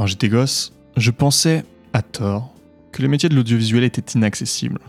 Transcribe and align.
Quand 0.00 0.06
j'étais 0.06 0.30
gosse, 0.30 0.72
je 0.96 1.10
pensais, 1.10 1.62
à 1.92 2.00
tort, 2.00 2.54
que 2.90 3.02
le 3.02 3.08
métier 3.08 3.28
de 3.28 3.34
l'audiovisuel 3.34 3.84
était 3.84 4.16
inaccessible. 4.16 4.80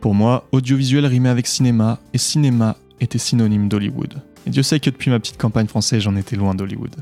Pour 0.00 0.16
moi, 0.16 0.48
audiovisuel 0.50 1.06
rimait 1.06 1.28
avec 1.28 1.46
cinéma, 1.46 2.00
et 2.12 2.18
cinéma 2.18 2.76
était 3.00 3.18
synonyme 3.18 3.68
d'Hollywood. 3.68 4.20
Et 4.44 4.50
Dieu 4.50 4.64
sait 4.64 4.80
que 4.80 4.90
depuis 4.90 5.12
ma 5.12 5.20
petite 5.20 5.38
campagne 5.38 5.68
française, 5.68 6.02
j'en 6.02 6.16
étais 6.16 6.34
loin 6.34 6.56
d'Hollywood. 6.56 6.96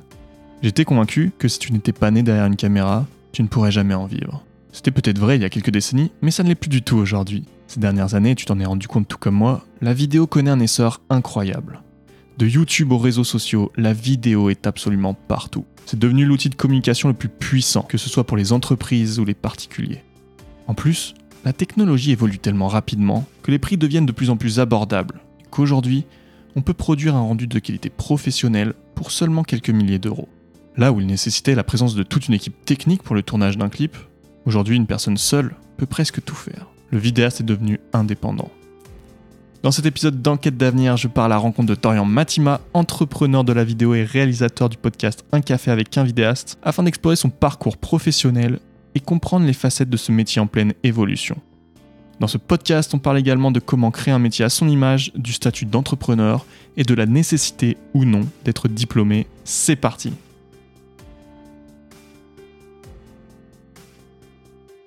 J'étais 0.62 0.84
convaincu 0.84 1.32
que 1.38 1.48
si 1.48 1.58
tu 1.58 1.72
n'étais 1.72 1.94
pas 1.94 2.10
né 2.10 2.22
derrière 2.22 2.44
une 2.44 2.56
caméra, 2.56 3.06
tu 3.32 3.42
ne 3.42 3.48
pourrais 3.48 3.72
jamais 3.72 3.94
en 3.94 4.04
vivre. 4.04 4.44
C'était 4.70 4.90
peut-être 4.90 5.18
vrai 5.18 5.36
il 5.36 5.40
y 5.40 5.46
a 5.46 5.48
quelques 5.48 5.70
décennies, 5.70 6.12
mais 6.20 6.32
ça 6.32 6.42
ne 6.42 6.48
l'est 6.48 6.54
plus 6.54 6.68
du 6.68 6.82
tout 6.82 6.98
aujourd'hui. 6.98 7.46
Ces 7.68 7.80
dernières 7.80 8.14
années, 8.14 8.34
tu 8.34 8.44
t'en 8.44 8.60
es 8.60 8.66
rendu 8.66 8.86
compte 8.86 9.08
tout 9.08 9.16
comme 9.16 9.36
moi, 9.36 9.64
la 9.80 9.94
vidéo 9.94 10.26
connaît 10.26 10.50
un 10.50 10.60
essor 10.60 11.00
incroyable. 11.08 11.80
De 12.40 12.46
YouTube 12.46 12.90
aux 12.90 12.96
réseaux 12.96 13.22
sociaux, 13.22 13.70
la 13.76 13.92
vidéo 13.92 14.48
est 14.48 14.66
absolument 14.66 15.12
partout. 15.12 15.66
C'est 15.84 15.98
devenu 15.98 16.24
l'outil 16.24 16.48
de 16.48 16.54
communication 16.54 17.08
le 17.08 17.14
plus 17.14 17.28
puissant, 17.28 17.82
que 17.82 17.98
ce 17.98 18.08
soit 18.08 18.24
pour 18.24 18.38
les 18.38 18.54
entreprises 18.54 19.18
ou 19.18 19.26
les 19.26 19.34
particuliers. 19.34 20.02
En 20.66 20.72
plus, 20.72 21.12
la 21.44 21.52
technologie 21.52 22.12
évolue 22.12 22.38
tellement 22.38 22.68
rapidement 22.68 23.28
que 23.42 23.50
les 23.50 23.58
prix 23.58 23.76
deviennent 23.76 24.06
de 24.06 24.12
plus 24.12 24.30
en 24.30 24.38
plus 24.38 24.58
abordables, 24.58 25.20
qu'aujourd'hui, 25.50 26.06
on 26.56 26.62
peut 26.62 26.72
produire 26.72 27.14
un 27.14 27.20
rendu 27.20 27.46
de 27.46 27.58
qualité 27.58 27.90
professionnelle 27.90 28.72
pour 28.94 29.10
seulement 29.10 29.42
quelques 29.42 29.68
milliers 29.68 29.98
d'euros. 29.98 30.30
Là 30.78 30.92
où 30.92 31.00
il 31.02 31.06
nécessitait 31.06 31.54
la 31.54 31.62
présence 31.62 31.94
de 31.94 32.02
toute 32.02 32.28
une 32.28 32.34
équipe 32.34 32.64
technique 32.64 33.02
pour 33.02 33.14
le 33.14 33.22
tournage 33.22 33.58
d'un 33.58 33.68
clip, 33.68 33.98
aujourd'hui 34.46 34.76
une 34.76 34.86
personne 34.86 35.18
seule 35.18 35.56
peut 35.76 35.84
presque 35.84 36.24
tout 36.24 36.34
faire. 36.34 36.68
Le 36.90 36.98
vidéaste 36.98 37.42
est 37.42 37.44
devenu 37.44 37.80
indépendant. 37.92 38.50
Dans 39.62 39.70
cet 39.70 39.84
épisode 39.84 40.22
d'Enquête 40.22 40.56
d'avenir, 40.56 40.96
je 40.96 41.06
parle 41.06 41.32
à 41.32 41.34
la 41.34 41.38
rencontre 41.38 41.68
de 41.68 41.74
Torian 41.74 42.06
Matima, 42.06 42.62
entrepreneur 42.72 43.44
de 43.44 43.52
la 43.52 43.62
vidéo 43.62 43.94
et 43.94 44.04
réalisateur 44.04 44.70
du 44.70 44.78
podcast 44.78 45.22
Un 45.32 45.42
café 45.42 45.70
avec 45.70 45.98
un 45.98 46.04
vidéaste, 46.04 46.58
afin 46.62 46.82
d'explorer 46.82 47.16
son 47.16 47.28
parcours 47.28 47.76
professionnel 47.76 48.58
et 48.94 49.00
comprendre 49.00 49.44
les 49.44 49.52
facettes 49.52 49.90
de 49.90 49.98
ce 49.98 50.12
métier 50.12 50.40
en 50.40 50.46
pleine 50.46 50.72
évolution. 50.82 51.36
Dans 52.20 52.26
ce 52.26 52.38
podcast, 52.38 52.94
on 52.94 52.98
parle 52.98 53.18
également 53.18 53.50
de 53.50 53.60
comment 53.60 53.90
créer 53.90 54.14
un 54.14 54.18
métier 54.18 54.46
à 54.46 54.48
son 54.48 54.66
image, 54.66 55.12
du 55.14 55.34
statut 55.34 55.66
d'entrepreneur 55.66 56.46
et 56.78 56.82
de 56.82 56.94
la 56.94 57.04
nécessité 57.04 57.76
ou 57.92 58.06
non 58.06 58.22
d'être 58.46 58.66
diplômé. 58.66 59.26
C'est 59.44 59.76
parti 59.76 60.14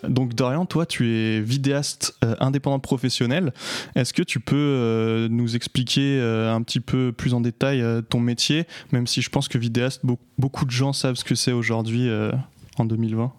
Donc 0.08 0.34
Dorian, 0.34 0.66
toi 0.66 0.86
tu 0.86 1.16
es 1.16 1.42
vidéaste 1.42 2.16
euh, 2.24 2.36
indépendant 2.40 2.80
professionnel. 2.80 3.54
Est-ce 3.96 4.14
que 4.14 4.24
tu 4.24 4.40
peux 4.40 4.56
euh, 4.56 5.28
nous 5.30 5.56
expliquer 5.56 6.20
euh, 6.20 6.54
un 6.54 6.62
petit 6.62 6.80
peu 6.80 7.12
plus 7.12 7.34
en 7.34 7.42
détail 7.42 7.84
ton 8.10 8.20
métier, 8.20 8.68
même 8.92 9.08
si 9.08 9.22
je 9.22 9.30
pense 9.30 9.48
que 9.48 9.58
vidéaste, 9.58 10.02
beaucoup 10.38 10.66
de 10.66 10.72
gens 10.72 10.94
savent 10.94 11.16
ce 11.16 11.24
que 11.24 11.36
c'est 11.36 11.52
aujourd'hui 11.52 12.10
en 12.78 12.86
2020 12.86 13.32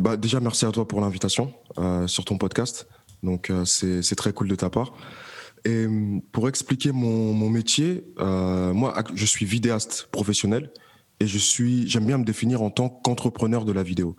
bah, 0.00 0.16
Déjà 0.16 0.40
merci 0.40 0.64
à 0.66 0.72
toi 0.72 0.86
pour 0.86 1.00
l'invitation 1.00 1.52
sur 2.06 2.24
ton 2.24 2.38
podcast. 2.38 2.88
Donc 3.22 3.52
c'est 3.64 4.16
très 4.16 4.32
cool 4.32 4.48
de 4.48 4.54
ta 4.54 4.70
part. 4.70 4.94
Et 5.64 5.86
pour 6.32 6.48
expliquer 6.48 6.92
mon, 6.92 7.48
métier, 7.48 8.04
moi 8.18 8.94
je 9.14 9.26
suis 9.26 9.46
vidéaste 9.46 10.08
professionnel 10.10 10.70
et 11.20 11.26
j'aime 11.26 12.06
bien 12.06 12.18
me 12.18 12.24
définir 12.24 12.62
en 12.62 12.70
tant 12.70 12.88
qu'entrepreneur 12.88 13.64
de 13.64 13.72
la 13.72 13.82
vidéo. 13.82 14.16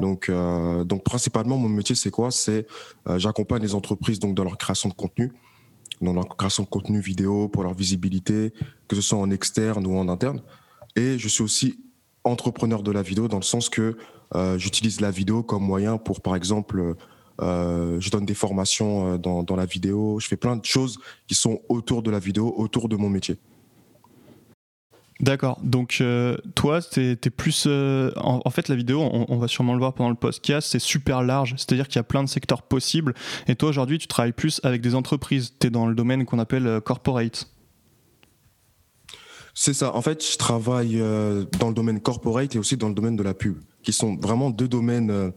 Donc, 0.00 0.28
euh, 0.28 0.84
donc 0.84 1.04
principalement, 1.04 1.56
mon 1.56 1.68
métier, 1.68 1.94
c'est 1.94 2.10
quoi? 2.10 2.30
C'est 2.30 2.66
euh, 3.08 3.18
j'accompagne 3.18 3.62
les 3.62 3.74
entreprises 3.74 4.18
donc 4.18 4.34
dans 4.34 4.44
leur 4.44 4.58
création 4.58 4.88
de 4.88 4.94
contenu, 4.94 5.32
dans 6.00 6.12
leur 6.12 6.36
création 6.36 6.62
de 6.64 6.68
contenu 6.68 7.00
vidéo 7.00 7.48
pour 7.48 7.62
leur 7.62 7.74
visibilité, 7.74 8.52
que 8.88 8.96
ce 8.96 9.02
soit 9.02 9.18
en 9.18 9.30
externe 9.30 9.86
ou 9.86 9.96
en 9.96 10.08
interne. 10.08 10.42
Et 10.96 11.18
je 11.18 11.28
suis 11.28 11.42
aussi 11.42 11.78
entrepreneur 12.24 12.82
de 12.82 12.90
la 12.90 13.02
vidéo 13.02 13.28
dans 13.28 13.38
le 13.38 13.42
sens 13.42 13.68
que 13.68 13.96
euh, 14.34 14.58
j'utilise 14.58 15.00
la 15.00 15.10
vidéo 15.10 15.42
comme 15.42 15.62
moyen 15.62 15.98
pour, 15.98 16.20
par 16.20 16.34
exemple, 16.34 16.96
euh, 17.40 18.00
je 18.00 18.10
donne 18.10 18.26
des 18.26 18.34
formations 18.34 19.16
dans 19.18 19.56
la 19.56 19.66
vidéo. 19.66 20.18
Je 20.20 20.26
fais 20.26 20.36
plein 20.36 20.56
de 20.56 20.64
choses 20.64 20.98
qui 21.28 21.34
sont 21.34 21.60
autour 21.68 22.02
de 22.02 22.10
la 22.10 22.18
vidéo, 22.18 22.52
autour 22.56 22.88
de 22.88 22.96
mon 22.96 23.08
métier. 23.08 23.38
D'accord. 25.20 25.58
Donc, 25.62 25.98
euh, 26.00 26.36
toi, 26.54 26.82
tu 26.82 27.00
es, 27.00 27.16
plus. 27.16 27.64
Euh, 27.66 28.10
en, 28.16 28.50
fait, 28.50 28.68
la 28.68 28.76
vidéo, 28.76 29.00
on, 29.00 29.38
va 29.38 29.48
sûrement 29.48 29.72
le 29.72 29.78
voir 29.78 29.94
pendant 29.94 30.10
le 30.10 30.16
podcast, 30.16 30.68
c'est 30.70 30.78
super 30.78 31.22
large. 31.22 31.54
C'est-à-dire 31.56 31.88
qu'il 31.88 31.96
y 31.96 32.00
a 32.00 32.04
plein 32.04 32.22
de 32.22 32.28
secteurs 32.28 32.62
possibles. 32.62 33.14
Et 33.48 33.54
toi, 33.54 33.70
aujourd'hui, 33.70 33.98
tu 33.98 34.08
travailles 34.08 34.32
plus 34.32 34.60
avec 34.62 34.82
des 34.82 34.94
entreprises. 34.94 35.54
Tu 35.58 35.68
es 35.68 35.70
dans 35.70 35.86
le 35.86 35.94
domaine 35.94 36.26
qu'on 36.26 36.38
appelle 36.38 36.66
euh, 36.66 36.80
corporate. 36.80 37.48
C'est 39.54 39.72
ça. 39.72 39.94
En 39.96 40.02
fait, 40.02 40.22
je 40.22 40.36
travaille 40.36 40.98
dans 40.98 41.68
le 41.68 41.74
domaine 41.74 41.98
corporate 41.98 42.54
et 42.54 42.58
aussi 42.58 42.76
dans 42.76 42.88
le 42.88 42.94
domaine 42.94 43.16
de 43.16 43.22
la 43.22 43.32
pub, 43.32 43.56
qui 43.82 43.94
sont 43.94 44.14
vraiment 44.16 44.50
deux 44.50 44.68
domaines, 44.68 45.32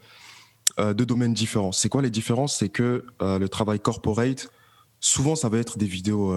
deux 0.77 1.05
domaines 1.05 1.33
différents. 1.33 1.71
C'est 1.71 1.87
quoi 1.87 2.01
les 2.01 2.09
différences? 2.09 2.57
C'est 2.57 2.67
que 2.67 3.05
le 3.21 3.47
travail 3.47 3.79
corporate, 3.79 4.51
souvent, 4.99 5.35
ça 5.35 5.49
va 5.49 5.57
être 5.57 5.77
des 5.77 5.85
vidéos 5.85 6.35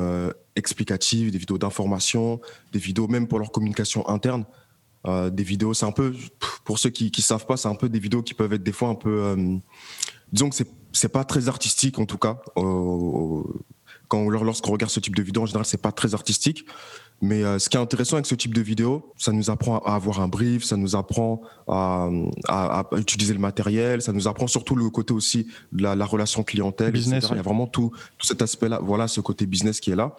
explicatives, 0.56 1.30
des 1.30 1.38
vidéos 1.38 1.58
d'information, 1.58 2.40
des 2.72 2.78
vidéos 2.78 3.08
même 3.08 3.26
pour 3.26 3.38
leur 3.38 3.50
communication 3.52 4.08
interne. 4.08 4.44
Euh, 5.06 5.30
des 5.30 5.42
vidéos, 5.42 5.74
c'est 5.74 5.86
un 5.86 5.92
peu, 5.92 6.14
pour 6.64 6.78
ceux 6.78 6.90
qui 6.90 7.10
ne 7.16 7.22
savent 7.22 7.46
pas, 7.46 7.56
c'est 7.56 7.68
un 7.68 7.74
peu 7.74 7.88
des 7.88 7.98
vidéos 7.98 8.22
qui 8.22 8.34
peuvent 8.34 8.52
être 8.52 8.62
des 8.62 8.72
fois 8.72 8.88
un 8.88 8.94
peu, 8.94 9.22
euh, 9.24 9.56
disons 10.32 10.48
que 10.48 10.56
c'est 10.56 10.68
c'est 10.94 11.08
pas 11.08 11.24
très 11.24 11.48
artistique 11.48 11.98
en 11.98 12.04
tout 12.04 12.18
cas. 12.18 12.38
quand 14.08 14.28
lorsqu'on 14.28 14.72
regarde 14.72 14.92
ce 14.92 15.00
type 15.00 15.16
de 15.16 15.22
vidéo, 15.22 15.44
en 15.44 15.46
général, 15.46 15.64
c'est 15.64 15.80
pas 15.80 15.90
très 15.90 16.12
artistique. 16.12 16.66
Mais 17.22 17.44
euh, 17.44 17.60
ce 17.60 17.68
qui 17.68 17.76
est 17.76 17.80
intéressant 17.80 18.16
avec 18.16 18.26
ce 18.26 18.34
type 18.34 18.52
de 18.52 18.60
vidéo, 18.60 19.12
ça 19.16 19.30
nous 19.30 19.48
apprend 19.48 19.78
à 19.78 19.94
avoir 19.94 20.20
un 20.20 20.26
brief, 20.26 20.64
ça 20.64 20.76
nous 20.76 20.96
apprend 20.96 21.40
à, 21.68 22.10
à, 22.48 22.84
utiliser 22.96 23.32
le 23.32 23.38
matériel, 23.38 24.02
ça 24.02 24.12
nous 24.12 24.26
apprend 24.26 24.48
surtout 24.48 24.74
le 24.74 24.90
côté 24.90 25.14
aussi 25.14 25.46
de 25.70 25.84
la, 25.84 25.94
la 25.94 26.04
relation 26.04 26.42
clientèle, 26.42 26.90
business, 26.90 27.28
Il 27.30 27.36
y 27.36 27.38
a 27.38 27.42
vraiment 27.42 27.68
tout, 27.68 27.92
tout 28.18 28.26
cet 28.26 28.42
aspect-là, 28.42 28.80
voilà, 28.82 29.06
ce 29.06 29.20
côté 29.20 29.46
business 29.46 29.78
qui 29.78 29.92
est 29.92 29.96
là. 29.96 30.16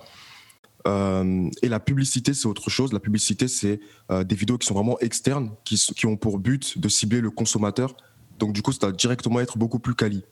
Euh, 0.88 1.50
et 1.62 1.68
la 1.68 1.82
publicité, 1.82 2.34
c'est 2.34 2.48
autre 2.48 2.70
chose. 2.70 2.94
La 2.94 3.00
publicité, 3.00 3.50
c'est 3.50 3.82
euh, 4.10 4.24
des 4.24 4.36
vidéos 4.36 4.58
qui 4.58 4.66
sont 4.66 4.74
vraiment 4.74 4.98
externes, 5.00 5.52
qui, 5.66 5.76
qui, 5.76 6.06
ont 6.06 6.16
pour 6.16 6.40
but 6.40 6.78
de 6.78 6.88
cibler 6.88 7.20
le 7.20 7.32
consommateur. 7.32 7.96
Donc, 8.40 8.54
du 8.54 8.62
coup, 8.62 8.72
ça 8.72 8.80
doit 8.80 8.92
directement 8.92 9.42
être 9.42 9.58
beaucoup 9.58 9.80
plus 9.80 9.96
quali. 9.96 10.24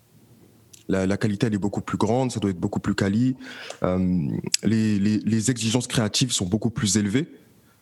La, 0.91 1.07
la, 1.07 1.15
qualité, 1.15 1.47
elle 1.47 1.53
est 1.53 1.57
beaucoup 1.57 1.79
plus 1.79 1.97
grande, 1.97 2.33
ça 2.33 2.41
doit 2.41 2.51
être 2.51 2.59
beaucoup 2.59 2.81
plus 2.81 2.95
quali. 2.95 3.37
Euh, 3.81 4.27
les, 4.63 4.99
les, 4.99 5.19
les, 5.19 5.49
exigences 5.49 5.87
créatives 5.87 6.33
sont 6.33 6.45
beaucoup 6.45 6.69
plus 6.69 6.97
élevées. 6.97 7.27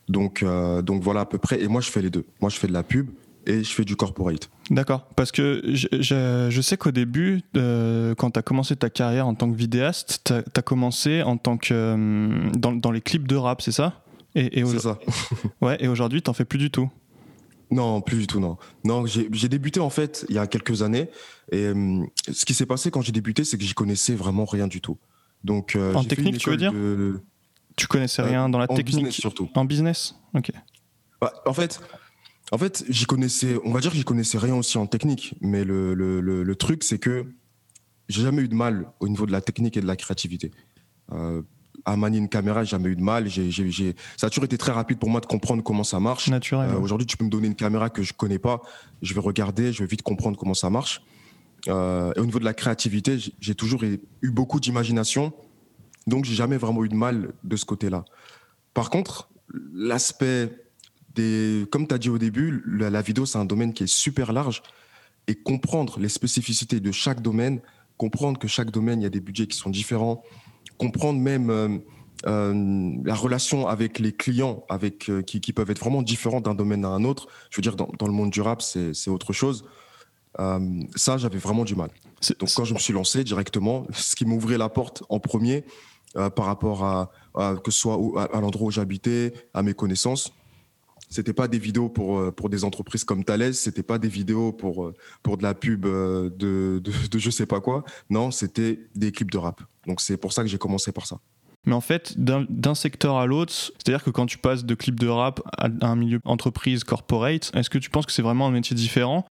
Donc, 0.09 0.43
euh, 0.43 0.83
donc 0.83 1.01
voilà 1.01 1.21
à 1.21 1.25
peu 1.25 1.39
près. 1.39 1.59
Et 1.59 1.67
moi, 1.67 1.81
je 1.81 1.89
fais 1.89 2.03
les 2.03 2.11
deux. 2.11 2.23
Moi, 2.39 2.51
je 2.51 2.57
fais 2.57 2.67
de 2.67 2.73
la 2.73 2.83
pub 2.83 3.09
et 3.47 3.63
je 3.63 3.73
fais 3.73 3.83
du 3.83 3.95
corporate. 3.95 4.51
D'accord, 4.69 5.07
parce 5.15 5.31
que 5.31 5.63
je, 5.65 5.87
je, 6.51 6.61
sais 6.61 6.77
qu'au 6.77 6.91
début, 6.91 7.41
euh, 7.57 8.13
quand 8.13 8.29
tu 8.29 8.37
as 8.37 8.43
commencé 8.43 8.75
ta 8.75 8.91
carrière 8.91 9.25
en 9.25 9.33
tant 9.33 9.49
que 9.51 9.57
vidéaste, 9.57 10.21
tu 10.25 10.33
as, 10.33 10.61
commencé 10.61 11.23
en 11.23 11.37
tant 11.37 11.57
que 11.57 12.51
dans, 12.55 12.73
dans, 12.73 12.91
les 12.91 13.01
clips 13.01 13.27
de 13.27 13.35
rap, 13.35 13.63
c'est 13.63 13.71
ça? 13.71 14.03
Et, 14.35 14.59
et 14.59 14.65
C'est 14.65 14.81
ça. 14.81 14.99
ouais, 15.61 15.83
et 15.83 15.87
aujourd'hui, 15.87 16.21
tu 16.21 16.31
fais 16.35 16.45
plus 16.45 16.59
du 16.59 16.69
tout 16.69 16.91
non, 17.71 18.01
plus 18.01 18.17
du 18.17 18.27
tout, 18.27 18.39
non. 18.39 18.57
Non, 18.83 19.05
j'ai 19.05 19.49
débuté 19.49 19.79
en 19.79 19.89
fait 19.89 20.25
il 20.29 20.35
y 20.35 20.39
a 20.39 20.47
quelques 20.47 20.81
années. 20.81 21.09
Et 21.51 21.63
euh, 21.63 22.03
ce 22.31 22.45
qui 22.45 22.53
s'est 22.53 22.65
passé 22.65 22.91
quand 22.91 23.01
j'ai 23.01 23.11
débuté, 23.11 23.43
c'est 23.43 23.57
que 23.57 23.63
j'y 23.63 23.73
connaissais 23.73 24.15
vraiment 24.15 24.45
rien 24.45 24.67
du 24.67 24.81
tout. 24.81 24.97
Donc, 25.43 25.77
en 25.95 26.03
technique, 26.03 26.37
tu 26.37 26.49
veux 26.49 26.57
dire 26.57 26.73
Tu 27.75 27.87
connaissais 27.87 28.21
rien 28.21 28.49
dans 28.49 28.59
la 28.59 28.67
technique 28.67 28.95
En 28.95 28.97
business 28.97 29.15
surtout. 29.15 29.49
En 29.55 29.65
business 29.65 30.15
Ok. 30.33 30.51
Bah, 31.21 31.33
en 31.45 31.53
fait, 31.53 31.79
en 32.51 32.57
fait, 32.57 32.83
j'y 32.89 33.05
connaissais, 33.05 33.57
on 33.63 33.71
va 33.71 33.79
dire 33.79 33.91
que 33.91 33.97
j'y 33.97 34.03
connaissais 34.03 34.37
rien 34.37 34.55
aussi 34.55 34.77
en 34.77 34.87
technique, 34.87 35.35
mais 35.41 35.63
le, 35.63 35.93
le, 35.93 36.21
le, 36.21 36.55
truc, 36.55 36.83
c'est 36.83 36.97
que 36.97 37.25
j'ai 38.07 38.23
jamais 38.23 38.41
eu 38.41 38.47
de 38.47 38.55
mal 38.55 38.91
au 38.99 39.07
niveau 39.07 39.25
de 39.25 39.31
la 39.31 39.41
technique 39.41 39.77
et 39.77 39.81
de 39.81 39.87
la 39.87 39.95
créativité. 39.95 40.51
Euh, 41.11 41.41
à 41.91 41.97
manier 41.97 42.17
une 42.17 42.29
caméra, 42.29 42.63
j'ai 42.63 42.71
jamais 42.71 42.89
eu 42.89 42.95
de 42.95 43.01
mal. 43.01 43.27
J'ai, 43.27 43.51
j'ai, 43.51 43.95
ça 44.17 44.27
a 44.27 44.29
toujours 44.29 44.45
été 44.45 44.57
très 44.57 44.71
rapide 44.71 44.99
pour 44.99 45.09
moi 45.09 45.21
de 45.21 45.25
comprendre 45.25 45.63
comment 45.63 45.83
ça 45.83 45.99
marche. 45.99 46.27
Naturel. 46.29 46.69
Euh, 46.69 46.79
aujourd'hui, 46.79 47.07
tu 47.07 47.17
peux 47.17 47.25
me 47.25 47.29
donner 47.29 47.47
une 47.47 47.55
caméra 47.55 47.89
que 47.89 48.03
je 48.03 48.13
connais 48.13 48.39
pas, 48.39 48.61
je 49.01 49.13
vais 49.13 49.21
regarder, 49.21 49.73
je 49.73 49.83
vais 49.83 49.87
vite 49.87 50.01
comprendre 50.01 50.37
comment 50.37 50.53
ça 50.53 50.69
marche. 50.69 51.01
Euh, 51.67 52.13
et 52.15 52.19
au 52.19 52.25
niveau 52.25 52.39
de 52.39 52.45
la 52.45 52.53
créativité, 52.53 53.17
j'ai 53.39 53.55
toujours 53.55 53.83
eu 53.83 54.31
beaucoup 54.31 54.59
d'imagination, 54.59 55.33
donc 56.07 56.25
j'ai 56.25 56.35
jamais 56.35 56.57
vraiment 56.57 56.83
eu 56.83 56.89
de 56.89 56.95
mal 56.95 57.33
de 57.43 57.55
ce 57.55 57.65
côté-là. 57.65 58.05
Par 58.73 58.89
contre, 58.89 59.29
l'aspect 59.73 60.49
comme 61.69 61.87
tu 61.87 61.93
as 61.93 61.97
dit 61.97 62.09
au 62.09 62.17
début, 62.17 62.63
la, 62.65 63.01
vidéo, 63.01 63.25
c'est 63.25 63.37
un 63.37 63.45
domaine 63.45 63.73
qui 63.73 63.83
est 63.83 63.87
super 63.87 64.33
large. 64.33 64.61
Et 65.27 65.35
comprendre 65.35 65.99
les 65.99 66.09
spécificités 66.09 66.79
de 66.79 66.91
chaque 66.91 67.21
domaine, 67.21 67.61
comprendre 67.97 68.39
que 68.39 68.47
chaque 68.47 68.71
domaine, 68.71 69.01
il 69.01 69.03
y 69.03 69.07
a 69.07 69.11
des 69.11 69.19
budgets 69.19 69.47
qui 69.47 69.57
sont 69.57 69.69
différents, 69.69 70.23
comprendre 70.79 71.19
même 71.19 71.51
euh, 71.51 71.77
euh, 72.25 72.93
la 73.03 73.13
relation 73.13 73.67
avec 73.67 73.99
les 73.99 74.11
clients, 74.11 74.63
avec, 74.69 75.09
euh, 75.09 75.21
qui, 75.21 75.53
peuvent 75.53 75.69
être 75.69 75.79
vraiment 75.79 76.01
différents 76.01 76.41
d'un 76.41 76.55
domaine 76.55 76.83
à 76.85 76.87
un 76.87 77.03
autre. 77.03 77.27
Je 77.51 77.57
veux 77.57 77.61
dire, 77.61 77.75
dans, 77.75 78.07
le 78.07 78.13
monde 78.13 78.31
du 78.31 78.41
rap, 78.41 78.63
c'est 78.63 79.09
autre 79.09 79.33
chose. 79.33 79.65
ça, 80.37 81.17
j'avais 81.17 81.37
vraiment 81.37 81.65
du 81.65 81.75
mal. 81.75 81.91
Donc, 82.39 82.49
quand 82.55 82.65
je 82.65 82.73
me 82.73 82.79
suis 82.79 82.93
lancé 82.93 83.23
directement, 83.23 83.85
ce 83.93 84.15
qui 84.15 84.25
m'ouvrait 84.25 84.57
la 84.57 84.69
porte 84.69 85.03
en 85.09 85.19
premier 85.19 85.63
par 86.13 86.45
rapport 86.45 86.83
à, 86.83 87.11
que 87.63 87.71
ce 87.71 87.79
soit 87.79 87.97
à 88.33 88.41
l'endroit 88.41 88.67
où 88.67 88.71
j'habitais, 88.71 89.33
à 89.53 89.61
mes 89.61 89.73
connaissances, 89.73 90.33
C'était 91.09 91.33
pas 91.33 91.47
des 91.47 91.59
vidéos 91.59 91.89
pour, 91.89 92.19
euh, 92.19 92.31
pour 92.31 92.49
des 92.49 92.63
entreprises 92.63 93.03
comme 93.03 93.23
Thales, 93.23 93.53
c'était 93.55 93.83
pas 93.83 93.97
des 93.97 94.07
vidéos 94.07 94.51
pour, 94.51 94.85
euh, 94.85 94.93
pour 95.23 95.37
de 95.37 95.43
la 95.43 95.55
pub 95.55 95.85
euh, 95.85 96.29
de, 96.29 96.79
de, 96.83 96.91
de 97.09 97.19
je 97.19 97.29
sais 97.29 97.47
pas 97.47 97.59
quoi. 97.59 97.83
Non, 98.09 98.29
c'était 98.31 98.79
des 98.95 99.11
clips 99.11 99.31
de 99.31 99.37
rap. 99.37 99.61
Donc 99.87 100.01
c'est 100.01 100.17
pour 100.17 100.33
ça 100.33 100.43
que 100.43 100.47
j'ai 100.47 100.59
commencé 100.59 100.91
par 100.91 101.07
ça. 101.07 101.19
Mais 101.65 101.73
en 101.73 101.81
fait, 101.81 102.17
d'un 102.17 102.75
secteur 102.75 103.17
à 103.17 103.25
l'autre, 103.25 103.51
c'est-à-dire 103.53 104.03
que 104.03 104.09
quand 104.09 104.25
tu 104.25 104.37
passes 104.37 104.63
de 104.63 104.75
clips 104.75 104.99
de 104.99 105.07
rap 105.07 105.41
à 105.57 105.67
un 105.81 105.95
milieu 105.95 106.19
entreprise, 106.23 106.83
corporate, 106.83 107.51
est-ce 107.53 107.69
que 107.69 107.77
tu 107.77 107.89
penses 107.89 108.05
que 108.05 108.11
c'est 108.11 108.21
vraiment 108.21 108.47
un 108.47 108.51
métier 108.51 108.75
différent? 108.75 109.25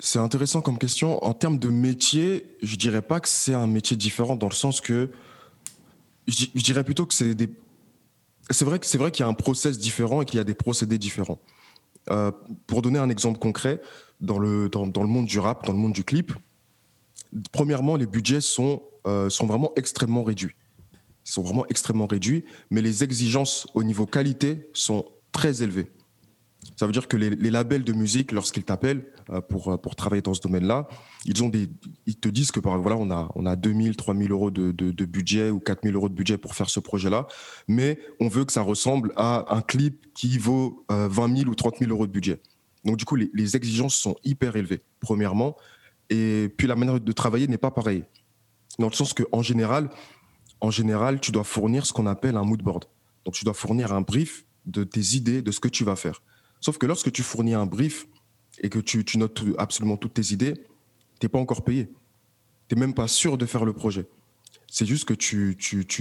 C'est 0.00 0.18
intéressant 0.18 0.60
comme 0.60 0.76
question. 0.76 1.24
En 1.24 1.34
termes 1.34 1.58
de 1.58 1.68
métier, 1.68 2.56
je 2.62 2.74
dirais 2.76 3.00
pas 3.00 3.20
que 3.20 3.28
c'est 3.28 3.54
un 3.54 3.68
métier 3.68 3.96
différent 3.96 4.34
dans 4.34 4.48
le 4.48 4.54
sens 4.54 4.80
que 4.80 5.10
je, 6.26 6.46
dirais 6.54 6.84
plutôt 6.84 7.06
que 7.06 7.14
c'est 7.14 7.34
des. 7.34 7.48
C'est 8.50 8.64
vrai 8.64 8.78
qu'il 8.78 9.20
y 9.20 9.22
a 9.22 9.28
un 9.28 9.34
process 9.34 9.78
différent 9.78 10.22
et 10.22 10.24
qu'il 10.24 10.36
y 10.36 10.40
a 10.40 10.44
des 10.44 10.54
procédés 10.54 10.98
différents. 10.98 11.38
Euh, 12.10 12.30
pour 12.66 12.82
donner 12.82 12.98
un 12.98 13.08
exemple 13.08 13.38
concret, 13.38 13.80
dans 14.20 14.38
le, 14.38 14.68
monde 15.06 15.26
du 15.26 15.38
rap, 15.38 15.64
dans 15.66 15.72
le 15.72 15.78
monde 15.78 15.92
du 15.92 16.04
clip, 16.04 16.32
premièrement, 17.52 17.96
les 17.96 18.06
budgets 18.06 18.40
sont, 18.40 18.82
euh, 19.06 19.30
sont 19.30 19.46
vraiment 19.46 19.72
extrêmement 19.76 20.22
réduits 20.22 20.54
sont 21.24 21.42
vraiment 21.42 21.66
extrêmement 21.68 22.06
réduits, 22.06 22.44
mais 22.70 22.82
les 22.82 23.02
exigences 23.02 23.66
au 23.74 23.82
niveau 23.82 24.06
qualité 24.06 24.68
sont 24.74 25.06
très 25.32 25.62
élevées. 25.62 25.90
Ça 26.76 26.86
veut 26.86 26.92
dire 26.92 27.06
que 27.06 27.16
les, 27.16 27.50
labels 27.50 27.84
de 27.84 27.92
musique, 27.92 28.32
lorsqu'ils 28.32 28.64
t'appellent 28.64 29.06
euh, 29.30 29.40
pour, 29.40 29.68
euh, 29.68 29.76
pour 29.76 29.94
travailler 29.94 30.22
dans 30.22 30.34
ce 30.34 30.40
domaine-là, 30.40 30.88
ils, 31.24 31.34
ils 32.06 32.16
te 32.16 32.28
disent 32.28 32.50
que 32.50 32.60
voilà, 32.60 32.96
on 32.96 33.10
a, 33.10 33.30
on 33.34 33.46
a 33.46 33.56
2000, 33.56 33.96
3000 33.96 34.30
euros 34.32 34.50
de, 34.50 34.72
de, 34.72 35.04
budget 35.04 35.50
ou 35.50 35.60
4000 35.60 35.94
euros 35.94 36.08
de 36.08 36.14
budget 36.14 36.36
pour 36.36 36.54
faire 36.54 36.70
ce 36.70 36.80
projet-là, 36.80 37.26
mais 37.68 37.98
on 38.20 38.28
veut 38.28 38.44
que 38.44 38.52
ça 38.52 38.62
ressemble 38.62 39.12
à 39.16 39.54
un 39.54 39.62
clip 39.62 40.12
qui 40.14 40.38
vaut 40.38 40.84
20 40.88 41.32
euh, 41.32 41.36
000 41.36 41.50
ou 41.50 41.54
30 41.54 41.78
000 41.78 41.90
euros 41.90 42.06
de 42.06 42.12
budget. 42.12 42.40
Donc 42.84 42.96
du 42.96 43.04
coup, 43.04 43.16
les, 43.16 43.56
exigences 43.56 43.94
sont 43.94 44.16
hyper 44.24 44.56
élevées, 44.56 44.82
premièrement, 45.00 45.56
et 46.10 46.52
puis 46.56 46.66
la 46.66 46.76
manière 46.76 47.00
de 47.00 47.12
travailler 47.12 47.46
n'est 47.46 47.58
pas 47.58 47.70
pareille. 47.70 48.04
Dans 48.78 48.88
le 48.88 48.92
sens 48.92 49.14
qu'en 49.14 49.42
général, 49.42 49.88
en 50.60 50.70
général, 50.70 51.20
tu 51.20 51.30
dois 51.30 51.44
fournir 51.44 51.86
ce 51.86 51.92
qu'on 51.92 52.06
appelle 52.06 52.36
un 52.36 52.42
mood 52.42 52.62
board. 52.62 52.86
Donc, 53.24 53.34
tu 53.34 53.44
dois 53.44 53.54
fournir 53.54 53.92
un 53.92 54.00
brief 54.00 54.44
de 54.66 54.84
tes 54.84 55.14
idées, 55.16 55.42
de 55.42 55.50
ce 55.50 55.60
que 55.60 55.68
tu 55.68 55.84
vas 55.84 55.96
faire. 55.96 56.22
Sauf 56.64 56.78
que 56.78 56.86
lorsque 56.86 57.12
tu 57.12 57.22
fournis 57.22 57.52
un 57.52 57.66
brief 57.66 58.06
et 58.62 58.70
que 58.70 58.78
tu, 58.78 59.18
notes 59.18 59.44
absolument 59.58 59.98
toutes 59.98 60.14
tes 60.14 60.32
idées, 60.32 60.54
tu 60.54 61.26
n'es 61.26 61.28
pas 61.28 61.38
encore 61.38 61.62
payé. 61.62 61.90
Tu 62.68 62.74
n'es 62.74 62.80
même 62.80 62.94
pas 62.94 63.06
sûr 63.06 63.36
de 63.36 63.44
faire 63.44 63.66
le 63.66 63.74
projet. 63.74 64.06
C'est 64.68 64.86
juste 64.86 65.04
que 65.04 65.12
tu 65.12 65.58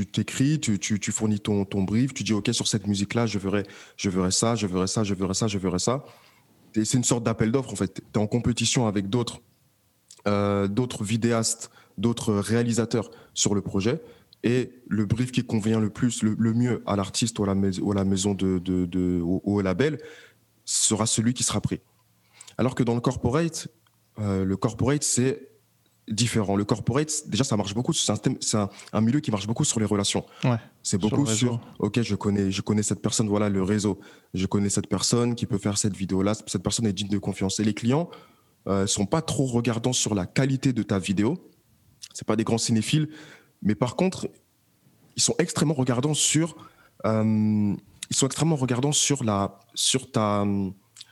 t'écris, 0.09 0.61
tu, 0.61 0.79
tu, 0.79 1.11
fournis 1.11 1.41
ton, 1.41 1.65
ton 1.65 1.83
brief, 1.83 2.13
tu 2.13 2.23
dis 2.23 2.31
OK 2.31 2.49
sur 2.53 2.69
cette 2.69 2.87
musique-là, 2.87 3.25
je 3.25 3.39
verrai, 3.39 3.63
je 3.97 4.09
ça, 4.29 4.55
je 4.55 4.65
verrai 4.65 4.87
ça, 4.87 5.03
je 5.03 5.13
verrai 5.13 5.33
ça, 5.33 5.47
je 5.47 5.57
verrai 5.57 5.79
ça. 5.79 6.05
C'est 6.71 6.93
une 6.93 7.03
sorte 7.03 7.25
d'appel 7.25 7.51
d'offres 7.51 7.73
en 7.73 7.75
fait. 7.75 7.95
Tu 7.95 8.01
es 8.13 8.17
en 8.17 8.27
compétition 8.27 8.87
avec 8.87 9.09
d'autres 9.09 9.41
euh, 10.29 10.69
d'autres 10.69 11.03
vidéastes, 11.03 11.71
d'autres 11.97 12.35
réalisateurs 12.35 13.11
sur 13.33 13.53
le 13.53 13.61
projet 13.61 14.01
et 14.43 14.71
le 14.87 15.05
brief 15.05 15.31
qui 15.31 15.43
convient 15.43 15.79
le 15.79 15.89
plus, 15.89 16.21
le, 16.21 16.53
mieux 16.53 16.83
à 16.85 16.95
l'artiste 16.95 17.39
ou, 17.39 17.43
à 17.43 17.47
la 17.95 18.03
maison 18.05 18.33
de, 18.33 18.59
de, 18.59 19.21
au, 19.21 19.61
label 19.61 19.99
sera 20.65 21.05
celui 21.05 21.33
qui 21.33 21.43
sera 21.43 21.61
pris. 21.61 21.81
Alors 22.57 22.75
que 22.75 22.83
dans 22.83 22.95
le 22.95 23.01
corporate, 23.01 23.67
euh, 24.19 24.45
le 24.45 24.57
corporate, 24.57 25.03
c'est 25.03 25.49
différent. 26.07 26.55
Le 26.55 26.65
corporate, 26.65 27.23
déjà, 27.27 27.43
ça 27.43 27.57
marche 27.57 27.73
beaucoup. 27.73 27.93
C'est 27.93 28.11
un, 28.55 28.69
un, 28.91 29.01
milieu 29.01 29.19
qui 29.19 29.31
marche 29.31 29.47
beaucoup 29.47 29.63
sur 29.63 29.79
les 29.79 29.85
relations. 29.85 30.25
Ouais, 30.43 30.57
c'est 30.81 30.97
beaucoup 30.97 31.25
sur, 31.25 31.59
OK, 31.79 32.01
je 32.01 32.15
connais, 32.15 32.51
je 32.51 32.61
connais 32.61 32.83
cette 32.83 33.01
personne, 33.01 33.27
voilà 33.27 33.49
le 33.49 33.63
réseau. 33.63 33.99
Je 34.33 34.45
connais 34.45 34.69
cette 34.69 34.87
personne 34.87 35.35
qui 35.35 35.45
peut 35.45 35.57
faire 35.57 35.77
cette 35.77 35.95
vidéo-là. 35.95 36.33
Cette 36.45 36.63
personne 36.63 36.85
est 36.85 36.93
digne 36.93 37.09
de 37.09 37.17
confiance. 37.17 37.59
Et 37.59 37.63
les 37.63 37.73
clients 37.73 38.09
euh, 38.67 38.87
sont 38.87 39.05
pas 39.05 39.21
trop 39.21 39.45
regardants 39.45 39.93
sur 39.93 40.13
la 40.13 40.25
qualité 40.25 40.73
de 40.73 40.83
ta 40.83 40.99
vidéo. 40.99 41.37
C'est 42.13 42.27
pas 42.27 42.35
des 42.35 42.43
grands 42.43 42.57
cinéphiles. 42.57 43.09
Mais 43.61 43.75
par 43.75 43.95
contre, 43.95 44.29
ils 45.15 45.21
sont 45.21 45.35
extrêmement 45.37 45.73
regardants 45.73 46.13
sur, 46.13 46.55
euh, 47.05 47.75
ils 48.13 48.15
sont 48.15 48.27
extrêmement 48.27 48.55
regardants 48.55 48.91
sur 48.91 49.23
la, 49.23 49.59
sur 49.73 50.11
ta, 50.11 50.45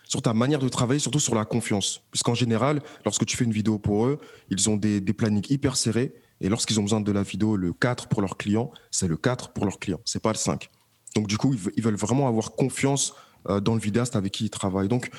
sur 0.05 0.21
ta 0.21 0.35
manière 0.35 0.59
de 0.59 0.69
travailler, 0.69 0.99
surtout 0.99 1.19
sur 1.19 1.33
la 1.33 1.45
confiance. 1.45 2.03
Puisqu'en 2.11 2.35
général, 2.35 2.79
lorsque 3.05 3.25
tu 3.25 3.35
fais 3.35 3.43
une 3.43 3.51
vidéo 3.51 3.79
pour 3.79 4.05
eux, 4.05 4.19
ils 4.51 4.69
ont 4.69 4.77
des, 4.77 5.01
des 5.01 5.13
plannings 5.13 5.47
hyper 5.49 5.77
serrés. 5.77 6.13
Et 6.41 6.47
lorsqu'ils 6.47 6.79
ont 6.79 6.83
besoin 6.83 7.01
de 7.01 7.11
la 7.11 7.23
vidéo, 7.23 7.55
le 7.55 7.73
4 7.73 8.07
pour 8.07 8.21
leurs 8.21 8.37
clients, 8.37 8.69
c'est 8.91 9.07
le 9.07 9.17
4 9.17 9.51
pour 9.51 9.65
leurs 9.65 9.79
clients. 9.79 9.99
C'est 10.05 10.21
pas 10.21 10.31
le 10.31 10.37
5. 10.37 10.69
Donc, 11.15 11.25
du 11.25 11.39
coup, 11.39 11.55
ils 11.75 11.83
veulent 11.83 11.95
vraiment 11.95 12.27
avoir 12.27 12.51
confiance 12.51 13.15
euh, 13.49 13.59
dans 13.59 13.73
le 13.73 13.81
vidéaste 13.81 14.15
avec 14.15 14.33
qui 14.33 14.45
ils 14.45 14.49
travaillent. 14.51 14.87
Donc, 14.87 15.09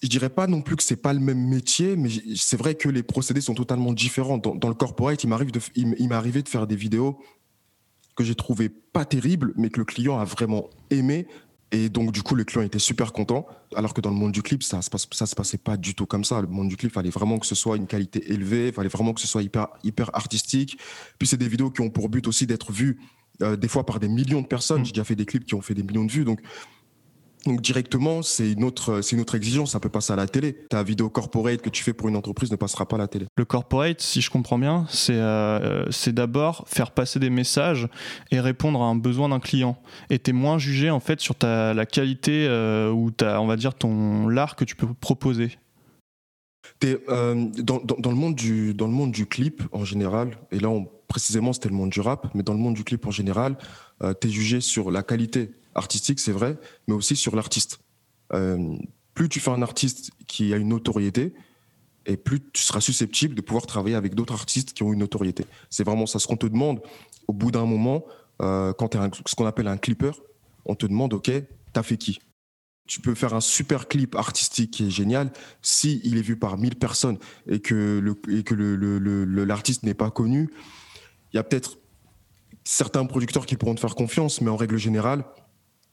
je 0.00 0.06
dirais 0.06 0.30
pas 0.30 0.46
non 0.46 0.62
plus 0.62 0.76
que 0.76 0.84
c'est 0.84 0.94
pas 0.94 1.12
le 1.12 1.18
même 1.18 1.44
métier, 1.48 1.96
mais 1.96 2.08
c'est 2.36 2.56
vrai 2.56 2.76
que 2.76 2.88
les 2.88 3.02
procédés 3.02 3.40
sont 3.40 3.54
totalement 3.54 3.92
différents. 3.92 4.38
Dans, 4.38 4.68
le 4.68 4.74
corporate, 4.74 5.24
il 5.24 5.26
m'arrive 5.26 5.50
de, 5.50 5.60
il, 5.74 6.12
arrivé 6.12 6.40
de 6.40 6.48
faire 6.48 6.68
des 6.68 6.76
vidéos 6.76 7.18
que 8.14 8.24
j'ai 8.24 8.34
trouvé 8.34 8.68
pas 8.68 9.04
terribles, 9.04 9.52
mais 9.56 9.70
que 9.70 9.78
le 9.78 9.84
client 9.84 10.18
a 10.18 10.24
vraiment 10.24 10.68
aimé. 10.90 11.26
Et 11.70 11.88
donc, 11.88 12.12
du 12.12 12.22
coup, 12.22 12.34
le 12.34 12.44
client 12.44 12.62
était 12.62 12.78
super 12.78 13.12
content. 13.12 13.46
Alors 13.74 13.94
que 13.94 14.02
dans 14.02 14.10
le 14.10 14.16
monde 14.16 14.32
du 14.32 14.42
clip, 14.42 14.62
ça 14.62 14.82
se, 14.82 14.90
ça 15.12 15.26
se 15.26 15.34
passait 15.34 15.58
pas 15.58 15.78
du 15.78 15.94
tout 15.94 16.04
comme 16.04 16.24
ça. 16.24 16.42
Le 16.42 16.46
monde 16.46 16.68
du 16.68 16.76
clip, 16.76 16.90
il 16.90 16.94
fallait 16.94 17.10
vraiment 17.10 17.38
que 17.38 17.46
ce 17.46 17.54
soit 17.54 17.76
une 17.78 17.86
qualité 17.86 18.30
élevée, 18.30 18.68
il 18.68 18.72
fallait 18.74 18.90
vraiment 18.90 19.14
que 19.14 19.20
ce 19.20 19.26
soit 19.26 19.42
hyper, 19.42 19.68
hyper 19.82 20.14
artistique. 20.14 20.78
Puis, 21.18 21.26
c'est 21.26 21.38
des 21.38 21.48
vidéos 21.48 21.70
qui 21.70 21.80
ont 21.80 21.88
pour 21.88 22.10
but 22.10 22.26
aussi 22.28 22.46
d'être 22.46 22.72
vues 22.72 23.00
euh, 23.40 23.56
des 23.56 23.68
fois 23.68 23.86
par 23.86 24.00
des 24.00 24.08
millions 24.08 24.42
de 24.42 24.46
personnes. 24.46 24.82
Mmh. 24.82 24.84
J'ai 24.84 24.92
déjà 24.92 25.04
fait 25.04 25.16
des 25.16 25.24
clips 25.24 25.46
qui 25.46 25.54
ont 25.54 25.62
fait 25.62 25.74
des 25.74 25.82
millions 25.82 26.04
de 26.04 26.12
vues. 26.12 26.24
Donc, 26.24 26.40
donc 27.46 27.60
directement, 27.60 28.22
c'est 28.22 28.52
une 28.52 28.62
autre, 28.62 29.00
c'est 29.00 29.16
une 29.16 29.22
autre 29.22 29.34
exigence. 29.34 29.72
Ça 29.72 29.80
peut 29.80 29.88
passer 29.88 30.12
à 30.12 30.16
la 30.16 30.26
télé. 30.26 30.52
Ta 30.70 30.82
vidéo 30.82 31.08
corporate 31.08 31.60
que 31.60 31.70
tu 31.70 31.82
fais 31.82 31.92
pour 31.92 32.08
une 32.08 32.16
entreprise 32.16 32.50
ne 32.52 32.56
passera 32.56 32.86
pas 32.86 32.96
à 32.96 33.00
la 33.00 33.08
télé. 33.08 33.26
Le 33.36 33.44
corporate, 33.44 34.00
si 34.00 34.20
je 34.20 34.30
comprends 34.30 34.58
bien, 34.58 34.86
c'est 34.88 35.14
euh, 35.14 35.90
c'est 35.90 36.14
d'abord 36.14 36.64
faire 36.68 36.92
passer 36.92 37.18
des 37.18 37.30
messages 37.30 37.88
et 38.30 38.38
répondre 38.38 38.80
à 38.80 38.86
un 38.86 38.94
besoin 38.94 39.28
d'un 39.28 39.40
client. 39.40 39.76
Et 40.08 40.18
t'es 40.20 40.32
moins 40.32 40.58
jugé 40.58 40.90
en 40.90 41.00
fait 41.00 41.20
sur 41.20 41.34
ta 41.34 41.74
la 41.74 41.84
qualité 41.84 42.46
euh, 42.46 42.90
ou 42.90 43.10
ta, 43.10 43.40
on 43.40 43.46
va 43.46 43.56
dire 43.56 43.74
ton 43.74 44.28
l'art 44.28 44.54
que 44.54 44.64
tu 44.64 44.76
peux 44.76 44.86
proposer. 44.94 45.58
Euh, 46.84 47.48
dans, 47.58 47.80
dans, 47.80 48.10
le 48.10 48.16
monde 48.16 48.34
du 48.34 48.72
dans 48.72 48.86
le 48.86 48.92
monde 48.92 49.10
du 49.10 49.26
clip 49.26 49.62
en 49.72 49.84
général, 49.84 50.36
et 50.52 50.60
là 50.60 50.68
on, 50.68 50.88
précisément 51.08 51.52
c'était 51.52 51.68
le 51.68 51.74
monde 51.74 51.90
du 51.90 52.00
rap, 52.00 52.28
mais 52.34 52.44
dans 52.44 52.52
le 52.52 52.60
monde 52.60 52.74
du 52.74 52.84
clip 52.84 53.04
en 53.06 53.10
général, 53.10 53.56
tu 54.20 54.28
es 54.28 54.30
jugé 54.30 54.60
sur 54.60 54.90
la 54.90 55.02
qualité 55.02 55.50
artistique, 55.74 56.20
c'est 56.20 56.32
vrai, 56.32 56.56
mais 56.86 56.94
aussi 56.94 57.16
sur 57.16 57.36
l'artiste. 57.36 57.80
Euh, 58.32 58.76
plus 59.14 59.28
tu 59.28 59.40
fais 59.40 59.50
un 59.50 59.62
artiste 59.62 60.10
qui 60.26 60.52
a 60.52 60.56
une 60.56 60.68
notoriété, 60.68 61.34
et 62.06 62.16
plus 62.16 62.40
tu 62.52 62.62
seras 62.62 62.80
susceptible 62.80 63.34
de 63.34 63.40
pouvoir 63.40 63.66
travailler 63.66 63.94
avec 63.94 64.14
d'autres 64.14 64.34
artistes 64.34 64.72
qui 64.72 64.82
ont 64.82 64.92
une 64.92 64.98
notoriété. 65.00 65.44
C'est 65.70 65.84
vraiment 65.84 66.06
ça. 66.06 66.18
Ce 66.18 66.26
qu'on 66.26 66.36
te 66.36 66.46
demande 66.46 66.80
au 67.28 67.32
bout 67.32 67.50
d'un 67.50 67.64
moment, 67.64 68.04
euh, 68.40 68.72
quand 68.72 68.88
tu 68.88 68.98
es 68.98 69.00
ce 69.26 69.34
qu'on 69.34 69.46
appelle 69.46 69.68
un 69.68 69.76
clipper, 69.76 70.12
on 70.64 70.74
te 70.74 70.86
demande, 70.86 71.12
OK, 71.14 71.30
t'as 71.72 71.82
fait 71.82 71.96
qui? 71.96 72.20
Tu 72.88 73.00
peux 73.00 73.14
faire 73.14 73.34
un 73.34 73.40
super 73.40 73.86
clip 73.86 74.16
artistique 74.16 74.72
qui 74.72 74.86
est 74.86 74.90
génial 74.90 75.32
si 75.62 76.00
il 76.04 76.18
est 76.18 76.22
vu 76.22 76.36
par 76.36 76.58
1000 76.58 76.76
personnes 76.76 77.18
et 77.46 77.60
que 77.60 78.00
le, 78.02 78.20
et 78.36 78.42
que 78.42 78.54
l'artiste 79.44 79.84
n'est 79.84 79.94
pas 79.94 80.10
connu. 80.10 80.50
Il 81.32 81.36
y 81.36 81.38
a 81.38 81.44
peut-être 81.44 81.78
certains 82.64 83.04
producteurs 83.06 83.46
qui 83.46 83.56
pourront 83.56 83.74
te 83.74 83.80
faire 83.80 83.94
confiance, 83.94 84.40
mais 84.40 84.50
en 84.50 84.56
règle 84.56 84.76
générale, 84.76 85.24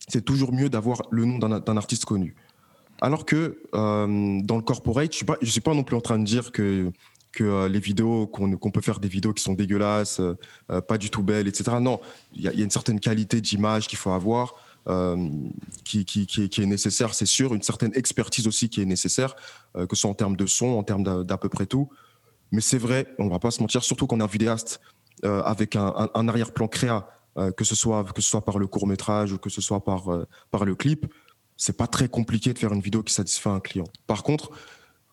c'est 0.10 0.26
toujours 0.26 0.52
mieux 0.52 0.70
d'avoir 0.70 1.04
le 1.12 1.26
nom 1.26 1.38
d'un 1.38 1.78
artiste 1.78 2.06
connu. 2.06 2.36
Alors 3.02 3.26
que 3.26 3.62
euh, 3.74 4.40
dans 4.44 4.58
le 4.58 4.62
corporate, 4.62 5.14
je 5.14 5.24
ne 5.24 5.46
suis, 5.46 5.62
pas 5.62 5.74
non 5.74 5.84
plus 5.84 5.96
en 5.96 6.02
train 6.02 6.20
de 6.20 6.26
dire 6.26 6.52
que, 6.52 6.92
que 7.32 7.44
euh, 7.44 7.70
les 7.70 7.80
vidéos, 7.80 8.28
qu'on 8.28 8.72
peut 8.72 8.82
faire 8.82 9.00
des 9.00 9.08
vidéos 9.08 9.34
qui 9.34 9.44
sont 9.44 9.54
dégueulasses, 9.54 10.20
euh, 10.20 10.82
pas 10.82 10.98
du 10.98 11.10
tout 11.10 11.24
belles, 11.24 11.48
etc. 11.48 11.78
Non, 11.80 12.02
il 12.34 12.42
y, 12.42 12.48
a 12.48 12.52
une 12.52 12.70
certaine 12.70 13.00
qualité 13.00 13.40
d'image 13.40 13.88
qu'il 13.88 13.98
faut 13.98 14.12
avoir, 14.12 14.56
qui, 15.86 16.00
est, 16.02 16.66
nécessaire, 16.66 17.14
c'est 17.14 17.28
sûr, 17.28 17.54
une 17.54 17.62
certaine 17.62 17.92
expertise 17.94 18.48
aussi 18.48 18.70
qui 18.70 18.82
est 18.82 18.86
nécessaire, 18.86 19.36
que 19.76 19.96
ce 19.96 20.02
soit 20.02 20.10
en 20.10 20.16
termes 20.16 20.36
de 20.36 20.48
son, 20.48 20.66
en 20.66 20.84
termes 20.84 21.24
d'à 21.24 21.38
peu 21.38 21.48
près 21.48 21.68
tout. 21.68 21.90
Mais 22.52 22.62
c'est 22.62 22.80
vrai, 22.80 23.06
on 23.20 23.26
ne 23.26 23.30
va 23.30 23.38
pas 23.38 23.52
se 23.52 23.62
mentir, 23.62 23.84
surtout 23.84 24.08
qu'on 24.08 24.20
est 24.20 24.24
un 24.24 24.28
vidéaste 24.28 24.82
avec 25.24 25.76
un, 25.76 26.10
un 26.16 26.28
arrière-plan 26.28 26.68
créa 26.68 27.08
euh, 27.40 27.52
que 27.52 27.64
ce 27.64 27.76
soit 27.76 28.04
que 28.14 28.22
ce 28.22 28.30
soit 28.30 28.44
par 28.44 28.60
le 28.60 28.68
court 28.68 28.86
métrage 28.86 29.32
ou 29.32 29.38
que 29.38 29.50
ce 29.50 29.62
soit 29.62 29.84
par 29.84 30.10
euh, 30.12 30.28
par 30.52 30.66
le 30.66 30.76
clip, 30.76 31.06
c'est 31.56 31.78
pas 31.78 31.88
très 31.88 32.10
compliqué 32.10 32.54
de 32.54 32.60
faire 32.60 32.74
une 32.74 32.82
vidéo 32.82 33.02
qui 33.02 33.14
satisfait 33.14 33.50
un 33.50 33.60
client. 33.60 33.86
Par 34.08 34.24
contre, 34.24 34.52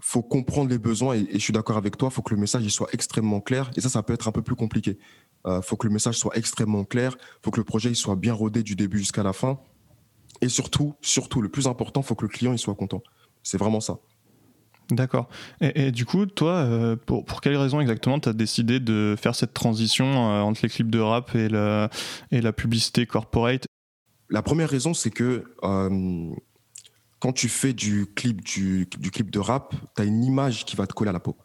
faut 0.01 0.23
comprendre 0.23 0.69
les 0.71 0.79
besoins 0.79 1.15
et, 1.15 1.27
je 1.33 1.39
suis 1.39 1.53
d'accord 1.53 1.77
avec 1.77 1.97
toi, 1.97 2.11
faut 2.11 2.23
que 2.23 2.35
le 2.35 2.41
message 2.41 2.65
il 2.65 2.71
soit 2.71 2.89
extrêmement 2.93 3.41
clair 3.41 3.71
et 3.77 3.81
ça 3.81 3.89
ça 3.89 4.03
peut 4.03 4.13
être 4.13 4.29
un 4.29 4.33
peu 4.33 4.43
plus 4.43 4.57
compliqué. 4.57 4.99
Euh, 5.47 5.63
faut 5.63 5.77
que 5.77 5.87
le 5.87 5.93
message 5.93 6.19
soit 6.19 6.37
extrêmement 6.37 6.85
clair, 6.85 7.17
faut 7.43 7.51
que 7.51 7.61
le 7.61 7.65
projet 7.65 7.91
il 7.91 7.97
soit 7.97 8.17
bien 8.17 8.35
rodé 8.35 8.63
du 8.63 8.75
début 8.75 8.99
jusqu'à 8.99 9.23
la 9.23 9.33
fin 9.33 9.61
et 10.41 10.49
surtout 10.49 10.95
surtout 11.01 11.41
le 11.43 11.49
plus 11.49 11.69
important, 11.69 12.03
faut 12.03 12.17
que 12.17 12.25
le 12.25 12.29
client 12.29 12.53
il 12.53 12.59
soit 12.59 12.75
content. 12.75 13.03
C'est 13.43 13.59
vraiment 13.59 13.81
ça. 13.81 13.99
D'accord. 14.91 15.29
Et, 15.61 15.91
du 15.91 16.05
coup, 16.05 16.27
toi, 16.27 16.53
euh, 16.53 16.97
pour, 16.97 17.41
quelles 17.41 17.57
raisons 17.57 17.81
exactement 17.81 18.21
tu 18.21 18.29
as 18.29 18.33
décidé 18.33 18.79
de 18.79 19.17
faire 19.21 19.35
cette 19.35 19.53
transition 19.53 20.07
euh, 20.07 20.41
entre 20.43 20.61
les 20.63 20.69
clips 20.69 20.91
de 20.91 21.01
rap 21.01 21.35
et 21.35 21.49
la, 21.49 22.53
publicité 22.53 23.05
corporate? 23.07 23.67
La 24.31 24.43
première 24.43 24.69
raison, 24.69 24.95
c'est 24.95 25.11
que 25.11 25.45
quand 27.19 27.33
tu 27.33 27.49
fais 27.49 27.73
du 27.73 28.07
clip, 28.15 28.45
du, 28.45 28.87
clip 29.13 29.31
de 29.31 29.39
rap, 29.41 29.75
tu 29.97 30.03
as 30.03 30.05
une 30.05 30.23
image 30.23 30.65
qui 30.65 30.77
va 30.77 30.87
te 30.87 30.95
coller 30.95 31.11
à 31.11 31.13
la 31.13 31.21
peau. 31.21 31.37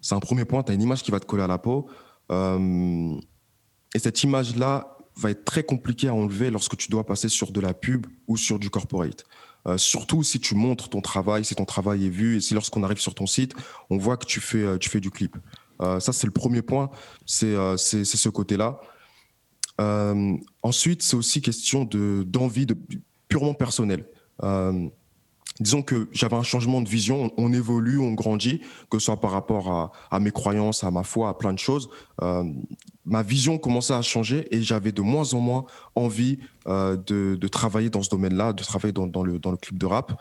C'est 0.00 0.14
un 0.14 0.20
premier 0.20 0.44
point, 0.44 0.62
tu 0.62 0.70
as 0.70 0.74
une 0.74 0.82
image 0.82 1.02
qui 1.02 1.10
va 1.10 1.18
te 1.18 1.26
coller 1.26 1.42
à 1.42 1.48
la 1.48 1.58
peau. 1.58 1.88
et 2.30 3.98
cette 3.98 4.22
image-là 4.22 4.96
va 5.16 5.30
être 5.30 5.44
très 5.44 5.64
compliquée 5.64 6.08
à 6.08 6.14
enlever 6.14 6.50
lorsque 6.50 6.76
tu 6.76 6.88
dois 6.88 7.04
passer 7.04 7.28
sur 7.28 7.50
de 7.50 7.60
la 7.60 7.74
pub 7.74 8.06
ou 8.28 8.36
sur 8.36 8.58
du 8.58 8.70
corporate. 8.70 9.24
Euh, 9.66 9.76
surtout 9.76 10.22
si 10.22 10.40
tu 10.40 10.54
montres 10.54 10.88
ton 10.88 11.00
travail, 11.00 11.44
si 11.44 11.54
ton 11.54 11.64
travail 11.64 12.06
est 12.06 12.10
vu 12.10 12.36
et 12.36 12.40
si 12.40 12.54
lorsqu'on 12.54 12.82
arrive 12.82 13.00
sur 13.00 13.14
ton 13.14 13.26
site, 13.26 13.54
on 13.90 13.98
voit 13.98 14.16
que 14.16 14.26
tu 14.26 14.40
fais, 14.40 14.62
euh, 14.62 14.78
tu 14.78 14.88
fais 14.88 15.00
du 15.00 15.10
clip. 15.10 15.36
Euh, 15.82 16.00
ça, 16.00 16.12
c'est 16.12 16.26
le 16.26 16.32
premier 16.32 16.62
point, 16.62 16.90
c'est 17.26 17.54
ce 17.76 18.28
côté-là. 18.28 18.80
ensuite, 20.62 21.02
c'est 21.02 21.16
aussi 21.16 21.40
question 21.40 21.84
d'envie 21.84 22.66
de, 22.66 22.76
purement 23.28 23.54
personnelle 23.54 24.06
disons 25.60 25.82
que 25.82 26.08
j'avais 26.12 26.36
un 26.36 26.42
changement 26.42 26.80
de 26.80 26.88
vision, 26.88 27.30
on, 27.36 27.52
évolue, 27.52 27.98
on 27.98 28.12
grandit, 28.12 28.60
que 28.90 28.98
ce 28.98 29.06
soit 29.06 29.20
par 29.20 29.30
rapport 29.30 29.92
à, 30.10 30.20
mes 30.20 30.30
croyances, 30.30 30.82
à 30.82 30.90
ma 30.90 31.02
foi, 31.02 31.28
à 31.28 31.34
plein 31.34 31.52
de 31.52 31.58
choses. 31.58 31.90
Euh, 32.22 32.44
ma 33.04 33.22
vision 33.22 33.58
commençait 33.58 33.92
à 33.92 34.02
changer 34.02 34.48
et 34.54 34.62
j'avais 34.62 34.92
de 34.92 35.02
moins 35.02 35.34
en 35.34 35.40
moins 35.40 35.66
envie 35.94 36.38
euh, 36.66 36.96
de, 36.96 37.48
travailler 37.48 37.90
dans 37.90 38.02
ce 38.02 38.08
domaine-là, 38.08 38.54
de 38.54 38.62
travailler 38.62 38.92
dans, 38.92 39.22
le, 39.22 39.56
clip 39.56 39.78
de 39.78 39.86
rap. 39.86 40.20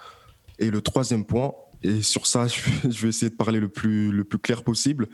Et 0.60 0.69
le 0.69 0.81
troisième 0.81 1.24
point, 1.24 1.53
et 1.81 2.01
sur 2.01 2.27
ça, 2.27 2.48
je 2.84 3.01
vais 3.01 3.10
essayer 3.10 3.29
de 3.29 3.36
parler 3.36 3.60
le 3.60 3.69
plus, 3.69 4.25
clair 4.43 4.63
possible, 4.63 5.08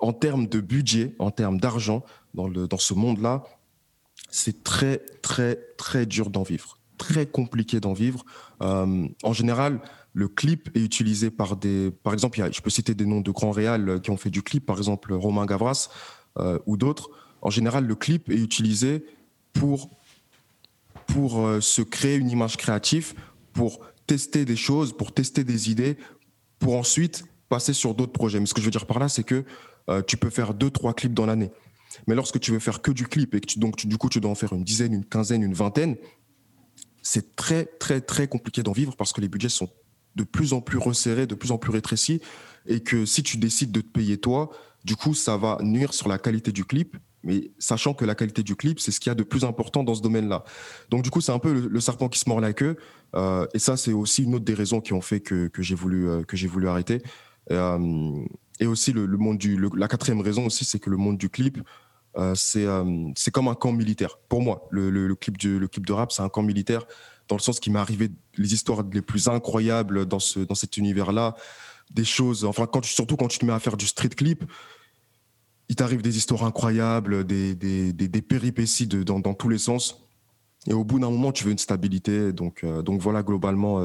en 0.00 0.12
termes 0.12 0.46
de 0.46 0.60
budget, 0.60 1.14
en 1.18 1.30
termes 1.30 1.60
d'argent, 1.60 2.02
dans 2.34 2.78
ce 2.78 2.94
monde-là, 2.94 3.44
c'est 4.30 4.64
très, 4.64 4.98
très, 5.20 5.56
très 5.76 6.06
dur 6.06 6.30
d'en 6.30 6.42
vivre 6.42 6.78
très 6.98 7.26
compliqué 7.26 7.80
d'en 7.80 7.92
vivre. 7.92 8.24
Euh, 8.62 9.06
en 9.22 9.32
général, 9.32 9.80
le 10.14 10.28
clip 10.28 10.70
est 10.76 10.80
utilisé 10.80 11.30
par 11.30 11.56
des. 11.56 11.90
Par 11.90 12.12
exemple, 12.12 12.38
je 12.50 12.60
peux 12.60 12.70
citer 12.70 12.94
des 12.94 13.06
noms 13.06 13.20
de 13.20 13.30
grands 13.30 13.50
réals 13.50 14.00
qui 14.02 14.10
ont 14.10 14.16
fait 14.16 14.30
du 14.30 14.42
clip, 14.42 14.66
par 14.66 14.78
exemple 14.78 15.12
Romain 15.12 15.46
Gavras 15.46 15.88
euh, 16.38 16.58
ou 16.66 16.76
d'autres. 16.76 17.10
En 17.40 17.50
général, 17.50 17.86
le 17.86 17.94
clip 17.94 18.30
est 18.30 18.36
utilisé 18.36 19.04
pour, 19.52 19.90
pour 21.06 21.46
euh, 21.46 21.60
se 21.60 21.82
créer 21.82 22.16
une 22.16 22.30
image 22.30 22.56
créative, 22.56 23.14
pour 23.52 23.80
tester 24.06 24.44
des 24.44 24.56
choses, 24.56 24.96
pour 24.96 25.12
tester 25.12 25.44
des 25.44 25.70
idées, 25.70 25.96
pour 26.58 26.76
ensuite 26.76 27.24
passer 27.48 27.72
sur 27.72 27.94
d'autres 27.94 28.12
projets. 28.12 28.40
Mais 28.40 28.46
ce 28.46 28.54
que 28.54 28.60
je 28.60 28.66
veux 28.66 28.70
dire 28.70 28.86
par 28.86 28.98
là, 28.98 29.08
c'est 29.08 29.24
que 29.24 29.44
tu 30.06 30.16
peux 30.16 30.30
faire 30.30 30.54
deux, 30.54 30.70
trois 30.70 30.94
clips 30.94 31.12
dans 31.12 31.26
l'année. 31.26 31.50
Mais 32.06 32.14
lorsque 32.14 32.40
tu 32.40 32.52
veux 32.52 32.58
faire 32.58 32.82
que 32.82 32.90
du 32.90 33.06
clip 33.06 33.34
et 33.34 33.40
que 33.40 33.46
tu, 33.46 33.58
donc 33.58 33.86
du 33.86 33.98
coup 33.98 34.08
tu 34.08 34.20
dois 34.20 34.30
en 34.30 34.34
faire 34.34 34.52
une 34.52 34.64
dizaine, 34.64 34.92
une 34.92 35.04
quinzaine, 35.04 35.42
une 35.42 35.54
vingtaine, 35.54 35.96
c'est 37.02 37.36
très, 37.36 37.66
très, 37.66 38.00
très 38.00 38.28
compliqué 38.28 38.62
d'en 38.62 38.72
vivre 38.72 38.96
parce 38.96 39.12
que 39.12 39.20
les 39.20 39.28
budgets 39.28 39.48
sont 39.48 39.68
de 40.14 40.24
plus 40.24 40.52
en 40.52 40.60
plus 40.60 40.78
resserrés, 40.78 41.26
de 41.26 41.34
plus 41.34 41.52
en 41.52 41.58
plus 41.58 41.70
rétrécis, 41.70 42.20
et 42.66 42.80
que 42.80 43.06
si 43.06 43.22
tu 43.22 43.36
décides 43.36 43.72
de 43.72 43.80
te 43.80 43.88
payer 43.88 44.18
toi, 44.18 44.50
du 44.84 44.96
coup, 44.96 45.14
ça 45.14 45.36
va 45.36 45.58
nuire 45.62 45.94
sur 45.94 46.08
la 46.08 46.18
qualité 46.18 46.52
du 46.52 46.64
clip, 46.64 46.96
mais 47.24 47.50
sachant 47.58 47.94
que 47.94 48.04
la 48.04 48.14
qualité 48.14 48.42
du 48.42 48.56
clip, 48.56 48.80
c'est 48.80 48.90
ce 48.90 49.00
qu'il 49.00 49.10
y 49.10 49.12
a 49.12 49.14
de 49.14 49.22
plus 49.22 49.44
important 49.44 49.84
dans 49.84 49.94
ce 49.94 50.02
domaine-là. 50.02 50.44
Donc, 50.90 51.02
du 51.02 51.10
coup, 51.10 51.20
c'est 51.20 51.32
un 51.32 51.38
peu 51.38 51.68
le, 51.68 51.80
serpent 51.80 52.08
qui 52.08 52.18
se 52.18 52.28
mord 52.28 52.40
la 52.40 52.52
queue, 52.52 52.76
euh, 53.14 53.46
et 53.54 53.58
ça, 53.58 53.76
c'est 53.76 53.92
aussi 53.92 54.24
une 54.24 54.34
autre 54.34 54.44
des 54.44 54.54
raisons 54.54 54.80
qui 54.80 54.92
ont 54.92 55.00
fait 55.00 55.20
que, 55.20 55.50
j'ai 55.58 55.74
voulu, 55.74 56.08
euh, 56.08 56.24
que 56.24 56.36
voulu 56.46 56.68
arrêter. 56.68 57.02
Euh, 57.50 58.24
et 58.60 58.66
aussi, 58.66 58.92
le, 58.92 59.06
monde 59.06 59.38
du, 59.38 59.58
la 59.76 59.88
quatrième 59.88 60.20
raison 60.20 60.46
aussi, 60.46 60.64
c'est 60.64 60.78
que 60.78 60.90
le 60.90 60.96
monde 60.96 61.16
du 61.16 61.28
clip, 61.28 61.58
euh, 62.18 62.34
euh, 62.56 63.12
c'est 63.16 63.30
comme 63.30 63.48
un 63.48 63.54
camp 63.54 63.72
militaire. 63.72 64.18
Pour 64.28 64.42
moi, 64.42 64.66
le, 64.70 65.14
clip, 65.14 65.38
de, 65.38 65.56
le 65.56 65.68
clip 65.68 65.86
de 65.86 65.92
rap, 65.92 66.12
c'est 66.12 66.22
un 66.22 66.28
camp 66.28 66.42
militaire 66.42 66.84
dans 67.28 67.36
le 67.36 67.40
sens 67.40 67.60
qu'il 67.60 67.72
m'est 67.72 67.78
arrivé 67.78 68.10
les 68.36 68.52
histoires 68.52 68.82
les 68.92 69.02
plus 69.02 69.28
incroyables 69.28 70.06
dans, 70.06 70.18
ce, 70.18 70.40
dans 70.40 70.54
cet 70.54 70.76
univers-là. 70.76 71.34
Des 71.90 72.04
choses, 72.04 72.44
enfin, 72.44 72.66
quand 72.66 72.84
surtout 72.84 73.16
quand 73.16 73.28
tu 73.28 73.38
te 73.38 73.44
mets 73.44 73.52
à 73.52 73.58
faire 73.58 73.76
du 73.76 73.86
street 73.86 74.10
clip, 74.10 74.44
il 75.68 75.76
t'arrive 75.76 76.02
des 76.02 76.16
histoires 76.16 76.44
incroyables, 76.44 77.24
des, 77.24 77.54
des, 77.54 77.92
des, 77.92 78.22
péripéties 78.22 78.86
de, 78.86 79.02
dans, 79.02 79.20
dans, 79.20 79.34
tous 79.34 79.48
les 79.48 79.58
sens. 79.58 80.02
Et 80.66 80.74
au 80.74 80.84
bout 80.84 80.98
d'un 80.98 81.10
moment, 81.10 81.32
tu 81.32 81.44
veux 81.44 81.52
une 81.52 81.58
stabilité. 81.58 82.32
Donc, 82.32 82.62
euh, 82.64 82.82
donc 82.82 83.00
voilà 83.00 83.22
globalement 83.22 83.80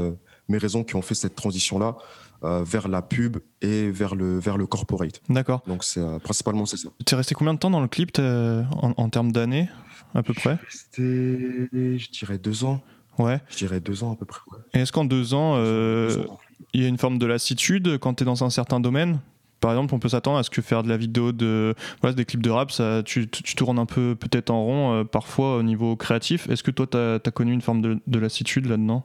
mes 0.50 0.58
raisons 0.58 0.84
qui 0.84 0.96
ont 0.96 1.02
fait 1.02 1.16
cette 1.16 1.36
transition-là. 1.36 1.98
Euh, 2.44 2.63
vers 2.63 2.88
la 2.88 3.01
pub 3.01 3.38
et 3.63 3.89
vers 3.89 4.13
le, 4.13 4.38
vers 4.38 4.58
le 4.58 4.67
corporate. 4.67 5.22
D'accord. 5.27 5.63
Donc 5.65 5.84
c'est 5.84 6.01
euh, 6.01 6.20
principalement 6.20 6.67
c'est 6.67 6.77
ça. 6.77 6.89
Tu 7.03 7.15
es 7.15 7.17
resté 7.17 7.34
combien 7.34 7.56
de 7.56 7.58
temps 7.58 7.72
dans 7.72 7.82
le 7.82 7.88
clip 7.88 8.12
en, 8.20 8.94
en, 8.96 9.10
termes 9.10 9.32
d'années 9.32 9.70
à 10.13 10.22
peu 10.22 10.36
près? 10.36 10.60
C'était, 10.70 11.67
je 11.74 12.12
dirais 12.12 12.38
deux 12.38 12.63
ans. 12.63 12.79
Ouais. 13.17 13.41
Je 13.50 13.58
dirais 13.58 13.79
deux 13.79 14.03
ans 14.03 14.13
à 14.13 14.15
peu 14.15 14.25
près. 14.25 14.41
Et 14.75 14.82
est-ce 14.82 14.91
qu'en 14.91 15.06
deux 15.06 15.34
ans, 15.34 15.56
euh, 15.56 16.25
il 16.74 16.84
y 16.84 16.86
a 16.86 16.88
une 16.88 17.00
forme 17.00 17.17
de 17.17 17.25
lassitude 17.25 17.98
quand 17.98 18.13
tu 18.13 18.24
es 18.24 18.25
dans 18.25 18.44
un 18.44 18.51
certain 18.51 18.79
domaine? 18.79 19.20
Par 19.60 19.72
exemple, 19.72 19.96
on 19.96 20.00
peut 20.00 20.10
s'attendre 20.10 20.38
à 20.38 20.44
ce 20.44 20.51
que 20.51 20.62
faire 20.62 20.84
de 20.84 20.89
la 20.89 20.98
vidéo 20.98 21.32
de 21.32 21.74
voilà, 22.01 22.13
des 22.13 22.25
clips 22.25 22.44
de 22.44 22.51
rap, 22.51 22.70
ça, 22.70 23.01
tu, 23.03 23.27
tu 23.27 23.56
tournes 23.56 23.79
un 23.79 23.88
peu 23.88 24.15
peut-être 24.15 24.51
en 24.51 24.63
rond 24.63 25.06
parfois 25.06 25.58
au 25.58 25.63
niveau 25.63 25.96
créatif. 25.96 26.48
Est-ce 26.50 26.62
que 26.62 26.70
toi, 26.70 26.86
tu 26.86 26.98
as, 26.98 27.32
connu 27.32 27.51
une 27.51 27.62
forme 27.62 27.82
de, 27.82 28.00
de 28.06 28.20
lassitude 28.20 28.67
là-dedans? 28.67 29.03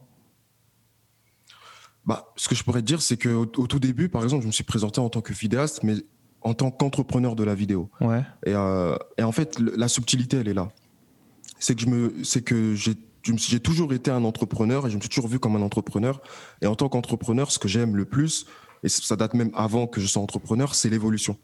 Bah, 2.06 2.32
ce 2.36 2.48
que 2.48 2.54
je 2.54 2.64
pourrais 2.64 2.80
te 2.80 2.86
dire, 2.86 3.00
c'est 3.00 3.16
qu'au 3.16 3.42
au 3.56 3.66
tout 3.66 3.78
début, 3.78 4.08
par 4.08 4.22
exemple, 4.24 4.42
je 4.42 4.48
me 4.48 4.52
suis 4.52 4.64
présenté 4.64 5.00
en 5.00 5.08
tant 5.08 5.20
que 5.20 5.32
vidéaste, 5.32 5.82
mais 5.82 5.94
en 6.40 6.54
tant 6.54 6.70
qu'entrepreneur 6.70 7.36
de 7.36 7.44
la 7.44 7.54
vidéo. 7.54 7.90
Ouais. 8.00 8.22
Et, 8.44 8.54
euh, 8.54 8.96
et, 9.18 9.22
en 9.22 9.32
fait, 9.32 9.58
la 9.58 9.88
subtilité, 9.88 10.38
elle 10.38 10.48
est 10.48 10.54
là. 10.54 10.70
C'est 11.58 11.76
que 11.76 11.82
je 11.82 11.86
me, 11.86 12.24
c'est 12.24 12.42
que 12.42 12.74
j'ai, 12.74 12.94
j'ai 13.36 13.60
toujours 13.60 13.92
été 13.92 14.10
un 14.10 14.24
entrepreneur 14.24 14.86
et 14.86 14.90
je 14.90 14.96
me 14.96 15.00
suis 15.00 15.08
toujours 15.08 15.28
vu 15.28 15.38
comme 15.38 15.54
un 15.54 15.62
entrepreneur. 15.62 16.20
Et 16.60 16.66
en 16.66 16.74
tant 16.74 16.88
qu'entrepreneur, 16.88 17.52
ce 17.52 17.60
que 17.60 17.68
j'aime 17.68 17.94
le 17.94 18.04
plus, 18.04 18.46
et 18.82 18.88
ça 18.88 19.14
date 19.14 19.34
même 19.34 19.52
avant 19.54 19.86
que 19.86 20.00
je 20.00 20.06
sois 20.06 20.22
entrepreneur, 20.22 20.74
c'est 20.74 20.88
l'évolution. 20.88 21.38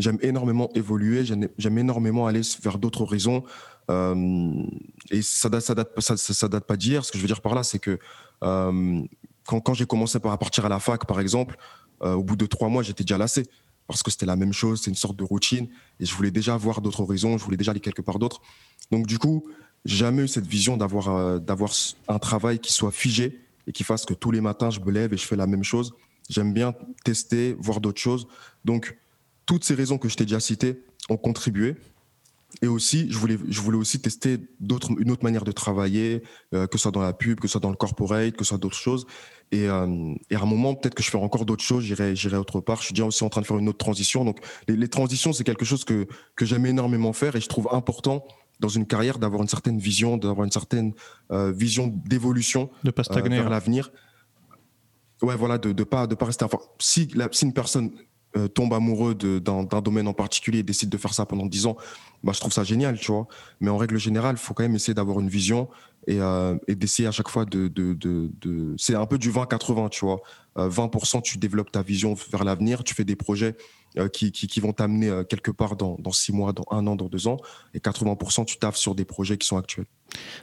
J'aime 0.00 0.18
énormément 0.22 0.70
évoluer, 0.74 1.24
j'aime 1.24 1.78
énormément 1.78 2.26
aller 2.26 2.40
vers 2.60 2.78
d'autres 2.78 3.02
horizons. 3.02 3.44
Euh, 3.90 4.64
et 5.10 5.22
ça 5.22 5.48
date, 5.48 5.62
ça 5.62 5.76
date, 5.76 6.00
ça, 6.00 6.16
ça 6.16 6.48
date 6.48 6.64
pas 6.64 6.76
d'hier. 6.76 7.04
Ce 7.04 7.12
que 7.12 7.18
je 7.18 7.22
veux 7.22 7.28
dire 7.28 7.40
par 7.40 7.54
là, 7.54 7.62
c'est 7.62 7.78
que 7.78 8.00
euh, 8.42 9.02
quand, 9.46 9.74
j'ai 9.74 9.86
commencé 9.86 10.18
à 10.22 10.36
partir 10.36 10.66
à 10.66 10.68
la 10.68 10.78
fac, 10.78 11.06
par 11.06 11.20
exemple, 11.20 11.56
euh, 12.02 12.14
au 12.14 12.22
bout 12.22 12.36
de 12.36 12.46
trois 12.46 12.68
mois, 12.68 12.82
j'étais 12.82 13.04
déjà 13.04 13.18
lassé 13.18 13.44
parce 13.86 14.02
que 14.02 14.10
c'était 14.10 14.26
la 14.26 14.36
même 14.36 14.52
chose, 14.52 14.82
c'est 14.82 14.90
une 14.90 14.96
sorte 14.96 15.16
de 15.16 15.24
routine 15.24 15.68
et 16.00 16.06
je 16.06 16.14
voulais 16.14 16.30
déjà 16.30 16.56
voir 16.56 16.80
d'autres 16.80 17.00
horizons, 17.00 17.36
je 17.36 17.44
voulais 17.44 17.56
déjà 17.56 17.72
aller 17.72 17.80
quelque 17.80 18.02
part 18.02 18.18
d'autre. 18.18 18.40
Donc 18.90 19.06
du 19.06 19.18
coup, 19.18 19.44
j'ai 19.84 19.96
jamais 19.96 20.22
eu 20.22 20.28
cette 20.28 20.46
vision 20.46 20.76
d'avoir 20.76 21.08
euh, 21.08 21.38
d'avoir 21.38 21.70
un 22.08 22.18
travail 22.18 22.58
qui 22.58 22.72
soit 22.72 22.92
figé 22.92 23.40
et 23.66 23.72
qui 23.72 23.84
fasse 23.84 24.06
que 24.06 24.14
tous 24.14 24.30
les 24.30 24.40
matins 24.40 24.70
je 24.70 24.80
me 24.80 24.90
lève 24.90 25.12
et 25.12 25.16
je 25.16 25.26
fais 25.26 25.36
la 25.36 25.46
même 25.46 25.64
chose. 25.64 25.94
J'aime 26.30 26.54
bien 26.54 26.74
tester, 27.04 27.54
voir 27.58 27.80
d'autres 27.80 28.00
choses. 28.00 28.26
Donc 28.64 28.96
toutes 29.44 29.64
ces 29.64 29.74
raisons 29.74 29.98
que 29.98 30.08
je 30.08 30.16
t'ai 30.16 30.24
déjà 30.24 30.40
citées 30.40 30.82
ont 31.10 31.18
contribué 31.18 31.76
et 32.62 32.66
aussi, 32.66 33.10
je 33.10 33.18
voulais, 33.18 33.38
je 33.48 33.60
voulais 33.60 33.76
aussi 33.76 34.00
tester 34.00 34.38
d'autres, 34.60 34.90
une 34.98 35.10
autre 35.10 35.24
manière 35.24 35.44
de 35.44 35.52
travailler, 35.52 36.22
euh, 36.54 36.66
que 36.66 36.78
ce 36.78 36.82
soit 36.82 36.92
dans 36.92 37.02
la 37.02 37.12
pub, 37.12 37.40
que 37.40 37.48
ce 37.48 37.52
soit 37.52 37.60
dans 37.60 37.70
le 37.70 37.76
corporate, 37.76 38.36
que 38.36 38.44
ce 38.44 38.50
soit 38.50 38.58
d'autres 38.58 38.76
choses. 38.76 39.06
Et, 39.50 39.68
euh, 39.68 40.14
et 40.30 40.36
à 40.36 40.42
un 40.42 40.46
moment, 40.46 40.74
peut-être 40.74 40.94
que 40.94 41.02
je 41.02 41.10
ferai 41.10 41.22
encore 41.22 41.44
d'autres 41.44 41.64
choses, 41.64 41.84
j'irai, 41.84 42.14
j'irai 42.16 42.36
autre 42.36 42.60
part. 42.60 42.78
Je 42.78 42.86
suis 42.86 42.94
déjà 42.94 43.06
aussi 43.06 43.24
en 43.24 43.28
train 43.28 43.40
de 43.40 43.46
faire 43.46 43.58
une 43.58 43.68
autre 43.68 43.78
transition. 43.78 44.24
Donc, 44.24 44.38
les, 44.68 44.76
les 44.76 44.88
transitions, 44.88 45.32
c'est 45.32 45.44
quelque 45.44 45.64
chose 45.64 45.84
que, 45.84 46.06
que 46.36 46.44
j'aime 46.44 46.66
énormément 46.66 47.12
faire 47.12 47.36
et 47.36 47.40
je 47.40 47.48
trouve 47.48 47.68
important 47.72 48.24
dans 48.60 48.68
une 48.68 48.86
carrière 48.86 49.18
d'avoir 49.18 49.42
une 49.42 49.48
certaine 49.48 49.78
vision, 49.78 50.16
d'avoir 50.16 50.44
une 50.44 50.52
certaine 50.52 50.94
euh, 51.32 51.52
vision 51.52 51.92
d'évolution 52.06 52.70
de 52.84 52.90
pas 52.90 53.04
stagner, 53.04 53.36
vers 53.36 53.50
l'avenir. 53.50 53.90
Ouais, 55.22 55.36
voilà, 55.36 55.58
de 55.58 55.72
ne 55.72 55.84
pas, 55.84 56.06
de 56.06 56.14
pas 56.14 56.26
rester. 56.26 56.44
Enfin, 56.44 56.58
si, 56.78 57.08
la, 57.14 57.28
si 57.32 57.44
une 57.46 57.52
personne 57.52 57.90
euh, 58.36 58.48
tombe 58.48 58.74
amoureux 58.74 59.14
d'un 59.14 59.64
domaine 59.80 60.08
en 60.08 60.12
particulier 60.12 60.58
et 60.58 60.62
décide 60.62 60.88
de 60.88 60.98
faire 60.98 61.14
ça 61.14 61.24
pendant 61.24 61.46
10 61.46 61.66
ans, 61.66 61.76
bah, 62.22 62.32
je 62.34 62.40
trouve 62.40 62.52
ça 62.52 62.64
génial, 62.64 62.98
tu 62.98 63.12
vois. 63.12 63.28
Mais 63.60 63.70
en 63.70 63.76
règle 63.76 63.96
générale, 63.96 64.36
il 64.36 64.42
faut 64.42 64.54
quand 64.54 64.64
même 64.64 64.74
essayer 64.74 64.94
d'avoir 64.94 65.20
une 65.20 65.28
vision 65.28 65.68
et, 66.06 66.20
euh, 66.20 66.56
d'essayer 66.68 67.06
à 67.06 67.12
chaque 67.12 67.28
fois 67.28 67.44
de... 67.44 67.68
de, 67.68 67.94
de. 67.94 68.74
C'est 68.76 68.94
un 68.94 69.06
peu 69.06 69.18
du 69.18 69.30
20-80, 69.30 69.90
tu 69.90 70.04
vois. 70.04 70.20
20%, 70.56 71.16
euh, 71.16 71.20
tu 71.20 71.38
développes 71.38 71.70
ta 71.70 71.82
vision 71.82 72.14
vers 72.30 72.44
l'avenir, 72.44 72.82
tu 72.84 72.94
fais 72.94 73.04
des 73.04 73.16
projets 73.16 73.56
qui, 74.12 74.32
qui, 74.32 74.60
vont 74.60 74.72
t'amener 74.72 75.22
quelque 75.28 75.52
part 75.52 75.76
dans, 75.76 75.96
dans 76.00 76.10
6 76.10 76.32
mois, 76.32 76.52
dans 76.52 76.64
un 76.72 76.84
an, 76.88 76.96
dans 76.96 77.06
2 77.06 77.28
ans, 77.28 77.36
et 77.74 77.78
80%, 77.78 78.44
tu 78.44 78.58
taffes 78.58 78.76
sur 78.76 78.96
des 78.96 79.04
projets 79.04 79.38
qui 79.38 79.46
sont 79.46 79.56
actuels. 79.56 79.86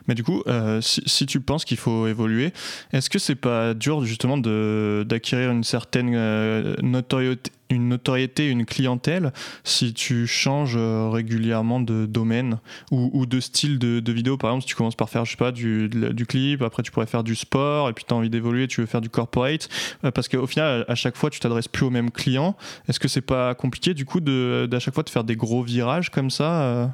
Mais 0.07 0.15
du 0.15 0.23
coup, 0.23 0.43
euh, 0.47 0.81
si, 0.81 1.25
tu 1.25 1.39
penses 1.39 1.65
qu'il 1.65 1.77
faut 1.77 2.07
évoluer, 2.07 2.53
est-ce 2.91 3.09
que 3.09 3.19
c'est 3.19 3.35
pas 3.35 3.73
dur 3.73 4.03
justement 4.03 4.37
d'acquérir 4.37 5.51
une 5.51 5.63
certaine 5.63 6.13
euh, 6.15 6.75
notoriété, 6.81 8.49
une 8.49 8.65
clientèle 8.65 9.31
si 9.63 9.93
tu 9.93 10.27
changes 10.27 10.75
euh, 10.75 11.09
régulièrement 11.09 11.79
de 11.79 12.05
domaine 12.05 12.59
ou, 12.91 13.25
de 13.25 13.39
style 13.39 13.79
de, 13.79 14.11
vidéo? 14.11 14.37
Par 14.37 14.51
exemple, 14.51 14.63
si 14.63 14.69
tu 14.69 14.75
commences 14.75 14.95
par 14.95 15.09
faire, 15.09 15.25
je 15.25 15.31
sais 15.31 15.37
pas, 15.37 15.51
du, 15.51 15.89
du 15.89 16.25
clip, 16.25 16.61
après 16.61 16.83
tu 16.83 16.91
pourrais 16.91 17.05
faire 17.05 17.23
du 17.23 17.35
sport, 17.35 17.89
et 17.89 17.93
puis 17.93 18.03
tu 18.07 18.13
as 18.13 18.17
envie 18.17 18.29
d'évoluer, 18.29 18.67
tu 18.67 18.81
veux 18.81 18.87
faire 18.87 19.01
du 19.01 19.09
corporate, 19.09 19.69
parce 20.13 20.27
qu'au 20.27 20.47
final, 20.47 20.85
à 20.87 20.95
chaque 20.95 21.15
fois, 21.15 21.29
tu 21.29 21.39
t'adresses 21.39 21.67
plus 21.67 21.85
au 21.85 21.89
même 21.89 22.11
client. 22.11 22.57
Est-ce 22.89 22.99
que 22.99 23.07
c'est 23.07 23.21
pas 23.21 23.55
compliqué 23.55 23.93
du 23.93 24.05
coup 24.05 24.19
d'à 24.19 24.79
chaque 24.79 24.93
fois 24.93 25.03
de 25.03 25.09
faire 25.09 25.23
des 25.23 25.35
gros 25.35 25.63
virages 25.63 26.09
comme 26.09 26.29
ça 26.29 26.91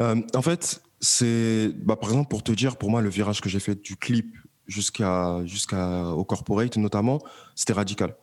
euh, 0.00 0.20
en 0.34 0.42
fait, 0.42 0.82
C'est, 1.00 1.70
bah, 1.76 1.96
par 1.96 2.10
exemple, 2.10 2.28
pour 2.28 2.42
te 2.42 2.52
dire, 2.52 2.76
pour 2.76 2.90
moi, 2.90 3.00
le 3.00 3.08
virage 3.08 3.40
que 3.40 3.48
j'ai 3.48 3.60
fait 3.60 3.80
du 3.80 3.96
clip 3.96 4.36
jusqu'à 4.66 5.44
jusqu'au 5.46 6.24
corporate 6.24 6.76
notamment, 6.76 7.20
c'était 7.54 7.72
radical. 7.72 8.16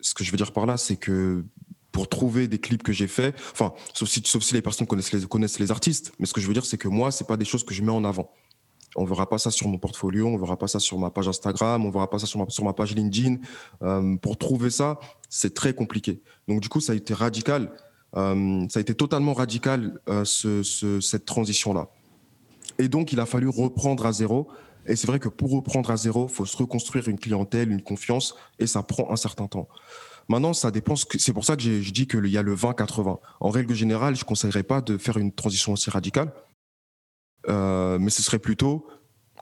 Ce 0.00 0.12
que 0.12 0.24
je 0.24 0.30
veux 0.30 0.36
dire 0.36 0.52
par 0.52 0.66
là, 0.66 0.76
c'est 0.76 0.96
que 0.96 1.44
pour 1.90 2.08
trouver 2.08 2.46
des 2.46 2.58
clips 2.58 2.82
que 2.82 2.92
j'ai 2.92 3.06
faits, 3.06 3.34
enfin, 3.52 3.72
sauf 3.94 4.08
si, 4.08 4.20
sauf 4.26 4.42
si 4.42 4.52
les 4.52 4.60
personnes 4.60 4.86
connaissent 4.86 5.12
les, 5.12 5.26
connaissent 5.26 5.58
les 5.58 5.70
artistes, 5.70 6.12
mais 6.18 6.26
ce 6.26 6.34
que 6.34 6.42
je 6.42 6.46
veux 6.46 6.52
dire, 6.52 6.66
c'est 6.66 6.76
que 6.76 6.88
moi, 6.88 7.10
c'est 7.10 7.26
pas 7.26 7.38
des 7.38 7.46
choses 7.46 7.64
que 7.64 7.72
je 7.72 7.82
mets 7.82 7.92
en 7.92 8.04
avant. 8.04 8.30
On 8.96 9.04
verra 9.04 9.28
pas 9.28 9.38
ça 9.38 9.50
sur 9.50 9.68
mon 9.68 9.78
portfolio, 9.78 10.26
on 10.26 10.36
verra 10.36 10.58
pas 10.58 10.68
ça 10.68 10.78
sur 10.78 10.98
ma 10.98 11.10
page 11.10 11.28
Instagram, 11.28 11.84
on 11.86 11.90
verra 11.90 12.08
pas 12.10 12.18
ça 12.18 12.26
sur 12.26 12.38
ma, 12.38 12.48
sur 12.48 12.64
ma 12.64 12.72
page 12.72 12.94
LinkedIn. 12.94 13.36
Euh, 13.82 14.16
pour 14.16 14.36
trouver 14.36 14.70
ça, 14.70 14.98
c'est 15.28 15.54
très 15.54 15.74
compliqué. 15.74 16.22
Donc 16.48 16.60
du 16.60 16.68
coup, 16.68 16.80
ça 16.80 16.92
a 16.92 16.96
été 16.96 17.14
radical. 17.14 17.72
Euh, 18.16 18.66
ça 18.68 18.78
a 18.78 18.80
été 18.80 18.94
totalement 18.94 19.34
radical 19.34 20.00
euh, 20.08 20.24
ce, 20.24 20.62
ce, 20.62 21.00
cette 21.00 21.24
transition-là. 21.24 21.88
Et 22.78 22.88
donc, 22.88 23.12
il 23.12 23.20
a 23.20 23.26
fallu 23.26 23.48
reprendre 23.48 24.06
à 24.06 24.12
zéro. 24.12 24.48
Et 24.86 24.96
c'est 24.96 25.06
vrai 25.06 25.18
que 25.18 25.28
pour 25.28 25.50
reprendre 25.50 25.90
à 25.90 25.96
zéro, 25.96 26.28
faut 26.28 26.46
se 26.46 26.56
reconstruire 26.56 27.08
une 27.08 27.18
clientèle, 27.18 27.70
une 27.70 27.82
confiance, 27.82 28.34
et 28.58 28.66
ça 28.66 28.82
prend 28.82 29.10
un 29.10 29.16
certain 29.16 29.46
temps. 29.46 29.68
Maintenant, 30.28 30.52
ça 30.52 30.70
dépend. 30.70 30.94
C'est 30.96 31.32
pour 31.32 31.44
ça 31.44 31.56
que 31.56 31.62
je 31.62 31.90
dis 31.92 32.06
qu'il 32.06 32.26
y 32.26 32.38
a 32.38 32.42
le 32.42 32.54
20-80. 32.54 33.18
En 33.40 33.50
règle 33.50 33.74
générale, 33.74 34.16
je 34.16 34.22
ne 34.22 34.26
conseillerais 34.26 34.62
pas 34.62 34.80
de 34.80 34.98
faire 34.98 35.18
une 35.18 35.32
transition 35.32 35.72
aussi 35.72 35.90
radicale. 35.90 36.32
Euh, 37.48 37.98
mais 37.98 38.10
ce 38.10 38.22
serait 38.22 38.40
plutôt 38.40 38.86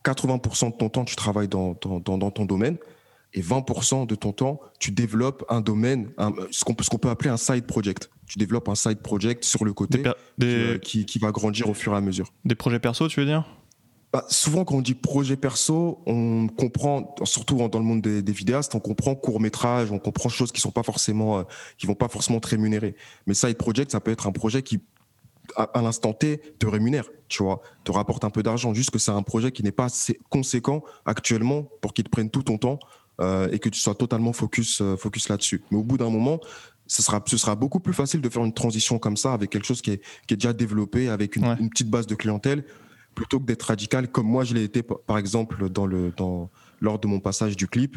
80% 0.05 0.73
de 0.73 0.77
ton 0.77 0.91
temps, 0.91 1.05
tu 1.05 1.17
travailles 1.17 1.49
dans, 1.49 1.75
ton 1.75 2.45
domaine 2.45 2.77
et 3.35 3.43
20% 3.43 4.07
de 4.07 4.15
ton 4.15 4.33
temps, 4.33 4.61
tu 4.79 4.93
développes 4.93 5.45
un 5.49 5.61
domaine, 5.61 6.11
ce 6.51 6.65
qu'on 6.65 6.75
peut, 6.75 6.85
peut, 6.99 7.11
appeler 7.11 7.31
un 7.31 7.37
side 7.37 7.67
project. 7.67 8.11
Tu 8.27 8.39
développes 8.39 8.69
un 8.69 8.77
side 8.77 9.01
project 9.01 9.45
sur 9.45 9.65
le 9.65 9.73
côté 9.73 10.03
euh, 10.43 10.79
qui, 10.79 11.05
qui, 11.05 11.19
va 11.19 11.31
grandir 11.31 11.69
au 11.69 11.75
fur 11.75 11.93
et 11.93 11.97
à 11.97 12.01
mesure. 12.01 12.33
Des 12.45 12.55
projets 12.55 12.79
perso, 12.79 13.09
tu 13.09 13.21
veux 13.21 13.27
dire? 13.27 13.45
Bah, 14.13 14.25
souvent, 14.29 14.65
quand 14.65 14.77
on 14.77 14.81
dit 14.81 14.95
projet 14.95 15.37
perso, 15.37 16.01
on 16.07 16.47
comprend, 16.47 17.17
surtout 17.25 17.57
dans 17.69 17.81
le 17.81 17.85
monde 17.85 18.01
des, 18.01 18.23
des 18.23 18.33
vidéastes, 18.33 18.75
on 18.77 18.81
comprend 18.81 19.17
court 19.17 19.41
métrage, 19.41 19.91
on 19.91 19.99
comprend 19.99 20.29
choses 20.29 20.53
qui 20.53 20.61
sont 20.61 20.71
pas 20.71 20.85
forcément, 20.85 21.41
euh, 21.41 21.43
qui 21.77 21.87
vont 21.87 21.97
pas 21.97 22.09
forcément 22.09 22.39
te 22.39 22.49
rémunérer. 22.49 22.95
Mais 23.27 23.35
side 23.35 23.57
project, 23.57 23.91
ça 23.91 23.99
peut 23.99 24.13
être 24.13 24.29
un 24.29 24.33
projet 24.33 24.63
qui 24.63 24.81
à, 25.57 25.83
l'instant 25.83 26.13
T, 26.13 26.39
te 26.59 26.67
rémunère, 26.67 27.09
tu 27.29 27.43
vois, 27.43 27.61
te 27.85 27.93
rapporte 27.93 28.25
un 28.25 28.31
peu 28.31 28.43
d'argent. 28.43 28.75
Juste 28.75 28.91
que 28.91 28.99
c'est 28.99 29.11
un 29.11 29.23
projet 29.23 29.53
qui 29.53 29.63
n'est 29.63 29.73
pas 29.73 29.85
assez 29.85 30.19
conséquent 30.31 30.83
actuellement 31.05 31.69
pour 31.81 31.93
qu'il 31.93 32.05
te 32.05 32.11
prenne 32.11 32.31
tout 32.31 32.43
ton 32.43 32.59
temps 32.59 32.79
euh, 33.21 33.49
et 33.51 33.59
que 33.59 33.69
tu 33.69 33.81
sois 33.81 33.95
totalement 33.95 34.33
focus, 34.33 34.81
euh, 34.81 34.97
focus 34.97 35.29
là-dessus. 35.29 35.63
Mais 35.71 35.79
au 35.79 35.83
bout 35.83 35.99
d'un 35.99 36.11
moment, 36.11 36.41
ce 36.87 37.03
sera, 37.03 37.23
ce 37.27 37.37
sera 37.37 37.55
beaucoup 37.55 37.81
plus 37.81 37.95
facile 37.95 38.21
de 38.21 38.29
faire 38.29 38.45
une 38.45 38.53
transition 38.53 38.99
comme 38.99 39.17
ça 39.17 39.33
avec 39.33 39.51
quelque 39.51 39.67
chose 39.67 39.83
qui 39.83 39.93
est, 39.93 40.03
qui 40.27 40.35
est 40.35 40.37
déjà 40.37 40.53
développé, 40.53 41.09
avec 41.09 41.37
une, 41.37 41.45
une 41.59 41.71
petite 41.71 41.91
base 41.91 42.07
de 42.07 42.15
clientèle, 42.15 42.65
plutôt 43.15 43.39
que 43.41 43.45
d'être 43.45 43.63
radical 43.63 44.11
comme 44.11 44.27
moi 44.27 44.45
je 44.45 44.55
l'ai 44.55 44.65
été, 44.65 44.83
par 44.83 45.19
exemple, 45.19 45.69
dans 45.71 45.87
le, 45.87 46.13
dans, 46.17 46.51
lors 46.81 46.99
de 46.99 47.07
mon 47.07 47.21
passage 47.21 47.57
du 47.57 47.67
clip 47.69 47.97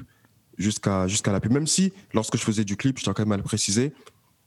jusqu'à 0.57 1.07
jusqu'à 1.07 1.31
la 1.31 1.39
pub. 1.39 1.51
Même 1.51 1.67
si, 1.67 1.93
lorsque 2.13 2.37
je 2.37 2.43
faisais 2.43 2.63
du 2.63 2.77
clip, 2.77 2.97
je 2.97 3.03
tiens 3.03 3.13
quand 3.13 3.23
même 3.23 3.33
à 3.33 3.37
le 3.37 3.43
préciser, 3.43 3.93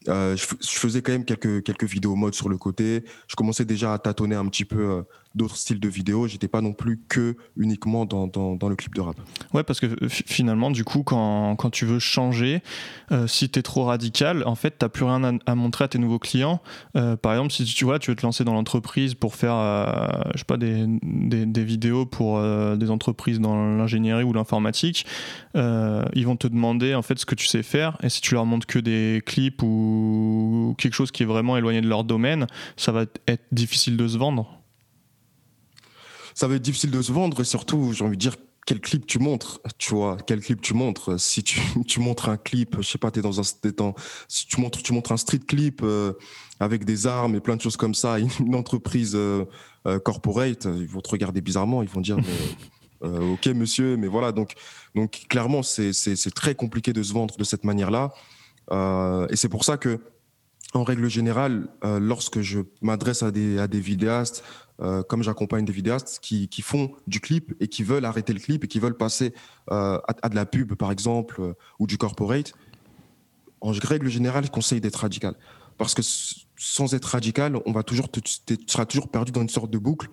euh, 0.09 0.35
je, 0.37 0.47
faisais 0.67 1.03
quand 1.03 1.13
même 1.13 1.25
quelques, 1.25 1.63
quelques 1.63 1.85
vidéos 1.85 2.15
mode 2.15 2.35
sur 2.35 2.49
le 2.49 2.57
côté. 2.57 3.05
Je 3.29 3.37
commençais 3.37 3.65
déjà 3.65 3.93
à 3.93 3.99
tâtonner 3.99 4.35
un 4.35 4.47
petit 4.47 4.65
peu 4.65 4.79
euh, 4.79 5.03
d'autres 5.35 5.57
styles 5.57 5.81
de 5.81 5.89
vidéos. 5.89 6.27
J'étais 6.27 6.49
pas 6.49 6.61
non 6.61 6.73
plus 6.73 7.01
que 7.09 7.37
uniquement 7.57 8.05
dans, 8.05 8.27
dans, 8.27 8.69
le 8.69 8.77
clip 8.77 8.95
de 8.95 9.01
rap. 9.01 9.17
Ouais, 9.55 9.63
parce 9.63 9.81
que 9.81 9.87
euh, 9.87 10.09
finalement, 10.09 10.71
du 10.71 10.85
coup, 10.85 11.03
quand, 11.03 11.57
quand 11.57 11.71
tu 11.71 11.85
veux 11.87 11.99
changer, 11.99 12.63
euh, 13.13 13.27
si 13.27 13.49
tu 13.49 13.59
es 13.59 13.63
trop 13.63 13.85
radical, 13.85 14.43
en 14.47 14.55
fait, 14.55 14.79
tu 14.79 14.89
plus 14.89 15.05
rien 15.05 15.39
à, 15.47 15.55
montrer 15.55 15.85
à 15.85 15.89
tes 15.89 15.99
nouveaux 15.99 16.19
clients. 16.19 16.61
Euh, 16.97 17.17
par 17.17 17.33
exemple, 17.33 17.53
si 17.53 17.65
tu 17.65 17.85
vois, 17.85 17.99
tu 17.99 18.11
veux 18.11 18.17
te 18.17 18.23
lancer 18.23 18.45
dans 18.45 18.55
l'entreprise 18.55 19.15
pour 19.15 19.35
faire, 19.35 19.55
je 20.35 20.39
sais 20.39 20.45
pas, 20.45 20.57
des, 20.57 20.85
des, 21.03 21.47
des 21.47 21.65
vidéos 21.65 22.07
pour 22.07 22.41
des 22.77 22.91
entreprises 22.91 23.41
dans 23.41 23.77
l'ingénierie 23.77 24.25
ou 24.25 24.33
l'informatique, 24.33 25.07
ils 25.55 26.25
vont 26.25 26.37
te 26.37 26.49
demander 26.49 26.95
en 26.95 27.03
fait 27.03 27.19
ce 27.19 27.27
que 27.27 27.35
tu 27.35 27.47
sais 27.47 27.63
faire. 27.63 27.97
Et 28.03 28.09
si 28.09 28.21
tu 28.21 28.35
leur 28.35 28.47
montres 28.47 28.67
que 28.67 28.79
des 28.79 29.23
clips 29.25 29.63
ou 29.63 30.75
quelque 30.79 30.95
chose 30.95 31.11
qui 31.11 31.23
est 31.23 31.27
vraiment 31.27 31.57
éloigné 31.57 31.81
de 31.81 31.89
leur 31.89 32.05
domaine, 32.05 32.47
ça 32.77 32.93
va 32.93 33.05
être 33.27 33.45
difficile 33.53 33.97
de 33.97 34.09
se 34.09 34.19
vendre 34.19 34.60
ça 36.35 36.49
va 36.49 36.57
être 36.57 36.63
difficile 36.63 36.91
de 36.91 37.03
se 37.03 37.13
vendre 37.13 37.41
et 37.41 37.45
surtout, 37.45 37.93
j'ai 37.93 38.05
envie 38.05 38.17
de 38.17 38.21
dire, 38.21 38.37
quel 38.67 38.81
clip 38.81 39.07
tu 39.07 39.19
montres, 39.19 39.61
tu 39.79 39.95
vois, 39.95 40.17
quel 40.27 40.41
clip 40.41 40.61
tu 40.61 40.75
montres. 40.75 41.19
Si 41.19 41.43
tu, 41.43 41.61
tu 41.89 42.01
montres 42.01 42.29
un 42.29 42.37
clip, 42.37 42.77
je 42.81 42.87
sais 42.87 42.99
pas, 42.99 43.11
t'es 43.11 43.23
dans 43.23 43.41
un, 43.41 43.71
dans, 43.77 43.95
si 44.29 44.47
tu 44.47 44.61
montres, 44.61 44.83
tu 44.83 44.93
montres 44.93 45.13
un 45.13 45.17
street 45.17 45.41
clip 45.41 45.81
euh, 45.83 46.13
avec 46.61 46.85
des 46.85 47.07
armes 47.07 47.35
et 47.35 47.41
plein 47.41 47.57
de 47.57 47.61
choses 47.61 47.77
comme 47.77 47.95
ça, 47.95 48.19
une 48.41 48.55
entreprise 48.55 49.15
euh, 49.15 49.45
euh, 49.87 49.99
corporate, 49.99 50.67
ils 50.67 50.87
vont 50.87 51.01
te 51.01 51.11
regarder 51.11 51.41
bizarrement, 51.41 51.83
ils 51.83 51.89
vont 51.89 52.01
dire, 52.01 52.19
mais, 52.19 53.09
ok 53.33 53.47
monsieur, 53.47 53.97
mais 53.97 54.09
voilà, 54.09 54.31
donc, 54.31 54.55
donc 54.95 55.23
clairement, 55.29 55.63
c'est, 55.63 55.93
c'est, 55.93 56.17
c'est 56.17 56.31
très 56.31 56.55
compliqué 56.55 56.93
de 56.93 57.03
se 57.03 57.13
vendre 57.13 57.37
de 57.37 57.45
cette 57.45 57.65
manière-là. 57.65 58.13
et 59.31 59.37
c'est 59.37 59.49
pour 59.49 59.65
ça 59.65 59.79
que, 59.79 59.99
en 60.75 60.85
règle 60.85 61.09
générale, 61.09 61.67
lorsque 61.83 62.41
je 62.43 62.61
m'adresse 62.83 63.25
à 63.25 63.33
des, 63.33 63.59
à 63.59 63.67
des 63.67 63.81
vidéastes, 63.81 64.45
euh, 64.83 65.03
comme 65.03 65.23
j'accompagne 65.23 65.67
des 65.67 65.73
vidéastes 65.73 66.21
qui, 66.23 66.49
qui, 66.49 66.63
font 66.63 66.93
du 67.07 67.21
clip 67.21 67.55
et 67.61 67.69
qui 67.69 67.83
veulent 67.83 68.07
arrêter 68.07 68.33
le 68.33 68.41
clip 68.41 68.65
et 68.65 68.69
qui 68.69 68.79
veulent 68.79 68.97
passer 68.97 69.35
euh, 69.71 69.99
à, 70.23 70.29
de 70.31 70.35
la 70.35 70.47
pub, 70.47 70.75
par 70.75 70.91
exemple, 70.91 71.41
euh, 71.41 71.53
ou 71.79 71.87
du 71.87 71.99
corporate, 71.99 72.55
en 73.61 73.73
règle 73.73 74.09
générale, 74.09 74.47
je 74.47 74.51
conseille 74.51 74.81
d'être 74.81 74.97
radical. 74.97 75.35
Parce 75.77 75.95
que 75.95 76.01
sans 76.03 76.95
être 76.95 77.05
radical, 77.05 77.59
on 77.67 77.73
va 77.73 77.83
toujours 77.83 78.11
tu 78.11 78.23
seras 78.67 78.87
toujours 78.87 79.09
perdu 79.09 79.33
dans 79.33 79.43
une 79.43 79.51
sorte 79.51 79.71
de 79.71 79.79
boucle 79.79 80.09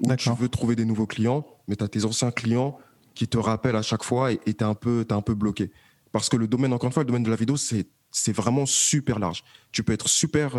où 0.00 0.14
tu 0.14 0.30
veux 0.30 0.48
trouver 0.48 0.76
des 0.76 0.84
nouveaux 0.84 1.06
clients, 1.06 1.44
mais 1.66 1.74
tu 1.74 1.82
as 1.82 1.88
tes 1.88 2.04
anciens 2.04 2.30
clients 2.30 2.78
qui 3.14 3.26
te 3.26 3.38
rappellent 3.38 3.76
à 3.76 3.82
chaque 3.82 4.04
fois 4.04 4.32
et 4.32 4.38
tu 4.38 4.50
es, 4.50 4.62
un 4.62 4.74
peu, 4.74 5.04
un 5.10 5.22
peu 5.22 5.34
bloqué. 5.34 5.72
Parce 6.12 6.28
que 6.28 6.36
le 6.36 6.46
domaine, 6.46 6.72
encore 6.72 6.86
une 6.86 6.92
fois, 6.92 7.02
le 7.02 7.08
domaine 7.08 7.24
de 7.24 7.30
la 7.30 7.36
vidéo, 7.36 7.56
c'est 7.56 8.32
vraiment 8.32 8.66
super 8.66 9.18
large. 9.18 9.42
Tu 9.72 9.82
peux 9.82 9.92
être 9.92 10.08
super 10.08 10.56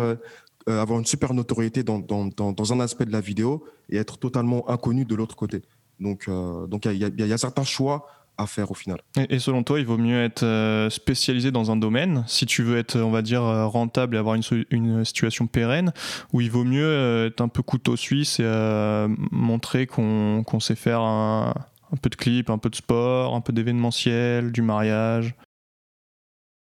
euh, 0.68 0.82
avoir 0.82 0.98
une 0.98 1.06
super 1.06 1.32
notoriété 1.32 1.84
dans, 1.84 2.00
dans, 2.00 2.26
dans, 2.26 2.72
un 2.72 2.80
aspect 2.80 3.04
de 3.04 3.12
la 3.12 3.20
vidéo 3.20 3.64
et 3.88 3.98
être 3.98 4.18
totalement 4.18 4.68
inconnu 4.68 5.04
de 5.04 5.14
l'autre 5.14 5.36
côté. 5.36 5.62
Donc, 6.00 6.24
euh, 6.26 6.66
donc 6.66 6.86
il 6.86 6.94
y, 6.94 7.22
y, 7.22 7.32
a 7.32 7.38
certains 7.38 7.62
choix 7.62 8.08
à 8.36 8.48
faire 8.48 8.72
au 8.72 8.74
final. 8.74 9.00
Et, 9.30 9.38
selon 9.38 9.62
toi, 9.62 9.78
il 9.78 9.86
vaut 9.86 9.96
mieux 9.96 10.24
être 10.24 10.42
euh, 10.42 10.90
spécialisé 10.90 11.52
dans 11.52 11.70
un 11.70 11.76
domaine 11.76 12.24
si 12.26 12.46
tu 12.46 12.64
veux 12.64 12.78
être, 12.78 12.98
on 12.98 13.12
va 13.12 13.22
dire, 13.22 13.42
rentable 13.42 14.16
et 14.16 14.18
avoir 14.18 14.34
une, 14.34 14.42
une 14.70 15.04
situation 15.04 15.46
pérenne, 15.46 15.92
ou 16.32 16.40
il 16.40 16.50
vaut 16.50 16.64
mieux 16.64 17.26
être 17.26 17.40
un 17.40 17.48
peu 17.48 17.62
couteau 17.62 17.94
suisse 17.94 18.40
et 18.40 19.06
montrer 19.30 19.86
qu'on 19.86 20.60
sait 20.60 20.74
faire 20.74 21.00
un, 21.00 21.54
un, 21.92 21.96
peu 21.96 22.10
de 22.10 22.16
clip, 22.16 22.50
un 22.50 22.58
peu 22.58 22.70
de 22.70 22.76
sport, 22.76 23.36
un 23.36 23.40
peu 23.40 23.52
d'événementiel, 23.52 24.50
du 24.50 24.62
mariage? 24.62 25.36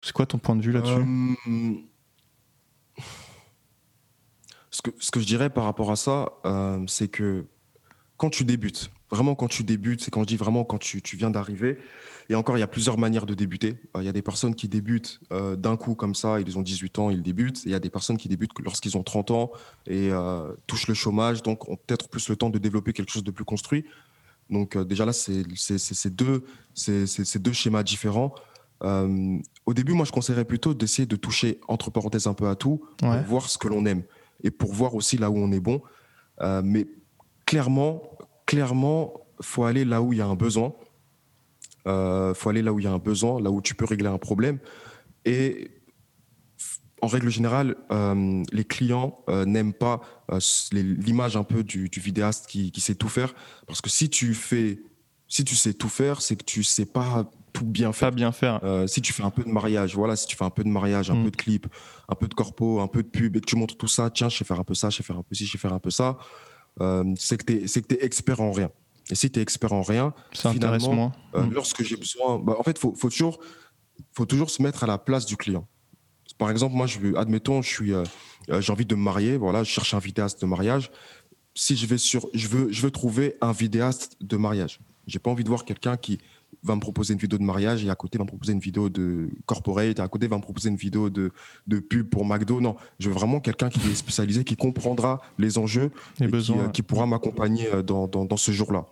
C'est 0.03 0.13
quoi 0.13 0.25
ton 0.25 0.39
point 0.39 0.55
de 0.55 0.63
vue 0.63 0.71
là-dessus? 0.71 1.85
Ce 4.71 4.81
que, 4.81 4.91
ce 4.99 5.11
que 5.11 5.19
je 5.19 5.25
dirais 5.25 5.49
par 5.49 5.65
rapport 5.65 5.91
à 5.91 5.95
ça, 5.95 6.31
euh, 6.45 6.83
c'est 6.87 7.07
que 7.07 7.45
quand 8.17 8.29
tu 8.29 8.45
débutes, 8.45 8.91
vraiment 9.09 9.35
quand 9.35 9.47
tu 9.47 9.63
débutes, 9.63 10.01
c'est 10.03 10.11
quand 10.11 10.21
je 10.21 10.27
dis 10.27 10.37
vraiment 10.37 10.63
quand 10.63 10.77
tu, 10.77 11.01
tu 11.01 11.17
viens 11.17 11.29
d'arriver, 11.29 11.77
et 12.31 12.35
encore, 12.35 12.55
il 12.57 12.61
y 12.61 12.63
a 12.63 12.67
plusieurs 12.67 12.97
manières 12.97 13.25
de 13.25 13.33
débuter. 13.33 13.75
Euh, 13.97 14.01
il 14.01 14.05
y 14.05 14.07
a 14.07 14.13
des 14.13 14.21
personnes 14.21 14.55
qui 14.55 14.69
débutent 14.69 15.19
euh, 15.33 15.57
d'un 15.57 15.75
coup 15.75 15.95
comme 15.95 16.15
ça, 16.15 16.39
ils 16.39 16.57
ont 16.57 16.61
18 16.61 16.99
ans, 16.99 17.09
ils 17.09 17.21
débutent. 17.21 17.57
Et 17.65 17.69
il 17.69 17.71
y 17.71 17.75
a 17.75 17.79
des 17.79 17.89
personnes 17.89 18.15
qui 18.15 18.29
débutent 18.29 18.51
lorsqu'ils 18.63 18.95
ont 18.95 19.03
30 19.03 19.31
ans 19.31 19.51
et 19.85 20.09
euh, 20.11 20.53
touchent 20.65 20.87
le 20.87 20.93
chômage, 20.93 21.43
donc 21.43 21.67
ont 21.67 21.75
peut-être 21.75 22.07
plus 22.07 22.29
le 22.29 22.37
temps 22.37 22.49
de 22.49 22.57
développer 22.57 22.93
quelque 22.93 23.11
chose 23.11 23.25
de 23.25 23.31
plus 23.31 23.43
construit. 23.43 23.83
Donc 24.49 24.77
euh, 24.77 24.85
déjà 24.85 25.05
là, 25.05 25.11
c'est 25.11 26.15
deux, 26.15 26.45
deux 27.35 27.53
schémas 27.53 27.83
différents. 27.83 28.33
Au 28.81 29.73
début, 29.73 29.91
moi, 29.91 30.05
je 30.05 30.11
conseillerais 30.13 30.45
plutôt 30.45 30.73
d'essayer 30.73 31.05
de 31.05 31.17
toucher, 31.17 31.59
entre 31.67 31.91
parenthèses, 31.91 32.27
un 32.27 32.33
peu 32.33 32.47
à 32.47 32.55
tout, 32.55 32.81
pour 32.97 33.11
voir 33.27 33.49
ce 33.49 33.57
que 33.57 33.67
l'on 33.67 33.85
aime 33.85 34.03
et 34.43 34.51
pour 34.51 34.73
voir 34.73 34.95
aussi 34.95 35.17
là 35.17 35.29
où 35.29 35.37
on 35.37 35.51
est 35.51 35.59
bon. 35.59 35.81
Euh, 36.41 36.61
mais 36.63 36.87
clairement, 37.45 38.01
clairement, 38.45 39.13
faut 39.41 39.63
aller 39.63 39.85
là 39.85 40.01
où 40.01 40.13
il 40.13 40.19
y 40.19 40.21
a 40.21 40.25
un 40.25 40.35
besoin. 40.35 40.73
Euh, 41.87 42.33
faut 42.33 42.49
aller 42.49 42.61
là 42.61 42.73
où 42.73 42.79
il 42.79 42.83
y 42.83 42.87
a 42.87 42.91
un 42.91 42.99
besoin, 42.99 43.41
là 43.41 43.51
où 43.51 43.61
tu 43.61 43.75
peux 43.75 43.85
régler 43.85 44.07
un 44.07 44.17
problème. 44.17 44.59
Et 45.25 45.71
en 47.01 47.07
règle 47.07 47.29
générale, 47.29 47.75
euh, 47.91 48.43
les 48.51 48.63
clients 48.63 49.23
euh, 49.27 49.45
n'aiment 49.45 49.73
pas 49.73 50.01
l'image 50.71 51.35
un 51.35 51.43
peu 51.43 51.63
du, 51.63 51.89
vidéaste 51.97 52.47
qui, 52.47 52.71
sait 52.79 52.95
tout 52.95 53.09
faire, 53.09 53.33
parce 53.67 53.81
que 53.81 53.89
si 53.89 54.09
tu 54.09 54.33
fais, 54.33 54.79
si 55.31 55.45
tu 55.45 55.55
sais 55.55 55.73
tout 55.73 55.87
faire, 55.87 56.21
c'est 56.21 56.35
que 56.35 56.43
tu 56.43 56.61
sais 56.61 56.85
pas 56.85 57.31
tout 57.53 57.65
bien 57.65 57.93
faire. 57.93 58.11
bien 58.11 58.33
faire. 58.33 58.59
Euh, 58.63 58.85
si 58.85 59.01
tu 59.01 59.13
fais 59.13 59.23
un 59.23 59.29
peu 59.29 59.43
de 59.43 59.49
mariage, 59.49 59.95
voilà, 59.95 60.17
si 60.17 60.27
tu 60.27 60.35
fais 60.35 60.43
un 60.43 60.49
peu 60.49 60.61
de 60.61 60.67
mariage, 60.67 61.09
un 61.09 61.15
mm. 61.15 61.23
peu 61.23 61.31
de 61.31 61.37
clip, 61.37 61.67
un 62.09 62.15
peu 62.15 62.27
de 62.27 62.33
corpo, 62.33 62.81
un 62.81 62.87
peu 62.87 63.01
de 63.01 63.07
pub, 63.07 63.37
et 63.37 63.39
que 63.39 63.45
tu 63.45 63.55
montres 63.55 63.77
tout 63.77 63.87
ça, 63.87 64.09
tiens, 64.09 64.27
je 64.27 64.37
sais 64.37 64.43
faire 64.43 64.59
un 64.59 64.65
peu 64.65 64.73
ça, 64.73 64.89
je 64.89 64.97
sais 64.97 65.03
faire 65.03 65.17
un 65.17 65.23
peu 65.23 65.33
ci, 65.33 65.45
je 65.45 65.53
sais 65.53 65.57
faire 65.57 65.71
un 65.71 65.79
peu 65.79 65.89
ça, 65.89 66.17
euh, 66.81 67.05
c'est 67.17 67.37
que 67.37 67.45
tu 67.45 67.63
es, 67.63 67.95
es, 67.95 68.05
expert 68.05 68.41
en 68.41 68.51
rien. 68.51 68.71
Et 69.09 69.15
si 69.15 69.31
tu 69.31 69.39
es 69.39 69.41
expert 69.41 69.71
en 69.71 69.83
rien, 69.83 70.13
finalement, 70.33 71.13
euh, 71.35 71.43
mm. 71.43 71.53
lorsque 71.53 71.81
j'ai 71.81 71.95
besoin, 71.95 72.37
bah, 72.37 72.57
en 72.59 72.63
fait, 72.63 72.77
faut, 72.77 72.93
faut 72.93 73.09
toujours, 73.09 73.39
faut 74.11 74.25
toujours 74.25 74.49
se 74.49 74.61
mettre 74.61 74.83
à 74.83 74.87
la 74.87 74.97
place 74.97 75.25
du 75.25 75.37
client. 75.37 75.65
Par 76.39 76.51
exemple, 76.51 76.75
moi, 76.75 76.87
je, 76.87 77.15
admettons, 77.15 77.61
je 77.61 77.69
suis, 77.69 77.93
j'ai 78.49 78.71
envie 78.71 78.85
de 78.85 78.95
me 78.95 79.01
marier, 79.01 79.37
voilà, 79.37 79.63
je 79.63 79.71
cherche 79.71 79.93
un 79.93 79.99
vidéaste 79.99 80.41
de 80.41 80.45
mariage. 80.45 80.91
si 81.55 81.77
je 81.77 81.85
vais 81.85 81.97
sur, 81.97 82.27
je 82.33 82.49
veux, 82.49 82.69
je 82.69 82.81
veux 82.81 82.91
trouver 82.91 83.37
un 83.39 83.53
vidéaste 83.53 84.17
de 84.19 84.35
mariage. 84.35 84.81
J'ai 85.07 85.19
pas 85.19 85.31
envie 85.31 85.43
de 85.43 85.49
voir 85.49 85.65
quelqu'un 85.65 85.97
qui 85.97 86.19
va 86.63 86.75
me 86.75 86.79
proposer 86.79 87.13
une 87.13 87.19
vidéo 87.19 87.39
de 87.39 87.43
mariage 87.43 87.83
et 87.83 87.89
à 87.89 87.95
côté 87.95 88.17
va 88.17 88.23
me 88.23 88.29
proposer 88.29 88.53
une 88.53 88.59
vidéo 88.59 88.89
de 88.89 89.29
corporate, 89.45 89.97
et 89.99 90.01
à 90.01 90.07
côté 90.07 90.27
va 90.27 90.37
me 90.37 90.41
proposer 90.41 90.69
une 90.69 90.75
vidéo 90.75 91.09
de, 91.09 91.31
de 91.67 91.79
pub 91.79 92.09
pour 92.09 92.25
McDo. 92.25 92.61
Non, 92.61 92.75
je 92.99 93.09
veux 93.09 93.15
vraiment 93.15 93.39
quelqu'un 93.39 93.69
qui 93.69 93.79
est 93.89 93.95
spécialisé, 93.95 94.43
qui 94.43 94.55
comprendra 94.55 95.21
les 95.37 95.57
enjeux 95.57 95.91
et 96.19 96.27
besoins, 96.27 96.69
qui, 96.69 96.81
pourra 96.83 97.05
m'accompagner 97.05 97.67
dans, 97.83 98.07
dans, 98.07 98.25
dans, 98.25 98.37
ce 98.37 98.51
jour-là. 98.51 98.85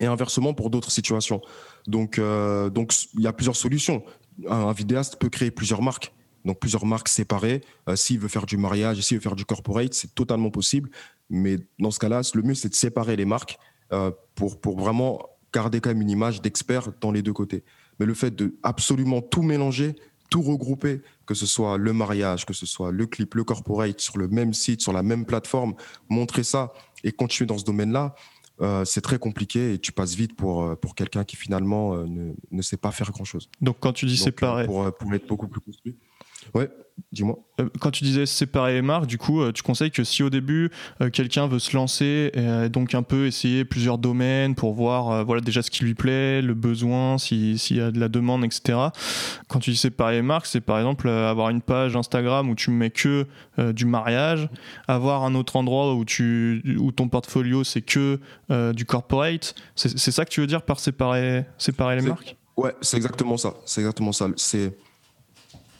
Et 0.00 0.06
inversement 0.06 0.54
pour 0.54 0.70
d'autres 0.70 0.90
situations. 0.90 1.40
Donc, 1.86 2.18
euh, 2.18 2.70
donc 2.70 2.92
il 3.14 3.20
y 3.20 3.26
a 3.26 3.32
plusieurs 3.32 3.56
solutions. 3.56 4.02
Un, 4.48 4.72
vidéaste 4.72 5.16
peut 5.16 5.28
créer 5.28 5.50
plusieurs 5.50 5.82
marques. 5.82 6.12
Donc 6.44 6.58
plusieurs 6.58 6.84
marques 6.86 7.08
séparées. 7.08 7.62
Euh, 7.88 7.96
s'il 7.96 8.18
veut 8.18 8.28
faire 8.28 8.46
du 8.46 8.56
mariage, 8.56 9.00
s'il 9.00 9.18
veut 9.18 9.22
faire 9.22 9.36
du 9.36 9.44
corporate, 9.44 9.94
c'est 9.94 10.14
totalement 10.14 10.50
possible. 10.50 10.90
Mais 11.30 11.58
dans 11.78 11.90
ce 11.90 11.98
cas-là, 11.98 12.22
le 12.34 12.42
mieux, 12.42 12.54
c'est 12.54 12.68
de 12.68 12.74
séparer 12.74 13.16
les 13.16 13.24
marques 13.24 13.58
euh, 13.58 13.71
pour, 14.34 14.60
pour 14.60 14.78
vraiment 14.78 15.28
garder 15.52 15.80
quand 15.80 15.90
même 15.90 16.02
une 16.02 16.10
image 16.10 16.40
d'expert 16.40 16.88
dans 17.00 17.10
les 17.10 17.22
deux 17.22 17.32
côtés. 17.32 17.64
Mais 18.00 18.06
le 18.06 18.14
fait 18.14 18.34
de 18.34 18.54
absolument 18.62 19.20
tout 19.20 19.42
mélanger, 19.42 19.94
tout 20.30 20.42
regrouper, 20.42 21.02
que 21.26 21.34
ce 21.34 21.46
soit 21.46 21.76
le 21.76 21.92
mariage, 21.92 22.46
que 22.46 22.54
ce 22.54 22.64
soit 22.64 22.90
le 22.90 23.06
clip, 23.06 23.34
le 23.34 23.44
corporate, 23.44 24.00
sur 24.00 24.16
le 24.16 24.28
même 24.28 24.54
site, 24.54 24.80
sur 24.80 24.92
la 24.92 25.02
même 25.02 25.26
plateforme, 25.26 25.74
montrer 26.08 26.42
ça 26.42 26.72
et 27.04 27.12
continuer 27.12 27.46
dans 27.46 27.58
ce 27.58 27.64
domaine-là, 27.64 28.14
euh, 28.60 28.84
c'est 28.84 29.00
très 29.00 29.18
compliqué 29.18 29.74
et 29.74 29.78
tu 29.78 29.92
passes 29.92 30.14
vite 30.14 30.34
pour, 30.36 30.62
euh, 30.62 30.74
pour 30.74 30.94
quelqu'un 30.94 31.24
qui 31.24 31.36
finalement 31.36 31.96
ne, 31.96 32.32
ne, 32.50 32.62
sait 32.62 32.76
pas 32.76 32.92
faire 32.92 33.10
grand-chose. 33.10 33.50
Donc 33.60 33.76
quand 33.80 33.92
tu 33.92 34.06
dis 34.06 34.16
séparer... 34.16 34.66
Pour, 34.66 34.94
pour 34.96 35.12
être 35.12 35.26
beaucoup 35.26 35.48
plus 35.48 35.60
construit. 35.60 35.96
Ouais, 36.54 36.70
dis-moi. 37.12 37.38
Euh, 37.60 37.68
quand 37.80 37.90
tu 37.90 38.04
disais 38.04 38.26
séparer 38.26 38.74
les 38.74 38.82
marques, 38.82 39.06
du 39.06 39.18
coup, 39.18 39.40
euh, 39.40 39.52
tu 39.52 39.62
conseilles 39.62 39.90
que 39.90 40.04
si 40.04 40.22
au 40.22 40.30
début 40.30 40.70
euh, 41.00 41.10
quelqu'un 41.10 41.46
veut 41.46 41.58
se 41.58 41.76
lancer, 41.76 42.30
et 42.34 42.68
donc 42.68 42.94
un 42.94 43.02
peu 43.02 43.26
essayer 43.26 43.64
plusieurs 43.64 43.98
domaines 43.98 44.54
pour 44.54 44.72
voir 44.72 45.24
voilà 45.24 45.40
déjà 45.40 45.62
ce 45.62 45.70
qui 45.70 45.84
lui 45.84 45.94
plaît, 45.94 46.42
le 46.42 46.54
besoin, 46.54 47.18
s'il 47.18 47.56
y 47.76 47.80
a 47.80 47.90
de 47.90 48.00
la 48.00 48.08
demande, 48.08 48.44
etc. 48.44 48.78
Quand 49.48 49.58
tu 49.58 49.70
dis 49.70 49.76
séparer 49.76 50.16
les 50.16 50.22
marques, 50.22 50.46
c'est 50.46 50.60
par 50.60 50.78
exemple 50.78 51.08
avoir 51.08 51.50
une 51.50 51.60
page 51.60 51.96
Instagram 51.96 52.48
où 52.48 52.54
tu 52.54 52.70
mets 52.70 52.90
que 52.90 53.26
du 53.58 53.84
mariage, 53.84 54.48
avoir 54.88 55.24
un 55.24 55.34
autre 55.34 55.56
endroit 55.56 55.94
où 55.94 56.04
tu 56.04 56.62
où 56.78 56.92
ton 56.92 57.08
portfolio 57.08 57.64
c'est 57.64 57.82
que 57.82 58.18
du 58.72 58.84
corporate. 58.84 59.54
C'est 59.74 60.10
ça 60.10 60.24
que 60.24 60.30
tu 60.30 60.40
veux 60.40 60.46
dire 60.46 60.62
par 60.62 60.80
séparer 60.80 61.44
séparer 61.58 61.96
les 61.96 62.02
marques? 62.02 62.36
Ouais, 62.56 62.74
c'est 62.80 62.96
exactement 62.96 63.36
ça. 63.36 63.54
C'est 63.64 63.80
exactement 63.80 64.12
ça. 64.12 64.28
C'est 64.36 64.74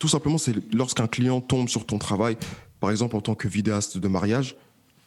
tout 0.03 0.09
simplement, 0.09 0.37
c'est 0.37 0.57
lorsqu'un 0.75 1.07
client 1.07 1.41
tombe 1.41 1.69
sur 1.69 1.87
ton 1.87 1.97
travail, 1.97 2.37
par 2.81 2.91
exemple 2.91 3.15
en 3.15 3.21
tant 3.21 3.37
que 3.37 3.47
vidéaste 3.47 3.99
de 3.99 4.09
mariage, 4.09 4.57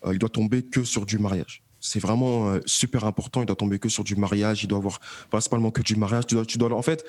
euh, 0.05 0.13
il 0.13 0.19
doit 0.19 0.29
tomber 0.29 0.63
que 0.63 0.86
sur 0.86 1.05
du 1.05 1.19
mariage. 1.19 1.63
C'est 1.81 1.99
vraiment 1.99 2.47
euh, 2.47 2.62
super 2.65 3.03
important. 3.03 3.41
Il 3.41 3.45
doit 3.45 3.58
tomber 3.58 3.77
que 3.77 3.89
sur 3.89 4.05
du 4.05 4.15
mariage. 4.15 4.63
Il 4.63 4.67
doit 4.67 4.77
avoir 4.77 5.01
principalement 5.29 5.69
que 5.69 5.81
du 5.81 5.97
mariage. 5.97 6.27
Tu 6.27 6.36
dois, 6.36 6.45
tu 6.45 6.58
dois 6.58 6.71
en 6.71 6.81
fait, 6.81 7.03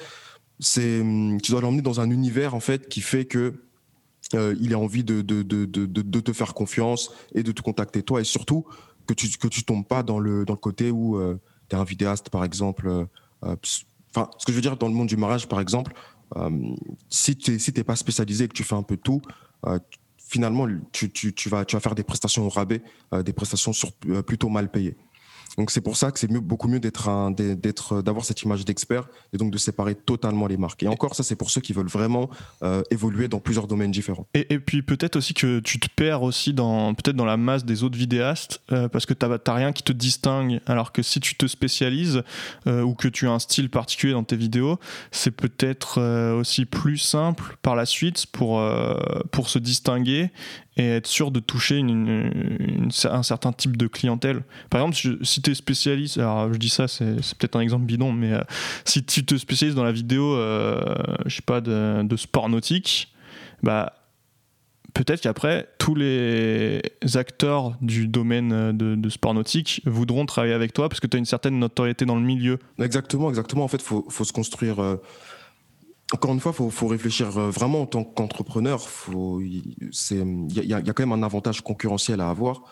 hum, 0.78 1.40
tu 1.40 1.52
dois 1.52 1.60
l'emmener 1.60 1.80
dans 1.80 2.00
un 2.00 2.10
univers 2.10 2.56
en 2.56 2.60
fait 2.60 2.88
qui 2.88 3.02
fait 3.02 3.24
que 3.24 3.54
euh, 4.34 4.56
il 4.60 4.74
a 4.74 4.80
envie 4.80 5.04
de 5.04 5.22
de, 5.22 5.44
de, 5.44 5.64
de, 5.64 6.20
te 6.20 6.32
faire 6.32 6.54
confiance 6.54 7.12
et 7.36 7.44
de 7.44 7.52
te 7.52 7.62
contacter 7.62 8.02
toi 8.02 8.20
et 8.20 8.24
surtout 8.24 8.66
que 9.06 9.14
tu 9.14 9.28
que 9.38 9.46
tu 9.46 9.62
tombes 9.62 9.86
pas 9.86 10.02
dans 10.02 10.18
le 10.18 10.44
dans 10.44 10.54
le 10.54 10.58
côté 10.58 10.90
où 10.90 11.20
tu 11.68 11.76
es 11.76 11.78
un 11.78 11.84
vidéaste 11.84 12.30
par 12.30 12.42
exemple. 12.42 13.06
Enfin, 13.42 14.28
ce 14.38 14.44
que 14.44 14.50
je 14.50 14.56
veux 14.56 14.62
dire 14.62 14.76
dans 14.76 14.88
le 14.88 14.94
monde 14.94 15.06
du 15.06 15.16
mariage 15.16 15.46
par 15.46 15.60
exemple, 15.60 15.92
si 17.08 17.36
tu 17.36 17.52
n'es 17.52 17.58
si 17.58 17.72
pas 17.72 17.96
spécialisé 17.96 18.44
et 18.44 18.48
que 18.48 18.54
tu 18.54 18.64
fais 18.64 18.74
un 18.74 18.82
peu 18.82 18.96
tout, 18.96 19.20
euh, 19.66 19.78
finalement, 20.18 20.66
tu, 20.92 21.10
tu, 21.10 21.34
tu, 21.34 21.48
vas, 21.48 21.64
tu 21.64 21.76
vas 21.76 21.80
faire 21.80 21.94
des 21.94 22.02
prestations 22.02 22.46
au 22.46 22.48
rabais, 22.48 22.82
euh, 23.14 23.22
des 23.22 23.32
prestations 23.32 23.72
sur, 23.72 23.92
plutôt 23.92 24.48
mal 24.48 24.70
payées. 24.70 24.96
Donc 25.58 25.70
c'est 25.70 25.80
pour 25.80 25.96
ça 25.96 26.10
que 26.10 26.18
c'est 26.18 26.30
mieux, 26.30 26.40
beaucoup 26.40 26.68
mieux 26.68 26.80
d'être 26.80 28.02
d'avoir 28.02 28.24
cette 28.24 28.42
image 28.42 28.64
d'expert 28.64 29.08
et 29.32 29.38
donc 29.38 29.50
de 29.50 29.58
séparer 29.58 29.94
totalement 29.94 30.46
les 30.46 30.56
marques. 30.56 30.82
Et 30.82 30.88
encore 30.88 31.14
ça 31.14 31.22
c'est 31.22 31.36
pour 31.36 31.50
ceux 31.50 31.60
qui 31.60 31.72
veulent 31.72 31.88
vraiment 31.88 32.28
euh, 32.62 32.82
évoluer 32.90 33.28
dans 33.28 33.40
plusieurs 33.40 33.66
domaines 33.66 33.90
différents. 33.90 34.26
Et, 34.34 34.58
puis 34.58 34.82
peut-être 34.82 35.16
aussi 35.16 35.34
que 35.34 35.60
tu 35.60 35.80
te 35.80 35.88
perds 35.94 36.22
aussi 36.22 36.52
dans 36.52 36.94
peut-être 36.94 37.16
dans 37.16 37.24
la 37.24 37.36
masse 37.36 37.64
des 37.64 37.82
autres 37.82 37.96
vidéastes 37.96 38.60
euh, 38.72 38.88
parce 38.88 39.06
que 39.06 39.14
tu 39.14 39.26
n'as 39.26 39.54
rien 39.54 39.72
qui 39.72 39.82
te 39.82 39.92
distingue. 39.92 40.60
Alors 40.66 40.92
que 40.92 41.02
si 41.02 41.20
tu 41.20 41.36
te 41.36 41.46
spécialises 41.46 42.22
euh, 42.66 42.82
ou 42.82 42.94
que 42.94 43.08
tu 43.08 43.26
as 43.26 43.32
un 43.32 43.38
style 43.38 43.70
particulier 43.70 44.12
dans 44.12 44.24
tes 44.24 44.36
vidéos, 44.36 44.78
c'est 45.10 45.30
peut-être 45.30 46.00
aussi 46.38 46.66
plus 46.66 46.98
simple 46.98 47.56
par 47.62 47.76
la 47.76 47.86
suite 47.86 48.26
pour 48.26 48.62
pour 49.30 49.48
se 49.48 49.58
distinguer 49.58 50.30
et 50.76 50.88
être 50.88 51.06
sûr 51.06 51.30
de 51.30 51.40
toucher 51.40 51.82
un 51.82 53.22
certain 53.22 53.52
type 53.52 53.76
de 53.76 53.86
clientèle. 53.86 54.42
Par 54.70 54.80
exemple, 54.82 55.24
si 55.24 55.42
tu 55.42 55.50
es 55.50 55.54
spécialiste, 55.54 56.18
alors 56.18 56.52
je 56.52 56.58
dis 56.58 56.68
ça, 56.68 56.86
c'est 56.86 57.14
peut-être 57.38 57.56
un 57.56 57.60
exemple 57.60 57.86
bidon, 57.86 58.12
mais 58.12 58.32
euh, 58.32 58.40
si 58.84 59.02
tu 59.02 59.24
te 59.24 59.36
spécialises 59.36 59.74
dans 59.74 59.84
la 59.84 59.92
vidéo, 59.92 60.34
euh, 60.34 60.80
je 61.24 61.36
sais 61.36 61.42
pas, 61.42 61.60
de, 61.60 62.16
sport 62.16 62.48
nautique, 62.48 63.12
bah 63.62 63.94
peut-être 64.92 65.20
qu'après, 65.20 65.68
tous 65.78 65.94
les 65.94 66.80
acteurs 67.14 67.76
du 67.80 68.08
domaine 68.08 68.76
de, 68.76 68.94
de, 68.94 69.08
sport 69.08 69.34
nautique 69.34 69.82
voudront 69.84 70.24
travailler 70.24 70.54
avec 70.54 70.72
toi 70.72 70.88
parce 70.88 71.00
que 71.00 71.06
tu 71.06 71.16
as 71.16 71.18
une 71.18 71.26
certaine 71.26 71.58
notoriété 71.58 72.06
dans 72.06 72.16
le 72.16 72.22
milieu. 72.22 72.58
Exactement, 72.78 73.28
exactement. 73.28 73.64
En 73.64 73.68
fait, 73.68 73.78
il 73.78 73.82
faut, 73.82 74.06
faut, 74.08 74.24
se 74.24 74.32
construire. 74.32 74.80
Euh, 74.82 74.96
encore 76.12 76.32
une 76.32 76.40
fois, 76.40 76.52
il 76.58 76.70
faut, 76.70 76.86
réfléchir 76.86 77.36
euh, 77.36 77.50
vraiment 77.50 77.82
en 77.82 77.86
tant 77.86 78.04
qu'entrepreneur. 78.04 78.80
Il 79.40 79.74
y, 79.80 80.72
a, 80.72 80.80
quand 80.80 81.00
même 81.00 81.12
un 81.12 81.22
avantage 81.24 81.62
concurrentiel 81.62 82.20
à 82.20 82.28
avoir 82.28 82.62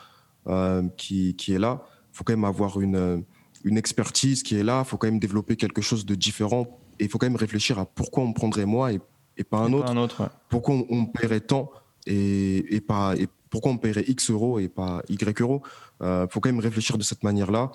euh, 0.46 0.82
qui, 0.96 1.34
est 1.48 1.58
là. 1.58 1.82
Il 2.12 2.16
faut 2.16 2.24
quand 2.24 2.32
même 2.32 2.44
avoir 2.44 2.80
une, 2.80 3.24
une 3.64 3.76
expertise 3.76 4.42
qui 4.42 4.56
est 4.56 4.62
là. 4.62 4.82
Il 4.84 4.88
faut 4.88 4.98
quand 4.98 5.08
même 5.08 5.18
développer 5.18 5.56
quelque 5.56 5.82
chose 5.82 6.06
de 6.06 6.14
différent. 6.14 6.78
Et 7.00 7.04
il 7.04 7.10
faut 7.10 7.18
quand 7.18 7.26
même 7.26 7.36
réfléchir 7.36 7.78
à 7.80 7.86
pourquoi 7.86 8.22
on 8.22 8.28
me 8.28 8.34
prendrait 8.34 8.66
moi 8.66 8.92
et, 8.92 9.00
pas 9.42 9.58
un 9.58 9.72
autre. 9.72 9.90
un 9.90 9.96
autre 9.96 10.30
Pourquoi 10.48 10.76
on, 10.88 11.02
me 11.02 11.12
paierait 11.12 11.40
tant 11.40 11.72
et, 12.06 12.80
pas, 12.86 13.14
pourquoi 13.50 13.72
on 13.72 13.74
me 13.74 13.80
paierait 13.80 14.04
X 14.06 14.30
euros 14.30 14.60
et 14.60 14.68
pas 14.68 15.02
Y 15.08 15.40
euros? 15.40 15.62
Il 16.00 16.06
euh, 16.06 16.28
faut 16.28 16.38
quand 16.38 16.50
même 16.50 16.60
réfléchir 16.60 16.98
de 16.98 17.02
cette 17.02 17.24
manière-là 17.24 17.72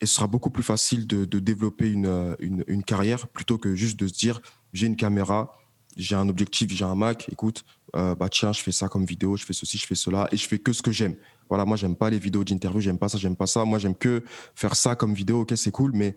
et 0.00 0.06
ce 0.06 0.14
sera 0.14 0.26
beaucoup 0.26 0.50
plus 0.50 0.62
facile 0.62 1.06
de, 1.06 1.24
développer 1.38 1.90
une, 1.90 2.36
une, 2.38 2.82
carrière 2.82 3.28
plutôt 3.28 3.58
que 3.58 3.74
juste 3.74 3.98
de 3.98 4.06
se 4.06 4.12
dire 4.12 4.40
j'ai 4.76 4.86
une 4.86 4.96
caméra, 4.96 5.56
j'ai 5.96 6.14
un 6.14 6.28
objectif, 6.28 6.70
j'ai 6.70 6.84
un 6.84 6.94
Mac, 6.94 7.28
écoute, 7.32 7.64
euh, 7.94 8.14
bah 8.14 8.28
tiens, 8.28 8.52
je 8.52 8.60
fais 8.60 8.72
ça 8.72 8.88
comme 8.88 9.04
vidéo, 9.04 9.36
je 9.36 9.44
fais 9.44 9.52
ceci, 9.52 9.78
je 9.78 9.86
fais 9.86 9.94
cela, 9.94 10.28
et 10.30 10.36
je 10.36 10.46
fais 10.46 10.58
que 10.58 10.72
ce 10.72 10.82
que 10.82 10.92
j'aime. 10.92 11.16
Voilà, 11.48 11.64
moi, 11.64 11.76
j'aime 11.76 11.96
pas 11.96 12.10
les 12.10 12.18
vidéos 12.18 12.44
d'interview, 12.44 12.80
j'aime 12.80 12.98
pas 12.98 13.08
ça, 13.08 13.18
j'aime 13.18 13.36
pas 13.36 13.46
ça. 13.46 13.64
Moi, 13.64 13.78
j'aime 13.78 13.94
que 13.94 14.22
faire 14.54 14.74
ça 14.76 14.96
comme 14.96 15.14
vidéo, 15.14 15.42
ok, 15.42 15.52
c'est 15.56 15.70
cool, 15.70 15.92
mais 15.94 16.16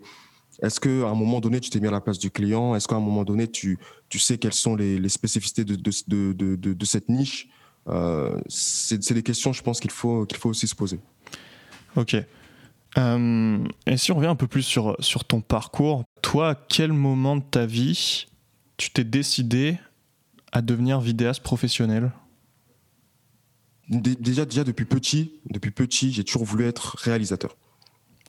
est-ce 0.62 0.80
qu'à 0.80 1.08
un 1.08 1.14
moment 1.14 1.40
donné, 1.40 1.60
tu 1.60 1.70
t'es 1.70 1.80
mis 1.80 1.88
à 1.88 1.90
la 1.90 2.00
place 2.00 2.18
du 2.18 2.30
client? 2.30 2.74
Est-ce 2.74 2.86
qu'à 2.86 2.96
un 2.96 3.00
moment 3.00 3.24
donné, 3.24 3.48
tu, 3.48 3.78
tu 4.08 4.18
sais 4.18 4.36
quelles 4.36 4.52
sont 4.52 4.76
les, 4.76 5.08
spécificités 5.08 5.64
de, 5.64 5.76
de, 5.76 6.32
de, 6.32 6.56
de, 6.74 6.84
cette 6.84 7.08
niche? 7.08 7.48
Euh, 7.88 8.38
C'est 8.48 9.12
des 9.12 9.22
questions, 9.22 9.52
je 9.52 9.62
pense, 9.62 9.80
qu'il 9.80 9.90
faut, 9.90 10.26
qu'il 10.26 10.36
faut 10.36 10.50
aussi 10.50 10.66
se 10.66 10.74
poser. 10.74 11.00
Ok. 11.96 12.16
Euh, 12.98 13.58
et 13.86 13.96
si 13.96 14.10
on 14.12 14.16
revient 14.16 14.28
un 14.28 14.36
peu 14.36 14.48
plus 14.48 14.62
sur, 14.62 14.96
sur 14.98 15.24
ton 15.24 15.40
parcours, 15.40 16.04
toi, 16.22 16.50
à 16.50 16.54
quel 16.54 16.92
moment 16.92 17.36
de 17.36 17.42
ta 17.42 17.64
vie 17.64 18.26
tu 18.80 18.90
t'es 18.90 19.04
décidé 19.04 19.78
à 20.52 20.62
devenir 20.62 21.00
vidéaste 21.00 21.42
professionnel 21.42 22.12
Déjà, 23.90 24.46
déjà 24.46 24.64
depuis 24.64 24.86
petit, 24.86 25.40
depuis 25.50 25.70
petit, 25.70 26.12
j'ai 26.12 26.24
toujours 26.24 26.44
voulu 26.44 26.64
être 26.64 26.96
réalisateur. 26.96 27.56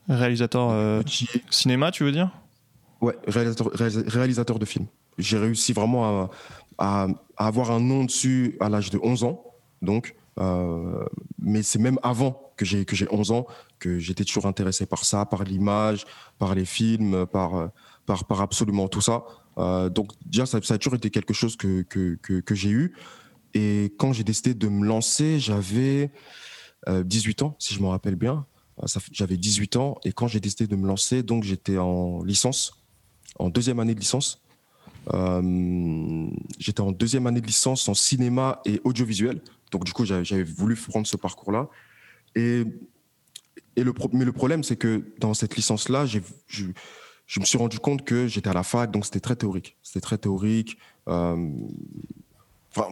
Réalisateur 0.08 0.70
euh, 0.70 1.02
cinéma, 1.50 1.90
tu 1.90 2.04
veux 2.04 2.12
dire? 2.12 2.32
Ouais, 3.00 3.16
réalisateur, 3.26 3.70
réalisateur 3.72 4.58
de 4.58 4.64
films. 4.66 4.88
J'ai 5.18 5.38
réussi 5.38 5.72
vraiment 5.72 6.28
à, 6.78 7.06
à, 7.36 7.46
avoir 7.46 7.70
un 7.70 7.80
nom 7.80 8.04
dessus 8.04 8.56
à 8.60 8.68
l'âge 8.68 8.90
de 8.90 8.98
11 9.02 9.24
ans, 9.24 9.42
donc. 9.80 10.14
Euh, 10.38 11.04
mais 11.38 11.62
c'est 11.62 11.78
même 11.78 11.98
avant 12.02 12.52
que 12.56 12.64
j'ai 12.64 12.84
que 12.86 12.96
j'ai 12.96 13.06
11 13.10 13.32
ans 13.32 13.46
que 13.78 13.98
j'étais 13.98 14.24
toujours 14.24 14.46
intéressé 14.46 14.86
par 14.86 15.04
ça, 15.04 15.26
par 15.26 15.44
l'image, 15.44 16.06
par 16.38 16.54
les 16.54 16.64
films, 16.64 17.26
par 17.26 17.70
par 18.06 18.24
par 18.24 18.40
absolument 18.40 18.88
tout 18.88 19.02
ça. 19.02 19.24
Euh, 19.58 19.88
donc 19.88 20.12
déjà, 20.24 20.46
ça, 20.46 20.58
a 20.58 20.78
toujours 20.78 20.94
été 20.94 21.10
quelque 21.10 21.34
chose 21.34 21.56
que, 21.56 21.82
que, 21.82 22.16
que, 22.16 22.54
j'ai 22.54 22.70
eu. 22.70 22.94
Et 23.54 23.94
quand 23.98 24.12
j'ai 24.12 24.24
décidé 24.24 24.54
de 24.54 24.68
me 24.68 24.86
lancer, 24.86 25.38
j'avais 25.38 26.10
18 26.88 27.42
euh, 27.42 27.46
ans, 27.46 27.56
si 27.58 27.74
je 27.74 27.80
me 27.80 27.88
rappelle 27.88 28.16
bien. 28.16 28.46
Euh, 28.82 28.86
j'avais 29.12 29.36
18 29.36 29.76
ans. 29.76 29.98
Et 30.04 30.12
quand 30.12 30.26
j'ai 30.26 30.40
décidé 30.40 30.66
de 30.66 30.76
me 30.76 30.86
lancer, 30.86 31.22
donc 31.22 31.44
j'étais 31.44 31.78
en 31.78 32.22
licence, 32.24 32.82
en 33.38 33.50
deuxième 33.50 33.80
année 33.80 33.94
de 33.94 34.00
licence. 34.00 34.42
j'étais 36.58 36.80
en 36.80 36.92
deuxième 36.92 37.26
année 37.26 37.40
de 37.40 37.46
licence 37.46 37.88
en 37.88 37.94
cinéma 37.94 38.60
et 38.64 38.80
audiovisuel. 38.84 39.42
Donc 39.70 39.84
du 39.84 39.92
coup, 39.92 40.04
j'avais 40.04 40.44
voulu 40.44 40.76
prendre 40.76 41.06
ce 41.06 41.16
parcours-là. 41.16 41.68
Et, 42.34 42.64
et 43.76 43.84
le, 43.84 43.92
mais 44.12 44.24
le 44.24 44.32
problème, 44.32 44.64
c'est 44.64 44.76
que 44.76 45.02
dans 45.18 45.34
cette 45.34 45.56
licence-là, 45.56 46.06
j'ai 46.06 46.22
je 47.32 47.40
me 47.40 47.46
suis 47.46 47.56
rendu 47.56 47.78
compte 47.78 48.04
que 48.04 48.26
j'étais 48.26 48.50
à 48.50 48.52
la 48.52 48.62
fac, 48.62 48.90
donc 48.90 49.06
c'était 49.06 49.20
très 49.20 49.36
théorique. 49.36 49.78
C'était 49.82 50.02
très 50.02 50.18
théorique. 50.18 50.76
Euh, 51.08 51.48
enfin, 52.76 52.88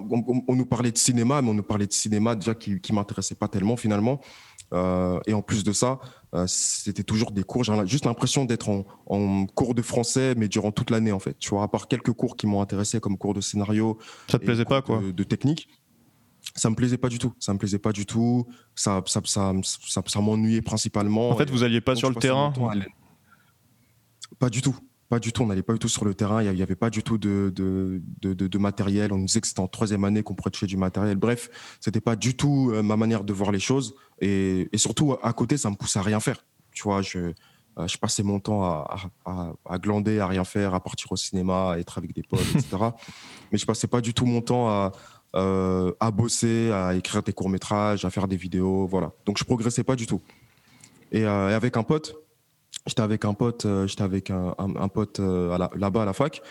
on, 0.49 0.57
nous 0.57 0.65
parlait 0.65 0.91
de 0.91 0.97
cinéma, 0.97 1.43
mais 1.43 1.51
on 1.51 1.55
nous 1.55 1.63
parlait 1.63 1.87
de 1.87 1.93
cinéma 1.93 2.37
déjà 2.37 2.55
qui, 2.55 2.81
qui 2.81 2.95
m'intéressait 2.95 3.35
pas 3.35 3.49
tellement 3.49 3.77
finalement. 3.77 4.19
et 4.73 5.35
en 5.35 5.43
plus 5.43 5.63
de 5.63 5.75
ça, 5.75 6.01
c'était 6.47 7.03
toujours 7.03 7.33
des 7.33 7.43
cours. 7.43 7.65
J'ai 7.65 7.75
juste 7.85 8.07
l'impression 8.07 8.47
d'être 8.47 8.71
en, 8.71 9.47
cours 9.49 9.75
de 9.75 9.83
français, 9.83 10.33
mais 10.39 10.49
durant 10.49 10.73
toute 10.73 10.89
l'année, 10.89 11.13
en 11.13 11.19
fait. 11.19 11.39
Tu 11.39 11.51
vois, 11.51 11.63
à 11.63 11.69
part 11.69 11.87
quelques 11.87 12.13
cours 12.13 12.39
qui 12.39 12.47
m'ont 12.47 12.63
intéressé, 12.63 12.99
comme 12.99 13.19
cours 13.19 13.35
de 13.35 13.43
scénario. 13.43 13.99
Ça 14.31 14.39
te 14.39 14.45
plaisait 14.47 14.65
pas, 14.65 14.81
quoi 14.81 15.03
de, 15.03 15.11
de 15.11 15.25
technique 15.25 15.69
ça 16.55 16.71
me 16.71 16.75
plaisait 16.75 16.97
pas 16.97 17.09
du 17.09 17.19
tout. 17.19 17.33
Ça 17.39 17.53
me 17.53 17.59
plaisait 17.59 17.79
pas 17.79 17.93
du 17.93 18.07
tout. 18.07 18.47
Ça, 18.75 19.03
ça, 19.07 19.21
ça, 19.25 19.53
ça, 19.63 20.21
m'ennuyait 20.21 20.63
principalement. 20.63 21.29
En 21.29 21.37
fait, 21.37 21.51
vous 21.51 21.63
alliez 21.63 21.83
pas 21.83 21.95
sur 21.95 22.09
le 22.09 22.17
terrain 22.17 22.53
Pas 24.39 24.51
du 24.51 24.63
tout. 24.63 24.77
Pas 25.09 25.19
du 25.19 25.33
tout. 25.33 25.43
On 25.43 25.47
n'allait 25.47 25.63
pas 25.63 25.73
du 25.73 25.79
tout 25.79 25.89
sur 25.89 26.05
le 26.05 26.15
terrain. 26.15 26.43
Il 26.43 26.53
n'y 26.53 26.63
avait 26.63 26.77
pas 26.77 26.91
du 26.91 27.03
tout 27.03 27.19
de, 27.19 27.53
de, 27.55 28.01
de, 28.23 28.35
de, 28.35 28.59
matériel. 28.59 29.13
On 29.13 29.19
nous 29.19 29.27
disait 29.27 29.41
que 29.41 29.49
c'était 29.49 29.61
en 29.61 29.69
troisième 29.69 30.05
année 30.05 30.23
qu'on 30.23 30.35
pourrait 30.35 30.51
toucher 30.51 30.67
du 30.67 30.77
matériel. 30.77 31.17
Bref, 31.17 31.51
c'était 31.81 32.01
pas 32.01 32.17
du 32.17 32.37
tout 32.37 32.71
euh, 32.73 32.83
ma 32.83 32.97
manière 32.97 33.25
de 33.25 33.33
voir 33.33 33.51
les 33.51 33.59
choses. 33.59 33.95
Et, 34.21 34.69
et, 34.73 34.79
surtout, 34.79 35.17
à 35.23 35.33
côté, 35.33 35.57
ça 35.57 35.71
me 35.71 35.77
poussait 35.77 35.99
à 35.99 36.03
rien 36.03 36.21
faire. 36.21 36.45
Tu 36.73 36.85
vois, 36.85 37.03
je, 37.03 37.19
euh, 37.79 37.87
je 37.87 37.99
passais 37.99 38.23
mon 38.23 38.41
temps 38.41 38.65
à, 38.65 38.97
à, 39.25 39.53
à, 39.69 39.79
glander, 39.79 40.21
à 40.21 40.27
rien 40.27 40.45
faire, 40.45 40.75
à 40.75 40.81
partir 40.81 41.11
au 41.11 41.17
cinéma, 41.17 41.73
à 41.73 41.79
être 41.79 41.99
avec 41.99 42.13
des 42.13 42.23
potes, 42.23 42.41
etc. 42.55 42.77
Mais 43.53 43.59
je 43.59 43.67
passais 43.67 43.87
pas 43.87 44.01
du 44.01 44.15
tout 44.15 44.27
mon 44.27 44.41
temps 44.41 44.69
à, 44.69 44.93
euh, 45.37 45.93
à 46.01 46.11
bosser, 46.11 46.71
à 46.73 46.95
écrire 46.95 47.23
des 47.23 47.33
courts-métrages, 47.33 48.05
à 48.05 48.11
faire 48.11 48.27
des 48.27 48.37
vidéos, 48.37 48.87
voilà. 48.87 49.13
Donc 49.27 49.39
je 49.39 49.45
progressais 49.45 49.85
pas 49.85 49.95
du 49.95 50.07
tout. 50.07 50.21
Et, 51.13 51.25
euh, 51.25 51.57
avec 51.57 51.77
un 51.77 51.83
pote, 51.83 52.15
j'étais 52.87 53.03
avec 53.03 53.25
un 53.25 53.35
pote, 53.35 53.67
euh, 53.67 53.87
j'étais 53.87 54.03
avec 54.03 54.31
un, 54.31 54.89
pote 54.89 55.19
là-bas 55.19 56.03
à 56.03 56.05
la 56.05 56.13
fac. 56.13 56.43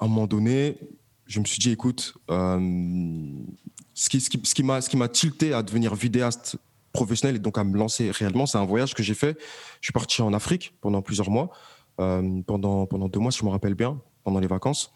À 0.00 0.04
un 0.04 0.08
moment 0.08 0.26
donné, 0.26 0.78
je 1.26 1.40
me 1.40 1.44
suis 1.44 1.58
dit, 1.58 1.70
écoute, 1.70 2.14
qui, 2.28 4.20
ce 4.20 4.54
qui, 4.54 4.62
m'a, 4.62 5.08
tilté 5.08 5.52
à 5.52 5.62
devenir 5.62 5.94
vidéaste 5.94 6.56
professionnel 6.92 7.36
et 7.36 7.38
donc 7.38 7.58
à 7.58 7.64
me 7.64 7.76
lancer 7.76 8.10
réellement, 8.10 8.46
c'est 8.46 8.58
un 8.58 8.64
voyage 8.64 8.94
que 8.94 9.02
j'ai 9.02 9.14
fait. 9.14 9.38
Je 9.80 9.86
suis 9.86 9.92
parti 9.92 10.22
en 10.22 10.32
Afrique 10.32 10.74
pendant 10.80 11.02
plusieurs 11.02 11.30
mois, 11.30 11.50
pendant, 11.96 12.86
pendant 12.86 13.08
deux 13.08 13.20
mois, 13.20 13.30
si 13.32 13.40
je 13.40 13.44
me 13.44 13.50
rappelle 13.50 13.74
bien, 13.74 14.00
pendant 14.24 14.40
les 14.40 14.46
vacances. 14.46 14.92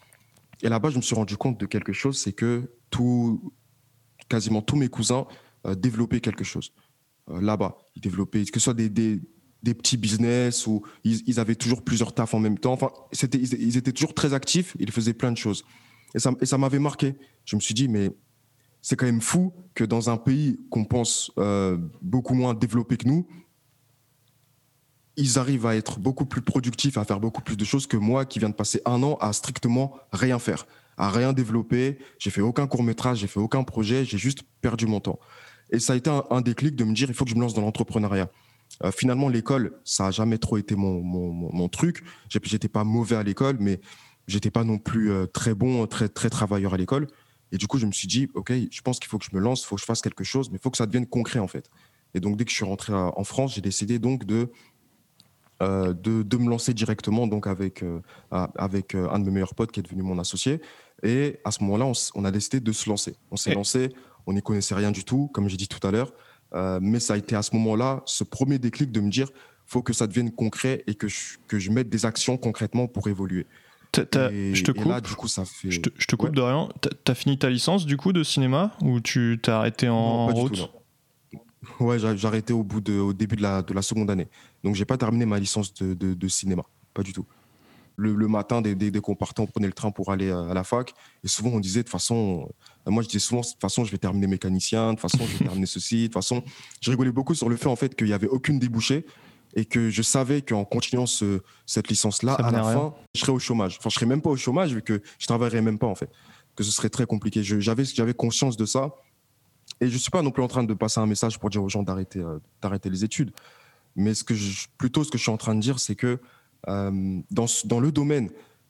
Et 0.61 0.69
là-bas, 0.69 0.89
je 0.89 0.97
me 0.97 1.01
suis 1.01 1.15
rendu 1.15 1.35
compte 1.35 1.59
de 1.59 1.65
quelque 1.65 1.91
chose, 1.91 2.17
c'est 2.17 2.31
que 2.31 2.71
tout, 2.89 3.53
quasiment 4.29 4.61
tous 4.61 4.75
mes 4.75 4.87
cousins 4.87 5.27
euh, 5.67 5.75
développaient 5.75 6.21
quelque 6.21 6.43
chose. 6.43 6.71
Euh, 7.29 7.41
là-bas, 7.41 7.77
ils 7.95 8.01
développaient, 8.01 8.43
que 8.45 8.59
ce 8.59 8.63
soit 8.63 8.73
des, 8.73 9.21
des 9.63 9.73
petits 9.73 9.97
business 9.97 10.67
ou 10.67 10.83
ils, 11.03 11.39
avaient 11.39 11.55
toujours 11.55 11.83
plusieurs 11.83 12.13
tafs 12.13 12.33
en 12.33 12.39
même 12.39 12.59
temps. 12.59 12.73
Enfin, 12.73 12.91
c'était, 13.11 13.37
ils, 13.37 13.77
étaient 13.77 13.93
toujours 13.93 14.13
très 14.13 14.33
actifs, 14.33 14.75
ils 14.79 14.91
faisaient 14.91 15.13
plein 15.13 15.31
de 15.31 15.37
choses. 15.37 15.63
Et 16.13 16.19
ça, 16.19 16.31
et 16.41 16.45
ça 16.45 16.57
m'avait 16.57 16.79
marqué. 16.79 17.15
Je 17.45 17.55
me 17.55 17.61
suis 17.61 17.73
dit, 17.73 17.87
mais 17.87 18.11
c'est 18.81 18.97
quand 18.97 19.05
même 19.05 19.21
fou 19.21 19.53
que 19.73 19.85
dans 19.85 20.09
un 20.09 20.17
pays 20.17 20.59
qu'on 20.69 20.83
pense 20.83 21.31
euh, 21.37 21.77
beaucoup 22.01 22.33
moins 22.33 22.53
développé 22.53 22.97
que 22.97 23.07
nous, 23.07 23.25
ils 25.15 25.39
arrivent 25.39 25.65
à 25.65 25.75
être 25.75 25.99
beaucoup 25.99 26.25
plus 26.25 26.41
productifs, 26.41 26.97
à 26.97 27.05
faire 27.05 27.19
beaucoup 27.19 27.41
plus 27.41 27.55
de 27.55 27.63
choses 27.63 27.87
que 27.87 27.97
moi 27.97 28.25
qui 28.25 28.39
viens 28.39 28.49
de 28.49 28.55
passer 28.55 28.81
un 28.85 29.01
an 29.03 29.15
à 29.21 29.31
strictement 29.31 29.95
rien 30.11 30.39
faire, 30.39 30.65
à 30.97 31.09
rien 31.09 31.33
développer. 31.33 31.97
J'ai 32.19 32.31
fait 32.31 32.41
aucun 32.41 32.67
court 32.67 32.83
métrage, 32.83 33.19
j'ai 33.19 33.27
fait 33.27 33.39
aucun 33.39 33.63
projet, 33.63 34.03
j'ai 34.05 34.17
juste 34.17 34.43
perdu 34.61 34.85
mon 34.87 34.99
temps. 34.99 35.19
Et 35.69 35.79
ça 35.79 35.93
a 35.93 35.95
été 35.95 36.09
un, 36.09 36.41
déclic 36.41 36.75
de 36.75 36.83
me 36.83 36.93
dire 36.93 37.09
il 37.09 37.15
faut 37.15 37.25
que 37.25 37.31
je 37.31 37.35
me 37.35 37.41
lance 37.41 37.53
dans 37.53 37.61
l'entrepreneuriat. 37.61 38.29
Euh, 38.83 38.91
finalement, 38.91 39.29
l'école, 39.29 39.79
ça 39.83 40.07
a 40.07 40.11
jamais 40.11 40.37
trop 40.37 40.57
été 40.57 40.75
mon, 40.75 41.01
mon, 41.01 41.31
mon 41.31 41.69
truc. 41.69 42.03
J'étais 42.29 42.67
pas 42.67 42.83
mauvais 42.83 43.15
à 43.15 43.23
l'école, 43.23 43.57
mais 43.59 43.79
j'étais 44.27 44.51
pas 44.51 44.63
non 44.63 44.77
plus 44.77 45.11
euh, 45.11 45.25
très 45.27 45.53
bon, 45.53 45.85
très 45.87 46.09
très 46.09 46.29
travailleur 46.29 46.73
à 46.73 46.77
l'école. 46.77 47.07
Et 47.51 47.57
du 47.57 47.67
coup, 47.67 47.77
je 47.77 47.85
me 47.85 47.91
suis 47.91 48.07
dit 48.07 48.29
ok, 48.33 48.51
je 48.71 48.81
pense 48.81 48.99
qu'il 48.99 49.09
faut 49.09 49.19
que 49.19 49.25
je 49.25 49.35
me 49.35 49.41
lance, 49.41 49.61
il 49.61 49.65
faut 49.65 49.75
que 49.75 49.81
je 49.81 49.85
fasse 49.85 50.01
quelque 50.01 50.23
chose, 50.23 50.49
mais 50.49 50.57
il 50.57 50.61
faut 50.61 50.71
que 50.71 50.77
ça 50.77 50.85
devienne 50.85 51.05
concret 51.05 51.39
en 51.39 51.47
fait. 51.47 51.69
Et 52.15 52.19
donc, 52.19 52.37
dès 52.37 52.45
que 52.45 52.51
je 52.51 52.55
suis 52.55 52.65
rentré 52.65 52.93
en 52.93 53.23
France, 53.23 53.55
j'ai 53.55 53.61
décidé 53.61 53.99
donc 53.99 54.25
de 54.25 54.51
euh, 55.63 55.93
de, 55.93 56.23
de, 56.23 56.37
me 56.37 56.49
lancer 56.49 56.73
directement 56.73 57.27
donc 57.27 57.47
avec, 57.47 57.83
euh, 57.83 58.01
avec 58.31 58.95
euh, 58.95 59.07
un 59.11 59.19
de 59.19 59.25
mes 59.25 59.31
meilleurs 59.31 59.55
potes 59.55 59.71
qui 59.71 59.79
est 59.79 59.83
devenu 59.83 60.01
mon 60.01 60.19
associé. 60.19 60.59
Et 61.03 61.39
à 61.45 61.51
ce 61.51 61.63
moment-là, 61.63 61.89
on, 62.15 62.25
a 62.25 62.31
décidé 62.31 62.59
de 62.59 62.71
se 62.71 62.89
lancer. 62.89 63.15
On 63.31 63.37
s'est 63.37 63.53
lancé, 63.53 63.89
on 64.25 64.33
n'y 64.33 64.41
connaissait 64.41 64.75
rien 64.75 64.91
du 64.91 65.05
tout, 65.05 65.29
comme 65.33 65.47
j'ai 65.47 65.55
dit 65.55 65.67
tout 65.67 65.85
à 65.85 65.91
l'heure. 65.91 66.11
Mais 66.53 66.99
ça 66.99 67.13
a 67.13 67.17
été 67.17 67.35
à 67.35 67.41
ce 67.41 67.55
moment-là, 67.55 68.01
ce 68.05 68.23
premier 68.23 68.59
déclic 68.59 68.91
de 68.91 69.01
me 69.01 69.09
dire, 69.09 69.29
faut 69.65 69.81
que 69.81 69.93
ça 69.93 70.07
devienne 70.07 70.31
concret 70.31 70.83
et 70.87 70.95
que 70.95 71.07
je, 71.07 71.37
que 71.47 71.59
je 71.59 71.71
mette 71.71 71.89
des 71.89 72.05
actions 72.05 72.37
concrètement 72.37 72.87
pour 72.87 73.07
évoluer. 73.07 73.45
je 73.95 74.63
te 74.63 74.71
coupe. 74.71 74.85
là, 74.85 75.01
du 75.01 75.13
coup, 75.13 75.27
ça 75.27 75.45
fait. 75.45 75.71
Je 75.71 75.81
te, 75.81 76.15
coupe 76.15 76.35
de 76.35 76.41
rien. 76.41 76.69
T'as 77.03 77.15
fini 77.15 77.37
ta 77.37 77.49
licence 77.49 77.85
du 77.85 77.97
coup 77.97 78.13
de 78.13 78.23
cinéma 78.23 78.71
ou 78.81 78.99
tu 78.99 79.39
t'as 79.41 79.59
arrêté 79.59 79.89
en 79.89 80.27
route? 80.27 80.69
Ouais, 81.79 81.97
j'ai 81.97 82.27
arrêté 82.27 82.51
au, 82.51 82.63
bout 82.63 82.81
de, 82.81 82.99
au 82.99 83.13
début 83.13 83.37
de 83.37 83.41
la, 83.41 83.61
de 83.61 83.73
la 83.73 83.81
seconde 83.81 84.11
année. 84.11 84.27
Donc, 84.63 84.75
j'ai 84.75 84.85
pas 84.85 84.97
terminé 84.97 85.25
ma 85.25 85.39
licence 85.39 85.73
de, 85.73 85.93
de, 85.93 86.27
cinéma. 86.27 86.63
Pas 86.93 87.03
du 87.03 87.13
tout. 87.13 87.25
Le, 87.95 88.13
le 88.13 88.27
matin, 88.27 88.61
dès, 88.61 88.73
dès, 88.73 88.91
qu'on 89.01 89.15
partait, 89.15 89.41
on 89.41 89.45
prenait 89.45 89.67
le 89.67 89.73
train 89.73 89.91
pour 89.91 90.11
aller 90.11 90.31
à 90.31 90.53
la 90.53 90.63
fac. 90.63 90.93
Et 91.23 91.27
souvent, 91.27 91.51
on 91.51 91.59
disait, 91.59 91.81
de 91.81 91.83
toute 91.83 91.91
façon, 91.91 92.49
euh, 92.87 92.91
moi, 92.91 93.03
je 93.03 93.07
disais 93.07 93.19
souvent, 93.19 93.41
de 93.41 93.45
toute 93.45 93.61
façon, 93.61 93.85
je 93.85 93.91
vais 93.91 93.99
terminer 93.99 94.25
mécanicien, 94.25 94.93
de 94.93 94.99
toute 94.99 95.11
façon, 95.11 95.25
je 95.25 95.37
vais 95.37 95.45
terminer 95.45 95.67
ceci. 95.67 96.01
De 96.01 96.07
toute 96.07 96.13
façon, 96.13 96.43
je 96.81 96.89
rigolais 96.89 97.11
beaucoup 97.11 97.35
sur 97.35 97.49
le 97.49 97.55
fait, 97.55 97.67
en 97.67 97.75
fait, 97.75 97.95
qu'il 97.95 98.07
n'y 98.07 98.13
avait 98.13 98.27
aucune 98.27 98.57
débouchée 98.57 99.05
et 99.55 99.65
que 99.65 99.89
je 99.89 100.01
savais 100.01 100.41
qu'en 100.41 100.65
continuant 100.65 101.05
ce, 101.05 101.41
cette 101.65 101.87
licence-là, 101.87 102.33
à 102.33 102.51
la 102.51 102.63
fin, 102.63 102.93
je 103.13 103.21
serais 103.21 103.31
au 103.31 103.39
chômage. 103.39 103.77
Enfin, 103.79 103.89
je 103.89 103.95
serais 103.95 104.07
même 104.07 104.21
pas 104.21 104.31
au 104.31 104.37
chômage 104.37 104.73
vu 104.73 104.81
que 104.81 105.01
je 105.19 105.27
travaillerais 105.27 105.61
même 105.61 105.77
pas, 105.77 105.87
en 105.87 105.95
fait. 105.95 106.09
Que 106.55 106.63
ce 106.63 106.71
serait 106.71 106.89
très 106.89 107.05
compliqué. 107.05 107.43
J'avais 107.43 108.13
conscience 108.13 108.57
de 108.57 108.65
ça. 108.65 108.95
Et 109.81 109.89
je 109.89 109.97
suis 109.97 110.11
pas 110.11 110.21
non 110.21 110.31
plus 110.31 110.43
en 110.43 110.47
train 110.47 110.63
de 110.63 110.73
passer 110.73 110.99
un 110.99 111.05
message 111.05 111.39
pour 111.39 111.49
dire 111.49 111.63
aux 111.63 111.69
gens 111.69 111.83
d'arrêter 111.83 112.19
euh, 112.19 112.39
d'arrêter 112.61 112.89
les 112.89 113.03
études. 113.03 113.31
Mais 113.95 114.13
ce 114.13 114.23
que 114.23 114.33
je, 114.33 114.67
plutôt 114.77 115.03
ce 115.03 115.11
que 115.11 115.17
je 115.17 115.23
suis 115.23 115.31
en 115.31 115.37
train 115.37 115.55
de 115.55 115.59
dire, 115.59 115.79
c'est 115.79 115.95
que 115.95 116.07
euh, 116.07 116.17
dans, 116.67 117.45
dans 117.65 117.79
le 117.79 117.91
domaine 117.91 118.29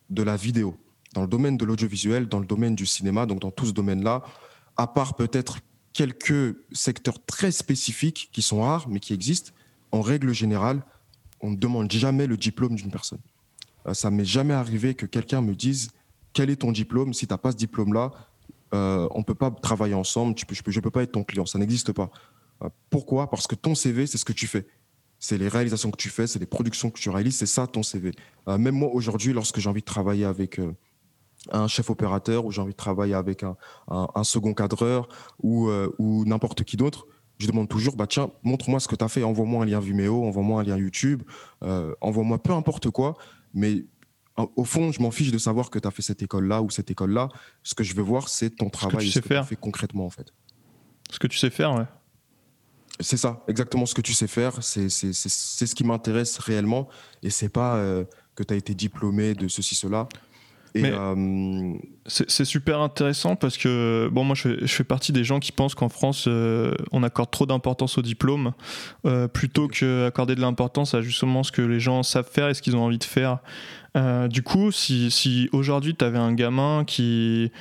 de 0.10 0.24
la 0.24 0.36
vidéo, 0.36 0.76
dans 1.14 1.22
le 1.22 1.28
domaine 1.28 1.58
de 1.58 1.66
l'audiovisuel, 1.66 2.28
dans 2.28 2.40
le 2.40 2.46
domaine 2.46 2.76
du 2.76 2.86
cinéma, 2.86 3.26
donc 3.26 3.40
dans 3.40 3.52
tout 3.52 3.66
ce 3.66 3.72
domaine-là, 3.72 4.24
à 4.78 4.88
part 4.88 5.16
peut-être 5.16 5.60
quelques 5.94 6.58
secteurs 6.72 7.24
très 7.26 7.52
spécifiques 7.52 8.30
qui 8.32 8.42
sont 8.42 8.62
rares, 8.62 8.90
mais 8.90 9.00
qui 9.00 9.14
existent, 9.14 9.52
en 9.92 10.02
règle 10.02 10.34
générale, 10.34 10.84
on 11.42 11.52
ne 11.52 11.56
demande 11.56 11.92
jamais 11.92 12.26
le 12.26 12.36
diplôme 12.36 12.76
d'une 12.76 12.90
personne. 12.90 13.20
Euh, 13.88 13.94
ça 13.94 14.10
m'est 14.10 14.26
jamais 14.26 14.54
arrivé 14.54 14.96
que 14.96 15.06
quelqu'un 15.06 15.42
me 15.42 15.54
dise 15.54 15.92
quel 16.34 16.50
est 16.50 16.58
ton 16.58 16.72
diplôme? 16.72 17.14
Si 17.14 17.28
tu 17.28 17.34
n'as 17.34 17.38
pas 17.38 17.52
ce 17.52 17.58
diplôme-là, 17.58 18.12
euh, 18.74 19.08
on 19.12 19.20
ne 19.20 19.24
peut 19.24 19.36
pas 19.36 19.52
travailler 19.52 19.94
ensemble, 19.94 20.36
je 20.38 20.62
ne 20.76 20.82
peux 20.82 20.90
pas 20.90 21.04
être 21.04 21.12
ton 21.12 21.24
client, 21.24 21.46
ça 21.46 21.60
n'existe 21.60 21.92
pas. 21.92 22.10
Euh, 22.64 22.70
pourquoi? 22.90 23.30
Parce 23.30 23.46
que 23.46 23.56
ton 23.56 23.76
CV, 23.76 24.08
c'est 24.08 24.18
ce 24.18 24.26
que 24.26 24.34
tu 24.34 24.48
fais. 24.48 24.66
C'est 25.24 25.38
les 25.38 25.48
réalisations 25.48 25.90
que 25.90 25.96
tu 25.96 26.10
fais, 26.10 26.28
c'est 26.28 26.40
les 26.40 26.46
productions 26.46 26.90
que 26.90 27.00
tu 27.00 27.10
réalises, 27.10 27.38
c'est 27.38 27.46
ça 27.46 27.66
ton 27.66 27.82
CV. 27.82 28.12
Euh, 28.50 28.58
même 28.58 28.76
moi, 28.76 28.90
aujourd'hui, 28.92 29.32
lorsque 29.32 29.58
j'ai 29.60 29.70
envie 29.70 29.80
de 29.80 29.86
travailler 29.86 30.26
avec 30.26 30.60
un 31.50 31.68
chef 31.70 31.90
opérateur 31.90 32.44
ou 32.44 32.52
j'ai 32.52 32.60
envie 32.60 32.74
de 32.74 32.78
travailler 32.78 33.14
avec 33.14 33.44
un, 33.44 33.56
second 34.26 34.54
cadreur 34.54 35.08
ou, 35.42 35.70
n'importe 36.26 36.66
qui 36.66 36.76
d'autre, 36.76 37.08
je 37.38 37.48
demande 37.48 37.70
toujours, 37.70 37.96
bah 37.96 38.06
tiens, 38.06 38.32
montre-moi 38.44 38.82
ce 38.82 38.90
que 38.90 38.98
tu 38.98 39.04
as 39.06 39.08
fait, 39.08 39.24
envoie-moi 39.24 39.64
un 39.64 39.66
lien 39.66 39.80
Vimeo, 39.80 40.26
envoie-moi 40.26 40.60
un 40.60 40.64
lien 40.66 40.76
YouTube, 40.76 41.24
envoie-moi 42.02 42.44
peu 42.44 42.52
importe 42.52 42.90
quoi, 42.90 43.16
mais 43.54 43.86
au 44.36 44.66
fond, 44.66 44.92
je 44.92 45.02
m'en 45.02 45.12
fiche 45.12 45.32
de 45.32 45.38
savoir 45.38 45.70
que 45.70 45.80
tu 45.80 45.88
as 45.88 45.92
fait 45.92 46.02
cette 46.02 46.22
école-là 46.22 46.62
ou 46.62 46.70
cette 46.70 46.92
école-là. 46.92 47.30
Ce 47.64 47.76
que 47.76 47.86
je 47.86 47.96
veux 47.96 48.04
voir, 48.04 48.28
c'est 48.28 48.50
ton 48.50 48.70
travail, 48.70 49.10
ce 49.10 49.20
que 49.20 49.24
tu 49.24 49.30
sais 49.30 49.36
faire. 49.36 49.48
fais 49.48 49.56
concrètement, 49.56 50.06
en 50.06 50.10
fait. 50.10 50.34
Ce 51.12 51.18
que 51.18 51.28
tu 51.28 51.38
sais 51.38 51.50
faire, 51.50 51.74
ouais. 51.76 51.86
C'est 53.00 53.18
ça, 53.18 53.44
exactement 53.48 53.86
ce 53.86 53.96
que 53.96 54.02
tu 54.02 54.14
sais 54.14 54.28
faire. 54.28 54.62
C'est 54.62 54.90
ce 54.90 55.76
qui 55.76 55.84
m'intéresse 55.84 56.38
réellement. 56.38 56.88
Et 57.24 57.30
c'est 57.30 57.50
pas 57.50 57.76
euh, 57.76 58.06
que 58.36 58.44
tu 58.44 58.54
as 58.54 58.58
été 58.58 58.76
diplômé 58.76 59.34
de 59.34 59.48
ceci, 59.48 59.76
cela. 59.76 60.08
Euh, 60.76 61.74
c'est 62.08 62.46
super 62.46 62.82
intéressant 62.82 63.36
parce 63.36 63.58
que 63.58 64.10
bon 64.12 64.24
moi 64.24 64.36
je 64.36 64.66
fais, 64.66 64.84
partie 64.84 65.12
des 65.12 65.24
gens 65.24 65.40
qui 65.40 65.52
pensent 65.52 65.76
qu'en 65.76 65.90
France 65.90 66.26
euh, 66.28 66.74
on 66.92 67.04
accorde 67.04 67.30
trop 67.30 67.46
d'importance 67.46 67.98
au 67.98 68.02
diplôme 68.02 68.54
euh, 69.06 69.28
plutôt 69.28 69.68
que 69.68 70.08
accorder 70.08 70.36
de 70.36 70.42
l'importance 70.42 70.96
à 70.96 71.02
justement 71.02 71.44
ce 71.44 71.52
que 71.52 71.62
les 71.62 71.80
gens 71.80 72.02
savent 72.02 72.30
faire 72.30 72.50
et 72.50 72.56
ce 72.56 72.62
qu'ils 72.62 72.76
ont 72.76 72.84
envie 72.84 72.98
de 72.98 73.04
faire. 73.04 73.38
du 74.30 74.42
coup 74.42 74.72
si, 74.72 75.12
si 75.12 75.48
aujourd'hui 75.52 75.96
tu 75.96 76.04
avais 76.04 76.18
un 76.18 76.34
gamin 76.34 76.84
qui, 76.86 77.52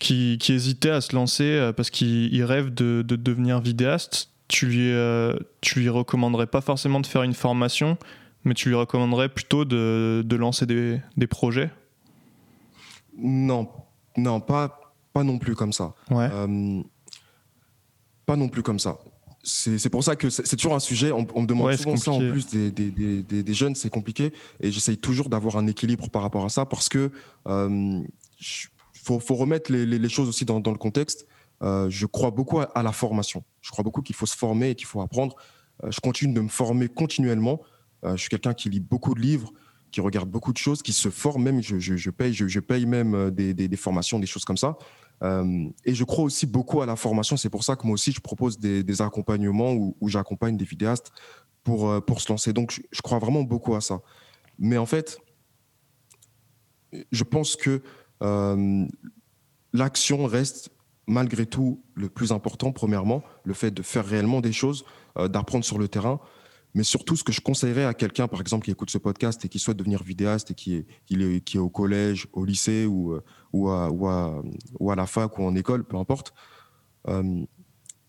qui, 0.00 0.36
qui 0.38 0.52
hésitait 0.52 0.90
à 0.90 1.00
se 1.00 1.14
lancer 1.14 1.70
parce 1.76 1.90
qu'il 1.90 2.42
rêve 2.42 2.74
de, 2.74 3.04
de, 3.06 3.14
devenir 3.14 3.60
vidéaste, 3.60 4.31
tu 4.52 4.66
lui, 4.66 4.92
tu 5.60 5.80
lui 5.80 5.88
recommanderais 5.88 6.46
pas 6.46 6.60
forcément 6.60 7.00
de 7.00 7.06
faire 7.06 7.22
une 7.22 7.34
formation 7.34 7.96
mais 8.44 8.54
tu 8.54 8.68
lui 8.68 8.76
recommanderais 8.76 9.28
plutôt 9.28 9.64
de, 9.64 10.22
de 10.24 10.36
lancer 10.36 10.66
des, 10.66 11.00
des 11.16 11.26
projets? 11.26 11.70
Non, 13.16 13.68
non, 14.16 14.40
pas, 14.40 14.94
pas 15.12 15.22
non 15.22 15.38
plus 15.38 15.54
comme 15.54 15.72
ça. 15.72 15.94
Euh, 16.10 16.82
pas 18.26 18.36
non 18.36 18.48
plus 18.48 18.62
comme 18.62 18.78
ça. 18.78 18.98
C'est 19.44 19.90
pour 19.90 20.04
ça 20.04 20.14
que 20.14 20.30
c'est 20.30 20.56
toujours 20.56 20.74
un 20.74 20.80
sujet, 20.80 21.10
on, 21.10 21.22
me 21.22 21.46
demande 21.46 21.74
souvent 21.74 21.96
ça 21.96 22.12
en 22.12 22.18
plus 22.18 22.46
des, 22.46 22.70
des, 22.70 23.22
des, 23.22 23.54
jeunes, 23.54 23.74
c'est 23.74 23.90
compliqué. 23.90 24.32
Et 24.60 24.70
j'essaye 24.70 24.96
toujours 24.96 25.28
d'avoir 25.28 25.56
un 25.56 25.66
équilibre 25.66 26.08
par 26.10 26.22
rapport 26.22 26.44
à 26.44 26.48
ça 26.48 26.64
parce 26.64 26.88
que 26.88 27.10
euh, 27.48 28.00
faut, 28.92 29.18
faut, 29.18 29.34
remettre 29.34 29.72
les, 29.72 29.84
les, 29.84 30.08
choses 30.08 30.28
aussi 30.28 30.44
dans, 30.44 30.60
dans 30.60 30.70
le 30.70 30.78
contexte. 30.78 31.26
Euh, 31.62 31.88
je 31.88 32.06
crois 32.06 32.30
beaucoup 32.30 32.60
à, 32.60 32.82
la 32.82 32.92
formation. 32.92 33.44
Je 33.60 33.70
crois 33.70 33.84
beaucoup 33.84 34.02
qu'il 34.02 34.16
faut 34.16 34.26
se 34.26 34.36
former 34.36 34.70
et 34.70 34.74
qu'il 34.74 34.86
faut 34.86 35.00
apprendre. 35.00 35.36
je 35.88 36.00
continue 36.00 36.34
de 36.34 36.40
me 36.40 36.48
former 36.48 36.88
continuellement. 36.88 37.60
je 38.04 38.16
suis 38.16 38.28
quelqu'un 38.28 38.54
qui 38.54 38.68
lit 38.68 38.80
beaucoup 38.80 39.14
de 39.14 39.20
livres, 39.20 39.52
qui 39.90 40.00
regarde 40.00 40.28
beaucoup 40.28 40.52
de 40.52 40.58
choses, 40.58 40.82
qui 40.82 40.92
se 40.92 41.08
forme 41.08 41.44
même. 41.44 41.62
Je, 41.62 42.10
paye, 42.10 42.32
je, 42.34 42.60
paye 42.60 42.86
même 42.86 43.30
des, 43.30 43.76
formations, 43.76 44.18
des 44.18 44.26
choses 44.26 44.44
comme 44.44 44.56
ça. 44.56 44.76
et 45.22 45.94
je 45.94 46.04
crois 46.04 46.24
aussi 46.24 46.46
beaucoup 46.46 46.82
à 46.82 46.86
la 46.86 46.96
formation. 46.96 47.36
C'est 47.36 47.50
pour 47.50 47.64
ça 47.64 47.76
que 47.76 47.86
moi 47.86 47.94
aussi, 47.94 48.12
je 48.12 48.20
propose 48.20 48.58
des, 48.58 49.02
accompagnements 49.02 49.72
où, 49.72 50.08
j'accompagne 50.08 50.56
des 50.56 50.64
vidéastes 50.64 51.12
pour, 51.62 52.04
pour 52.04 52.20
se 52.20 52.32
lancer. 52.32 52.52
Donc, 52.52 52.80
je, 52.90 53.02
crois 53.02 53.18
vraiment 53.18 53.42
beaucoup 53.42 53.74
à 53.76 53.80
ça. 53.80 54.00
Mais 54.58 54.78
en 54.78 54.86
fait, 54.86 55.18
je 57.12 57.24
pense 57.24 57.56
que 57.56 57.82
l'action 59.72 60.26
reste 60.26 60.70
malgré 61.06 61.46
tout 61.46 61.82
le 61.94 62.08
plus 62.08 62.32
important, 62.32 62.72
premièrement, 62.72 63.22
le 63.44 63.54
fait 63.54 63.70
de 63.70 63.82
faire 63.82 64.06
réellement 64.06 64.40
des 64.40 64.52
choses, 64.52 64.84
euh, 65.18 65.28
d'apprendre 65.28 65.64
sur 65.64 65.78
le 65.78 65.88
terrain. 65.88 66.20
Mais 66.74 66.84
surtout, 66.84 67.16
ce 67.16 67.24
que 67.24 67.32
je 67.32 67.40
conseillerais 67.40 67.84
à 67.84 67.92
quelqu'un, 67.92 68.28
par 68.28 68.40
exemple, 68.40 68.64
qui 68.64 68.70
écoute 68.70 68.90
ce 68.90 68.98
podcast 68.98 69.44
et 69.44 69.48
qui 69.48 69.58
souhaite 69.58 69.76
devenir 69.76 70.02
vidéaste 70.02 70.52
et 70.52 70.54
qui 70.54 70.76
est, 70.76 71.44
qui 71.44 71.56
est, 71.56 71.60
au 71.60 71.68
collège, 71.68 72.28
au 72.32 72.44
lycée 72.44 72.86
ou, 72.86 73.12
euh, 73.12 73.22
ou, 73.52 73.68
à, 73.68 73.90
ou, 73.90 74.90
à, 74.90 74.96
la 74.96 75.06
fac 75.06 75.38
ou 75.38 75.42
en 75.42 75.54
école, 75.54 75.84
peu 75.84 75.98
importe, 75.98 76.32
euh, 77.08 77.44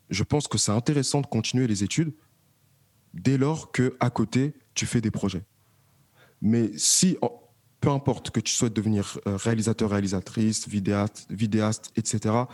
je 0.10 0.24
pense 0.24 0.48
que 0.48 0.58
c'est 0.58 0.72
intéressant 0.72 1.22
de 1.22 1.28
continuer 1.28 1.68
les 1.68 1.84
études 1.84 2.14
dès 3.14 3.38
lors 3.38 3.72
que 3.72 3.98
à 4.00 4.10
côté, 4.10 4.54
tu 4.76 4.86
fais 4.86 5.02
des 5.02 5.12
projets. 5.12 5.44
Mais 6.42 6.72
si, 6.78 7.18
peu 7.82 7.90
importe 7.90 8.32
que 8.32 8.40
tu 8.40 8.54
souhaites 8.54 8.74
devenir 8.74 9.20
réalisateur, 9.26 9.90
réalisatrice, 9.90 10.68
vidéaste, 10.70 11.26
vidéaste 11.30 11.92
etc., 11.96 12.46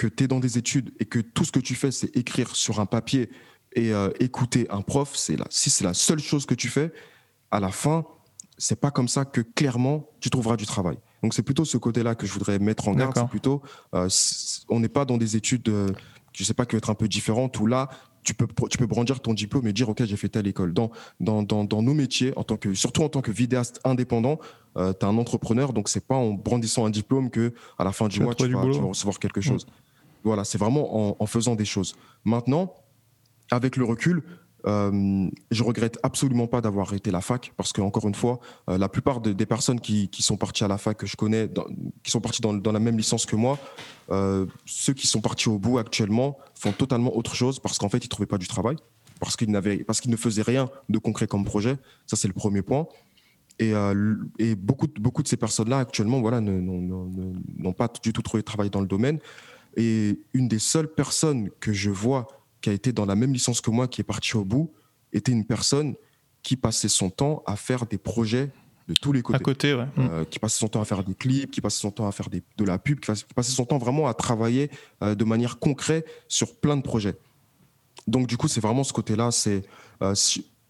que 0.00 0.06
tu 0.06 0.24
es 0.24 0.28
dans 0.28 0.40
des 0.40 0.56
études 0.56 0.94
et 0.98 1.04
que 1.04 1.18
tout 1.18 1.44
ce 1.44 1.52
que 1.52 1.60
tu 1.60 1.74
fais, 1.74 1.90
c'est 1.90 2.16
écrire 2.16 2.56
sur 2.56 2.80
un 2.80 2.86
papier 2.86 3.28
et 3.74 3.92
euh, 3.92 4.08
écouter 4.18 4.66
un 4.70 4.80
prof, 4.80 5.14
c'est 5.14 5.36
là. 5.36 5.44
Si 5.50 5.68
c'est 5.68 5.84
la 5.84 5.92
seule 5.92 6.20
chose 6.20 6.46
que 6.46 6.54
tu 6.54 6.68
fais, 6.68 6.90
à 7.50 7.60
la 7.60 7.70
fin, 7.70 8.06
c'est 8.56 8.80
pas 8.80 8.90
comme 8.90 9.08
ça 9.08 9.26
que 9.26 9.42
clairement 9.42 10.08
tu 10.20 10.30
trouveras 10.30 10.56
du 10.56 10.64
travail. 10.64 10.96
Donc 11.22 11.34
c'est 11.34 11.42
plutôt 11.42 11.66
ce 11.66 11.76
côté-là 11.76 12.14
que 12.14 12.26
je 12.26 12.32
voudrais 12.32 12.58
mettre 12.58 12.88
en 12.88 12.94
garde. 12.94 13.12
C'est 13.14 13.28
plutôt, 13.28 13.60
euh, 13.94 14.08
on 14.70 14.80
n'est 14.80 14.88
pas 14.88 15.04
dans 15.04 15.18
des 15.18 15.36
études, 15.36 15.68
euh, 15.68 15.88
je 16.32 16.44
sais 16.44 16.54
pas, 16.54 16.64
qui 16.64 16.76
vont 16.76 16.78
être 16.78 16.88
un 16.88 16.94
peu 16.94 17.06
différentes 17.06 17.60
où 17.60 17.66
là, 17.66 17.90
tu 18.22 18.32
peux, 18.32 18.46
tu 18.70 18.78
peux 18.78 18.86
brandir 18.86 19.20
ton 19.20 19.34
diplôme 19.34 19.66
et 19.66 19.74
dire 19.74 19.90
ok 19.90 20.02
j'ai 20.04 20.16
fait 20.16 20.30
telle 20.30 20.46
école. 20.46 20.72
Dans, 20.72 20.90
dans, 21.20 21.42
dans, 21.42 21.64
dans, 21.64 21.82
nos 21.82 21.92
métiers, 21.92 22.32
en 22.36 22.44
tant 22.44 22.56
que, 22.56 22.72
surtout 22.72 23.02
en 23.02 23.10
tant 23.10 23.20
que 23.20 23.32
vidéaste 23.32 23.80
indépendant, 23.84 24.38
tu 24.76 24.80
es 24.80 25.04
un 25.04 25.18
entrepreneur, 25.18 25.74
donc 25.74 25.90
c'est 25.90 26.06
pas 26.06 26.16
en 26.16 26.32
brandissant 26.32 26.86
un 26.86 26.90
diplôme 26.90 27.28
que 27.28 27.52
à 27.78 27.84
la 27.84 27.92
fin 27.92 28.08
du 28.08 28.20
mois 28.20 28.34
tu 28.34 28.48
vas, 28.48 28.62
recevoir 28.62 29.18
quelque 29.18 29.42
chose. 29.42 29.66
Voilà, 30.24 30.44
c'est 30.44 30.58
vraiment 30.58 31.22
en, 31.22 31.26
faisant 31.26 31.54
des 31.54 31.64
choses. 31.64 31.94
Maintenant, 32.24 32.74
avec 33.50 33.76
le 33.76 33.84
recul, 33.84 34.22
euh, 34.66 35.30
je 35.50 35.62
regrette 35.62 35.98
absolument 36.02 36.46
pas 36.46 36.60
d'avoir 36.60 36.88
arrêté 36.88 37.10
la 37.10 37.22
fac 37.22 37.52
parce 37.56 37.72
que 37.72 37.80
encore 37.80 38.06
une 38.06 38.14
fois, 38.14 38.40
euh, 38.68 38.76
la 38.76 38.88
plupart 38.88 39.20
des 39.20 39.46
personnes 39.46 39.80
qui, 39.80 40.10
sont 40.20 40.36
parties 40.36 40.64
à 40.64 40.68
la 40.68 40.76
fac 40.76 40.98
que 40.98 41.06
je 41.06 41.16
connais, 41.16 41.48
qui 42.02 42.10
sont 42.10 42.20
parties 42.20 42.42
dans, 42.42 42.72
la 42.72 42.78
même 42.78 42.96
licence 42.96 43.24
que 43.24 43.36
moi, 43.36 43.58
euh, 44.10 44.46
ceux 44.66 44.92
qui 44.92 45.06
sont 45.06 45.20
partis 45.20 45.48
au 45.48 45.58
bout 45.58 45.78
actuellement 45.78 46.36
font 46.54 46.72
totalement 46.72 47.16
autre 47.16 47.34
chose 47.34 47.58
parce 47.58 47.78
qu'en 47.78 47.88
fait 47.88 48.04
ils 48.04 48.08
trouvaient 48.08 48.26
pas 48.26 48.38
du 48.38 48.48
travail, 48.48 48.76
parce 49.18 49.36
qu'ils 49.36 49.50
n'avaient, 49.50 49.78
parce 49.78 50.00
qu'ils 50.00 50.10
ne 50.10 50.16
faisaient 50.16 50.42
rien 50.42 50.68
de 50.88 50.98
concret 50.98 51.26
comme 51.26 51.44
projet. 51.44 51.78
Ça 52.06 52.16
c'est 52.16 52.28
le 52.28 52.34
premier 52.34 52.62
point. 52.62 52.86
Et, 53.58 53.74
et 54.38 54.54
beaucoup, 54.54 54.86
beaucoup 54.98 55.22
de 55.22 55.28
ces 55.28 55.36
personnes-là 55.36 55.80
actuellement, 55.80 56.22
voilà, 56.22 56.40
n'ont 56.40 57.74
pas 57.76 57.92
du 58.02 58.14
tout 58.14 58.22
trouvé 58.22 58.40
de 58.40 58.46
travail 58.46 58.70
dans 58.70 58.80
le 58.80 58.86
domaine. 58.86 59.18
Et 59.76 60.20
une 60.32 60.48
des 60.48 60.58
seules 60.58 60.92
personnes 60.92 61.50
que 61.60 61.72
je 61.72 61.90
vois 61.90 62.26
qui 62.60 62.70
a 62.70 62.72
été 62.72 62.92
dans 62.92 63.06
la 63.06 63.14
même 63.14 63.32
licence 63.32 63.60
que 63.60 63.70
moi, 63.70 63.88
qui 63.88 64.00
est 64.00 64.04
partie 64.04 64.36
au 64.36 64.44
bout, 64.44 64.72
était 65.12 65.32
une 65.32 65.44
personne 65.44 65.94
qui 66.42 66.56
passait 66.56 66.88
son 66.88 67.10
temps 67.10 67.42
à 67.46 67.56
faire 67.56 67.86
des 67.86 67.98
projets 67.98 68.50
de 68.88 68.94
tous 68.94 69.12
les 69.12 69.22
côtés. 69.22 69.36
À 69.36 69.38
côté, 69.38 69.74
ouais. 69.74 69.86
Euh, 69.98 70.24
qui 70.24 70.38
passait 70.38 70.58
son 70.58 70.68
temps 70.68 70.80
à 70.80 70.84
faire 70.84 71.04
des 71.04 71.14
clips, 71.14 71.50
qui 71.50 71.60
passait 71.60 71.80
son 71.80 71.90
temps 71.90 72.08
à 72.08 72.12
faire 72.12 72.28
des, 72.28 72.42
de 72.56 72.64
la 72.64 72.78
pub, 72.78 72.98
qui 73.00 73.12
passait 73.34 73.52
son 73.52 73.64
temps 73.64 73.78
vraiment 73.78 74.08
à 74.08 74.14
travailler 74.14 74.70
euh, 75.02 75.14
de 75.14 75.24
manière 75.24 75.58
concrète 75.58 76.06
sur 76.28 76.56
plein 76.56 76.76
de 76.76 76.82
projets. 76.82 77.16
Donc 78.06 78.26
du 78.26 78.36
coup, 78.36 78.48
c'est 78.48 78.60
vraiment 78.60 78.82
ce 78.82 78.92
côté-là. 78.92 79.30
C'est 79.30 79.62
euh, 80.02 80.14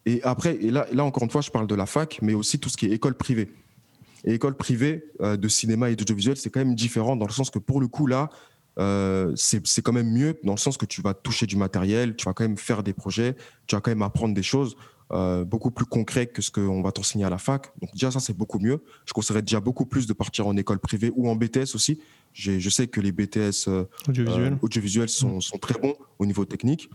et 0.06 0.22
après, 0.22 0.56
et 0.56 0.70
là, 0.70 0.86
là 0.92 1.04
encore 1.04 1.22
une 1.22 1.30
fois, 1.30 1.40
je 1.40 1.50
parle 1.50 1.66
de 1.66 1.74
la 1.74 1.86
fac, 1.86 2.18
mais 2.20 2.34
aussi 2.34 2.58
tout 2.58 2.68
ce 2.68 2.76
qui 2.76 2.86
est 2.86 2.90
école 2.90 3.14
privée. 3.14 3.50
Et 4.24 4.34
école 4.34 4.54
privée 4.54 5.04
de 5.20 5.48
cinéma 5.48 5.88
et 5.88 5.96
d'audiovisuel, 5.96 6.36
c'est 6.36 6.50
quand 6.50 6.60
même 6.60 6.74
différent 6.74 7.16
dans 7.16 7.26
le 7.26 7.32
sens 7.32 7.48
que 7.48 7.58
pour 7.58 7.80
le 7.80 7.88
coup 7.88 8.06
là, 8.06 8.28
euh, 8.78 9.33
c'est 9.37 9.83
quand 9.83 9.92
même 9.92 10.11
mieux 10.11 10.38
dans 10.44 10.52
le 10.52 10.59
sens 10.59 10.76
que 10.76 10.87
tu 10.87 11.02
vas 11.02 11.14
toucher 11.14 11.46
du 11.46 11.56
matériel, 11.56 12.16
tu 12.16 12.24
vas 12.24 12.33
quand 12.33 12.44
même 12.44 12.59
faire 12.59 12.83
des 12.83 12.92
projets, 12.92 13.37
tu 13.66 13.74
vas 13.74 13.80
quand 13.80 13.90
même 13.90 14.02
apprendre 14.02 14.35
des 14.35 14.42
choses 14.42 14.76
euh, 15.12 15.44
beaucoup 15.44 15.72
plus 15.72 15.87
concrètes 15.87 16.33
que 16.33 16.40
ce 16.40 16.52
qu'on 16.52 16.83
va 16.83 16.92
t'enseigner 16.92 17.24
à 17.24 17.30
la 17.30 17.38
fac. 17.38 17.72
Donc 17.80 17.90
déjà, 17.92 18.12
ça, 18.12 18.20
c'est 18.20 18.37
beaucoup 18.37 18.61
mieux. 18.61 18.80
Je 19.06 19.12
conseillerais 19.12 19.42
déjà 19.42 19.59
beaucoup 19.59 19.85
plus 19.85 20.06
de 20.06 20.12
partir 20.12 20.46
en 20.46 20.56
école 20.56 20.78
privée 20.78 21.11
ou 21.16 21.28
en 21.28 21.35
BTS 21.35 21.74
aussi. 21.74 22.00
Je 22.33 22.70
sais 22.70 22.87
que 22.87 23.00
les 23.00 23.11
BTS 23.11 23.66
euh, 23.66 23.85
audiovisuels, 24.62 25.09
sont, 25.09 25.38
mm. 25.38 25.40
sont, 25.40 25.59
très 25.59 25.78
bons 25.80 25.96
au 26.20 26.26
niveau 26.26 26.44
technique. 26.44 26.88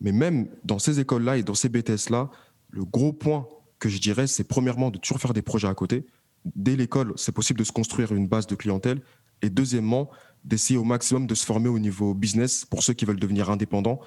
Mais 0.00 0.12
même 0.12 0.48
dans 0.64 0.78
ces 0.78 0.98
écoles-là 0.98 1.36
et 1.36 1.42
dans 1.42 1.54
ces 1.54 1.68
BTS-là, 1.68 2.30
le 2.70 2.84
gros 2.86 3.12
point 3.12 3.46
que 3.78 3.90
je 3.90 3.98
dirais, 4.00 4.26
c'est 4.26 4.44
premièrement 4.44 4.90
de 4.90 4.98
toujours 4.98 5.20
faire 5.20 5.34
des 5.34 5.42
projets 5.42 5.68
à 5.68 5.74
côté. 5.74 6.06
Dès 6.54 6.74
l'école, 6.74 7.12
c'est 7.16 7.32
possible 7.32 7.58
de 7.58 7.64
se 7.64 7.72
construire 7.72 8.12
une 8.12 8.28
base 8.28 8.46
de 8.46 8.54
clientèle. 8.54 9.02
Et 9.42 9.50
deuxièmement, 9.50 10.10
d'essayer 10.46 10.78
au 10.78 10.84
maximum 10.84 11.26
de 11.26 11.34
se 11.34 11.44
former 11.44 11.68
au 11.68 11.78
niveau 11.78 12.14
business 12.14 12.64
pour 12.64 12.82
ceux 12.82 12.94
qui 12.94 13.04
veulent 13.04 13.20
devenir 13.20 13.50
indépendants. 13.50 14.00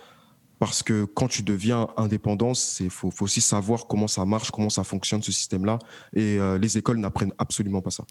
Parce 0.58 0.84
que 0.84 1.06
quand 1.06 1.28
tu 1.28 1.43
deviens 1.43 1.88
indépendant, 1.95 2.52
il 2.80 2.89
faut, 2.89 3.12
faut, 3.12 3.25
aussi 3.25 3.39
savoir 3.39 3.88
comment 3.88 4.08
ça 4.08 4.25
marche, 4.25 4.52
comment 4.52 4.69
ça 4.69 4.84
fonctionne 4.84 5.21
ce 5.21 5.32
système-là. 5.32 5.80
Et 6.13 6.38
euh, 6.38 6.58
les 6.58 6.78
écoles 6.78 6.97
n'apprennent 6.97 7.34
absolument 7.38 7.82
pas 7.82 7.91
ça. 7.91 8.04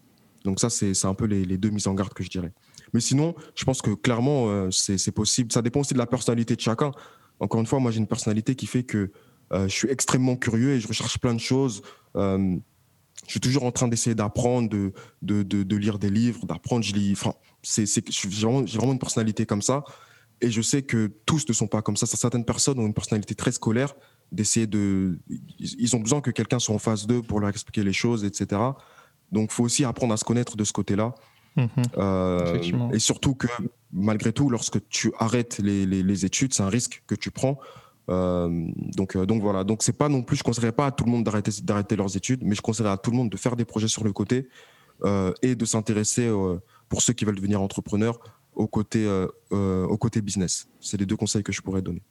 Donc 0.44 0.60
ça, 0.60 0.70
c'est 0.70 1.04
un 1.04 1.14
peu 1.14 1.26
les, 1.26 1.58
deux 1.58 1.70
mises 1.70 1.88
en 1.88 1.94
garde 1.94 2.14
que 2.14 2.22
je 2.22 2.30
dirais. 2.30 2.52
Mais 2.94 3.00
sinon, 3.00 3.34
je 3.54 3.64
pense 3.64 3.82
que 3.82 3.90
clairement, 3.90 4.48
euh, 4.48 4.70
c'est 4.70 5.12
possible. 5.12 5.52
Ça 5.52 5.60
dépend 5.60 5.80
aussi 5.80 5.92
de 5.92 5.98
la 5.98 6.06
personnalité 6.06 6.56
de 6.56 6.60
chacun. 6.60 6.92
Encore 7.40 7.60
une 7.60 7.66
fois, 7.66 7.80
moi, 7.80 7.90
j'ai 7.90 7.98
une 7.98 8.06
personnalité 8.06 8.54
qui 8.54 8.66
fait 8.66 8.82
que 8.82 9.10
euh, 9.52 9.68
je 9.68 9.74
suis 9.74 9.90
extrêmement 9.90 10.36
curieux 10.36 10.72
et 10.72 10.80
je 10.80 10.88
recherche 10.88 11.18
plein 11.18 11.34
de 11.34 11.40
choses 11.40 11.82
je 13.26 13.32
suis 13.32 13.40
toujours 13.40 13.64
en 13.64 13.72
train 13.72 13.88
d'essayer 13.88 14.14
d'apprendre, 14.14 14.68
de, 14.68 14.92
de, 15.22 15.42
de, 15.42 15.76
lire 15.76 15.98
des 15.98 16.10
livres, 16.10 16.46
d'apprendre. 16.46 16.84
Je 16.84 16.94
lis. 16.94 17.12
Enfin, 17.12 17.34
c'est, 17.62 17.86
j'ai 17.86 18.28
vraiment, 18.28 18.62
vraiment, 18.62 18.92
une 18.92 18.98
personnalité 18.98 19.46
comme 19.46 19.62
ça. 19.62 19.84
Et 20.40 20.50
je 20.50 20.62
sais 20.62 20.82
que 20.82 21.10
tous 21.26 21.48
ne 21.48 21.52
sont 21.52 21.66
pas 21.66 21.82
comme 21.82 21.96
ça. 21.96 22.06
Certaines 22.06 22.44
personnes 22.44 22.78
ont 22.78 22.86
une 22.86 22.94
personnalité 22.94 23.34
très 23.34 23.52
scolaire, 23.52 23.94
d'essayer 24.30 24.66
de. 24.66 25.18
Ils 25.58 25.96
ont 25.96 26.00
besoin 26.00 26.20
que 26.20 26.30
quelqu'un 26.30 26.58
soit 26.58 26.74
en 26.74 26.78
face 26.78 27.06
d'eux 27.06 27.22
pour 27.22 27.40
leur 27.40 27.50
expliquer 27.50 27.82
les 27.82 27.92
choses, 27.92 28.24
etc. 28.24 28.60
Donc, 29.32 29.50
il 29.50 29.54
faut 29.54 29.64
aussi 29.64 29.84
apprendre 29.84 30.14
à 30.14 30.16
se 30.16 30.24
connaître 30.24 30.56
de 30.56 30.64
ce 30.64 30.72
côté-là. 30.72 31.14
Euh, 31.96 32.90
et 32.92 33.00
surtout 33.00 33.34
que, 33.34 33.48
malgré 33.92 34.32
tout, 34.32 34.48
lorsque 34.48 34.86
tu 34.88 35.12
arrêtes 35.18 35.58
les, 35.58 35.86
les, 35.86 36.04
les 36.04 36.24
études, 36.24 36.54
c'est 36.54 36.62
un 36.62 36.68
risque 36.68 37.02
que 37.08 37.16
tu 37.16 37.32
prends. 37.32 37.58
Euh, 38.08 38.48
donc, 38.96 39.16
euh, 39.16 39.26
donc 39.26 39.42
voilà. 39.42 39.64
Donc 39.64 39.82
c'est 39.82 39.96
pas 39.96 40.08
non 40.08 40.22
plus, 40.22 40.36
je 40.36 40.42
conseillerais 40.42 40.72
pas 40.72 40.86
à 40.86 40.90
tout 40.90 41.04
le 41.04 41.10
monde 41.10 41.24
d'arrêter 41.24 41.96
leurs 41.96 42.16
études, 42.16 42.42
mais 42.42 42.54
je 42.54 42.62
conseillerais 42.62 42.92
à 42.92 42.96
tout 42.96 43.10
le 43.10 43.16
monde 43.16 43.30
de 43.30 43.36
faire 43.36 43.56
des 43.56 43.64
projets 43.64 43.88
sur 43.88 44.04
le 44.04 44.12
côté 44.12 44.48
euh, 45.04 45.32
et 45.42 45.54
de 45.54 45.64
s'intéresser 45.64 46.30
pour 46.88 47.02
ceux 47.02 47.12
qui 47.12 47.24
veulent 47.24 47.36
devenir 47.36 47.60
entrepreneurs 47.60 48.18
au 48.54 48.66
côté 48.66 49.06
au 49.50 49.98
côté 49.98 50.20
business. 50.20 50.68
C'est 50.80 50.98
les 50.98 51.06
deux 51.06 51.16
conseils 51.16 51.42
que 51.42 51.52
je 51.52 51.60
pourrais 51.60 51.82
donner. 51.82 52.02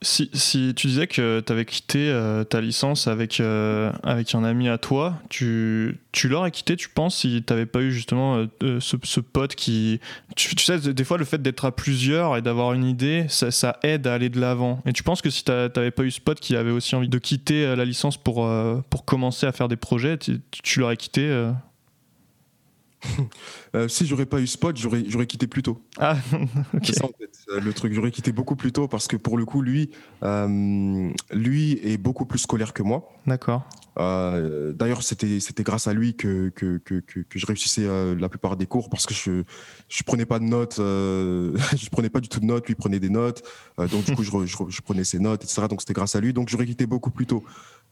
Si, 0.00 0.30
si, 0.32 0.74
tu 0.74 0.88
disais 0.88 1.06
que 1.06 1.40
tu 1.46 1.52
avais 1.52 1.64
quitté 1.64 2.08
euh, 2.10 2.42
ta 2.42 2.60
licence 2.60 3.06
avec, 3.06 3.40
euh, 3.40 3.92
avec 4.02 4.34
un 4.34 4.42
ami 4.42 4.68
à 4.68 4.76
toi, 4.76 5.14
tu, 5.28 6.00
tu 6.10 6.28
l'aurais 6.28 6.50
quitté, 6.50 6.76
tu 6.76 6.88
penses, 6.88 7.18
si 7.18 7.42
tu 7.46 7.52
n'avais 7.52 7.66
pas 7.66 7.80
eu 7.80 7.92
justement 7.92 8.46
euh, 8.62 8.80
ce, 8.80 8.96
ce, 9.02 9.20
pote 9.20 9.54
qui. 9.54 10.00
Tu, 10.34 10.56
sais, 10.58 10.78
des 10.78 11.04
fois, 11.04 11.18
le 11.18 11.24
fait 11.24 11.40
d'être 11.40 11.64
à 11.64 11.72
plusieurs 11.72 12.36
et 12.36 12.42
d'avoir 12.42 12.72
une 12.72 12.84
idée, 12.84 13.26
ça, 13.28 13.50
ça, 13.50 13.78
aide 13.82 14.06
à 14.06 14.14
aller 14.14 14.28
de 14.28 14.40
l'avant. 14.40 14.82
Et 14.86 14.92
tu 14.92 15.02
penses 15.02 15.22
que 15.22 15.30
si 15.30 15.44
tu 15.44 15.52
n'avais 15.52 15.90
pas 15.92 16.02
eu 16.02 16.10
ce 16.10 16.20
pote 16.20 16.40
qui 16.40 16.56
avait 16.56 16.72
aussi 16.72 16.96
envie 16.96 17.08
de 17.08 17.18
quitter 17.18 17.76
la 17.76 17.84
licence 17.84 18.16
pour, 18.16 18.50
pour 18.90 19.04
commencer 19.04 19.46
à 19.46 19.52
faire 19.52 19.68
des 19.68 19.76
projets, 19.76 20.18
tu, 20.18 20.40
tu 20.50 20.80
l'aurais 20.80 20.96
quitté 20.96 21.52
Euh, 23.74 23.88
si 23.88 24.06
j'aurais 24.06 24.26
pas 24.26 24.38
eu 24.38 24.46
Spot, 24.46 24.76
j'aurais, 24.76 25.26
quitté 25.26 25.46
plus 25.46 25.62
tôt. 25.62 25.80
Ah, 25.96 26.18
C'est 26.82 26.92
ça 26.92 27.06
en 27.06 27.12
fait, 27.18 27.30
euh, 27.48 27.58
le 27.58 27.72
truc. 27.72 27.94
J'aurais 27.94 28.10
quitté 28.10 28.30
beaucoup 28.30 28.54
plus 28.54 28.70
tôt 28.70 28.86
parce 28.86 29.08
que 29.08 29.16
pour 29.16 29.38
le 29.38 29.46
coup, 29.46 29.62
lui, 29.62 29.88
euh, 30.22 31.10
lui 31.32 31.80
est 31.82 31.96
beaucoup 31.96 32.26
plus 32.26 32.40
scolaire 32.40 32.74
que 32.74 32.82
moi. 32.82 33.10
D'accord. 33.26 33.66
d'ailleurs, 33.96 35.02
c'était, 35.02 35.38
grâce 35.60 35.86
à 35.86 35.94
lui 35.94 36.16
que, 36.16 36.50
que, 36.50 36.76
que, 36.76 36.96
que, 37.00 37.38
je 37.38 37.46
réussissais 37.46 37.86
la 38.14 38.28
plupart 38.28 38.58
des 38.58 38.66
cours 38.66 38.90
parce 38.90 39.06
que 39.06 39.14
je, 39.14 39.42
je 39.88 40.02
prenais 40.02 40.26
pas 40.26 40.38
de 40.38 40.44
notes, 40.44 40.76
je 40.76 41.88
prenais 41.88 42.10
pas 42.10 42.20
du 42.20 42.28
tout 42.28 42.40
de 42.40 42.44
notes, 42.44 42.66
lui 42.68 42.74
prenait 42.74 43.00
des 43.00 43.08
notes. 43.08 43.42
donc, 43.78 44.04
du 44.04 44.14
coup, 44.14 44.22
je, 44.22 44.30
je, 44.46 44.80
prenais 44.82 45.04
ses 45.04 45.18
notes, 45.18 45.44
etc. 45.44 45.62
Donc, 45.66 45.80
c'était 45.80 45.94
grâce 45.94 46.14
à 46.14 46.20
lui. 46.20 46.34
Donc, 46.34 46.50
j'aurais 46.50 46.66
quitté 46.66 46.84
beaucoup 46.84 47.10
plus 47.10 47.24
tôt. 47.24 47.42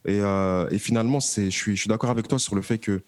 Et, 0.05 0.19
et 0.19 0.77
finalement, 0.77 1.19
je 1.19 1.49
suis, 1.49 1.75
je 1.75 1.81
suis 1.81 1.89
d'accord 1.89 2.11
avec 2.11 2.27
toi 2.27 2.37
sur 2.37 2.53
le 2.53 2.61
fait 2.61 2.77
que 2.77 3.01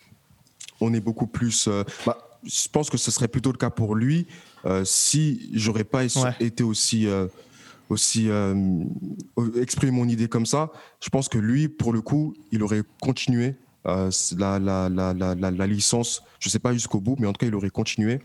on 0.84 0.93
est 0.93 0.99
beaucoup 0.99 1.27
plus. 1.27 1.67
Euh, 1.67 1.84
bah, 2.05 2.17
je 2.43 2.67
pense 2.67 2.89
que 2.89 2.97
ce 2.97 3.09
serait 3.09 3.29
plutôt 3.29 3.51
le 3.51 3.57
cas 3.57 3.69
pour 3.69 3.95
lui 3.95 4.27
euh, 4.65 4.84
si 4.86 5.49
j'aurais 5.53 5.86
pas 5.86 6.03
été 6.39 6.63
aussi 6.63 7.07
aussi 7.89 8.29
exprimer 9.59 9.91
mon 9.91 10.07
idée 10.07 10.27
comme 10.27 10.45
ça. 10.45 10.71
Je 11.01 11.09
pense 11.09 11.29
que 11.29 11.38
lui, 11.38 11.69
pour 11.69 11.93
le 11.93 12.01
coup, 12.01 12.34
il 12.51 12.63
aurait 12.63 12.84
continué 13.01 13.55
la, 13.86 14.09
la, 14.59 14.89
la, 14.89 15.13
la, 15.36 15.67
licence. 15.67 16.23
Je 16.39 16.49
sais 16.49 16.59
pas 16.59 16.73
jusqu'au 16.73 16.99
bout, 16.99 17.15
mais 17.19 17.27
en 17.27 17.34
tout 17.34 17.39
cas, 17.39 17.47
il 17.47 17.55
aurait 17.55 17.69
continué. 17.69 18.19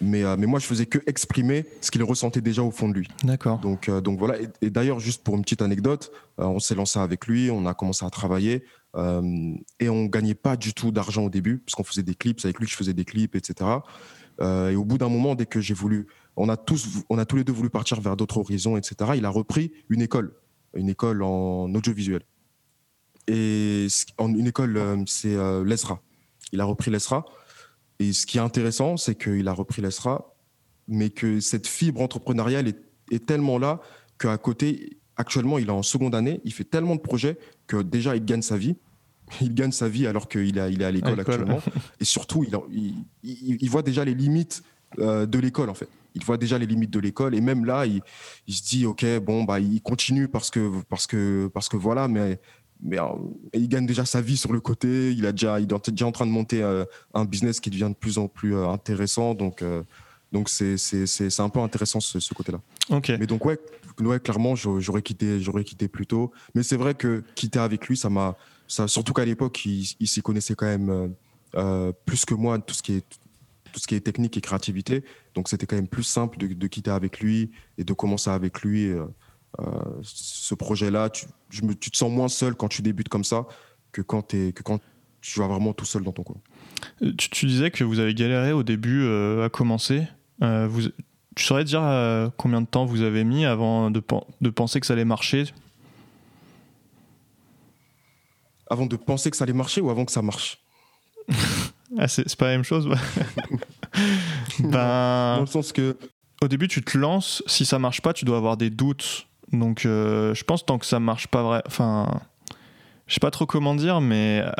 Mais, 0.00 0.24
mais 0.36 0.46
moi, 0.46 0.58
je 0.58 0.66
faisais 0.66 0.86
que 0.86 0.98
exprimer 1.06 1.64
ce 1.80 1.90
qu'il 1.90 2.02
ressentait 2.02 2.40
déjà 2.40 2.62
au 2.62 2.70
fond 2.70 2.88
de 2.88 2.94
lui. 2.94 3.08
D'accord. 3.22 3.58
Donc, 3.58 3.88
donc 3.88 4.18
voilà. 4.18 4.36
Et, 4.60 4.70
d'ailleurs, 4.70 4.98
juste 4.98 5.22
pour 5.22 5.36
une 5.36 5.42
petite 5.42 5.62
anecdote, 5.62 6.10
on 6.36 6.58
s'est 6.58 6.74
lancé 6.74 6.98
avec 6.98 7.26
lui, 7.26 7.50
on 7.50 7.64
a 7.66 7.74
commencé 7.74 8.04
à 8.04 8.10
travailler. 8.10 8.64
Euh, 8.96 9.54
et 9.78 9.88
on 9.88 10.06
gagnait 10.06 10.34
pas 10.34 10.56
du 10.56 10.72
tout 10.72 10.90
d'argent 10.90 11.24
au 11.24 11.30
début, 11.30 11.58
parce 11.58 11.74
qu'on 11.74 11.84
faisait 11.84 12.02
des 12.02 12.14
clips, 12.14 12.40
avec 12.44 12.58
lui 12.58 12.66
je 12.66 12.76
faisais 12.76 12.94
des 12.94 13.04
clips, 13.04 13.34
etc. 13.34 13.70
Euh, 14.40 14.70
et 14.70 14.76
au 14.76 14.84
bout 14.84 14.98
d'un 14.98 15.08
moment, 15.08 15.34
dès 15.34 15.46
que 15.46 15.60
j'ai 15.60 15.74
voulu, 15.74 16.06
on 16.36 16.48
a 16.48 16.56
tous, 16.56 17.04
on 17.08 17.18
a 17.18 17.24
tous 17.24 17.36
les 17.36 17.44
deux 17.44 17.52
voulu 17.52 17.70
partir 17.70 18.00
vers 18.00 18.16
d'autres 18.16 18.38
horizons, 18.38 18.76
etc. 18.76 19.12
Il 19.16 19.24
a 19.24 19.30
repris 19.30 19.72
une 19.88 20.02
école, 20.02 20.34
une 20.74 20.88
école 20.88 21.22
en 21.22 21.72
audiovisuel. 21.74 22.22
Et 23.28 23.88
une 24.18 24.46
école, 24.46 24.76
euh, 24.76 25.02
c'est 25.06 25.36
l'ESRA. 25.64 26.00
Il 26.52 26.60
a 26.60 26.64
repris 26.64 26.90
l'ESRA. 26.90 27.24
Et 27.98 28.12
ce 28.12 28.26
qui 28.26 28.38
est 28.38 28.42
intéressant, 28.42 28.96
c'est 28.96 29.14
qu'il 29.14 29.48
a 29.48 29.52
repris 29.52 29.82
l'ESRA, 29.82 30.34
mais 30.86 31.10
que 31.10 31.40
cette 31.40 31.66
fibre 31.66 32.00
entrepreneuriale 32.00 32.68
est, 32.68 32.78
est 33.10 33.24
tellement 33.26 33.58
là 33.58 33.80
qu'à 34.18 34.38
côté, 34.38 34.98
actuellement, 35.16 35.58
il 35.58 35.68
est 35.68 35.72
en 35.72 35.82
seconde 35.82 36.14
année, 36.14 36.40
il 36.44 36.52
fait 36.52 36.64
tellement 36.64 36.94
de 36.94 37.00
projets 37.00 37.38
que 37.66 37.82
déjà, 37.82 38.14
il 38.14 38.24
gagne 38.24 38.42
sa 38.42 38.56
vie 38.56 38.76
il 39.40 39.54
gagne 39.54 39.72
sa 39.72 39.88
vie 39.88 40.06
alors 40.06 40.28
qu'il 40.28 40.58
est, 40.58 40.72
il 40.72 40.82
est 40.82 40.84
à 40.84 40.90
l'école 40.90 41.20
actuellement. 41.20 41.60
Et 42.00 42.04
surtout, 42.04 42.44
il, 42.44 42.94
il, 43.22 43.70
voit 43.70 43.82
déjà 43.82 44.04
les 44.04 44.14
limites 44.14 44.62
euh, 44.98 45.26
de 45.26 45.38
l'école, 45.38 45.70
en 45.70 45.74
fait. 45.74 45.88
Il 46.14 46.24
voit 46.24 46.36
déjà 46.36 46.58
les 46.58 46.66
limites 46.66 46.90
de 46.90 47.00
l'école. 47.00 47.34
Et 47.34 47.40
même 47.40 47.64
là, 47.64 47.84
il, 47.86 48.02
se 48.54 48.62
dit, 48.62 48.86
OK, 48.86 49.04
bon, 49.20 49.44
bah, 49.44 49.60
il 49.60 49.80
continue 49.82 50.28
parce 50.28 50.50
que, 50.50 50.82
parce 50.88 51.06
que, 51.06 51.48
parce 51.52 51.68
que 51.68 51.76
voilà, 51.76 52.08
mais, 52.08 52.40
mais 52.82 52.98
euh, 52.98 53.06
il 53.52 53.68
gagne 53.68 53.86
déjà 53.86 54.04
sa 54.04 54.20
vie 54.20 54.36
sur 54.36 54.52
le 54.52 54.60
côté. 54.60 55.12
Il, 55.12 55.26
a 55.26 55.32
déjà, 55.32 55.60
il 55.60 55.64
est 55.64 55.90
déjà 55.90 56.06
en 56.06 56.12
train 56.12 56.26
de 56.26 56.30
monter 56.30 56.62
euh, 56.62 56.84
un 57.12 57.24
business 57.24 57.60
qui 57.60 57.70
devient 57.70 57.90
de 57.90 57.96
plus 57.98 58.18
en 58.18 58.28
plus 58.28 58.56
intéressant. 58.56 59.34
Donc, 59.34 59.62
donc 60.32 60.48
c'est, 60.48 60.78
c'est, 60.78 61.06
c'est, 61.06 61.40
un 61.40 61.48
peu 61.48 61.60
intéressant 61.60 62.00
ce, 62.00 62.18
ce 62.18 62.32
côté-là. 62.32 62.60
OK. 62.90 63.12
Mais 63.18 63.26
donc, 63.26 63.44
ouais, 63.44 63.58
ouais 64.00 64.20
clairement, 64.20 64.54
j'aurais 64.54 65.02
quitté, 65.02 65.40
j'aurais 65.40 65.64
quitté 65.64 65.88
plus 65.88 66.06
tôt. 66.06 66.32
Mais 66.54 66.62
c'est 66.62 66.76
vrai 66.76 66.94
que 66.94 67.22
quitter 67.34 67.58
avec 67.58 67.86
lui, 67.88 67.96
ça 67.96 68.08
m'a 68.08 68.36
surtout 68.68 69.12
qu'à 69.12 69.24
l'époque, 69.24 69.64
il, 69.64 70.06
s'y 70.06 70.22
connaissait 70.22 70.54
quand 70.54 70.66
même 70.66 70.90
euh, 70.90 71.08
euh, 71.56 71.92
plus 72.04 72.24
que 72.24 72.34
moi 72.34 72.58
tout 72.58 72.74
ce 72.74 72.82
qui 72.82 72.94
est 72.94 73.04
tout 73.72 73.80
ce 73.80 73.86
qui 73.86 73.94
est 73.94 74.00
technique 74.00 74.36
et 74.38 74.40
créativité. 74.40 75.04
Donc 75.34 75.48
c'était 75.48 75.66
quand 75.66 75.76
même 75.76 75.88
plus 75.88 76.02
simple 76.02 76.38
de, 76.38 76.66
quitter 76.66 76.90
avec 76.90 77.20
lui 77.20 77.50
et 77.76 77.84
de 77.84 77.92
commencer 77.92 78.30
avec 78.30 78.62
lui 78.62 78.86
euh, 78.88 79.04
ce 80.02 80.54
projet-là. 80.54 81.10
Tu, 81.10 81.26
te 81.50 81.96
sens 81.96 82.10
moins 82.10 82.28
seul 82.28 82.54
quand 82.54 82.68
tu 82.68 82.80
débutes 82.80 83.10
comme 83.10 83.24
ça 83.24 83.46
que 83.92 84.00
quand, 84.00 84.28
tu 84.28 85.40
vas 85.40 85.46
vraiment 85.46 85.74
tout 85.74 85.84
seul 85.84 86.04
dans 86.04 86.12
ton 86.12 86.22
coin. 86.22 86.36
Tu, 87.18 87.44
disais 87.44 87.70
que 87.70 87.84
vous 87.84 87.98
avez 87.98 88.14
galéré 88.14 88.52
au 88.52 88.62
début 88.62 89.06
à 89.42 89.50
commencer. 89.50 90.08
vous, 90.40 90.80
tu 91.34 91.44
saurais 91.44 91.64
dire 91.64 92.32
combien 92.38 92.62
de 92.62 92.66
temps 92.66 92.86
vous 92.86 93.02
avez 93.02 93.24
mis 93.24 93.44
avant 93.44 93.90
de 93.90 94.50
penser 94.50 94.80
que 94.80 94.86
ça 94.86 94.94
allait 94.94 95.04
marcher? 95.04 95.44
Avant 98.68 98.86
de 98.86 98.96
penser 98.96 99.30
que 99.30 99.36
ça 99.36 99.44
allait 99.44 99.52
marcher 99.52 99.80
ou 99.80 99.90
avant 99.90 100.04
que 100.04 100.12
ça 100.12 100.22
marche? 100.22 100.58
Ah, 101.98 102.08
c'est, 102.08 102.34
pas 102.36 102.46
la 102.46 102.52
même 102.52 102.64
chose 102.64 102.88
ben, 104.58 105.36
Dans 105.36 105.40
le 105.40 105.46
sens 105.46 105.72
que. 105.72 105.96
Au 106.42 106.48
début, 106.48 106.66
tu 106.66 106.82
te 106.82 106.98
lances. 106.98 107.44
Si 107.46 107.64
ça 107.64 107.78
marche 107.78 108.02
pas, 108.02 108.12
tu 108.12 108.24
dois 108.24 108.36
avoir 108.36 108.56
des 108.56 108.70
doutes. 108.70 109.28
Donc, 109.52 109.86
euh, 109.86 110.34
je 110.34 110.44
pense 110.44 110.66
tant 110.66 110.78
que 110.78 110.84
ça 110.84 110.98
marche 110.98 111.28
pas 111.28 111.42
vrai. 111.44 111.62
Enfin, 111.64 112.20
je 113.06 113.14
sais 113.14 113.20
pas 113.20 113.30
trop 113.30 113.46
comment 113.46 113.74
dire, 113.74 114.00
mais 114.00 114.42
euh, 114.44 114.50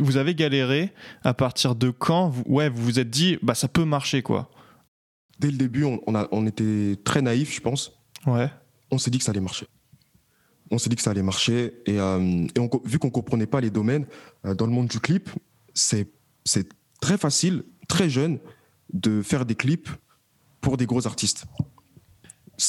vous 0.00 0.16
avez 0.16 0.34
galéré 0.34 0.92
à 1.22 1.34
partir 1.34 1.74
de 1.74 1.90
quand 1.90 2.28
vous, 2.28 2.44
ouais, 2.46 2.68
vous 2.68 2.82
vous 2.82 2.98
êtes 3.00 3.10
dit, 3.10 3.38
bah 3.42 3.54
ça 3.54 3.68
peut 3.68 3.84
marcher 3.84 4.22
quoi. 4.22 4.48
Dès 5.40 5.50
le 5.50 5.56
début, 5.56 5.84
on, 5.84 6.14
a, 6.14 6.28
on 6.30 6.46
était 6.46 6.96
très 7.04 7.20
naïf, 7.20 7.54
je 7.54 7.60
pense. 7.60 7.92
Ouais. 8.26 8.48
On 8.90 8.98
s'est 8.98 9.10
dit 9.10 9.18
que 9.18 9.24
ça 9.24 9.32
allait 9.32 9.40
marcher 9.40 9.66
on 10.70 10.78
s'est 10.78 10.88
dit 10.88 10.96
que 10.96 11.02
ça 11.02 11.10
allait 11.10 11.22
marcher. 11.22 11.74
Et, 11.86 11.98
euh, 11.98 12.46
vu 12.84 12.98
qu'on 12.98 13.08
ne 13.08 13.12
comprenait 13.12 13.46
pas 13.46 13.60
les 13.60 13.70
domaines, 13.70 14.06
euh, 14.44 14.54
dans 14.54 14.66
le 14.66 14.72
monde 14.72 14.88
du 14.88 15.00
clip, 15.00 15.30
c'est 15.74 16.08
très 17.00 17.18
facile, 17.18 17.64
très 17.88 18.08
jeune, 18.08 18.38
de 18.92 19.22
faire 19.22 19.44
des 19.44 19.54
clips 19.54 19.88
pour 20.60 20.76
des 20.76 20.86
gros 20.86 21.06
artistes. 21.06 21.46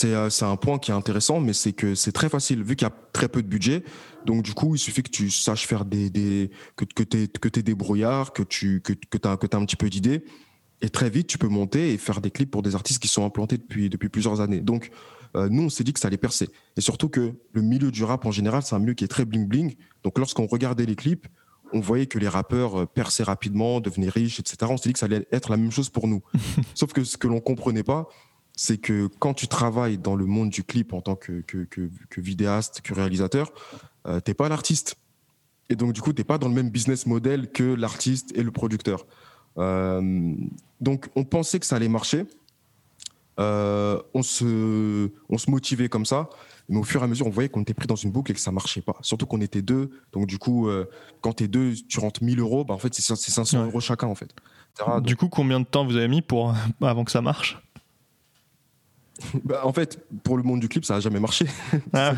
Euh, 0.04 0.30
c'est 0.30 0.46
un 0.46 0.56
point 0.56 0.80
qui 0.80 0.92
est 0.92 0.94
intéressant, 0.94 1.40
mais 1.40 1.54
c'est 1.54 1.74
que 1.74 1.96
c'est 1.96 2.12
très 2.12 2.30
facile, 2.30 2.64
vu 2.64 2.76
qu'il 2.76 2.88
y 2.88 2.92
a 2.92 2.96
très 3.14 3.28
peu 3.28 3.44
de 3.44 3.48
budget. 3.48 3.84
Donc, 4.26 4.44
du 4.44 4.54
coup, 4.54 4.76
il 4.76 4.80
suffit 4.80 5.04
que 5.04 5.12
tu 5.12 5.30
saches 5.30 5.68
faire 5.68 5.86
des. 5.86 6.10
des 6.10 6.50
que 6.76 6.86
que 6.86 7.04
tu 7.04 7.60
es, 7.60 7.64
débrouillard, 7.64 8.34
que 8.34 8.42
tu 8.44 8.82
que, 8.82 8.94
que 8.94 9.28
as, 9.28 9.32
as 9.32 9.58
un 9.58 9.66
petit 9.66 9.76
peu 9.76 9.90
d'idées. 9.90 10.24
Et 10.82 10.90
très 10.90 11.10
vite, 11.10 11.28
tu 11.28 11.38
peux 11.38 11.48
monter 11.48 11.94
et 11.94 11.98
faire 11.98 12.20
des 12.20 12.32
clips 12.32 12.52
pour 12.52 12.62
des 12.62 12.76
artistes 12.76 13.02
qui 13.02 13.08
sont 13.08 13.26
implantés 13.26 13.58
depuis, 13.58 13.90
depuis 13.90 14.10
plusieurs 14.10 14.42
années. 14.42 14.60
Donc, 14.60 14.92
euh, 15.36 15.50
nous, 15.50 15.64
on 15.64 15.70
s'est 15.70 15.84
dit 15.84 15.94
que 15.94 16.00
ça 16.00 16.08
allait 16.08 16.18
percer. 16.18 16.50
Et 16.78 16.82
surtout 16.82 17.10
que 17.10 17.34
le 17.52 17.62
milieu 17.62 17.92
du 17.92 18.04
rap 18.04 18.26
en 18.26 18.32
général, 18.32 18.64
c'est 18.64 18.76
un 18.76 18.80
milieu 18.80 18.94
qui 18.94 19.04
est 19.04 19.10
très 19.10 19.26
bling-bling. 19.26 19.76
Donc 20.04 20.18
lorsqu'on 20.18 20.48
regardait 20.48 20.86
les 20.86 20.96
clips, 20.96 21.28
on 21.74 21.80
voyait 21.80 22.06
que 22.06 22.20
les 22.20 22.30
rappeurs 22.30 22.82
euh, 22.82 22.86
perçaient 22.86 23.24
rapidement, 23.24 23.82
devenaient 23.82 24.10
riches, 24.10 24.40
etc. 24.40 24.58
On 24.70 24.78
s'est 24.78 24.90
dit 24.90 24.94
que 24.94 25.00
ça 25.00 25.08
allait 25.08 25.28
être 25.32 25.50
la 25.50 25.58
même 25.58 25.72
chose 25.72 25.90
pour 25.90 26.08
nous. 26.08 26.22
Sauf 26.74 26.94
que 26.94 27.04
ce 27.04 27.18
que 27.18 27.28
l'on 27.28 27.42
comprenait 27.42 27.84
pas, 27.84 28.08
c'est 28.56 28.78
que 28.78 29.08
quand 29.20 29.34
tu 29.34 29.48
travailles 29.48 29.98
dans 29.98 30.16
le 30.16 30.26
monde 30.26 30.50
du 30.50 30.64
clip 30.64 30.94
en 30.94 31.02
tant 31.02 31.16
que, 31.16 31.42
que, 31.42 31.90
vidéaste, 32.22 32.80
que 32.82 32.94
réalisateur, 32.94 33.52
euh, 34.08 34.22
t'es 34.22 34.34
pas 34.34 34.48
l'artiste. 34.48 34.96
Et 35.70 35.76
donc, 35.76 35.92
du 35.92 36.02
coup, 36.02 36.14
t'es 36.14 36.24
pas 36.24 36.38
dans 36.38 36.48
le 36.48 36.54
même 36.54 36.70
business 36.70 37.06
model 37.06 37.52
que 37.52 37.64
l'artiste 37.64 38.32
et 38.38 38.44
le 38.44 38.52
producteur. 38.52 39.06
donc, 39.58 41.10
on 41.16 41.24
pensait 41.26 41.60
que 41.60 41.66
ça 41.66 41.76
allait 41.76 41.90
marcher. 41.90 42.26
Euh, 43.40 44.02
on, 44.14 44.24
se, 44.24 45.10
on 45.30 45.38
se 45.38 45.50
motivait 45.50 45.90
comme 45.90 46.06
ça. 46.06 46.30
Mais 46.68 46.78
au 46.78 46.84
fur 46.84 47.02
et 47.02 47.04
à 47.04 47.08
mesure, 47.08 47.28
on 47.28 47.32
voyait 47.32 47.50
qu'on 47.50 47.62
était 47.62 47.74
pris 47.74 47.88
dans 47.88 47.96
une 47.96 48.12
boucle 48.12 48.32
et 48.32 48.34
que 48.34 48.40
ça 48.40 48.52
marchait 48.52 48.82
pas. 48.82 48.96
Surtout 49.02 49.26
qu'on 49.28 49.42
était 49.42 49.62
deux. 49.62 49.92
Donc, 50.14 50.26
du 50.26 50.40
coup, 50.40 50.68
euh, 50.68 50.90
quand 51.22 51.34
tu 51.34 51.44
es 51.44 51.48
deux, 51.48 51.74
tu 51.88 52.00
rentres 52.00 52.24
1000 52.24 52.40
euros. 52.40 52.66
Bah, 52.66 52.74
en 52.74 52.80
fait, 52.80 52.94
c'est 52.94 53.02
500 53.04 53.66
euros 53.66 53.80
chacun, 53.80 54.08
en 54.08 54.16
fait. 54.16 54.34
Du 55.02 55.16
coup, 55.16 55.30
combien 55.30 55.60
de 55.60 55.66
temps 55.66 55.86
vous 55.86 55.96
avez 55.96 56.08
mis 56.08 56.22
pour, 56.22 56.54
avant 56.82 57.04
que 57.04 57.12
ça 57.12 57.22
marche? 57.22 57.62
bah, 59.44 59.62
en 59.64 59.74
fait, 59.74 60.06
pour 60.24 60.38
le 60.38 60.44
monde 60.44 60.60
du 60.60 60.68
clip, 60.68 60.86
ça 60.86 60.96
n'a 60.96 61.00
jamais 61.00 61.20
marché. 61.20 61.46
Ah. 61.94 62.14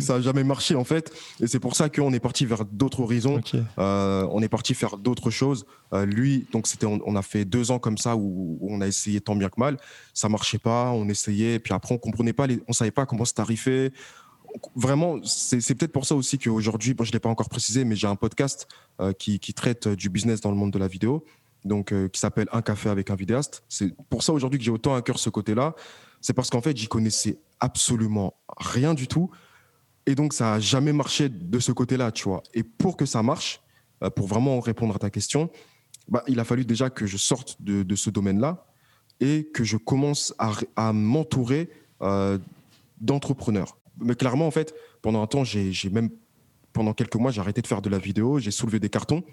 ça 0.00 0.14
n'a 0.14 0.20
jamais 0.20 0.42
marché, 0.42 0.74
en 0.74 0.84
fait. 0.84 1.12
Et 1.40 1.46
c'est 1.46 1.60
pour 1.60 1.76
ça 1.76 1.88
qu'on 1.88 2.12
est 2.12 2.20
parti 2.20 2.46
vers 2.46 2.64
d'autres 2.64 3.00
horizons. 3.00 3.40
Euh, 3.78 4.26
on 4.30 4.42
est 4.42 4.48
parti 4.48 4.74
faire 4.74 4.96
d'autres 4.96 5.30
choses. 5.30 5.66
Euh, 5.92 6.04
lui, 6.04 6.46
donc, 6.52 6.66
c'était, 6.66 6.86
on, 6.86 7.16
a 7.16 7.22
fait 7.22 7.44
deux 7.44 7.70
ans 7.70 7.78
comme 7.78 7.98
ça 7.98 8.16
où, 8.16 8.58
on 8.62 8.80
a 8.80 8.86
essayé 8.86 9.20
tant 9.20 9.36
bien 9.36 9.48
que 9.48 9.58
mal. 9.60 9.78
Ça 10.14 10.28
marchait 10.28 10.58
pas, 10.58 10.90
on 10.90 11.08
essayait. 11.08 11.58
Puis 11.58 11.72
après, 11.72 11.94
on 11.94 11.98
comprenait 11.98 12.32
pas, 12.32 12.46
les, 12.46 12.60
on 12.66 12.72
savait 12.72 12.90
pas 12.90 13.06
comment 13.06 13.24
se 13.24 13.34
tarifer. 13.34 13.92
Vraiment, 14.74 15.22
c'est, 15.24 15.74
peut-être 15.74 15.92
pour 15.92 16.06
ça 16.06 16.14
aussi 16.14 16.38
qu'aujourd'hui, 16.38 16.94
bon, 16.94 17.04
je 17.04 17.10
ne 17.10 17.14
l'ai 17.14 17.20
pas 17.20 17.28
encore 17.28 17.48
précisé, 17.48 17.84
mais 17.84 17.94
j'ai 17.94 18.06
un 18.06 18.16
podcast 18.16 18.66
euh, 19.00 19.12
qui, 19.12 19.38
qui 19.38 19.54
traite 19.54 19.88
du 19.88 20.08
business 20.08 20.40
dans 20.40 20.50
le 20.50 20.56
monde 20.56 20.72
de 20.72 20.78
la 20.78 20.88
vidéo 20.88 21.24
donc 21.64 21.92
euh, 21.92 22.08
qui 22.08 22.20
s'appelle 22.20 22.48
Un 22.52 22.62
café 22.62 22.88
avec 22.88 23.10
un 23.10 23.16
vidéaste. 23.16 23.64
C'est 23.68 23.94
pour 24.08 24.22
ça 24.22 24.32
aujourd'hui 24.32 24.58
que 24.58 24.64
j'ai 24.64 24.70
autant 24.70 24.94
à 24.94 25.02
cœur 25.02 25.18
ce 25.18 25.30
côté-là. 25.30 25.74
C'est 26.20 26.32
parce 26.32 26.50
qu'en 26.50 26.60
fait, 26.60 26.76
j'y 26.76 26.88
connaissais 26.88 27.38
absolument 27.60 28.34
rien 28.56 28.94
du 28.94 29.06
tout. 29.06 29.30
Et 30.06 30.14
donc, 30.14 30.32
ça 30.32 30.52
n'a 30.52 30.60
jamais 30.60 30.92
marché 30.92 31.28
de 31.28 31.58
ce 31.58 31.72
côté-là, 31.72 32.12
tu 32.12 32.24
vois. 32.24 32.42
Et 32.54 32.62
pour 32.62 32.96
que 32.96 33.06
ça 33.06 33.22
marche, 33.22 33.60
euh, 34.02 34.10
pour 34.10 34.26
vraiment 34.26 34.60
répondre 34.60 34.94
à 34.94 34.98
ta 34.98 35.10
question, 35.10 35.50
bah, 36.08 36.24
il 36.26 36.40
a 36.40 36.44
fallu 36.44 36.64
déjà 36.64 36.90
que 36.90 37.06
je 37.06 37.16
sorte 37.16 37.60
de, 37.60 37.94
ce 37.94 38.10
domaine-là 38.10 38.66
et 39.20 39.48
que 39.52 39.64
je 39.64 39.76
commence 39.76 40.34
à, 40.38 40.92
m'entourer 40.92 41.68
euh, 42.02 42.38
d'entrepreneurs. 43.00 43.76
Mais 44.00 44.14
clairement, 44.14 44.46
en 44.46 44.50
fait, 44.50 44.74
pendant 45.02 45.22
un 45.22 45.26
temps, 45.26 45.44
j'ai 45.44 45.90
même, 45.90 46.08
pendant 46.72 46.94
quelques 46.94 47.16
mois, 47.16 47.30
j'ai 47.30 47.40
arrêté 47.40 47.60
de 47.60 47.66
faire 47.66 47.82
de 47.82 47.90
la 47.90 47.98
vidéo, 47.98 48.38
j'ai 48.38 48.52
soulevé 48.52 48.78
des 48.78 48.88
cartons 48.88 49.24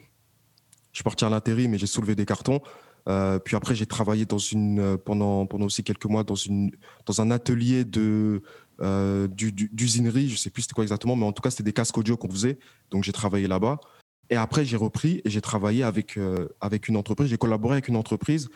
je 0.95 0.99
suis 0.99 1.03
parti 1.03 1.25
à 1.25 1.29
l'intérim 1.29 1.73
et 1.73 1.77
j'ai 1.77 1.87
soulevé 1.87 2.15
des 2.15 2.25
cartons. 2.25 2.61
Euh, 3.09 3.37
puis 3.37 3.57
après, 3.57 3.75
j'ai 3.75 3.85
travaillé 3.85 4.25
euh, 4.25 4.97
pendant, 4.97 5.45
pendant 5.45 5.65
aussi 5.65 5.83
quelques 5.83 6.05
mois 6.05 6.23
dans, 6.23 6.35
une, 6.35 6.71
dans 7.05 7.19
un 7.19 7.31
atelier 7.31 7.83
de, 7.83 8.41
euh, 8.79 9.27
d'usinerie. 9.27 10.29
Je 10.29 10.37
sais 10.37 10.49
plus 10.49 10.61
c'était 10.61 10.73
quoi 10.73 10.85
exactement, 10.85 11.17
mais 11.17 11.25
en 11.25 11.33
tout 11.33 11.41
cas, 11.41 11.49
c'était 11.49 11.63
des 11.63 11.73
casques 11.73 11.97
audio 11.97 12.15
qu'on 12.15 12.29
faisait. 12.29 12.57
Donc, 12.91 13.03
j'ai 13.03 13.11
travaillé 13.11 13.45
là-bas. 13.45 13.81
Et 14.29 14.37
après, 14.37 14.63
j'ai 14.63 14.77
repris 14.77 15.21
et 15.25 15.29
j'ai 15.29 15.41
travaillé 15.41 15.83
avec, 15.83 16.17
avec 16.61 16.87
une 16.87 16.95
entreprise. 16.95 17.29
J'ai 17.29 17.37
collaboré 17.37 17.73
avec 17.73 17.89
une 17.89 17.97
entreprise. 17.97 18.47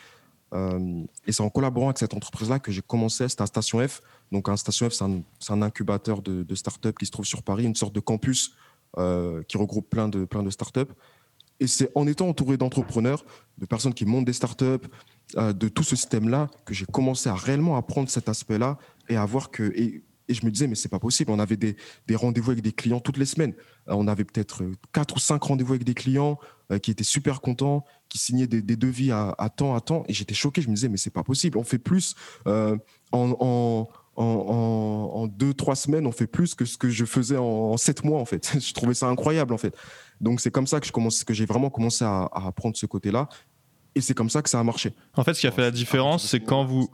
et 0.56 1.32
c'est 1.32 1.44
en 1.44 1.50
collaborant 1.50 1.88
avec 1.88 1.98
cette 1.98 2.14
entreprise-là 2.14 2.60
que 2.60 2.72
j'ai 2.72 2.82
commencé. 2.82 3.28
C'était 3.28 3.44
à 3.44 3.48
Station 3.48 3.86
F. 3.86 4.02
Donc, 4.32 4.48
un 4.48 4.56
Station 4.56 4.90
F, 4.90 4.94
c'est 4.94 5.04
un, 5.04 5.22
un, 5.50 5.62
incubateur 5.62 6.22
de, 6.22 6.44
de 6.44 6.56
start-up 6.56 6.98
qui 6.98 7.06
se 7.06 7.12
trouve 7.12 7.26
sur 7.26 7.44
Paris, 7.44 7.66
une 7.66 7.76
sorte 7.76 7.94
de 7.94 8.00
campus 8.00 8.56
qui 8.96 9.58
regroupe 9.58 9.90
plein 9.90 10.08
de, 10.08 10.24
plein 10.24 10.42
de 10.42 10.50
start-up. 10.50 10.92
Et 11.60 11.68
c'est 11.68 11.92
en 11.96 12.08
étant 12.08 12.28
entouré 12.30 12.58
d'entrepreneurs, 12.58 13.26
de 13.58 13.66
personnes 13.66 13.94
qui 13.94 14.06
montent 14.06 14.26
des 14.26 14.34
startups, 14.34 14.88
euh, 15.38 15.54
de 15.54 15.68
tout 15.68 15.84
ce 15.84 15.96
système-là, 15.96 16.50
que 16.66 16.74
j'ai 16.74 16.86
commencé 16.86 17.30
à 17.30 17.36
réellement 17.36 17.76
apprendre 17.78 18.10
cet 18.10 18.30
aspect-là 18.30 18.78
et 19.10 19.18
à 19.18 19.26
voir 19.26 19.52
que. 19.52 19.64
Et, 19.76 20.04
je 20.32 20.46
me 20.46 20.52
disais, 20.52 20.68
mais 20.68 20.76
c'est 20.76 20.90
pas 20.90 21.00
possible. 21.00 21.32
On 21.32 21.40
avait 21.40 21.58
des, 21.58 21.76
rendez-vous 22.14 22.52
avec 22.52 22.64
des 22.64 22.72
clients 22.72 23.00
toutes 23.00 23.18
les 23.18 23.26
semaines. 23.26 23.56
Euh, 23.88 23.94
on 23.98 24.08
avait 24.08 24.24
peut-être 24.24 24.64
quatre 24.94 25.16
ou 25.16 25.20
cinq 25.20 25.42
rendez-vous 25.42 25.74
avec 25.74 25.84
des 25.84 25.96
clients 25.96 26.38
euh, 26.72 26.78
qui 26.78 26.92
étaient 26.92 27.04
super 27.04 27.42
contents, 27.42 27.84
qui 28.10 28.20
signaient 28.20 28.46
des, 28.46 28.62
devis 28.62 29.12
à, 29.12 29.34
temps, 29.50 29.74
à 29.74 29.82
temps. 29.82 30.04
Et 30.08 30.14
j'étais 30.14 30.36
choqué. 30.36 30.62
Je 30.62 30.70
me 30.70 30.76
disais, 30.76 30.88
mais 30.88 30.98
c'est 30.98 31.10
pas 31.10 31.24
possible. 31.24 31.58
On 31.58 31.64
fait 31.64 31.80
plus 31.80 32.14
en, 32.46 33.88
deux, 34.20 35.54
trois 35.54 35.76
semaines, 35.76 36.06
on 36.06 36.12
fait 36.12 36.28
plus 36.28 36.56
que 36.56 36.66
ce 36.66 36.78
que 36.78 36.90
je 36.90 37.06
faisais 37.06 37.38
en, 37.38 37.78
sept 37.78 38.04
mois, 38.04 38.20
en 38.20 38.26
fait. 38.26 38.60
je 38.60 38.74
trouvais 38.74 38.94
ça 38.94 39.08
incroyable, 39.08 39.54
en 39.54 39.58
fait. 39.58 39.76
Donc, 40.22 40.42
c'est 40.42 40.52
comme 40.52 40.68
ça 40.68 40.80
que, 40.80 40.88
je 40.88 40.92
commence, 40.92 41.24
que 41.24 41.34
j'ai 41.34 41.46
vraiment 41.46 41.70
commencé 41.70 42.04
à, 42.04 42.30
apprendre 42.34 42.76
ce 42.76 42.86
côté-là. 42.86 43.30
Et 43.96 44.02
c'est 44.02 44.14
comme 44.14 44.30
ça 44.30 44.42
que 44.42 44.50
ça 44.50 44.60
a 44.60 44.64
marché. 44.64 44.94
En 45.16 45.24
fait, 45.24 45.34
ce 45.34 45.42
qui 45.42 45.48
a 45.48 45.52
fait 45.52 45.62
la 45.62 45.72
différence, 45.72 46.28
c'est 46.28 46.40
quand 46.40 46.64
vous, 46.64 46.90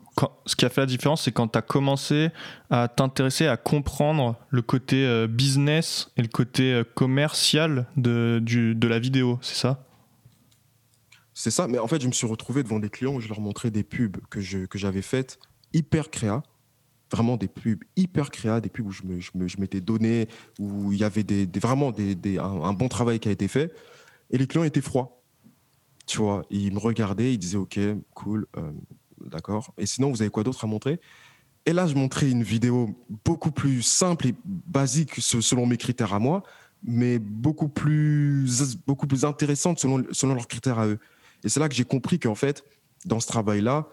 ce 0.45 0.55
qui 0.55 0.65
a 0.65 0.69
fait 0.69 0.82
la 0.82 0.88
différence, 0.88 1.23
c'est 1.23 1.32
quand 1.32 1.49
tu 1.49 1.57
as 1.57 1.61
commencé 1.61 2.30
à 2.69 2.88
t'intéresser 2.88 3.47
à 3.47 3.57
comprendre 3.57 4.38
le 4.49 4.61
côté 4.61 5.05
euh, 5.05 5.28
business 5.28 6.11
et 6.15 6.21
le 6.21 6.30
côté 6.30 6.73
euh, 6.73 6.84
commercial 6.84 7.88
de, 7.97 8.39
du, 8.41 8.76
de 8.76 8.88
la 8.88 8.99
vidéo, 8.99 9.38
c'est 9.41 9.55
ça? 9.55 9.84
C'est 11.34 11.51
ça, 11.51 11.67
mais 11.67 11.80
en 11.80 11.88
fait, 11.88 12.01
je 12.01 12.07
me 12.07 12.13
suis 12.13 12.26
retrouvé 12.26 12.63
devant 12.63 12.80
des 12.80 12.89
clients 12.89 13.13
où 13.13 13.19
je 13.19 13.28
leur 13.28 13.41
montrais 13.41 13.69
des 13.69 13.84
pubs 13.84 14.17
que, 14.30 14.39
je, 14.39 14.59
que 14.59 14.78
j'avais 14.78 15.01
faites 15.01 15.38
hyper 15.73 16.09
créa, 16.09 16.43
vraiment 17.11 17.37
des 17.37 17.47
pubs 17.47 17.83
hyper 17.95 18.31
créa, 18.31 18.61
des 18.61 18.69
pubs 18.69 18.87
où 18.87 18.91
je, 18.91 19.03
me, 19.03 19.19
je, 19.19 19.59
m'étais 19.59 19.81
donné, 19.81 20.27
où 20.59 20.91
il 20.91 20.99
y 20.99 21.03
avait 21.03 21.23
des, 21.23 21.47
vraiment 21.59 21.91
des, 21.91 22.37
un, 22.37 22.73
bon 22.73 22.87
travail 22.87 23.19
qui 23.19 23.29
a 23.29 23.31
été 23.31 23.47
fait. 23.47 23.71
Et 24.31 24.37
les 24.37 24.47
clients 24.47 24.63
étaient 24.63 24.81
froids. 24.81 25.21
Tu 26.05 26.17
vois, 26.17 26.45
ils 26.49 26.73
me 26.73 26.79
regardaient, 26.79 27.33
ils 27.33 27.37
disaient 27.37 27.57
OK, 27.57 27.79
cool, 28.13 28.45
euh, 28.57 28.71
d'accord. 29.21 29.73
Et 29.77 29.85
sinon, 29.85 30.11
vous 30.11 30.21
avez 30.21 30.31
quoi 30.31 30.43
d'autre 30.43 30.63
à 30.63 30.67
montrer? 30.67 30.99
Et 31.65 31.73
là, 31.73 31.87
je 31.87 31.95
montrais 31.95 32.29
une 32.29 32.43
vidéo 32.43 32.95
beaucoup 33.25 33.51
plus 33.51 33.81
simple 33.81 34.27
et 34.27 34.35
basique 34.45 35.15
selon 35.15 35.65
mes 35.65 35.77
critères 35.77 36.13
à 36.13 36.19
moi, 36.19 36.43
mais 36.83 37.17
beaucoup 37.17 37.69
plus, 37.69 38.77
beaucoup 38.85 39.07
plus 39.07 39.25
intéressante 39.25 39.79
selon, 39.79 40.03
selon 40.11 40.35
leurs 40.35 40.47
critères 40.47 40.77
à 40.77 40.87
eux. 40.87 40.99
Et 41.43 41.49
c'est 41.49 41.59
là 41.59 41.67
que 41.67 41.75
j'ai 41.75 41.85
compris 41.85 42.19
qu'en 42.19 42.35
fait, 42.35 42.63
dans 43.05 43.19
ce 43.19 43.27
travail-là, 43.27 43.87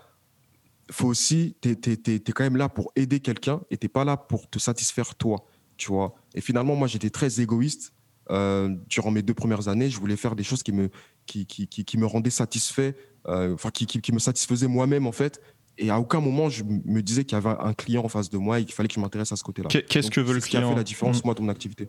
faut 0.93 1.09
aussi, 1.09 1.57
tu 1.61 1.71
es, 1.71 2.19
quand 2.33 2.45
même 2.45 2.57
là 2.57 2.69
pour 2.69 2.93
aider 2.97 3.21
quelqu'un 3.21 3.61
et 3.71 3.77
tu 3.77 3.89
pas 3.89 4.05
là 4.05 4.17
pour 4.17 4.49
te 4.49 4.59
satisfaire 4.59 5.15
toi, 5.15 5.47
tu 5.77 5.89
vois. 5.89 6.15
Et 6.35 6.41
finalement, 6.41 6.77
moi, 6.77 6.89
j'étais 6.89 7.11
très 7.11 7.41
égoïste. 7.41 7.93
Euh, 8.31 8.69
durant 8.89 9.11
mes 9.11 9.23
deux 9.23 9.35
premières 9.35 9.69
années, 9.69 9.91
je 9.91 9.99
voulais 9.99 10.17
faire 10.17 10.37
des 10.37 10.45
choses 10.45 10.63
qui 10.63 10.73
me, 10.73 10.91
qui, 11.27 11.45
qui, 11.45 11.67
qui, 11.67 11.99
me 11.99 12.07
rendaient 12.07 12.31
satisfait, 12.31 12.97
euh, 13.27 13.55
enfin, 13.55 13.71
qui, 13.71 13.87
qui, 13.87 14.13
me 14.13 14.21
satisfaisaient 14.21 14.69
moi-même, 14.69 15.07
en 15.07 15.13
fait. 15.13 15.41
Et 15.77 15.91
à 15.91 15.99
aucun 15.99 16.21
moment, 16.21 16.49
je 16.49 16.63
me 16.65 17.03
disais 17.03 17.25
qu'il 17.25 17.37
y 17.37 17.41
avait 17.41 17.57
un 17.59 17.75
client 17.75 18.05
en 18.05 18.09
face 18.09 18.31
de 18.31 18.39
moi 18.39 18.61
et 18.61 18.65
qu'il 18.65 18.75
fallait 18.75 18.89
que 18.89 18.95
je 18.95 19.01
m'intéresse 19.01 19.33
à 19.33 19.37
ce 19.37 19.43
côté-là. 19.43 19.69
Qu'est-ce 19.69 20.11
que 20.11 20.21
veut 20.21 20.35
le 20.35 20.41
client 20.41 20.43
Ce 20.43 20.49
qui 20.49 20.57
a 20.57 20.69
fait 20.69 20.77
la 20.77 20.85
différence, 20.85 21.19
mm. 21.19 21.23
moi, 21.25 21.35
de 21.35 21.43
mon 21.43 21.49
activité. 21.49 21.89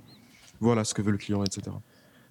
Voilà 0.60 0.84
ce 0.84 0.94
que 0.94 1.02
veut 1.02 1.12
le 1.12 1.18
client, 1.18 1.44
etc. 1.44 1.72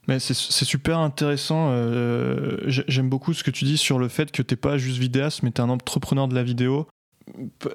Mais 0.08 0.18
c'est 0.18 0.34
super 0.34 0.98
intéressant. 0.98 1.68
Euh, 1.70 2.58
j'aime 2.66 3.08
beaucoup 3.08 3.32
ce 3.34 3.44
que 3.44 3.52
tu 3.52 3.64
dis 3.64 3.78
sur 3.78 3.98
le 4.00 4.08
fait 4.08 4.32
que 4.32 4.42
t'es 4.42 4.56
pas 4.56 4.76
juste 4.76 4.98
vidéaste, 4.98 5.44
mais 5.44 5.52
tu 5.52 5.60
es 5.60 5.64
un 5.64 5.68
entrepreneur 5.68 6.26
de 6.26 6.34
la 6.34 6.42
vidéo. 6.42 6.88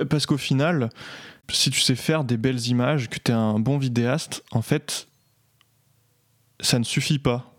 Parce 0.10 0.26
qu'au 0.26 0.38
final, 0.38 0.90
si 1.50 1.72
tu 1.72 1.80
sais 1.80 1.96
faire 1.96 2.26
des 2.26 2.36
belles 2.36 2.68
images, 2.68 3.10
que 3.10 3.18
tu 3.18 3.32
es 3.32 3.36
un 3.36 3.60
bon 3.60 3.78
vidéaste, 3.78 4.44
en 4.52 4.62
fait, 4.62 5.08
ça 6.60 6.80
ne 6.80 6.84
suffit 6.84 7.20
pas. 7.20 7.54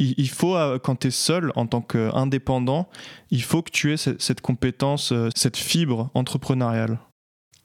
Il, 0.00 0.28
faut, 0.28 0.56
euh, 0.56 0.78
quand 0.78 1.00
tu 1.00 1.08
es 1.08 1.10
seul 1.10 1.50
en 1.56 1.66
tant 1.66 1.80
qu'indépendant, 1.80 2.88
il 3.32 3.42
faut 3.42 3.62
que 3.62 3.72
tu 3.72 3.92
aies 3.92 3.96
cette 3.96 4.40
compétence, 4.40 5.10
euh, 5.10 5.28
cette 5.34 5.56
fibre 5.56 6.12
entrepreneuriale. 6.14 7.00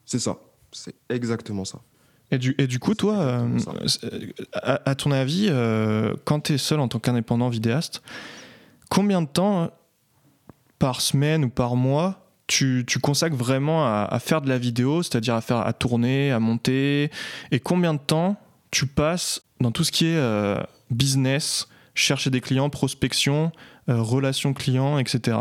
C'est 0.03 0.17
ça, 0.17 0.39
c'est 0.71 0.95
exactement 1.09 1.63
ça. 1.63 1.79
Et 2.33 2.39
du, 2.39 2.55
et 2.57 2.65
du 2.65 2.79
coup, 2.79 2.95
toi, 2.95 3.19
euh, 3.19 3.59
à, 4.53 4.95
ton 4.95 5.11
avis, 5.11 5.45
euh, 5.49 6.15
quand 6.25 6.39
tu 6.39 6.53
es 6.53 6.57
seul 6.57 6.79
en 6.79 6.87
tant 6.87 6.97
qu'indépendant 6.97 7.47
vidéaste, 7.47 8.01
combien 8.89 9.21
de 9.21 9.27
temps 9.27 9.69
par 10.79 10.99
semaine 10.99 11.45
ou 11.45 11.49
par 11.49 11.75
mois 11.75 12.25
tu, 12.47 12.85
tu 12.87 12.97
consacres 12.97 13.35
vraiment 13.35 13.85
à, 13.85 14.17
faire 14.19 14.41
de 14.41 14.49
la 14.49 14.57
vidéo, 14.57 15.03
c'est-à-dire 15.03 15.35
à 15.35 15.41
faire 15.41 15.57
à 15.57 15.73
tourner, 15.73 16.31
à 16.31 16.39
monter, 16.39 17.11
et 17.51 17.59
combien 17.59 17.93
de 17.93 17.99
temps 17.99 18.35
tu 18.71 18.87
passes 18.87 19.43
dans 19.61 19.71
tout 19.71 19.83
ce 19.83 19.91
qui 19.91 20.07
est 20.07 20.17
euh, 20.17 20.57
business, 20.89 21.67
chercher 21.93 22.31
des 22.31 22.41
clients, 22.41 22.71
prospection, 22.71 23.51
relations 23.87 24.53
clients, 24.53 24.97
etc. 24.97 25.37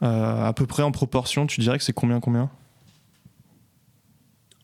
à 0.00 0.52
peu 0.54 0.66
près 0.66 0.84
en 0.84 0.92
proportion, 0.92 1.48
tu 1.48 1.60
dirais 1.60 1.76
que 1.76 1.84
c'est 1.84 1.92
combien 1.92 2.20
combien? 2.20 2.44
euh, 2.44 2.65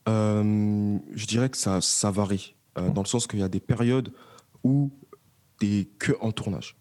je 0.07 1.27
dirais 1.27 1.49
que 1.49 1.57
ça, 1.57 2.11
varie, 2.11 2.55
euh, 2.79 2.91
dans 2.91 3.03
le 3.03 3.07
sens 3.07 3.27
qu'il 3.27 3.41
y 3.41 3.43
a 3.43 3.49
des 3.49 3.61
périodes 3.61 4.13
où 4.65 4.91
tu 5.61 5.67
es 5.67 5.85
que 5.99 6.13
en 6.21 6.33
tournage. 6.33 6.77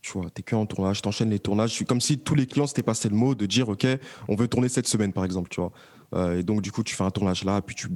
Tu 0.00 0.12
vois, 0.12 0.30
tu 0.30 0.40
es 0.40 0.42
que 0.42 0.54
en 0.54 0.66
tournage, 0.66 1.02
tu 1.02 1.08
enchaînes 1.08 1.30
les 1.30 1.38
tournages. 1.38 1.84
Comme 1.84 2.00
si 2.00 2.18
tous 2.18 2.34
les 2.34 2.46
clients 2.46 2.66
s'étaient 2.66 2.82
passé 2.82 3.08
le 3.08 3.16
mot 3.16 3.34
de 3.34 3.46
dire, 3.46 3.68
OK, 3.68 3.86
on 4.28 4.36
veut 4.36 4.48
tourner 4.48 4.68
cette 4.68 4.86
semaine, 4.86 5.12
par 5.12 5.24
exemple, 5.24 5.48
tu 5.48 5.60
vois. 5.60 5.72
Euh, 6.14 6.38
et 6.38 6.42
donc, 6.42 6.62
du 6.62 6.72
coup, 6.72 6.82
tu 6.82 6.94
fais 6.94 7.04
un 7.04 7.10
tournage 7.10 7.44
là, 7.44 7.60
puis 7.62 7.74
tu, 7.74 7.88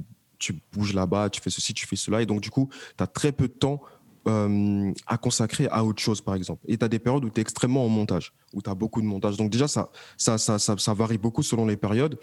bouges 0.73 0.93
là-bas, 0.93 1.29
tu 1.29 1.41
fais 1.41 1.49
ceci, 1.49 1.73
tu 1.73 1.87
fais 1.87 1.95
cela. 1.95 2.21
Et 2.21 2.25
donc, 2.25 2.41
du 2.41 2.49
coup, 2.49 2.69
tu 2.97 3.03
as 3.03 3.07
très 3.07 3.31
peu 3.31 3.47
de 3.47 3.53
temps 3.53 3.81
à 4.25 5.17
consacrer 5.17 5.67
à 5.67 5.83
autre 5.83 6.01
chose, 6.01 6.21
par 6.21 6.35
exemple. 6.35 6.61
Et 6.67 6.77
tu 6.77 6.85
as 6.85 6.87
des 6.87 6.99
périodes 6.99 7.25
où 7.25 7.29
tu 7.29 7.39
es 7.39 7.41
extrêmement 7.41 7.85
en 7.85 7.89
montage, 7.89 8.33
où 8.53 8.61
tu 8.61 8.69
as 8.69 8.75
beaucoup 8.75 9.01
de 9.01 9.05
montage. 9.05 9.35
Donc 9.35 9.51
déjà, 9.51 9.67
ça 9.67 10.93
varie 10.93 11.17
beaucoup 11.17 11.43
selon 11.43 11.65
les 11.65 11.75
périodes. 11.75 12.17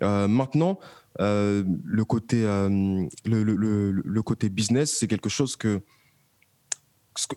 Maintenant, 0.00 0.78
euh, 1.20 1.64
le, 1.84 2.04
côté, 2.04 2.44
euh, 2.44 2.68
le, 3.24 3.42
le, 3.42 4.22
côté 4.22 4.48
business, 4.48 4.96
c'est 4.96 5.08
quelque 5.08 5.28
chose 5.28 5.56
que, 5.56 5.82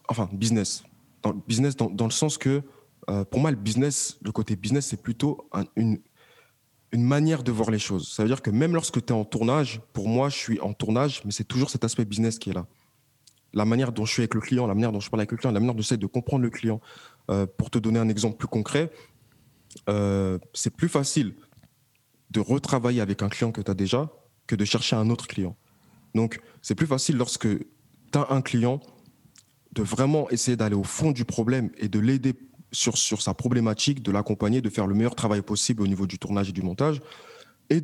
Enfin, 0.09 0.29
business. 0.31 0.83
Dans, 1.23 1.33
business 1.33 1.75
dans, 1.75 1.89
dans 1.89 2.05
le 2.05 2.11
sens 2.11 2.37
que, 2.37 2.61
euh, 3.09 3.25
pour 3.25 3.39
moi, 3.39 3.49
le 3.49 3.57
business, 3.57 4.19
le 4.21 4.31
côté 4.31 4.55
business, 4.55 4.85
c'est 4.85 5.01
plutôt 5.01 5.49
une, 5.75 5.99
une 6.91 7.03
manière 7.03 7.41
de 7.41 7.51
voir 7.51 7.71
les 7.71 7.79
choses. 7.79 8.11
Ça 8.13 8.21
veut 8.21 8.29
dire 8.29 8.43
que 8.43 8.51
même 8.51 8.75
lorsque 8.75 9.03
tu 9.03 9.11
es 9.11 9.15
en 9.15 9.25
tournage, 9.25 9.81
pour 9.93 10.07
moi, 10.07 10.29
je 10.29 10.37
suis 10.37 10.59
en 10.59 10.73
tournage, 10.73 11.23
mais 11.25 11.31
c'est 11.31 11.47
toujours 11.47 11.71
cet 11.71 11.83
aspect 11.83 12.05
business 12.05 12.37
qui 12.37 12.51
est 12.51 12.53
là. 12.53 12.67
La 13.53 13.65
manière 13.65 13.91
dont 13.91 14.05
je 14.05 14.13
suis 14.13 14.21
avec 14.21 14.35
le 14.35 14.41
client, 14.41 14.67
la 14.67 14.75
manière 14.75 14.91
dont 14.91 14.99
je 14.99 15.09
parle 15.09 15.21
avec 15.21 15.31
le 15.31 15.37
client, 15.37 15.51
la 15.51 15.59
manière 15.59 15.73
dont 15.73 15.81
j'essaie 15.81 15.97
de 15.97 16.05
comprendre 16.05 16.43
le 16.43 16.51
client. 16.51 16.79
pour 17.57 17.71
te 17.71 17.79
donner 17.79 17.97
un 17.97 18.07
exemple 18.07 18.37
plus 18.37 18.47
concret, 18.47 18.91
c'est 20.53 20.75
plus 20.75 20.89
facile 20.89 21.33
de 22.31 22.39
retravailler 22.39 23.01
avec 23.01 23.21
un 23.21 23.29
client 23.29 23.51
que 23.51 23.61
tu 23.61 23.69
as 23.69 23.73
déjà 23.73 24.09
que 24.47 24.55
de 24.55 24.65
chercher 24.65 24.95
un 24.95 25.09
autre 25.09 25.27
client. 25.27 25.55
Donc, 26.15 26.39
c'est 26.61 26.75
plus 26.75 26.87
facile 26.87 27.17
lorsque 27.17 27.47
tu 27.47 28.17
as 28.17 28.27
un 28.29 28.41
client 28.41 28.79
de 29.73 29.83
vraiment 29.83 30.29
essayer 30.29 30.57
d'aller 30.57 30.75
au 30.75 30.83
fond 30.83 31.11
du 31.11 31.25
problème 31.25 31.69
et 31.77 31.87
de 31.87 31.99
l'aider 31.99 32.33
sur, 32.71 32.97
sur 32.97 33.21
sa 33.21 33.33
problématique, 33.33 34.01
de 34.01 34.11
l'accompagner, 34.11 34.61
de 34.61 34.69
faire 34.69 34.87
le 34.87 34.95
meilleur 34.95 35.15
travail 35.15 35.41
possible 35.41 35.83
au 35.83 35.87
niveau 35.87 36.07
du 36.07 36.17
tournage 36.19 36.49
et 36.49 36.51
du 36.51 36.61
montage. 36.61 37.01
Et 37.69 37.81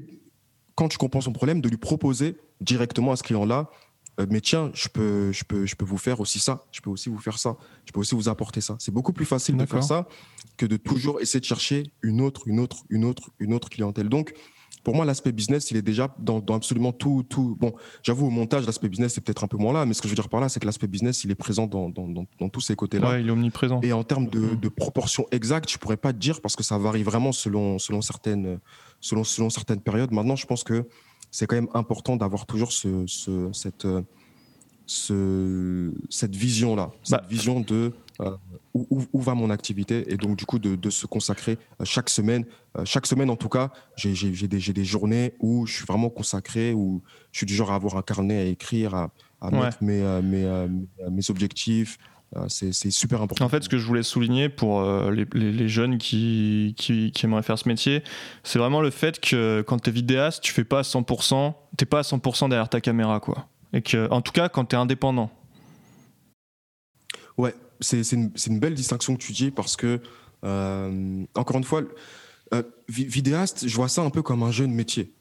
quand 0.76 0.89
tu 0.89 0.98
comprends 0.98 1.22
son 1.22 1.34
problème, 1.34 1.62
de 1.62 1.70
lui 1.70 1.78
proposer 1.78 2.38
directement 2.62 3.12
à 3.12 3.16
ce 3.16 3.24
client-là, 3.24 3.70
mais 4.30 4.41
tiens, 4.41 4.72
je 4.74 4.88
peux, 4.88 5.32
je, 5.32 5.43
peux, 5.43 5.65
je 5.65 5.76
peux 5.76 5.86
vous 5.86 5.97
faire 5.97 6.20
aussi 6.20 6.39
ça, 6.39 6.65
je 6.72 6.82
peux 6.82 6.89
aussi 6.89 7.09
vous 7.09 7.20
faire 7.20 7.38
ça, 7.38 7.55
je 7.86 7.91
peux 7.91 7.99
aussi 7.99 8.15
vous 8.15 8.30
apporter 8.30 8.61
ça. 8.61 8.76
C'est 8.80 8.93
beaucoup 8.93 9.13
plus 9.13 9.26
facile 9.26 9.57
de 9.57 9.65
faire 9.65 9.84
ça 9.84 10.07
que 10.57 10.65
de 10.65 10.78
toujours 10.78 11.22
essayer 11.22 11.39
de 11.39 11.45
chercher 11.45 11.84
une 12.01 12.22
autre, 12.22 12.47
une 12.47 12.59
autre, 12.59 12.78
une 12.89 13.05
autre, 13.05 13.30
une 13.39 13.53
autre 13.53 13.70
clientèle. 13.70 14.09
Donc, 14.09 14.34
pour 14.84 14.95
moi, 14.95 15.03
l'aspect 15.03 15.34
business, 15.34 15.70
il 15.70 15.76
est 15.76 15.82
déjà 15.82 16.15
dans, 16.18 16.41
absolument 16.47 16.93
tout, 16.93 17.26
tout. 17.28 17.57
Bon, 17.59 17.74
j'avoue, 18.03 18.28
au 18.28 18.30
montage, 18.30 18.65
l'aspect 18.65 18.88
business, 18.88 19.13
c'est 19.13 19.22
peut-être 19.22 19.43
un 19.43 19.47
peu 19.47 19.57
moins 19.57 19.74
là, 19.74 19.86
mais 19.86 19.93
ce 19.93 20.01
que 20.01 20.07
je 20.07 20.13
veux 20.13 20.15
dire 20.15 20.30
par 20.30 20.39
là, 20.39 20.47
c'est 20.47 20.61
que 20.61 20.65
l'aspect 20.65 20.88
business, 20.88 21.26
il 21.26 21.32
est 21.32 21.36
présent 21.36 21.68
dans, 21.68 21.89
dans, 21.89 22.07
dans, 22.07 22.49
tous 22.49 22.61
ces 22.61 22.76
côtés-là. 22.76 23.09
Ouais, 23.09 23.22
il 23.22 23.28
est 23.28 23.32
omniprésent. 23.32 23.82
Et 23.82 23.91
en 23.91 24.05
termes 24.05 24.28
de, 24.28 24.55
de 24.55 24.70
proportion 24.70 25.26
exacte, 25.32 25.70
je 25.70 25.78
pourrais 25.78 25.97
pas 25.97 26.13
te 26.13 26.18
dire 26.18 26.39
parce 26.39 26.55
que 26.55 26.63
ça 26.63 26.78
varie 26.78 27.03
vraiment 27.03 27.34
selon, 27.34 27.80
selon, 27.80 28.01
certaines, 28.01 28.59
selon, 29.01 29.26
selon 29.26 29.49
certaines 29.49 29.82
périodes. 29.82 30.11
Maintenant, 30.13 30.38
je 30.38 30.45
pense 30.45 30.63
que 30.63 30.88
c'est 31.32 31.47
quand 31.47 31.55
même 31.55 31.69
important 31.73 32.15
d'avoir 32.15 32.45
toujours 32.45 32.71
ce, 32.71 33.05
ce, 33.07 33.49
cette, 33.53 33.88
ce, 34.86 35.93
cette 36.09 36.36
vision-là, 36.36 36.91
cette 37.03 37.21
bah, 37.21 37.28
vision 37.30 37.59
de 37.59 37.93
euh, 38.19 38.36
où, 38.73 39.03
où, 39.13 39.21
va 39.21 39.36
mon 39.36 39.51
activité 39.51 40.11
et 40.11 40.17
donc 40.17 40.38
du 40.38 40.45
coup 40.45 40.57
de, 40.57 40.75
de 40.75 40.89
se 40.89 41.05
consacrer 41.05 41.59
euh, 41.80 41.86
chaque 41.86 42.09
semaine. 42.09 42.45
Euh, 42.75 42.84
chaque 42.86 43.05
semaine 43.05 43.30
en 43.30 43.36
tout 43.36 43.49
cas, 43.49 43.71
j'ai 43.95 44.47
des, 44.47 44.59
des, 44.59 44.86
journées 44.86 45.34
où 45.39 45.67
je 45.67 45.73
suis 45.73 45.86
vraiment 45.86 46.09
consacré, 46.09 46.73
où 46.73 47.03
je 47.32 47.39
suis 47.39 47.45
du 47.45 47.53
genre 47.53 47.71
à 47.71 47.75
avoir 47.75 47.95
un 47.95 48.01
carnet 48.01 48.39
à 48.39 48.45
écrire, 48.45 48.95
à, 48.95 49.11
à 49.41 49.51
mettre 49.51 49.84
mes, 49.84 50.01
mes, 50.23 50.67
mes, 51.11 51.30
objectifs. 51.30 51.99
C'est 52.49 52.91
super 52.91 53.21
important. 53.21 53.45
En 53.45 53.49
fait, 53.49 53.63
ce 53.63 53.69
que 53.69 53.78
je 53.78 53.86
voulais 53.86 54.03
souligner 54.03 54.49
pour 54.49 54.84
les, 55.09 55.25
les, 55.34 55.69
jeunes 55.69 55.97
qui, 55.97 56.75
qui, 56.78 57.11
qui, 57.11 57.25
aimeraient 57.25 57.41
faire 57.41 57.57
ce 57.57 57.69
métier, 57.69 58.03
c'est 58.43 58.59
vraiment 58.59 58.82
le 58.82 58.89
fait 58.89 59.19
que 59.21 59.63
quand 59.65 59.80
tu 59.80 59.89
es 59.89 59.93
vidéaste, 59.93 60.43
tu 60.43 60.51
fais 60.51 60.65
pas 60.65 60.80
à 60.80 60.82
100%, 60.82 61.53
t'es 61.78 61.86
pas 61.86 61.99
à 61.99 62.01
100% 62.01 62.49
derrière 62.49 62.67
ta 62.67 62.82
caméra, 62.82 63.21
quoi. 63.21 63.47
Et 63.71 63.82
que, 63.82 64.09
en 64.11 64.21
tout 64.21 64.34
cas, 64.34 64.49
quand 64.49 64.65
tu 64.65 64.75
es 64.75 64.80
indépendant. 64.80 65.32
Ouais, 67.38 67.55
c'est 67.80 68.11
une, 68.11 68.59
belle 68.59 68.73
distinction 68.73 69.15
que 69.15 69.21
tu 69.21 69.32
dis 69.32 69.51
parce 69.51 69.75
que, 69.75 70.01
euh, 70.43 71.25
encore 71.36 71.57
une 71.57 71.63
fois, 71.63 71.84
euh, 72.53 72.63
vidéaste, 72.89 73.67
je 73.67 73.75
vois 73.75 73.89
ça 73.89 74.01
un 74.01 74.09
peu 74.09 74.21
comme 74.21 74.43
un 74.43 74.51
jeune 74.51 74.71
métier. 74.71 75.13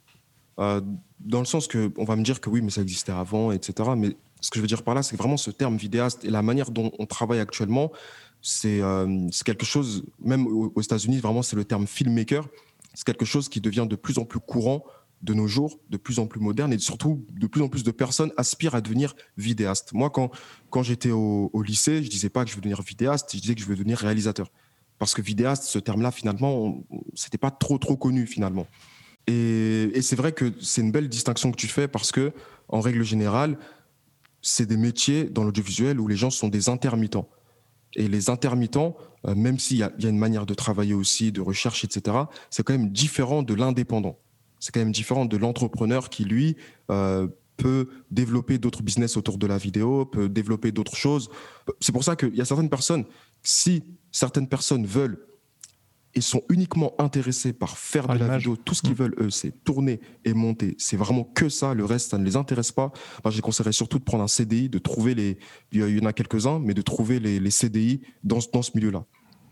Euh, 0.58 0.80
dans 1.20 1.40
le 1.40 1.44
sens 1.44 1.66
que, 1.66 1.92
on 1.98 2.04
va 2.04 2.16
me 2.16 2.22
dire 2.22 2.40
que 2.40 2.48
oui, 2.48 2.62
mais 2.62 2.70
ça 2.70 2.80
existait 2.80 3.12
avant, 3.12 3.52
etc. 3.52 3.90
Mais 3.96 4.16
ce 4.40 4.50
que 4.50 4.56
je 4.56 4.60
veux 4.60 4.66
dire 4.66 4.82
par 4.82 4.94
là, 4.94 5.02
c'est 5.02 5.16
vraiment 5.16 5.36
ce 5.36 5.50
terme 5.50 5.76
vidéaste 5.76 6.24
et 6.24 6.30
la 6.30 6.42
manière 6.42 6.70
dont 6.70 6.92
on 6.98 7.06
travaille 7.06 7.40
actuellement, 7.40 7.92
c'est 8.42 8.80
quelque 9.44 9.66
chose, 9.66 10.04
même 10.20 10.46
aux, 10.46 10.80
États-Unis, 10.80 11.18
vraiment, 11.18 11.42
c'est 11.42 11.56
le 11.56 11.64
terme 11.64 11.86
filmmaker. 11.86 12.46
C'est 12.94 13.04
quelque 13.04 13.24
chose 13.24 13.48
qui 13.48 13.60
devient 13.60 13.86
de 13.88 13.96
plus 13.96 14.18
en 14.18 14.24
plus 14.24 14.40
courant 14.40 14.84
de 15.22 15.34
nos 15.34 15.46
jours, 15.46 15.78
de 15.90 15.96
plus 15.96 16.18
en 16.18 16.26
plus 16.26 16.40
moderne 16.40 16.72
et 16.72 16.78
surtout 16.78 17.24
de 17.32 17.46
plus 17.46 17.62
en 17.62 17.68
plus 17.68 17.82
de 17.82 17.90
personnes 17.90 18.32
aspirent 18.36 18.74
à 18.74 18.80
devenir 18.80 19.14
vidéaste. 19.36 19.92
Moi, 19.92 20.10
quand, 20.10 20.30
quand 20.70 20.82
j'étais 20.82 21.10
au, 21.10 21.50
lycée, 21.62 22.02
je 22.02 22.10
disais 22.10 22.28
pas 22.28 22.44
que 22.44 22.50
je 22.50 22.54
veux 22.54 22.60
devenir 22.60 22.82
vidéaste, 22.82 23.30
je 23.34 23.40
disais 23.40 23.54
que 23.54 23.60
je 23.60 23.66
veux 23.66 23.74
devenir 23.74 23.98
réalisateur. 23.98 24.50
Parce 24.98 25.14
que 25.14 25.22
vidéaste, 25.22 25.64
ce 25.64 25.78
terme-là, 25.78 26.10
finalement, 26.10 26.82
c'était 27.14 27.38
pas 27.38 27.50
trop 27.50 27.78
trop 27.78 27.96
connu 27.96 28.26
finalement. 28.26 28.66
Et, 29.26 29.90
et 29.94 30.02
c'est 30.02 30.16
vrai 30.16 30.32
que 30.32 30.52
c'est 30.60 30.82
une 30.82 30.92
belle 30.92 31.08
distinction 31.08 31.50
que 31.50 31.56
tu 31.56 31.66
fais 31.66 31.88
parce 31.88 32.12
que, 32.12 32.32
en 32.68 32.80
règle 32.80 33.02
générale, 33.02 33.58
c'est 34.46 34.66
des 34.66 34.76
métiers 34.76 35.24
dans 35.24 35.42
l'audiovisuel 35.42 35.98
où 35.98 36.06
les 36.06 36.14
gens 36.14 36.30
sont 36.30 36.46
des 36.46 36.68
intermittents. 36.68 37.28
Et 37.96 38.06
les 38.06 38.30
intermittents, 38.30 38.96
euh, 39.26 39.34
même 39.34 39.58
s'il 39.58 39.78
y, 39.78 39.82
a 39.82 39.90
une 39.98 40.18
manière 40.18 40.46
de 40.46 40.54
travailler 40.54 40.94
aussi, 40.94 41.32
de 41.32 41.40
recherche, 41.40 41.82
etc., 41.82 42.16
c'est 42.48 42.62
quand 42.62 42.72
même 42.72 42.90
différent 42.90 43.42
de 43.42 43.54
l'indépendant. 43.54 44.20
C'est 44.60 44.72
quand 44.72 44.78
même 44.78 44.92
différent 44.92 45.24
de 45.24 45.36
l'entrepreneur 45.36 46.10
qui, 46.10 46.24
lui, 46.24 46.56
euh, 46.92 47.26
peut 47.56 47.88
développer 48.12 48.58
d'autres 48.58 48.84
business 48.84 49.16
autour 49.16 49.36
de 49.38 49.48
la 49.48 49.58
vidéo, 49.58 50.06
peut 50.06 50.28
développer 50.28 50.70
d'autres 50.70 50.94
choses. 50.94 51.28
C'est 51.80 51.92
pour 51.92 52.04
ça 52.04 52.14
qu'il 52.14 52.36
y 52.36 52.40
a 52.40 52.44
certaines 52.44 52.70
personnes, 52.70 53.04
si 53.42 53.82
certaines 54.12 54.48
personnes 54.48 54.86
veulent 54.86 55.26
et 56.16 56.22
sont 56.22 56.42
uniquement 56.48 56.94
intéressés 56.98 57.52
par 57.52 57.76
faire 57.76 58.08
de 58.08 58.18
la 58.18 58.38
vidéo, 58.38 58.56
tout 58.56 58.74
ce 58.74 58.80
qu'ils 58.80 58.92
mmh. 58.92 58.94
veulent, 58.94 59.14
eux, 59.20 59.30
c'est 59.30 59.64
tourner 59.64 60.00
et 60.24 60.32
monter. 60.32 60.74
C'est 60.78 60.96
vraiment 60.96 61.24
que 61.24 61.50
ça. 61.50 61.74
Le 61.74 61.84
reste, 61.84 62.10
ça 62.10 62.18
ne 62.18 62.24
les 62.24 62.36
intéresse 62.36 62.72
pas. 62.72 62.90
Moi, 63.22 63.30
je 63.30 63.40
conseillerais 63.42 63.72
surtout 63.72 63.98
de 63.98 64.04
prendre 64.04 64.24
un 64.24 64.28
CDI, 64.28 64.70
de 64.70 64.78
trouver 64.78 65.14
les. 65.14 65.38
Il 65.72 65.86
y 65.86 66.00
en 66.02 66.06
a 66.06 66.14
quelques-uns, 66.14 66.58
mais 66.58 66.72
de 66.72 66.80
trouver 66.80 67.20
les, 67.20 67.50
CDI 67.50 68.00
dans, 68.24 68.38
dans 68.52 68.62
ce 68.62 68.70
milieu-là. 68.74 69.04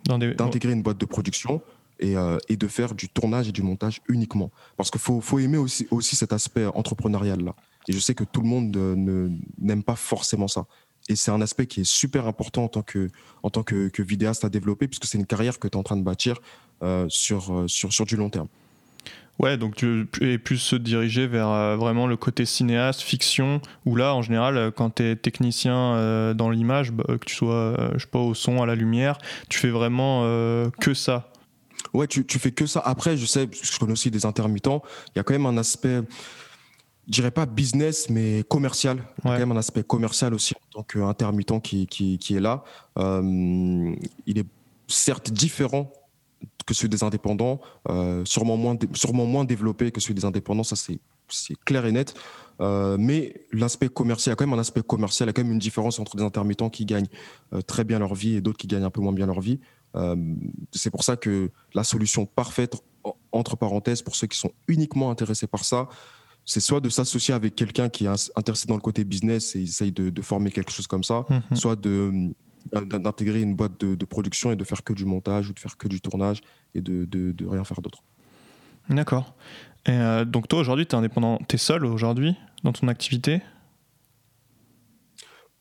D'intégrer 0.08 0.72
une 0.72 0.82
boîte 0.82 0.98
de 0.98 1.06
production 1.06 1.62
euh, 2.02 2.38
et, 2.48 2.56
de 2.56 2.66
faire 2.66 2.94
du 2.94 3.08
tournage 3.08 3.48
et 3.48 3.52
du 3.52 3.62
montage 3.62 4.00
uniquement. 4.08 4.50
Parce 4.78 4.90
qu'il 4.90 5.00
faut, 5.00 5.20
faut, 5.20 5.38
aimer 5.38 5.58
aussi, 5.58 5.86
aussi 5.90 6.16
cet 6.16 6.32
aspect 6.32 6.64
entrepreneurial-là. 6.66 7.54
Et 7.88 7.92
je 7.92 7.98
sais 7.98 8.14
que 8.14 8.24
tout 8.24 8.40
le 8.40 8.48
monde 8.48 8.76
euh, 8.76 9.28
n'aime 9.58 9.82
pas 9.82 9.96
forcément 9.96 10.48
ça. 10.48 10.64
Et 11.08 11.16
c'est 11.16 11.30
un 11.30 11.40
aspect 11.40 11.66
qui 11.66 11.82
est 11.82 11.84
super 11.84 12.26
important 12.26 12.64
en 12.64 12.68
tant 12.68 12.82
que, 12.82 13.10
en 13.42 13.50
tant 13.50 13.62
que, 13.62 13.88
que 13.88 14.02
vidéaste 14.02 14.44
à 14.44 14.48
développer, 14.48 14.88
puisque 14.88 15.04
c'est 15.04 15.18
une 15.18 15.26
carrière 15.26 15.58
que 15.58 15.68
tu 15.68 15.74
es 15.74 15.78
en 15.78 15.82
train 15.82 15.96
de 15.96 16.02
bâtir 16.02 16.40
euh, 16.82 17.06
sur, 17.08 17.64
sur, 17.66 17.92
sur 17.92 18.06
du 18.06 18.16
long 18.16 18.30
terme. 18.30 18.48
Ouais, 19.40 19.56
donc 19.56 19.74
tu 19.74 20.06
es 20.20 20.38
plus 20.38 20.58
se 20.58 20.76
diriger 20.76 21.26
vers 21.26 21.76
vraiment 21.76 22.06
le 22.06 22.16
côté 22.16 22.46
cinéaste, 22.46 23.00
fiction, 23.00 23.60
où 23.84 23.96
là, 23.96 24.14
en 24.14 24.22
général, 24.22 24.70
quand 24.76 24.94
tu 24.94 25.02
es 25.02 25.16
technicien 25.16 26.34
dans 26.34 26.50
l'image, 26.50 26.92
bah, 26.92 27.04
que 27.08 27.24
tu 27.24 27.34
sois, 27.34 27.90
je 27.94 27.98
sais 27.98 28.06
pas, 28.06 28.20
au 28.20 28.32
son, 28.34 28.62
à 28.62 28.66
la 28.66 28.76
lumière, 28.76 29.18
tu 29.48 29.58
fais 29.58 29.70
vraiment 29.70 30.22
que 30.80 30.94
ça. 30.94 31.32
Ouais, 31.92 32.06
tu, 32.06 32.24
tu 32.24 32.38
fais 32.38 32.52
que 32.52 32.66
ça. 32.66 32.80
Après, 32.84 33.16
je 33.16 33.26
sais, 33.26 33.48
je 33.52 33.78
connais 33.78 33.92
aussi 33.92 34.10
des 34.10 34.24
intermittents, 34.24 34.82
il 35.08 35.18
y 35.18 35.20
a 35.20 35.24
quand 35.24 35.34
même 35.34 35.46
un 35.46 35.56
aspect, 35.56 36.02
je 37.06 37.12
dirais 37.12 37.30
pas 37.30 37.46
business, 37.46 38.08
mais 38.08 38.44
commercial. 38.48 39.04
Il 39.24 39.28
y 39.28 39.30
a 39.30 39.34
quand 39.34 39.38
même 39.40 39.52
un 39.52 39.58
aspect 39.58 39.82
commercial 39.82 40.32
aussi 40.34 40.54
en 40.54 40.82
tant 40.82 40.82
qu'intermittent 40.82 41.60
qui, 41.62 41.86
qui, 41.86 42.18
qui, 42.18 42.36
est 42.36 42.40
là. 42.40 42.64
Euh, 42.98 43.94
il 44.26 44.38
est 44.38 44.46
certes 44.88 45.30
différent 45.30 45.92
que 46.66 46.72
celui 46.72 46.88
des 46.88 47.04
indépendants, 47.04 47.60
euh, 47.90 48.24
sûrement, 48.24 48.56
moins 48.56 48.76
sûrement 48.94 49.26
moins 49.26 49.44
développé 49.44 49.90
que 49.90 50.00
celui 50.00 50.14
des 50.14 50.24
indépendants, 50.24 50.64
ça 50.64 50.76
c'est 50.76 50.98
clair 51.64 51.84
et 51.84 51.92
net. 51.92 52.14
Euh, 52.60 52.96
mais 52.98 53.46
l'aspect 53.52 53.88
commercial, 53.88 54.30
il 54.30 54.32
y 54.32 54.34
a 54.34 54.36
quand 54.36 54.46
même 54.46 54.58
un 54.58 54.62
aspect 54.62 54.82
commercial, 54.82 55.26
il 55.26 55.30
y 55.30 55.30
a 55.30 55.32
quand 55.34 55.42
même 55.42 55.52
une 55.52 55.58
différence 55.58 55.98
entre 55.98 56.16
des 56.16 56.22
intermittents 56.22 56.70
qui 56.70 56.86
gagnent 56.86 57.08
très 57.66 57.84
bien 57.84 57.98
leur 57.98 58.14
vie 58.14 58.36
et 58.36 58.40
d'autres 58.40 58.58
qui 58.58 58.66
gagnent 58.66 58.84
un 58.84 58.90
peu 58.90 59.02
moins 59.02 59.12
bien 59.12 59.26
leur 59.26 59.40
vie. 59.40 59.60
C'est 60.72 60.90
pour 60.90 61.04
ça 61.04 61.16
que 61.16 61.50
la 61.74 61.84
solution 61.84 62.24
parfaite, 62.24 62.82
entre 63.32 63.56
parenthèses, 63.56 64.00
pour 64.00 64.16
ceux 64.16 64.26
qui 64.26 64.38
sont 64.38 64.52
uniquement 64.66 65.10
intéressés 65.10 65.46
par 65.46 65.64
ça, 65.64 65.88
c'est 66.46 66.60
soit 66.60 66.80
de 66.80 66.88
s'associer 66.88 67.34
avec 67.34 67.54
quelqu'un 67.54 67.88
qui 67.88 68.06
est 68.06 68.32
intéressé 68.36 68.66
dans 68.66 68.74
le 68.74 68.80
côté 68.80 69.04
business 69.04 69.56
et 69.56 69.62
essaye 69.62 69.92
de, 69.92 70.22
former 70.22 70.50
quelque 70.50 70.70
chose 70.70 70.86
comme 70.86 71.04
ça, 71.04 71.24
mhm. 71.28 71.56
soit 71.56 71.76
de 71.76 72.32
d'intégrer 72.72 73.42
une 73.42 73.54
boîte 73.54 73.84
de, 73.84 74.04
production 74.06 74.50
et 74.50 74.56
de 74.56 74.64
faire 74.64 74.82
que 74.82 74.94
du 74.94 75.04
montage 75.04 75.50
ou 75.50 75.52
de 75.52 75.58
faire 75.58 75.76
que 75.76 75.86
du 75.86 76.00
tournage 76.00 76.40
et 76.74 76.80
de, 76.80 77.04
de 77.04 77.46
rien 77.46 77.62
faire 77.62 77.82
d'autre. 77.82 78.02
D'accord. 78.88 79.34
Euh, 79.88 80.24
donc 80.24 80.48
toi 80.48 80.60
aujourd'hui, 80.60 80.86
tu 80.86 80.94
es 80.94 80.98
indépendant, 80.98 81.38
tu 81.48 81.56
es 81.56 81.58
seul 81.58 81.84
aujourd'hui 81.84 82.34
dans 82.62 82.72
ton 82.72 82.88
activité? 82.88 83.42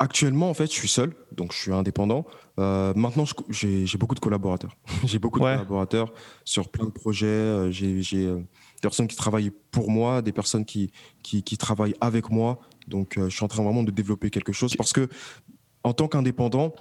Actuellement, 0.04 0.50
en 0.50 0.54
fait, 0.54 0.66
je 0.66 0.74
suis 0.78 0.90
seul, 0.90 1.16
donc 1.32 1.54
je 1.54 1.58
suis 1.58 1.72
indépendant. 1.72 2.26
Euh, 2.60 2.94
maintenant, 2.94 3.24
j'ai 3.48 3.98
beaucoup 3.98 4.16
de 4.16 4.20
collaborateurs. 4.20 4.76
j'ai 5.06 5.18
beaucoup 5.18 5.40
de 5.40 5.46
collaborateurs 5.46 6.12
sur 6.44 6.68
plein 6.68 6.84
de 6.84 6.90
projets. 6.90 7.26
Euh, 7.26 7.72
j'ai 7.72 8.26
des 8.26 8.44
personnes 8.82 9.08
qui 9.08 9.16
travaillent 9.16 9.54
pour 9.72 9.90
moi, 9.90 10.22
des 10.22 10.34
personnes 10.34 10.66
qui, 10.66 10.92
qui, 11.24 11.58
travaillent 11.58 11.96
avec 12.02 12.30
moi. 12.30 12.60
Donc, 12.90 13.14
je 13.18 13.30
suis 13.30 13.46
en 13.46 13.48
train 13.48 13.64
vraiment 13.64 13.84
de 13.84 13.92
développer 13.92 14.30
quelque 14.30 14.52
chose 14.52 14.76
parce 14.76 14.92
que, 14.92 15.08
en 15.86 15.94
tant 15.94 16.10
qu'indépendant, 16.10 16.74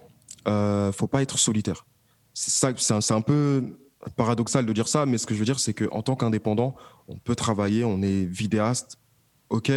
ne 0.45 0.91
faut 0.93 1.07
pas 1.07 1.23
être 1.23 1.39
solitaire. 1.39 1.87
C'est 2.35 3.13
un 3.13 3.21
peu 3.21 3.79
paradoxal 4.17 4.67
de 4.67 4.73
dire 4.73 4.89
ça, 4.89 5.07
mais 5.07 5.17
ce 5.17 5.27
que 5.27 5.35
je 5.35 5.39
veux 5.39 5.45
dire, 5.45 5.61
c'est 5.61 5.75
qu'en 5.75 6.03
tant 6.03 6.17
qu'indépendant, 6.17 6.75
on 7.07 7.19
peut 7.19 7.37
travailler, 7.37 7.85
on 7.85 8.03
est 8.03 8.25
vidéaste, 8.25 8.99
ok, 9.49 9.71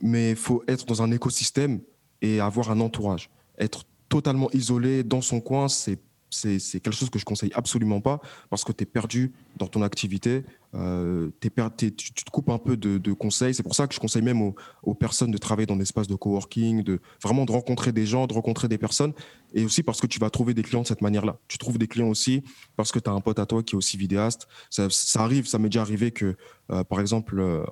mais 0.00 0.30
il 0.30 0.36
faut 0.36 0.64
être 0.66 0.86
dans 0.86 1.02
un 1.02 1.12
écosystème 1.12 1.82
et 2.22 2.40
avoir 2.40 2.70
un 2.70 2.80
entourage. 2.80 3.30
Être 3.58 3.84
totalement 4.08 4.50
isolé 4.52 5.02
dans 5.02 5.20
son 5.20 5.40
coin, 5.40 5.68
c'est 5.68 5.98
c'est 6.30 6.80
quelque 6.80 6.92
chose 6.92 7.10
que 7.10 7.18
je 7.18 7.24
conseille 7.24 7.50
absolument 7.54 8.00
pas 8.00 8.20
parce 8.50 8.64
que 8.64 8.72
tu 8.72 8.82
es 8.82 8.86
perdu 8.86 9.32
dans 9.56 9.66
ton 9.66 9.82
activité, 9.82 10.44
euh, 10.74 11.30
tu, 11.40 11.92
te 11.92 12.30
coupes 12.30 12.50
un 12.50 12.58
peu 12.58 12.76
de, 12.76 13.12
conseils. 13.12 13.54
C'est 13.54 13.62
pour 13.62 13.74
ça 13.74 13.86
que 13.86 13.94
je 13.94 14.00
conseille 14.00 14.22
même 14.22 14.42
aux, 14.82 14.94
personnes 14.94 15.30
de 15.30 15.38
travailler 15.38 15.66
dans 15.66 15.76
des 15.76 15.82
espaces 15.82 16.06
de 16.06 16.14
coworking, 16.14 16.82
de 16.82 17.00
vraiment 17.22 17.44
de 17.44 17.52
rencontrer 17.52 17.92
des 17.92 18.06
gens, 18.06 18.26
de 18.26 18.34
rencontrer 18.34 18.68
des 18.68 18.78
personnes 18.78 19.12
et 19.54 19.64
aussi 19.64 19.82
parce 19.82 20.00
que 20.00 20.06
tu 20.06 20.18
vas 20.18 20.28
trouver 20.28 20.52
des 20.52 20.62
clients 20.62 20.82
de 20.82 20.86
cette 20.86 21.00
manière-là. 21.00 21.38
Tu 21.48 21.56
trouves 21.56 21.78
des 21.78 21.86
clients 21.86 22.08
aussi 22.08 22.42
parce 22.76 22.92
que 22.92 22.98
tu 22.98 23.08
as 23.08 23.12
un 23.12 23.20
pote 23.20 23.38
à 23.38 23.46
toi 23.46 23.62
qui 23.62 23.74
est 23.74 23.78
aussi 23.78 23.96
vidéaste. 23.96 24.46
Ça, 24.70 24.88
arrive, 25.16 25.46
ça 25.46 25.58
m'est 25.58 25.68
déjà 25.68 25.82
arrivé 25.82 26.10
que, 26.10 26.36
euh, 26.70 26.84
par 26.84 27.00
exemple, 27.00 27.38
euh, 27.40 27.64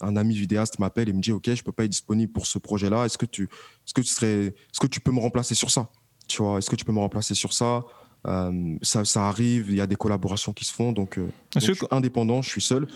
un, 0.00 0.16
ami 0.16 0.34
vidéaste 0.34 0.78
m'appelle 0.78 1.08
et 1.08 1.12
me 1.12 1.20
dit 1.20 1.32
Ok, 1.32 1.52
je 1.52 1.62
peux 1.62 1.72
pas 1.72 1.84
être 1.84 1.90
disponible 1.90 2.32
pour 2.32 2.46
ce 2.46 2.58
projet-là. 2.58 3.06
Est-ce 3.06 3.16
que, 3.16 3.26
est-ce 3.26 3.94
que, 3.94 4.02
serais, 4.02 4.46
est-ce 4.46 4.80
que 4.80 4.86
tu 4.86 5.00
peux 5.00 5.12
me 5.12 5.20
remplacer 5.20 5.54
sur 5.54 5.70
ça? 5.70 5.88
Tu 6.28 6.42
vois, 6.42 6.58
est-ce 6.58 6.70
que 6.70 6.76
tu 6.76 6.84
peux 6.84 6.92
me 6.92 7.00
remplacer 7.00 7.34
sur 7.34 7.52
ça? 7.52 7.82
Euh, 8.26 8.76
ça, 8.82 9.04
ça, 9.04 9.28
arrive, 9.28 9.66
il 9.68 9.76
y 9.76 9.80
a 9.80 9.86
des 9.86 9.96
collaborations 9.96 10.52
qui 10.52 10.64
se 10.64 10.72
font. 10.72 10.92
Donc, 10.92 11.18
euh, 11.18 11.28
je 11.54 11.60
suis 11.60 11.86
indépendant, 11.90 12.42
je 12.42 12.50
suis 12.50 12.60
seul. 12.60 12.86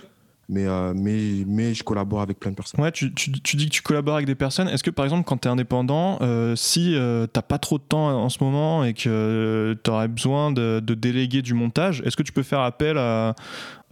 Mais, 0.49 0.67
euh, 0.67 0.93
mais, 0.95 1.45
mais 1.47 1.73
je 1.73 1.83
collabore 1.83 2.21
avec 2.21 2.39
plein 2.39 2.51
de 2.51 2.57
personnes. 2.57 2.81
Ouais, 2.81 2.93
tu, 2.93 3.15
tu, 3.15 3.31
tu 3.31 3.57
dis 3.57 3.67
que 3.67 3.71
tu 3.71 3.81
collabores 3.81 4.17
avec 4.17 4.27
des 4.27 4.35
personnes. 4.35 4.69
Est-ce 4.69 4.83
que 4.83 4.91
par 4.91 5.05
exemple, 5.07 5.25
quand 5.25 5.39
tu 5.39 5.49
es 5.49 5.51
indépendant, 5.51 6.19
si 6.57 6.95
tu 6.95 6.99
n'as 6.99 7.43
pas 7.43 7.59
trop 7.59 7.79
de 7.79 7.85
temps 7.85 8.09
en 8.09 8.29
ce 8.29 8.43
moment 8.43 8.85
et 8.85 8.93
que 8.93 9.79
tu 9.83 9.91
aurais 9.91 10.09
besoin 10.09 10.51
de, 10.51 10.81
de, 10.85 10.95
déléguer 10.95 11.41
du 11.41 11.55
montage, 11.55 12.03
est-ce 12.05 12.17
que 12.17 12.25
tu 12.25 12.33
peux 12.33 12.43
faire 12.43 12.61
appel 12.61 12.99
à, 12.99 13.35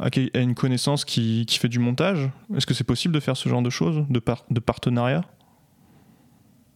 à, 0.00 0.08
une 0.34 0.54
connaissance 0.54 1.04
qui, 1.04 1.46
qui, 1.46 1.58
fait 1.58 1.68
du 1.68 1.78
montage? 1.78 2.28
Est-ce 2.54 2.66
que 2.66 2.74
c'est 2.74 2.84
possible 2.84 3.14
de 3.14 3.20
faire 3.20 3.36
ce 3.36 3.48
genre 3.48 3.62
de 3.62 3.70
choses, 3.70 4.04
de, 4.10 4.18
par, 4.18 4.44
de 4.50 4.60
partenariat? 4.60 5.22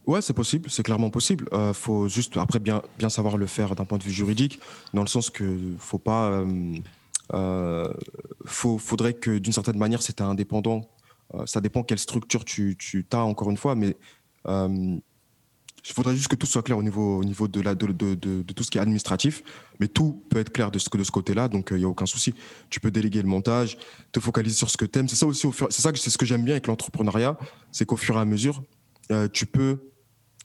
Ouais, 0.07 0.21
c'est 0.21 0.33
possible, 0.33 0.69
c'est 0.69 0.83
clairement 0.83 1.09
possible. 1.09 1.47
Euh, 1.51 1.73
faut 1.73 2.07
juste 2.07 2.37
après 2.37 2.59
bien 2.59 2.83
bien 2.99 3.09
savoir 3.09 3.37
le 3.37 3.47
faire 3.47 3.75
d'un 3.75 3.85
point 3.85 3.97
de 3.97 4.03
vue 4.03 4.11
juridique, 4.11 4.59
dans 4.93 5.01
le 5.01 5.07
sens 5.07 5.29
que 5.29 5.57
faut 5.79 5.97
pas, 5.97 6.29
euh, 6.29 6.75
euh 7.33 7.91
faut, 8.45 8.77
faudrait 8.77 9.15
que 9.15 9.39
d'une 9.39 9.53
certaine 9.53 9.77
manière, 9.77 10.01
c'était 10.01 10.23
indépendant. 10.23 10.81
Euh, 11.33 11.45
ça 11.47 11.59
dépend 11.59 11.83
quelle 11.83 11.99
structure 11.99 12.45
tu 12.45 12.75
tu 12.77 13.05
as 13.11 13.23
encore 13.23 13.49
une 13.49 13.57
fois, 13.57 13.73
mais 13.73 13.97
euh, 14.47 14.97
il 15.87 15.93
faudrait 15.93 16.15
juste 16.15 16.27
que 16.27 16.35
tout 16.35 16.45
soit 16.45 16.61
clair 16.61 16.77
au 16.77 16.83
niveau 16.83 17.17
au 17.19 17.23
niveau 17.23 17.47
de 17.47 17.61
la 17.61 17.73
de, 17.73 17.87
de, 17.87 18.13
de, 18.13 18.53
tout 18.53 18.63
ce 18.63 18.69
qui 18.69 18.77
est 18.77 18.81
administratif, 18.81 19.43
mais 19.79 19.87
tout 19.87 20.23
peut 20.29 20.39
être 20.39 20.51
clair 20.51 20.69
de 20.69 20.77
ce 20.77 20.87
de 20.95 21.03
ce 21.03 21.11
côté-là, 21.11 21.47
donc 21.47 21.69
il 21.71 21.79
y 21.79 21.83
a 21.83 21.87
aucun 21.87 22.05
souci. 22.05 22.35
Tu 22.69 22.79
peux 22.79 22.91
déléguer 22.91 23.23
le 23.23 23.27
montage, 23.27 23.77
te 24.11 24.19
focaliser 24.19 24.55
sur 24.55 24.69
ce 24.69 24.77
que 24.77 24.85
t'aimes. 24.85 25.07
C'est 25.09 25.15
ça 25.15 25.25
aussi, 25.25 25.47
c'est 25.71 25.81
ça 25.81 25.91
que 25.91 25.97
c'est 25.97 26.11
ce 26.11 26.17
que 26.19 26.27
j'aime 26.27 26.43
bien 26.43 26.53
avec 26.53 26.67
l'entrepreneuriat, 26.67 27.37
c'est 27.71 27.87
qu'au 27.87 27.97
fur 27.97 28.17
et 28.17 28.19
à 28.19 28.25
mesure, 28.25 28.61
tu 29.33 29.47
peux 29.47 29.79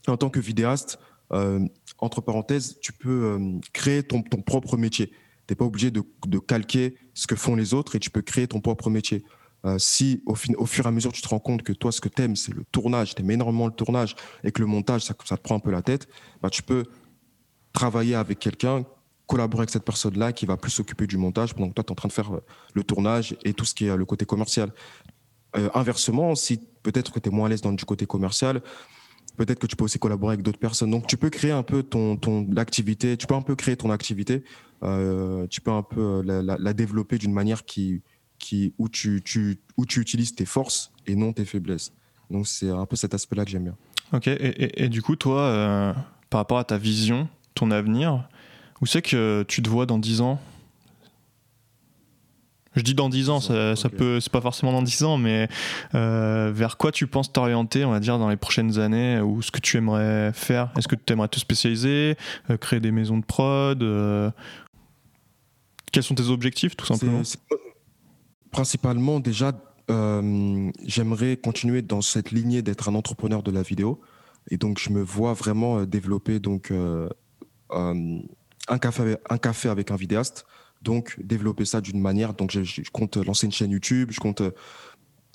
en 0.09 0.16
tant 0.16 0.30
que 0.30 0.40
vidéaste, 0.40 0.98
euh, 1.32 1.64
entre 1.98 2.20
parenthèses, 2.20 2.78
tu 2.80 2.92
peux 2.92 3.36
euh, 3.38 3.59
créer 3.72 4.03
ton, 4.03 4.22
propre 4.22 4.76
métier. 4.76 5.09
Tu 5.09 5.14
n'es 5.51 5.55
pas 5.55 5.64
obligé 5.64 5.90
de, 5.90 6.03
calquer 6.38 6.96
ce 7.14 7.26
que 7.26 7.36
font 7.36 7.55
les 7.55 7.74
autres 7.74 7.96
et 7.96 8.01
tu 8.01 8.11
peux 8.11 8.22
créer 8.22 8.48
ton 8.48 8.61
propre 8.61 8.90
métier. 8.90 9.24
Euh, 9.64 9.78
si 9.78 10.22
au, 10.26 10.34
fur 10.34 10.86
et 10.86 10.88
à 10.88 10.90
mesure 10.90 11.12
tu 11.12 11.20
te 11.20 11.28
rends 11.28 11.38
compte 11.38 11.62
que 11.62 11.74
toi 11.74 11.92
ce 11.92 12.01
que 12.01 12.09
tu 12.09 12.22
aimes 12.22 12.34
c'est 12.34 12.55
le 12.55 12.64
tournage, 12.72 13.14
tu 13.14 13.20
aimes 13.20 13.30
énormément 13.30 13.66
le 13.66 13.74
tournage 13.74 14.16
et 14.42 14.53
que 14.53 14.62
le 14.62 14.66
montage 14.66 15.03
ça, 15.03 15.12
ça, 15.26 15.36
te 15.36 15.42
prend 15.42 15.55
un 15.55 15.59
peu 15.59 15.70
la 15.70 15.82
tête, 15.82 16.09
bah, 16.40 16.48
tu 16.48 16.62
peux 16.62 16.84
travailler 17.74 18.14
avec 18.14 18.38
quelqu'un, 18.38 18.86
collaborer 19.26 19.62
avec 19.62 19.70
cette 19.70 19.84
personne-là 19.84 20.32
qui 20.32 20.46
va 20.46 20.57
plus 20.57 20.70
s'occuper 20.70 21.07
du 21.07 21.18
montage 21.18 21.55
pendant 21.55 21.68
que 21.68 21.74
toi, 21.74 21.84
tu 21.84 21.88
es 21.88 21.92
en 21.92 21.94
train 21.94 22.09
de 22.09 22.14
faire 22.14 22.30
le 22.72 22.82
tournage 22.84 23.36
et 23.44 23.53
tout 23.53 23.66
ce 23.66 23.74
qui 23.74 23.84
est 23.84 23.94
le 23.94 24.05
côté 24.07 24.24
commercial. 24.24 24.72
inversement, 25.74 26.34
si 26.36 26.59
peut-être 26.82 27.12
que 27.12 27.20
tu 27.20 27.28
es 27.28 27.32
moins 27.32 27.46
à 27.46 27.48
l'aise 27.51 27.61
dans 27.61 27.72
du 27.72 27.84
côté 27.84 28.07
commercial, 28.07 28.62
peut-être 29.37 29.59
que 29.59 29.66
tu 29.66 29.76
peux 29.76 29.85
aussi 29.85 29.99
collaborer 29.99 30.35
avec 30.35 30.45
d'autres 30.45 30.59
personnes. 30.59 30.91
Donc, 30.91 31.07
tu 31.07 31.16
peux 31.16 31.31
créer 31.31 31.53
un 31.53 31.62
peu 31.62 31.83
ton, 31.83 32.16
ton 32.16 32.47
activité, 32.57 33.16
tu 33.16 33.26
peux 33.26 33.35
un 33.35 33.43
peu 33.43 33.55
créer 33.55 33.76
ton 33.76 33.91
activité, 33.91 34.45
euh, 34.83 35.47
tu 35.49 35.61
peux 35.61 35.70
un 35.70 35.83
peu 35.83 36.22
la, 36.22 36.43
la, 36.43 36.72
développer 36.72 37.18
d'une 37.18 37.33
manière 37.33 37.64
qui, 37.64 38.03
qui, 38.39 38.74
où, 38.78 38.89
tu, 38.89 39.22
tu, 39.24 39.61
où 39.76 39.87
tu 39.87 40.01
utilises 40.01 40.35
tes 40.35 40.47
forces 40.47 40.93
et 41.07 41.14
non 41.14 41.33
tes 41.33 41.45
faiblesses. 41.45 41.93
Donc, 42.31 42.47
c'est 42.47 42.70
un 42.70 42.87
peu 42.87 42.97
cet 42.97 43.14
aspect-là 43.14 43.45
que 43.45 43.51
j'aime 43.51 43.64
bien. 43.64 43.76
Ok, 44.12 44.26
et, 44.28 44.33
et, 44.33 44.85
et, 44.85 44.89
du 44.89 45.03
coup, 45.03 45.16
toi, 45.16 45.41
euh, 45.41 45.93
par 46.31 46.41
rapport 46.41 46.59
à 46.59 46.64
ta 46.64 46.78
vision, 46.78 47.28
ton 47.55 47.70
avenir, 47.70 48.28
où 48.81 48.87
c'est 48.87 49.03
que 49.03 49.45
tu 49.47 49.62
te 49.62 49.68
vois 49.68 49.87
dans 49.87 49.99
10 49.99 50.20
ans? 50.20 50.41
Je 52.77 52.83
dis 52.83 52.95
dans 52.95 53.09
10 53.09 53.31
ans, 53.31 53.41
ça, 53.41 53.89
peut, 53.89 54.21
c'est 54.21 54.31
pas 54.31 54.41
forcément 54.41 54.73
dans 54.73 54.83
10 54.83 55.03
ans, 55.03 55.16
mais 55.18 55.49
euh, 55.95 56.53
vers 56.55 56.77
quoi 56.77 56.93
tu 56.93 57.07
penses 57.09 57.33
t'orienter, 57.33 57.85
on 57.85 57.91
va 57.91 57.99
dire, 57.99 58.18
dans 58.18 58.29
les 58.29 58.37
prochaines 58.37 58.79
années, 58.79 59.21
ou 59.21 59.43
ce 59.43 59.51
que 59.51 59.59
tu 59.59 59.77
aimerais 59.77 60.33
faire? 60.33 60.71
Est-ce 60.79 60.87
que 60.87 60.95
tu 60.95 61.12
aimerais 61.12 61.29
te 61.29 61.41
spécialiser, 61.41 62.16
euh, 62.49 62.57
créer 62.57 62.79
des 62.79 62.93
maisons 62.93 63.18
de 63.18 63.25
prod 63.25 63.83
euh, 63.83 64.31
Quels 65.91 66.05
sont 66.05 66.14
tes 66.14 66.29
objectifs, 66.29 66.77
tout 66.77 66.87
simplement? 66.87 67.23
Principalement, 68.53 69.18
déjà, 69.18 69.53
j'aimerais 69.89 71.37
continuer 71.37 71.83
dans 71.83 72.03
cette 72.03 72.31
lignée 72.31 72.62
d'être 72.62 72.89
un 72.89 72.95
entrepreneur 72.95 73.43
de 73.43 73.51
la 73.51 73.62
vidéo, 73.62 74.01
et 74.49 74.57
donc 74.57 74.79
je 74.79 74.91
me 74.91 75.03
vois 75.03 75.33
vraiment 75.33 75.83
développer 75.85 76.39
donc 76.39 76.73
un 77.71 78.79
café, 78.81 79.16
un 79.29 79.39
café 79.39 79.68
avec 79.68 79.91
un 79.91 79.97
vidéaste 79.97 80.47
donc 80.83 81.16
développer 81.22 81.64
ça 81.64 81.81
d'une 81.81 82.01
manière. 82.01 82.35
Donc 82.35 82.51
je, 82.51 82.83
compte 82.91 83.16
lancer 83.16 83.47
une 83.47 83.53
chaîne 83.53 83.70
YouTube, 83.70 84.11
je 84.12 84.20
compte 84.20 84.41
euh, 84.41 84.51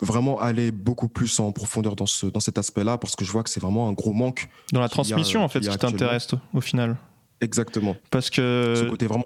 vraiment 0.01 0.39
aller 0.39 0.71
beaucoup 0.71 1.07
plus 1.07 1.39
en 1.39 1.51
profondeur 1.51 1.95
dans, 1.95 2.05
ce, 2.05 2.25
dans 2.27 2.39
cet 2.39 2.57
aspect-là 2.57 2.97
parce 2.97 3.15
que 3.15 3.25
je 3.25 3.31
vois 3.31 3.43
que 3.43 3.49
c'est 3.49 3.59
vraiment 3.59 3.87
un 3.87 3.93
gros 3.93 4.13
manque. 4.13 4.49
Dans 4.73 4.81
la 4.81 4.89
transmission, 4.89 5.43
en 5.43 5.47
fait, 5.47 5.63
ce 5.63 5.69
qui 5.69 5.77
t'intéresse 5.77 6.29
au 6.53 6.61
final. 6.61 6.97
Exactement. 7.41 7.95
Parce 8.11 8.29
que. 8.29 8.73
Ce 8.75 8.83
côté 8.85 9.07
vraiment. 9.07 9.25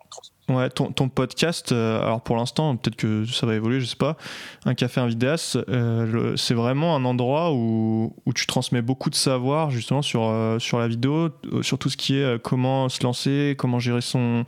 Ouais, 0.50 0.68
ton, 0.72 0.92
ton 0.92 1.10
podcast, 1.10 1.72
euh, 1.72 2.02
alors 2.02 2.22
pour 2.22 2.36
l'instant, 2.36 2.76
peut-être 2.76 2.96
que 2.96 3.24
ça 3.24 3.46
va 3.46 3.54
évoluer, 3.54 3.80
je 3.80 3.86
sais 3.86 3.96
pas. 3.96 4.18
Un 4.66 4.74
café, 4.74 5.00
un 5.00 5.06
vidéaste, 5.06 5.58
euh, 5.70 6.36
c'est 6.38 6.56
vraiment 6.56 6.96
un 6.96 7.06
endroit 7.06 7.54
où, 7.54 8.16
où, 8.26 8.34
tu 8.34 8.48
transmets 8.48 8.82
beaucoup 8.82 9.12
de 9.12 9.16
savoir 9.16 9.70
justement 9.70 10.02
sur, 10.02 10.34
sur 10.58 10.80
la 10.80 10.88
vidéo, 10.88 11.30
sur 11.62 11.78
tout 11.78 11.92
ce 11.92 11.98
qui 11.98 12.16
est 12.16 12.42
comment 12.42 12.90
se 12.90 13.04
lancer, 13.04 13.54
comment 13.60 13.78
gérer 13.78 14.02
son 14.02 14.44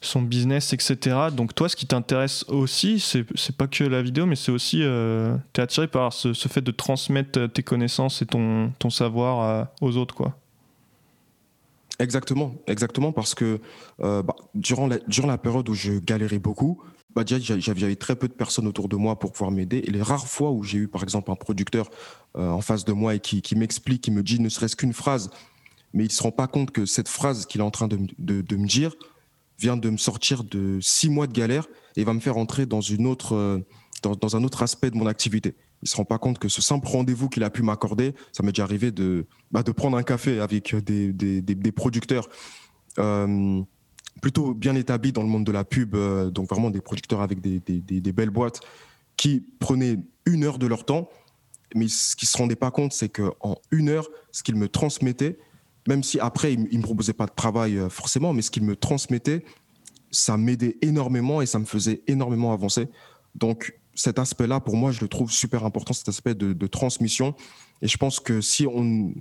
son 0.00 0.22
business, 0.22 0.72
etc. 0.72 1.16
Donc 1.32 1.54
toi, 1.54 1.68
ce 1.68 1.76
qui 1.76 1.86
t'intéresse 1.86 2.44
aussi, 2.48 3.00
c'est 3.00 3.56
pas 3.56 3.66
que 3.66 3.84
la 3.84 4.02
vidéo, 4.02 4.26
mais 4.26 4.36
c'est 4.36 4.52
aussi, 4.52 4.82
euh, 4.82 5.36
tu 5.52 5.60
es 5.60 5.64
attiré 5.64 5.88
par 5.88 6.12
ce, 6.12 6.32
fait 6.32 6.62
de 6.62 6.70
transmettre 6.70 7.52
tes 7.52 7.62
connaissances 7.62 8.22
et 8.22 8.26
ton, 8.26 8.72
savoir 8.88 9.40
euh, 9.42 9.64
aux 9.80 9.96
autres, 9.96 10.14
quoi. 10.14 10.36
Exactement, 11.98 12.54
exactement, 12.66 13.12
parce 13.12 13.34
que 13.34 13.60
euh, 14.00 14.22
bah, 14.22 14.34
durant, 14.54 14.86
la, 14.86 15.38
période 15.38 15.68
où 15.68 15.74
je 15.74 15.98
galérais 15.98 16.38
beaucoup, 16.38 16.82
bah, 17.14 17.24
j'avais 17.26 17.96
très 17.96 18.16
peu 18.16 18.26
de 18.26 18.32
personnes 18.32 18.66
autour 18.66 18.88
de 18.88 18.96
moi 18.96 19.18
pour 19.18 19.32
pouvoir 19.32 19.50
m'aider. 19.50 19.82
Et 19.86 19.90
les 19.90 20.00
rares 20.00 20.26
fois 20.26 20.50
où 20.50 20.62
j'ai 20.62 20.78
eu, 20.78 20.88
par 20.88 21.02
exemple, 21.02 21.30
un 21.30 21.34
producteur 21.34 21.90
en 22.34 22.62
face 22.62 22.86
de 22.86 22.92
moi 22.92 23.16
et 23.16 23.20
qui, 23.20 23.54
m'explique, 23.54 24.00
qui 24.00 24.12
me 24.12 24.22
dit 24.22 24.40
ne 24.40 24.48
serait-ce 24.48 24.76
qu'une 24.76 24.94
phrase, 24.94 25.28
mais 25.92 26.04
il 26.04 26.06
ne 26.06 26.12
se 26.12 26.22
rend 26.22 26.30
pas 26.30 26.46
compte 26.46 26.70
que 26.70 26.86
cette 26.86 27.08
phrase 27.08 27.44
qu'il 27.44 27.60
est 27.60 27.64
en 27.64 27.72
train 27.72 27.88
de 27.88 27.98
me 27.98 28.66
dire, 28.66 28.94
vient 29.60 29.76
de 29.76 29.90
me 29.90 29.98
sortir 29.98 30.42
de 30.42 30.78
six 30.80 31.10
mois 31.10 31.26
de 31.26 31.32
galère 31.32 31.66
et 31.96 32.04
va 32.04 32.14
me 32.14 32.20
faire 32.20 32.38
entrer 32.38 32.66
dans, 32.66 32.80
une 32.80 33.06
autre, 33.06 33.34
euh, 33.34 33.58
dans, 34.02 34.36
un 34.36 34.42
autre 34.42 34.62
aspect 34.62 34.90
de 34.90 34.96
mon 34.96 35.06
activité. 35.06 35.54
Il 35.82 35.84
ne 35.84 35.88
se 35.88 35.96
rend 35.96 36.04
pas 36.04 36.18
compte 36.18 36.38
que 36.38 36.48
ce 36.48 36.62
simple 36.62 36.88
rendez-vous 36.88 37.28
qu'il 37.28 37.44
a 37.44 37.50
pu 37.50 37.62
m'accorder, 37.62 38.14
ça 38.32 38.42
m'est 38.42 38.52
déjà 38.52 38.64
arrivé 38.64 38.90
de, 38.90 39.26
bah, 39.50 39.62
de 39.62 39.72
prendre 39.72 39.96
un 39.96 40.02
café 40.02 40.40
avec 40.40 40.74
des, 40.74 41.12
des, 41.12 41.42
des, 41.42 41.72
producteurs 41.72 42.28
euh, 42.98 43.62
plutôt 44.20 44.54
bien 44.54 44.74
établis 44.74 45.12
dans 45.12 45.22
le 45.22 45.28
monde 45.28 45.44
de 45.44 45.52
la 45.52 45.64
pub, 45.64 45.94
euh, 45.94 46.30
donc 46.30 46.48
vraiment 46.48 46.70
des 46.70 46.80
producteurs 46.80 47.20
avec 47.20 47.40
des, 47.40 48.12
belles 48.12 48.30
boîtes, 48.30 48.60
qui 49.16 49.44
prenaient 49.58 49.98
une 50.26 50.44
heure 50.44 50.58
de 50.58 50.66
leur 50.66 50.84
temps, 50.84 51.08
mais 51.74 51.88
ce 51.88 52.16
qu'ils 52.16 52.26
ne 52.26 52.30
se 52.30 52.38
rendaient 52.38 52.56
pas 52.56 52.70
compte, 52.70 52.92
c'est 52.92 53.08
qu'en 53.08 53.56
une 53.70 53.88
heure, 53.88 54.08
ce 54.32 54.42
qu'ils 54.42 54.56
me 54.56 54.68
transmettaient, 54.68 55.38
même 55.88 56.02
si 56.02 56.20
après, 56.20 56.52
il 56.52 56.62
ne 56.62 56.78
me 56.78 56.82
proposait 56.82 57.12
pas 57.12 57.26
de 57.26 57.34
travail 57.34 57.78
euh, 57.78 57.88
forcément, 57.88 58.32
mais 58.32 58.42
ce 58.42 58.50
qu'il 58.50 58.62
me 58.62 58.76
transmettait, 58.76 59.44
ça 60.10 60.36
m'aidait 60.36 60.76
énormément 60.82 61.40
et 61.40 61.46
ça 61.46 61.58
me 61.58 61.64
faisait 61.64 62.02
énormément 62.06 62.52
avancer. 62.52 62.88
Donc, 63.34 63.78
cet 63.94 64.18
aspect-là, 64.18 64.60
pour 64.60 64.76
moi, 64.76 64.92
je 64.92 65.00
le 65.00 65.08
trouve 65.08 65.30
super 65.30 65.64
important, 65.64 65.92
cet 65.92 66.08
aspect 66.08 66.34
de, 66.34 66.66
transmission. 66.66 67.34
Et 67.82 67.88
je 67.88 67.96
pense 67.96 68.20
que 68.20 68.40
si 68.40 68.66
on, 68.66 69.14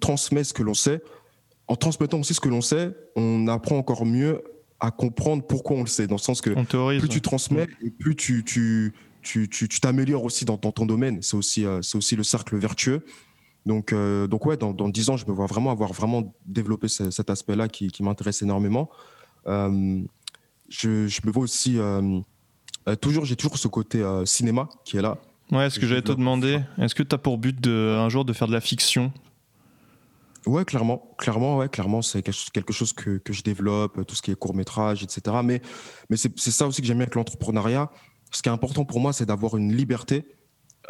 transmet 0.00 0.44
ce 0.44 0.52
que 0.52 0.62
l'on 0.62 0.74
sait, 0.74 1.02
en 1.66 1.76
transmettant 1.76 2.20
aussi 2.20 2.34
ce 2.34 2.40
que 2.40 2.48
l'on 2.48 2.60
sait, 2.60 2.94
on 3.16 3.48
apprend 3.48 3.76
encore 3.76 4.06
mieux 4.06 4.42
à 4.80 4.90
comprendre 4.90 5.42
pourquoi 5.46 5.76
on 5.76 5.80
le 5.80 5.88
sait. 5.88 6.06
Dans 6.06 6.16
le 6.16 6.20
sens 6.20 6.40
que 6.40 6.50
plus 6.98 7.08
tu 7.08 7.20
transmets 7.20 7.66
et 7.82 7.90
plus 7.90 8.16
tu, 8.16 8.44
tu, 8.44 8.92
tu, 9.22 9.80
t'améliores 9.80 10.24
aussi 10.24 10.44
dans, 10.44 10.58
ton 10.58 10.86
domaine. 10.86 11.22
C'est 11.22 11.36
aussi, 11.36 11.64
euh, 11.64 11.80
c'est 11.82 11.96
aussi 11.96 12.16
le 12.16 12.22
cercle 12.22 12.56
vertueux. 12.56 13.04
Donc, 13.66 13.92
euh, 13.92 14.26
donc 14.26 14.44
ouais, 14.46 14.56
dans, 14.56 14.72
dans 14.72 14.88
10 14.88 15.10
ans, 15.10 15.16
je 15.16 15.26
me 15.26 15.32
vois 15.32 15.46
vraiment 15.46 15.70
avoir 15.70 15.92
vraiment 15.92 16.34
développé 16.46 16.88
cet 16.88 17.30
aspect-là 17.30 17.68
qui, 17.68 17.88
qui 17.88 18.02
m'intéresse 18.02 18.42
énormément. 18.42 18.90
Euh, 19.46 20.02
je, 20.68 21.06
je, 21.06 21.20
me 21.24 21.32
vois 21.32 21.44
aussi 21.44 21.78
euh, 21.78 22.20
toujours, 23.00 23.24
j'ai 23.24 23.36
toujours 23.36 23.56
ce 23.58 23.68
côté 23.68 24.04
cinéma 24.26 24.68
qui 24.84 24.96
est 24.96 25.02
là. 25.02 25.18
Ouais, 25.50 25.66
est-ce 25.66 25.78
que 25.78 25.86
j'allais 25.86 26.02
te 26.02 26.12
demander, 26.12 26.60
est-ce 26.78 26.94
que 26.94 27.02
tu 27.02 27.14
as 27.14 27.18
pour 27.18 27.38
but 27.38 27.58
de, 27.60 27.96
un 27.98 28.08
jour 28.08 28.24
de 28.24 28.32
faire 28.32 28.48
de 28.48 28.52
la 28.52 28.60
fiction? 28.60 29.12
Ouais, 30.46 30.64
clairement, 30.66 31.14
clairement, 31.16 31.56
ouais, 31.56 31.70
clairement, 31.70 32.02
c'est 32.02 32.22
quelque 32.22 32.72
chose 32.72 32.92
que, 32.92 33.16
que, 33.16 33.32
je 33.32 33.42
développe, 33.42 34.06
tout 34.06 34.14
ce 34.14 34.20
qui 34.20 34.30
est 34.30 34.34
court 34.34 34.54
métrage, 34.54 35.02
etc. 35.02 35.36
Mais, 35.42 35.62
mais 36.10 36.18
c'est 36.18 36.50
ça 36.50 36.66
aussi 36.66 36.82
que 36.82 36.86
j'aime 36.86 36.98
bien 36.98 37.04
avec 37.04 37.14
l'entrepreneuriat. 37.14 37.90
Ce 38.30 38.42
qui 38.42 38.50
est 38.50 38.52
important 38.52 38.84
pour 38.84 39.00
moi, 39.00 39.14
c'est 39.14 39.24
d'avoir 39.24 39.56
une 39.56 39.74
liberté 39.74 40.26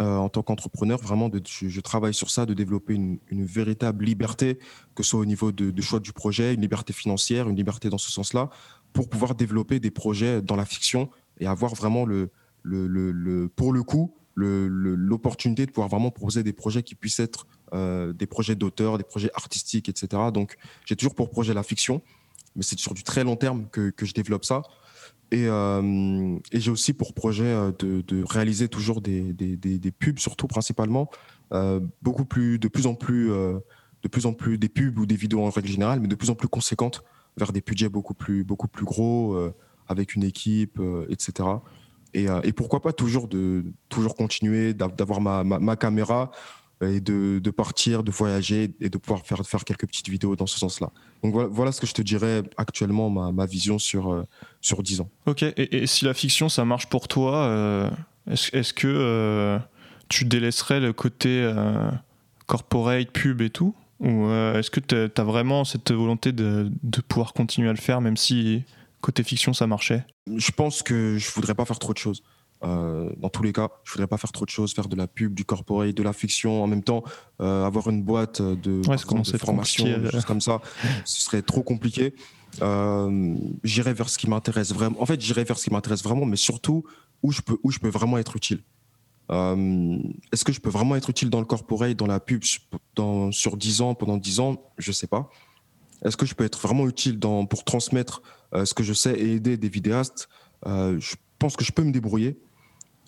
euh, 0.00 0.16
en 0.16 0.28
tant 0.28 0.42
qu'entrepreneur, 0.42 0.98
vraiment, 1.00 1.30
je, 1.46 1.80
travaille 1.80 2.14
sur 2.14 2.30
ça, 2.30 2.46
de 2.46 2.54
développer 2.54 2.94
une, 2.94 3.18
véritable 3.30 4.04
liberté, 4.04 4.58
que 4.94 5.02
ce 5.02 5.10
soit 5.10 5.20
au 5.20 5.24
niveau 5.24 5.52
de, 5.52 5.80
choix 5.80 6.00
du 6.00 6.12
projet, 6.12 6.54
une 6.54 6.60
liberté 6.60 6.92
financière, 6.92 7.48
une 7.48 7.56
liberté 7.56 7.90
dans 7.90 7.98
ce 7.98 8.10
sens-là, 8.10 8.50
pour 8.92 9.08
pouvoir 9.08 9.34
développer 9.34 9.80
des 9.80 9.90
projets 9.90 10.42
dans 10.42 10.56
la 10.56 10.64
fiction 10.64 11.10
et 11.38 11.46
avoir 11.46 11.74
vraiment 11.74 12.06
le, 12.06 12.30
pour 13.56 13.72
le 13.72 13.82
coup, 13.82 14.14
l'opportunité 14.34 15.66
de 15.66 15.70
pouvoir 15.70 15.88
vraiment 15.88 16.10
proposer 16.10 16.42
des 16.42 16.52
projets 16.52 16.82
qui 16.82 16.96
puissent 16.96 17.20
être 17.20 17.46
euh, 17.72 18.12
des 18.12 18.26
projets 18.26 18.56
d'auteur, 18.56 18.98
des 18.98 19.04
projets 19.04 19.30
artistiques, 19.34 19.88
etc. 19.88 20.22
Donc, 20.32 20.56
j'ai 20.84 20.96
toujours 20.96 21.14
pour 21.14 21.30
projet 21.30 21.54
la 21.54 21.62
fiction, 21.62 22.02
mais 22.56 22.62
c'est 22.62 22.78
sur 22.78 22.94
du 22.94 23.04
très 23.04 23.22
long 23.22 23.36
terme 23.36 23.68
que, 23.70 23.90
que 23.90 24.06
je 24.06 24.14
développe 24.14 24.44
ça. 24.44 24.62
Et, 25.30 25.46
euh, 25.48 26.38
et 26.52 26.60
j'ai 26.60 26.70
aussi 26.70 26.92
pour 26.92 27.14
projet 27.14 27.44
euh, 27.44 27.72
de, 27.78 28.24
réaliser 28.24 28.68
toujours 28.68 29.00
des, 29.00 29.34
pubs, 29.98 30.18
surtout 30.18 30.46
principalement, 30.46 31.10
euh, 31.52 31.80
beaucoup 32.02 32.24
plus, 32.24 32.58
de 32.58 32.68
plus 32.68 32.86
en 32.86 32.94
plus, 32.94 33.28
de 33.28 34.08
plus 34.08 34.26
en 34.26 34.32
plus 34.32 34.58
des 34.58 34.68
pubs 34.68 34.98
ou 34.98 35.06
des 35.06 35.16
vidéos 35.16 35.44
en 35.44 35.50
règle 35.50 35.68
générale, 35.68 36.00
mais 36.00 36.08
de 36.08 36.14
plus 36.14 36.30
en 36.30 36.34
plus 36.34 36.48
conséquentes 36.48 37.02
vers 37.36 37.52
des 37.52 37.60
budgets 37.60 37.88
beaucoup 37.88 38.14
plus, 38.14 38.44
beaucoup 38.44 38.68
plus 38.68 38.84
gros, 38.84 39.36
avec 39.88 40.14
une 40.14 40.22
équipe, 40.22 40.80
etc. 41.08 41.48
Et, 42.12 42.52
pourquoi 42.52 42.80
pas 42.80 42.92
toujours 42.92 43.26
de 43.26 43.64
toujours 43.88 44.14
continuer 44.14 44.72
d'avoir 44.72 45.20
ma, 45.20 45.76
caméra 45.76 46.30
et 46.82 47.00
de, 47.00 47.38
de, 47.38 47.50
partir, 47.50 48.02
de 48.02 48.10
voyager 48.10 48.74
et 48.80 48.88
de 48.88 48.98
pouvoir 48.98 49.24
faire, 49.24 49.44
faire 49.46 49.64
quelques 49.64 49.86
petites 49.86 50.08
vidéos 50.08 50.36
dans 50.36 50.46
ce 50.46 50.58
sens-là. 50.58 50.90
Donc 51.22 51.32
voilà, 51.32 51.48
voilà, 51.50 51.72
ce 51.72 51.80
que 51.80 51.86
je 51.86 51.94
te 51.94 52.02
dirais 52.02 52.42
actuellement, 52.56 53.10
ma, 53.10 53.32
ma 53.32 53.46
vision 53.46 53.78
sur, 53.78 54.12
euh, 54.12 54.24
sur 54.60 54.82
10 54.82 55.00
ans. 55.00 55.10
Ok, 55.26 55.42
et, 55.42 55.82
et, 55.82 55.86
si 55.86 56.04
la 56.04 56.14
fiction, 56.14 56.48
ça 56.48 56.64
marche 56.64 56.86
pour 56.86 57.08
toi, 57.08 57.36
euh, 57.44 57.90
est-ce 58.30 58.56
est 58.56 58.72
que 58.72 58.88
euh, 58.88 59.58
tu 60.08 60.24
délaisserais 60.24 60.80
le 60.80 60.92
côté 60.92 61.50
corporate, 62.46 63.10
pub 63.10 63.40
et 63.40 63.50
tout? 63.50 63.74
Ou 64.00 64.28
est-ce 64.30 64.70
que 64.70 64.80
tu 64.80 64.94
as 64.94 65.24
vraiment 65.24 65.64
cette 65.64 65.92
volonté 65.92 66.32
de, 66.32 66.70
de 66.82 67.00
pouvoir 67.00 67.32
continuer 67.32 67.68
à 67.68 67.72
le 67.72 67.78
faire, 67.78 68.00
même 68.00 68.16
si 68.16 68.64
côté 69.00 69.22
fiction, 69.22 69.52
ça 69.52 69.66
marchait? 69.66 70.04
Je 70.36 70.50
pense 70.50 70.82
que 70.82 71.16
je 71.16 71.30
voudrais 71.30 71.54
pas 71.54 71.64
faire 71.64 71.78
trop 71.78 71.92
de 71.92 71.98
choses. 71.98 72.22
Euh, 72.64 73.10
dans 73.18 73.28
tous 73.28 73.42
les 73.42 73.52
cas, 73.52 73.68
je 73.84 73.92
voudrais 73.92 74.06
pas 74.06 74.16
faire 74.16 74.32
trop 74.32 74.44
de 74.44 74.50
choses, 74.50 74.72
faire 74.72 74.88
de 74.88 74.96
la 74.96 75.06
pub, 75.06 75.34
du 75.34 75.44
corporate, 75.44 75.94
de 75.94 76.02
la 76.02 76.12
fiction, 76.12 76.62
en 76.62 76.66
même 76.66 76.82
temps 76.82 77.04
euh, 77.40 77.64
avoir 77.64 77.88
une 77.90 78.02
boîte 78.02 78.40
de, 78.40 78.82
formation, 79.38 79.84
des 79.98 80.10
choses 80.10 80.24
comme 80.24 80.40
ça, 80.40 80.60
ce 81.04 81.22
serait 81.22 81.42
trop 81.42 81.62
compliqué. 81.62 82.14
Euh, 82.62 83.34
j'irai 83.64 83.92
vers 83.92 84.08
ce 84.08 84.16
qui 84.16 84.30
m'intéresse 84.30 84.72
vraiment. 84.72 85.00
En 85.02 85.06
fait, 85.06 85.20
j'irai 85.20 85.44
vers 85.44 85.58
ce 85.58 85.64
qui 85.64 85.72
m'intéresse 85.72 86.02
vraiment, 86.02 86.24
mais 86.24 86.36
surtout 86.36 86.84
où 87.22 87.32
je 87.32 87.42
peux, 87.42 87.58
où 87.62 87.70
je 87.70 87.78
peux 87.78 87.88
vraiment 87.88 88.18
être 88.18 88.36
utile. 88.36 88.62
Est-ce 89.30 90.44
que 90.44 90.52
je 90.52 90.60
peux 90.60 90.68
vraiment 90.68 90.96
être 90.96 91.08
utile 91.08 91.30
dans 91.30 91.40
le 91.40 91.46
corporate, 91.46 91.96
dans 91.96 92.06
la 92.06 92.20
pub, 92.20 92.42
dans, 92.94 93.32
sur 93.32 93.56
10 93.56 93.80
ans, 93.80 93.94
pendant 93.94 94.18
10 94.18 94.40
ans? 94.40 94.62
Je 94.76 94.92
sais 94.92 95.06
pas. 95.06 95.30
est-ce 96.04 96.16
que 96.16 96.26
je 96.26 96.34
peux 96.34 96.44
être 96.44 96.60
vraiment 96.60 96.86
utile 96.86 97.18
dans, 97.18 97.46
pour 97.46 97.64
transmettre 97.64 98.22
ce 98.52 98.74
que 98.74 98.82
je 98.82 98.92
sais 98.92 99.18
et 99.18 99.32
aider 99.32 99.56
des 99.56 99.70
vidéastes? 99.70 100.28
Je 100.66 101.14
pense 101.38 101.56
que 101.56 101.64
je 101.64 101.72
peux 101.72 101.82
me 101.82 101.90
débrouiller. 101.90 102.38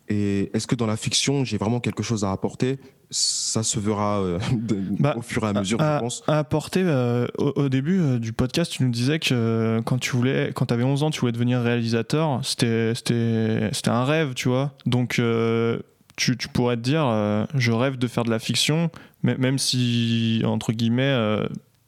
Et 0.09 0.51
est-ce 0.55 0.67
que 0.67 0.75
dans 0.75 0.87
la 0.87 0.97
fiction, 0.97 1.45
j'ai 1.45 1.59
vraiment 1.59 1.81
quelque 1.81 2.03
chose 2.03 2.25
à 2.25 2.31
apporter? 2.31 2.79
Ça 3.11 3.63
se 3.63 3.79
verra 3.81 4.21
euh, 4.21 4.39
bah, 4.99 5.15
au 5.17 5.23
fur 5.23 5.45
et 5.45 5.49
à 5.49 5.53
mesure, 5.53 5.79
je 5.81 6.01
pense. 6.01 6.23
À 6.27 6.39
apporter, 6.39 6.83
euh, 6.85 7.27
au, 7.39 7.69
début 7.69 8.01
euh, 8.01 8.19
du 8.19 8.33
podcast, 8.33 8.73
tu 8.73 8.85
nous 8.85 8.91
disais 8.91 9.19
que 9.19 9.81
quand 9.85 9.99
tu 9.99 10.11
voulais, 10.13 10.53
quand 10.55 10.71
avais 10.71 10.85
11 10.85 11.03
ans, 11.03 11.11
tu 11.11 11.21
voulais 11.21 11.33
devenir 11.33 11.61
réalisateur. 11.61 12.41
C'était, 12.45 12.93
un 13.87 14.05
rêve, 14.05 14.35
tu 14.35 14.49
vois. 14.49 14.75
Donc, 14.87 15.21
tu, 16.17 16.37
tu, 16.37 16.49
pourrais 16.49 16.77
te 16.77 16.83
dire, 16.83 17.47
je 17.55 17.73
rêve 17.73 17.97
de 17.97 18.07
faire 18.07 18.25
de 18.25 18.31
la 18.31 18.39
fiction, 18.39 18.91
mais 19.23 19.37
même 19.37 19.59
si, 19.59 20.43
entre 20.45 20.73
guillemets, 20.73 21.39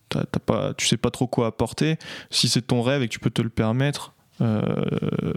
t'as, 0.08 0.24
pas, 0.44 0.74
tu 0.74 0.86
sais 0.86 0.96
pas 0.96 1.10
trop 1.10 1.28
quoi 1.28 1.46
apporter, 1.46 1.98
si 2.30 2.48
c'est 2.48 2.62
ton 2.62 2.82
rêve 2.82 3.02
et 3.02 3.08
que 3.08 3.12
tu 3.12 3.20
peux 3.20 3.30
te 3.30 3.42
le 3.42 3.48
permettre, 3.48 4.14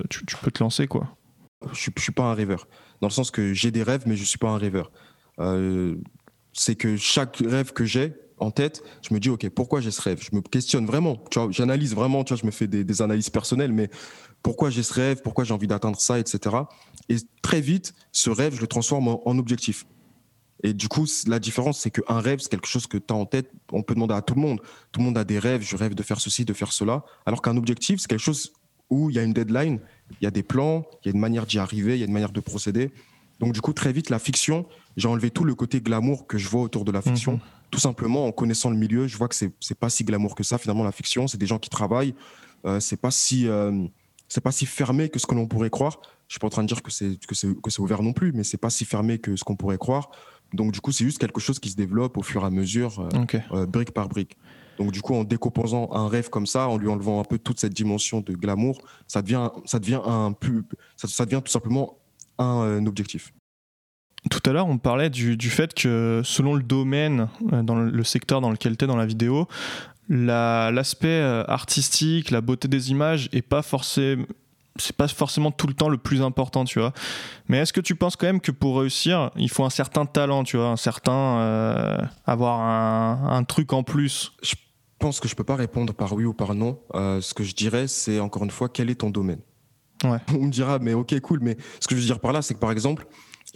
tu, 0.09 0.25
tu 0.25 0.35
peux 0.41 0.51
te 0.51 0.63
lancer, 0.63 0.87
quoi 0.87 1.15
je 1.73 1.91
ne 1.95 2.01
suis 2.01 2.11
pas 2.11 2.23
un 2.23 2.33
rêveur. 2.33 2.67
Dans 3.01 3.07
le 3.07 3.13
sens 3.13 3.31
que 3.31 3.53
j'ai 3.53 3.71
des 3.71 3.83
rêves, 3.83 4.03
mais 4.05 4.15
je 4.15 4.21
ne 4.21 4.25
suis 4.25 4.37
pas 4.37 4.49
un 4.49 4.57
rêveur. 4.57 4.91
Euh, 5.39 5.95
c'est 6.53 6.75
que 6.75 6.97
chaque 6.97 7.37
rêve 7.37 7.73
que 7.73 7.85
j'ai 7.85 8.13
en 8.37 8.51
tête, 8.51 8.83
je 9.07 9.13
me 9.13 9.19
dis, 9.19 9.29
OK, 9.29 9.47
pourquoi 9.49 9.81
j'ai 9.81 9.91
ce 9.91 10.01
rêve? 10.01 10.21
Je 10.21 10.35
me 10.35 10.41
questionne 10.41 10.85
vraiment. 10.85 11.23
J'analyse 11.51 11.93
vraiment, 11.93 12.25
je 12.25 12.45
me 12.45 12.51
fais 12.51 12.67
des, 12.67 13.01
analyses 13.01 13.29
personnelles, 13.29 13.71
mais 13.71 13.89
pourquoi 14.41 14.69
j'ai 14.69 14.83
ce 14.83 14.93
rêve? 14.93 15.21
Pourquoi 15.23 15.43
j'ai 15.43 15.53
envie 15.53 15.67
d'atteindre 15.67 15.99
ça, 15.99 16.19
etc. 16.19 16.55
Et 17.07 17.17
très 17.41 17.61
vite, 17.61 17.93
ce 18.11 18.29
rêve, 18.29 18.55
je 18.55 18.61
le 18.61 18.67
transforme 18.67 19.07
en, 19.07 19.37
objectif. 19.37 19.85
Et 20.63 20.73
du 20.73 20.87
coup, 20.87 21.05
la 21.27 21.39
différence, 21.39 21.79
c'est 21.79 21.91
qu'un 21.91 22.19
rêve, 22.19 22.39
c'est 22.39 22.49
quelque 22.49 22.67
chose 22.67 22.87
que 22.87 22.97
tu 22.97 23.13
as 23.13 23.15
en 23.15 23.25
tête. 23.25 23.51
On 23.71 23.83
peut 23.83 23.93
demander 23.93 24.13
à 24.15 24.21
tout 24.21 24.35
le 24.35 24.41
monde. 24.41 24.59
Tout 24.91 24.99
le 24.99 25.05
monde 25.05 25.17
a 25.17 25.23
des 25.23 25.39
rêves. 25.39 25.61
Je 25.61 25.75
rêve 25.75 25.95
de 25.95 26.03
faire 26.03 26.19
ceci, 26.19 26.45
de 26.45 26.53
faire 26.53 26.71
cela. 26.71 27.03
Alors 27.25 27.41
qu'un 27.41 27.57
objectif, 27.57 27.99
c'est 27.99 28.07
quelque 28.07 28.19
chose 28.19 28.53
où 28.91 29.09
il 29.09 29.15
y 29.15 29.19
a 29.19 29.23
une 29.23 29.33
deadline, 29.33 29.79
il 30.19 30.23
y 30.23 30.27
a 30.27 30.31
des 30.31 30.43
plans, 30.43 30.85
il 31.03 31.07
y 31.07 31.11
a 31.11 31.13
une 31.13 31.19
manière 31.19 31.45
d'y 31.45 31.59
arriver, 31.59 31.95
il 31.95 31.99
y 31.99 32.03
a 32.03 32.05
une 32.05 32.13
manière 32.13 32.31
de 32.31 32.39
procéder. 32.39 32.91
Donc 33.39 33.53
du 33.53 33.61
coup, 33.61 33.73
très 33.73 33.91
vite, 33.91 34.09
la 34.09 34.19
fiction, 34.19 34.65
j'ai 34.97 35.07
enlevé 35.07 35.31
tout 35.31 35.43
le 35.43 35.55
côté 35.55 35.81
glamour 35.81 36.27
que 36.27 36.37
je 36.37 36.47
vois 36.47 36.61
autour 36.61 36.85
de 36.85 36.91
la 36.91 37.01
fiction. 37.01 37.33
Mhm. 37.33 37.39
Tout 37.71 37.79
simplement, 37.79 38.27
en 38.27 38.31
connaissant 38.31 38.69
le 38.69 38.75
milieu, 38.75 39.07
je 39.07 39.17
vois 39.17 39.27
que 39.27 39.35
c'est 39.35 39.47
n'est 39.47 39.75
pas 39.79 39.89
si 39.89 40.03
glamour 40.03 40.35
que 40.35 40.43
ça. 40.43 40.57
Finalement, 40.57 40.83
la 40.83 40.91
fiction, 40.91 41.27
c'est 41.27 41.37
des 41.37 41.47
gens 41.47 41.57
qui 41.57 41.69
travaillent. 41.69 42.13
Euh, 42.65 42.79
c'est 42.79 42.97
pas 42.97 43.11
si 43.11 43.47
euh, 43.47 43.87
c'est 44.27 44.41
pas 44.41 44.51
si 44.51 44.65
fermé 44.65 45.09
que 45.09 45.19
ce 45.19 45.25
que 45.25 45.33
l'on 45.33 45.47
pourrait 45.47 45.69
croire. 45.69 45.99
Je 46.27 46.33
suis 46.33 46.39
pas 46.39 46.47
en 46.47 46.51
train 46.51 46.63
de 46.63 46.67
dire 46.67 46.83
que 46.83 46.91
c'est 46.91 47.17
que 47.25 47.33
c'est 47.33 47.59
que 47.61 47.69
c'est 47.69 47.81
ouvert 47.81 48.03
non 48.03 48.13
plus, 48.13 48.31
mais 48.33 48.43
c'est 48.43 48.57
pas 48.57 48.69
si 48.69 48.85
fermé 48.85 49.17
que 49.17 49.35
ce 49.35 49.43
qu'on 49.43 49.55
pourrait 49.55 49.77
croire. 49.77 50.11
Donc 50.53 50.71
du 50.71 50.81
coup, 50.81 50.91
c'est 50.91 51.03
juste 51.03 51.17
quelque 51.17 51.39
chose 51.39 51.59
qui 51.59 51.69
se 51.69 51.75
développe 51.75 52.17
au 52.17 52.23
fur 52.23 52.43
et 52.43 52.45
à 52.45 52.49
mesure, 52.49 52.99
euh, 52.99 53.39
euh, 53.53 53.65
brique 53.65 53.91
par 53.91 54.09
brique. 54.09 54.37
Donc 54.77 54.91
du 54.91 55.01
coup, 55.01 55.13
en 55.15 55.23
décomposant 55.23 55.89
un 55.93 56.07
rêve 56.07 56.29
comme 56.29 56.45
ça, 56.45 56.67
en 56.67 56.77
lui 56.77 56.87
enlevant 56.87 57.19
un 57.19 57.23
peu 57.23 57.37
toute 57.37 57.59
cette 57.59 57.73
dimension 57.73 58.21
de 58.21 58.33
glamour, 58.33 58.81
ça 59.07 59.21
devient, 59.21 59.49
ça 59.65 59.79
devient, 59.79 60.01
un 60.05 60.31
plus, 60.31 60.63
ça, 60.95 61.25
devient 61.25 61.41
tout 61.43 61.51
simplement 61.51 61.97
un, 62.37 62.85
objectif. 62.85 63.33
Tout 64.29 64.41
à 64.45 64.53
l'heure, 64.53 64.67
on 64.67 64.77
parlait 64.77 65.09
du, 65.09 65.35
du, 65.37 65.49
fait 65.49 65.73
que 65.73 66.21
selon 66.23 66.53
le 66.53 66.63
domaine, 66.63 67.27
euh, 67.53 67.63
dans 67.63 67.75
le 67.75 68.03
secteur 68.03 68.39
dans 68.39 68.51
lequel 68.51 68.77
tu 68.77 68.85
es 68.85 68.87
dans 68.87 68.95
la 68.95 69.05
vidéo, 69.05 69.47
l'aspect 70.09 71.07
euh, 71.07 71.43
artistique, 71.47 72.31
la 72.31 72.41
beauté 72.41 72.67
des 72.67 72.91
images 72.91 73.29
est 73.31 73.41
pas 73.41 73.61
forcément 73.61 74.25
c'est 74.77 74.95
pas 74.95 75.07
forcément 75.07 75.51
tout 75.51 75.67
le 75.67 75.73
temps 75.73 75.89
le 75.89 75.97
plus 75.97 76.21
important, 76.21 76.63
tu 76.65 76.79
vois. 76.79 76.93
Mais 77.47 77.57
est-ce 77.57 77.73
que 77.73 77.81
tu 77.81 77.95
penses 77.95 78.15
quand 78.15 78.27
même 78.27 78.41
que 78.41 78.51
pour 78.51 78.79
réussir, 78.79 79.31
il 79.35 79.49
faut 79.49 79.65
un 79.65 79.69
certain 79.69 80.05
talent, 80.05 80.43
tu 80.43 80.57
vois, 80.57 80.67
un 80.67 80.77
certain 80.77 81.39
euh, 81.39 81.97
avoir 82.25 82.59
un, 82.61 83.37
un, 83.37 83.43
truc 83.43 83.73
en 83.73 83.83
plus? 83.83 84.33
Je 84.41 84.55
pense 84.99 85.19
que 85.19 85.27
je 85.27 85.35
peux 85.35 85.43
pas 85.43 85.55
répondre 85.55 85.93
par 85.93 86.13
oui 86.13 86.25
ou 86.25 86.33
par 86.33 86.55
non. 86.55 86.79
Euh, 86.95 87.21
ce 87.21 87.33
que 87.33 87.43
je 87.43 87.53
dirais, 87.53 87.87
c'est 87.87 88.19
encore 88.19 88.43
une 88.43 88.51
fois, 88.51 88.69
quel 88.69 88.89
est 88.89 88.95
ton 88.95 89.09
domaine? 89.09 89.41
Ouais. 90.03 90.19
On 90.29 90.45
me 90.45 90.51
dira, 90.51 90.79
mais 90.79 90.93
ok, 90.93 91.19
cool. 91.19 91.39
Mais 91.41 91.57
ce 91.79 91.87
que 91.87 91.95
je 91.95 92.01
veux 92.01 92.07
dire 92.07 92.19
par 92.19 92.31
là, 92.31 92.41
c'est 92.41 92.53
que 92.53 92.59
par 92.59 92.71
exemple, 92.71 93.05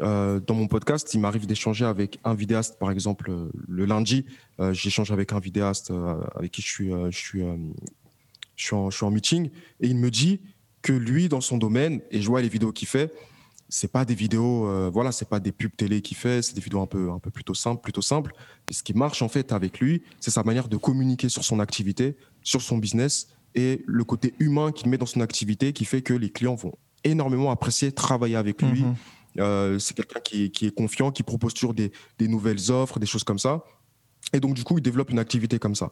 euh, 0.01 0.41
dans 0.41 0.55
mon 0.55 0.67
podcast, 0.67 1.13
il 1.13 1.21
m'arrive 1.21 1.47
d'échanger 1.47 1.85
avec 1.85 2.19
un 2.25 2.33
vidéaste, 2.33 2.77
par 2.77 2.91
exemple, 2.91 3.31
le 3.67 3.85
lundi, 3.85 4.25
j'échange 4.71 5.11
avec 5.11 5.31
un 5.31 5.39
vidéaste 5.39 5.93
avec 6.35 6.51
qui 6.51 6.61
je 6.61 6.67
suis, 6.67 6.89
je 6.89 7.17
suis, 7.17 7.39
je 8.55 8.63
suis, 8.65 8.75
en, 8.75 8.89
je 8.89 8.97
suis 8.97 9.05
en 9.05 9.11
meeting, 9.11 9.49
et 9.79 9.87
il 9.87 9.95
me 9.95 10.11
dit 10.11 10.41
que 10.85 10.93
lui, 10.93 11.29
dans 11.29 11.41
son 11.41 11.57
domaine, 11.57 11.99
et 12.11 12.21
je 12.21 12.27
vois 12.27 12.43
les 12.43 12.47
vidéos 12.47 12.71
qu'il 12.71 12.87
fait, 12.87 13.11
c'est 13.69 13.91
pas 13.91 14.05
des 14.05 14.13
vidéos, 14.13 14.67
euh, 14.67 14.91
voilà, 14.93 15.11
c'est 15.11 15.27
pas 15.27 15.39
des 15.39 15.51
pubs 15.51 15.75
télé 15.75 16.03
qu'il 16.03 16.15
fait, 16.15 16.43
c'est 16.43 16.53
des 16.53 16.61
vidéos 16.61 16.79
un 16.79 16.85
peu, 16.85 17.09
un 17.09 17.17
peu 17.17 17.31
plutôt 17.31 17.55
simples, 17.55 17.81
plutôt 17.81 18.03
simples. 18.03 18.33
Et 18.69 18.73
ce 18.73 18.83
qui 18.83 18.93
marche 18.93 19.23
en 19.23 19.27
fait 19.27 19.51
avec 19.51 19.79
lui, 19.79 20.03
c'est 20.19 20.29
sa 20.29 20.43
manière 20.43 20.67
de 20.67 20.77
communiquer 20.77 21.27
sur 21.27 21.43
son 21.43 21.59
activité, 21.59 22.15
sur 22.43 22.61
son 22.61 22.77
business 22.77 23.29
et 23.55 23.81
le 23.87 24.03
côté 24.03 24.35
humain 24.37 24.71
qu'il 24.71 24.87
met 24.89 24.99
dans 24.99 25.07
son 25.07 25.21
activité 25.21 25.73
qui 25.73 25.85
fait 25.85 26.03
que 26.03 26.13
les 26.13 26.29
clients 26.29 26.53
vont 26.53 26.75
énormément 27.03 27.49
apprécier 27.49 27.91
travailler 27.91 28.35
avec 28.35 28.61
lui. 28.61 28.83
Mhm. 28.83 28.95
Euh, 29.39 29.79
c'est 29.79 29.95
quelqu'un 29.95 30.19
qui, 30.19 30.51
qui, 30.51 30.67
est 30.67 30.75
confiant, 30.75 31.09
qui 31.09 31.23
propose 31.23 31.55
toujours 31.55 31.73
des, 31.73 31.91
des, 32.19 32.27
nouvelles 32.27 32.71
offres, 32.71 32.99
des 32.99 33.07
choses 33.07 33.23
comme 33.23 33.39
ça. 33.39 33.63
Et 34.33 34.39
donc, 34.39 34.53
du 34.53 34.63
coup, 34.63 34.77
il 34.77 34.81
développe 34.83 35.09
une 35.09 35.19
activité 35.19 35.57
comme 35.57 35.75
ça. 35.75 35.91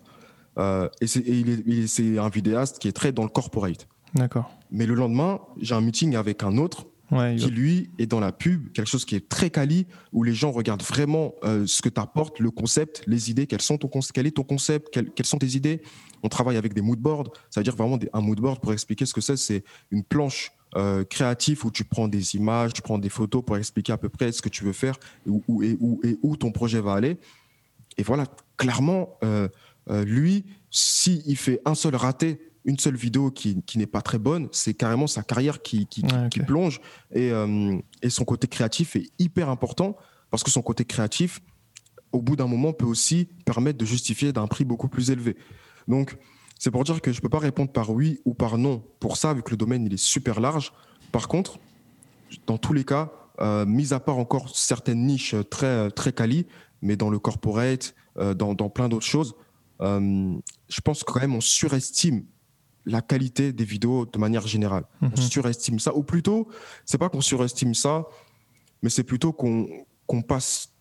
Euh, 0.59 0.87
et 1.01 1.07
c'est 1.07 2.19
un 2.19 2.29
vidéaste 2.29 2.77
qui 2.77 2.87
est 2.87 2.93
très 2.93 3.11
dans 3.11 3.23
le 3.23 3.29
corporate. 3.29 3.87
D'accord. 4.14 4.51
Mais 4.72 4.86
le 4.86 4.93
lendemain, 4.93 5.39
j'ai 5.59 5.76
un 5.76 5.82
meeting 5.82 6.16
avec 6.16 6.43
un 6.43 6.57
autre 6.57 6.88
qui 7.38 7.51
lui 7.51 7.89
est 7.99 8.07
dans 8.07 8.20
la 8.20 8.32
pub, 8.32 8.72
quelque 8.72 8.88
chose 8.88 9.05
qui 9.05 9.16
est 9.16 9.30
très 9.30 9.49
quali, 9.49 9.86
où 10.11 10.24
les 10.24 10.34
gens 10.34 10.51
regardent 10.51 10.84
vraiment 10.84 11.34
euh, 11.43 11.66
ce 11.68 11.82
que 11.82 11.89
tu 11.89 12.01
apportes, 12.01 12.39
le 12.39 12.49
concept, 12.49 13.03
les 13.07 13.30
idées, 13.30 13.45
quels 13.45 13.61
sont 13.61 13.78
ton, 13.78 13.89
quel 14.14 14.26
est 14.26 14.32
ton 14.32 14.43
concept, 14.43 14.89
quelles, 14.91 15.26
sont 15.26 15.38
tes 15.38 15.55
idées. 15.55 15.82
On 16.24 16.30
travaille 16.30 16.57
avec 16.57 16.74
des 16.74 16.82
moodboards, 16.82 17.32
ça 17.49 17.59
veut 17.59 17.64
dire 17.64 17.76
vraiment 17.76 17.97
des, 17.97 18.09
un 18.14 18.22
moodboard 18.22 18.59
pour 18.61 18.74
expliquer 18.74 19.05
ce 19.05 19.14
que 19.14 19.22
c'est, 19.22 19.38
c'est 19.38 19.64
une 19.91 20.03
planche 20.03 20.51
euh, 20.76 21.03
créative 21.03 21.66
où 21.66 21.72
tu 21.72 21.84
prends 21.84 22.07
des 22.07 22.36
images, 22.36 22.74
tu 22.74 22.82
prends 22.82 22.97
des 22.97 23.09
photos 23.09 23.43
pour 23.45 23.57
expliquer 23.57 23.93
à 23.93 23.97
peu 23.97 24.09
près 24.09 24.32
ce 24.32 24.41
que 24.41 24.49
tu 24.49 24.64
veux 24.64 24.74
faire 24.74 24.95
et 25.28 25.30
où, 25.30 25.61
et 25.61 25.78
où, 25.80 25.99
et 26.03 26.18
où 26.24 26.36
ton 26.36 26.51
projet 26.51 26.82
va 26.82 26.93
aller. 26.93 27.18
Et 27.97 28.03
voilà, 28.03 28.26
clairement, 28.57 29.20
euh, 29.24 29.47
lui, 30.03 30.45
s'il 30.72 31.38
fait 31.38 31.61
un 31.66 31.76
seul 31.76 31.95
raté 31.95 32.39
une 32.66 32.80
seule 32.80 32.95
vidéo 32.95 33.32
qui, 33.32 33.61
qui 33.64 33.78
n'est 33.78 33.88
pas 33.88 34.01
très 34.01 34.18
bonne, 34.18 34.47
c'est 34.51 34.74
carrément 34.74 35.07
sa 35.07 35.24
carrière 35.24 35.61
qui, 35.61 35.86
qui, 35.86 36.03
qui 36.32 36.39
plonge. 36.39 36.80
Et, 37.11 37.32
euh, 37.32 37.78
et, 38.01 38.09
son 38.09 38.24
côté 38.24 38.47
créatif 38.47 38.95
est 38.95 39.11
hyper 39.20 39.49
important 39.49 39.97
parce 40.32 40.43
que 40.43 40.51
son 40.51 40.61
côté 40.61 40.86
créatif, 40.86 41.41
au 42.11 42.22
bout 42.22 42.36
d'un 42.36 42.47
moment, 42.47 42.74
peut 42.74 42.86
aussi 42.86 43.28
permettre 43.45 43.78
de 43.78 43.86
justifier 43.86 44.32
d'un 44.32 44.47
prix 44.47 44.66
beaucoup 44.66 44.88
plus 44.88 45.11
élevé. 45.11 45.36
Donc, 45.88 46.18
c'est 46.57 46.72
pour 46.72 46.84
dire 46.84 47.01
que 47.01 47.11
je 47.11 47.18
ne 47.18 47.22
peux 47.22 47.30
pas 47.30 47.39
répondre 47.39 47.72
par 47.72 47.89
oui 47.89 48.22
ou 48.24 48.34
par 48.34 48.57
non 48.57 48.82
pour 48.99 49.18
ça, 49.18 49.34
vu 49.34 49.43
que 49.43 49.51
le 49.51 49.57
domaine 49.57 49.86
il 49.86 49.93
est 49.93 49.97
super 49.97 50.39
large. 50.39 50.72
Par 51.11 51.28
contre, 51.28 51.59
dans 52.47 52.57
tous 52.57 52.74
les 52.74 52.86
cas, 52.86 53.11
euh, 53.41 53.66
mis 53.66 53.93
à 53.93 53.99
part 53.99 54.18
encore 54.18 54.55
certaines 54.55 55.05
niches 55.05 55.36
très, 55.49 55.91
très 55.91 56.14
quali, 56.14 56.47
mais 56.82 56.95
dans 56.95 57.09
le 57.09 57.20
corporate, 57.20 57.93
euh, 58.18 58.34
dans, 58.34 58.53
dans, 58.53 58.70
plein 58.70 58.88
d'autres 58.88 59.05
choses, 59.05 59.36
je 59.82 60.82
pense 60.82 61.03
quand 61.03 61.20
même 61.20 61.36
on 61.36 61.41
surestime 61.41 62.24
la 62.86 63.01
qualité 63.01 63.53
des 63.53 63.63
vidéos 63.63 64.05
de 64.05 64.17
manière 64.17 64.45
générale. 64.47 64.86
On 65.01 65.07
mhm. 65.07 65.17
surestime 65.17 65.79
ça, 65.79 65.95
ou 65.95 66.03
plutôt, 66.03 66.47
c'est 66.86 66.97
pas 66.97 67.09
qu'on 67.09 67.21
surestime 67.21 67.73
ça, 67.73 68.05
mais 68.81 68.89
c'est 68.89 69.03
plutôt 69.03 69.31
qu'on 69.34 70.21
passe 70.27 70.73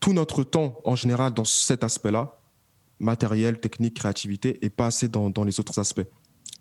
tout 0.00 0.12
notre 0.12 0.44
temps 0.44 0.80
en 0.84 0.96
général 0.96 1.32
dans 1.32 1.44
cet 1.44 1.84
aspect-là, 1.84 2.38
matériel, 2.98 3.60
technique, 3.60 3.94
créativité, 3.94 4.58
et 4.64 4.70
pas 4.70 4.86
assez 4.86 5.08
dans 5.08 5.44
les 5.44 5.60
autres 5.60 5.78
aspects. 5.78 6.06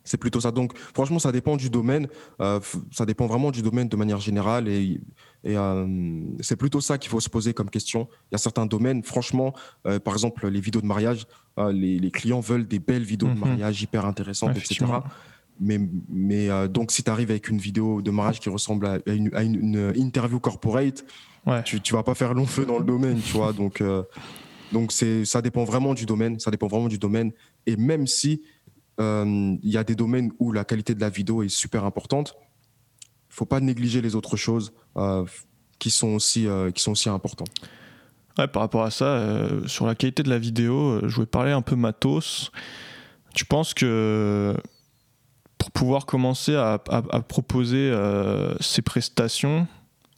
C'est 0.05 0.17
plutôt 0.17 0.39
ça. 0.39 0.51
Donc, 0.51 0.77
franchement, 0.93 1.19
ça 1.19 1.31
dépend 1.31 1.57
du 1.57 1.69
domaine. 1.69 2.07
Euh, 2.39 2.59
ça 2.91 3.05
dépend 3.05 3.25
vraiment 3.25 3.51
du 3.51 3.63
domaine 3.63 3.89
de 3.89 3.95
manière 3.97 4.19
générale. 4.19 4.67
Et, 4.67 5.01
euh, 5.47 6.21
c'est 6.41 6.55
plutôt 6.55 6.79
ça 6.79 6.97
qu'il 6.97 7.09
faut 7.09 7.19
se 7.19 7.29
poser 7.29 7.53
comme 7.53 7.69
question. 7.69 8.07
Il 8.31 8.33
y 8.33 8.35
a 8.35 8.37
certains 8.37 8.67
domaines, 8.67 9.03
franchement, 9.03 9.53
euh, 9.87 9.99
par 9.99 10.13
exemple, 10.13 10.47
les 10.47 10.61
vidéos 10.61 10.81
de 10.81 10.85
mariage, 10.85 11.25
les, 11.57 12.11
clients 12.11 12.39
veulent 12.39 12.67
des 12.67 12.79
belles 12.79 13.03
vidéos 13.03 13.29
de 13.29 13.33
mhm. 13.33 13.39
mariage 13.39 13.81
hyper 13.81 14.05
intéressantes, 14.05 14.57
etc. 14.57 14.85
Mais, 15.59 15.79
mais 16.09 16.49
donc, 16.67 16.91
si 16.91 17.01
tu 17.01 17.09
arrives 17.09 17.31
avec 17.31 17.47
une 17.47 17.59
vidéo 17.59 18.01
de 18.01 18.11
mariage 18.11 18.39
qui 18.39 18.49
ressemble 18.49 18.87
à 18.87 18.99
une, 19.05 19.93
interview 19.95 20.39
corporate, 20.39 21.05
tu, 21.63 21.79
tu 21.79 21.93
vas 21.93 22.03
pas 22.03 22.15
faire 22.15 22.33
long 22.33 22.45
feu 22.45 22.65
dans 22.65 22.79
le 22.79 22.85
domaine, 22.85 23.19
tu 23.21 23.33
vois. 23.33 23.53
Donc, 23.53 23.81
donc 24.73 24.91
ça 24.91 25.41
dépend 25.41 25.63
vraiment 25.63 25.93
du 25.93 26.05
domaine. 26.05 26.39
Ça 26.39 26.51
dépend 26.51 26.67
vraiment 26.67 26.89
du 26.89 26.97
domaine. 26.97 27.31
Et 27.65 27.77
même 27.77 28.05
si 28.05 28.41
euh, 28.99 29.57
il 29.61 29.69
y 29.69 29.77
a 29.77 29.83
des 29.83 29.95
domaines 29.95 30.31
où 30.39 30.51
la 30.51 30.63
qualité 30.63 30.95
de 30.95 31.01
la 31.01 31.09
vidéo 31.09 31.43
est 31.43 31.49
super 31.49 31.83
importante. 31.83 32.35
Il 32.37 33.31
ne 33.31 33.35
faut 33.35 33.45
pas 33.45 33.59
négliger 33.59 34.01
les 34.01 34.15
autres 34.15 34.37
choses 34.37 34.73
euh, 34.97 35.25
qui, 35.79 35.89
sont 35.89 36.13
aussi, 36.13 36.47
euh, 36.47 36.71
qui 36.71 36.81
sont 36.81 36.91
aussi 36.91 37.09
importantes. 37.09 37.49
Ouais, 38.37 38.47
par 38.47 38.61
rapport 38.61 38.83
à 38.83 38.91
ça, 38.91 39.47
sur 39.65 39.87
la 39.87 39.95
qualité 39.95 40.21
de 40.21 40.29
la 40.29 40.37
vidéo, 40.37 40.99
je 41.07 41.15
voulais 41.15 41.25
parler 41.25 41.51
un 41.51 41.61
peu 41.61 41.75
matos. 41.75 42.51
Tu 43.33 43.45
penses 43.45 43.73
que 43.73 44.53
pour 45.57 45.71
pouvoir 45.71 46.05
commencer 46.05 46.55
à, 46.55 46.79
proposer 47.27 47.97
ces 48.59 48.81
prestations, 48.81 49.67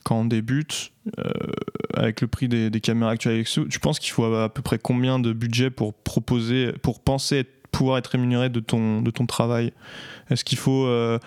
quand 0.04 0.16
on 0.16 0.24
débute, 0.24 0.90
avec 1.94 2.20
le 2.20 2.26
prix 2.26 2.48
des, 2.48 2.70
des 2.70 2.80
caméras 2.80 3.12
actuelles, 3.12 3.44
tu 3.44 3.78
penses 3.78 4.00
qu'il 4.00 4.10
faut 4.10 4.24
à 4.24 4.52
peu 4.52 4.62
près 4.62 4.78
combien 4.78 5.20
de 5.20 5.32
budget 5.32 5.70
pour 5.70 5.94
proposer, 5.94 6.72
pour 6.82 7.00
penser 7.00 7.38
être 7.38 7.57
pouvoir 7.70 7.98
être 7.98 8.08
rémunéré 8.08 8.48
de 8.48 8.60
ton, 8.60 9.02
de 9.02 9.10
ton 9.10 9.26
travail? 9.26 9.72
Est-ce 10.30 10.44
qu'il 10.44 10.58
faut, 10.58 10.84
euh, 10.86 11.18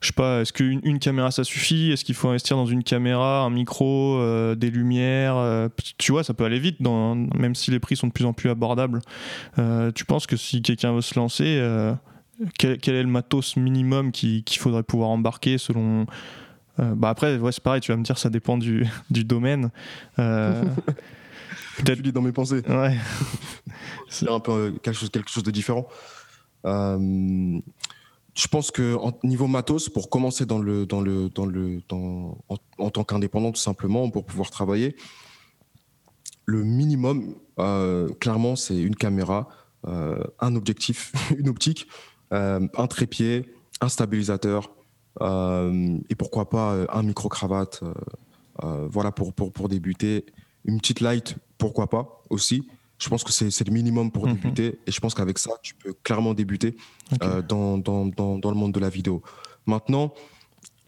je 0.00 0.08
sais 0.08 0.12
pas, 0.12 0.40
est-ce 0.40 0.52
qu'une 0.52 0.80
une 0.82 0.98
caméra 0.98 1.30
ça 1.30 1.44
suffit? 1.44 1.92
Est-ce 1.92 2.04
qu'il 2.04 2.14
faut 2.14 2.28
investir 2.28 2.56
dans 2.56 2.66
une 2.66 2.82
caméra, 2.82 3.40
un 3.40 3.50
micro, 3.50 4.18
euh, 4.18 4.54
des 4.54 4.70
lumières 4.70 5.36
euh, 5.36 5.68
Tu 5.98 6.12
vois, 6.12 6.24
ça 6.24 6.34
peut 6.34 6.44
aller 6.44 6.58
vite, 6.58 6.80
même 6.80 7.54
si 7.54 7.70
les 7.70 7.80
prix 7.80 7.96
sont 7.96 8.08
de 8.08 8.12
plus 8.12 8.24
en 8.24 8.32
plus 8.32 8.50
abordables. 8.50 9.00
tu 9.94 10.04
penses 10.04 10.26
que 10.26 10.36
si 10.36 10.62
quelqu'un 10.62 10.92
veut 10.92 11.00
se 11.00 11.18
lancer, 11.18 11.60
quel, 12.58 12.78
quel, 12.78 12.94
est 12.94 13.02
le 13.02 13.08
matos 13.08 13.56
minimum 13.56 14.12
qu'il 14.12 14.44
faudrait 14.58 14.82
pouvoir 14.82 15.10
embarquer 15.10 15.58
selon 15.58 16.06
bah 16.78 17.10
après, 17.10 17.36
ouais, 17.36 17.52
c'est 17.52 17.62
pareil, 17.62 17.82
tu 17.82 17.92
vas 17.92 17.98
me 17.98 18.02
dire, 18.02 18.16
ça 18.16 18.30
dépend 18.30 18.56
du, 18.56 18.86
du 19.10 19.24
domaine. 19.24 19.70
Peut-être 21.84 22.00
lis 22.00 22.12
dans 22.12 22.22
mes 22.22 22.32
pensées. 22.32 22.62
Ouais. 22.68 22.96
c'est 24.08 24.28
un 24.28 24.40
peu 24.40 24.52
euh, 24.52 24.70
quelque 24.72 24.98
chose, 24.98 25.10
quelque 25.10 25.30
chose 25.30 25.42
de 25.42 25.50
différent. 25.50 25.86
Euh, 26.66 27.58
je 28.34 28.48
pense 28.48 28.70
que 28.70 28.96
en, 28.96 29.12
niveau 29.24 29.46
matos, 29.46 29.88
pour 29.88 30.10
commencer 30.10 30.46
dans 30.46 30.58
le, 30.58 30.86
dans 30.86 31.00
le, 31.00 31.30
dans 31.30 31.46
le, 31.46 31.80
dans, 31.88 32.38
en, 32.78 32.90
tant 32.90 33.04
qu'indépendant 33.04 33.52
tout 33.52 33.60
simplement, 33.60 34.10
pour 34.10 34.24
pouvoir 34.24 34.50
travailler, 34.50 34.96
le 36.44 36.64
minimum, 36.64 37.34
euh, 37.58 38.08
clairement, 38.20 38.56
c'est 38.56 38.78
une 38.78 38.96
caméra, 38.96 39.48
un 39.84 40.56
objectif, 40.56 41.12
une 41.38 41.48
optique, 41.48 41.88
un 42.30 42.86
trépied, 42.88 43.54
un 43.80 43.88
stabilisateur, 43.88 44.70
et 45.20 46.14
pourquoi 46.16 46.50
pas 46.50 46.86
un 46.92 47.02
micro 47.02 47.28
cravate. 47.28 47.82
voilà 48.62 49.10
pour, 49.10 49.32
pour, 49.32 49.52
pour 49.52 49.68
débuter 49.68 50.26
une 50.64 50.78
petite 50.78 51.00
light, 51.00 51.36
pourquoi 51.60 51.88
pas 51.88 52.22
aussi. 52.30 52.66
Je 52.98 53.08
pense 53.08 53.22
que 53.22 53.32
c'est 53.32 53.66
le 53.66 53.72
minimum 53.72 54.10
pour 54.10 54.26
mhm. 54.26 54.34
débuter. 54.34 54.78
Et 54.86 54.90
je 54.90 55.00
pense 55.00 55.14
qu'avec 55.14 55.38
ça, 55.38 55.52
tu 55.62 55.74
peux 55.74 55.94
clairement 56.02 56.34
débuter 56.34 56.76
euh, 57.22 57.40
dans, 57.40 57.78
dans, 57.78 58.06
dans, 58.06 58.38
dans, 58.38 58.50
le 58.50 58.56
monde 58.56 58.72
de 58.72 58.80
la 58.80 58.90
vidéo. 58.90 59.22
Maintenant, 59.66 60.12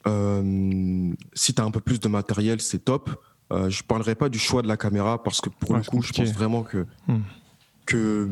euh, 0.06 1.12
si 1.32 1.54
tu 1.54 1.62
as 1.62 1.64
un 1.64 1.70
peu 1.70 1.80
plus 1.80 2.00
de 2.00 2.08
matériel, 2.08 2.60
c'est 2.60 2.84
top. 2.84 3.10
Euh, 3.50 3.70
je 3.70 3.82
ne 3.82 3.86
parlerai 3.86 4.14
pas 4.14 4.28
du 4.28 4.38
choix 4.38 4.62
de 4.62 4.68
la 4.68 4.76
caméra 4.76 5.22
parce 5.22 5.40
que 5.40 5.48
pour 5.48 5.74
le 5.74 5.82
coup, 5.82 6.02
je 6.02 6.12
pense 6.12 6.32
vraiment 6.32 6.62
que, 6.62 6.86
hmm. 7.06 7.20
que 7.86 8.28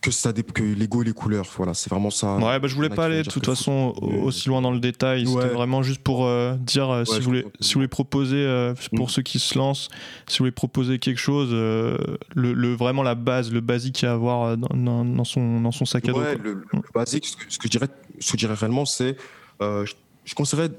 que 0.00 0.10
ça 0.10 0.32
que 0.32 0.62
l'ego 0.62 1.02
et 1.02 1.06
les 1.06 1.12
couleurs 1.12 1.46
voilà 1.56 1.74
c'est 1.74 1.90
vraiment 1.90 2.10
ça. 2.10 2.36
Ouais 2.36 2.58
bah 2.60 2.68
je 2.68 2.74
voulais 2.74 2.88
pas 2.88 3.06
aller 3.06 3.22
de 3.22 3.30
toute 3.30 3.46
façon 3.46 3.94
aussi 4.22 4.48
loin 4.48 4.62
dans 4.62 4.70
le 4.70 4.80
détail. 4.80 5.26
C'était 5.26 5.48
vraiment 5.48 5.82
juste 5.82 6.02
pour 6.02 6.26
euh, 6.26 6.54
dire 6.56 6.90
euh, 6.90 7.04
si 7.04 7.18
vous 7.18 7.24
voulez 7.24 7.46
si 7.60 7.74
vous 7.74 7.78
voulez 7.78 7.88
proposer 7.88 8.36
euh, 8.36 8.74
pour 8.94 9.06
mm. 9.06 9.10
ceux 9.10 9.22
qui 9.22 9.38
se 9.38 9.58
lancent 9.58 9.88
si 10.26 10.38
vous 10.38 10.42
voulez 10.42 10.52
proposer 10.52 10.98
quelque 10.98 11.18
chose 11.18 11.50
le, 11.52 12.74
vraiment 12.74 13.02
la 13.02 13.14
base 13.14 13.52
le 13.52 13.60
basique 13.60 14.04
à 14.04 14.12
avoir 14.12 14.56
dans, 14.56 15.04
dans, 15.04 15.24
son 15.24 15.60
dans 15.60 15.72
son 15.72 15.84
sac 15.84 16.08
à 16.08 16.12
dos 16.12 16.20
le, 16.20 16.54
le, 16.54 16.64
basique 16.94 17.26
ce 17.26 17.36
que, 17.36 17.44
ce 17.48 17.58
que, 17.58 17.64
je 17.64 17.70
dirais 17.70 17.88
ce 18.20 18.32
que 18.32 18.38
je 18.38 18.46
dirais 18.46 18.54
réellement 18.54 18.84
c'est 18.84 19.16
je, 19.60 19.92
je 20.24 20.34
conseillerais 20.34 20.70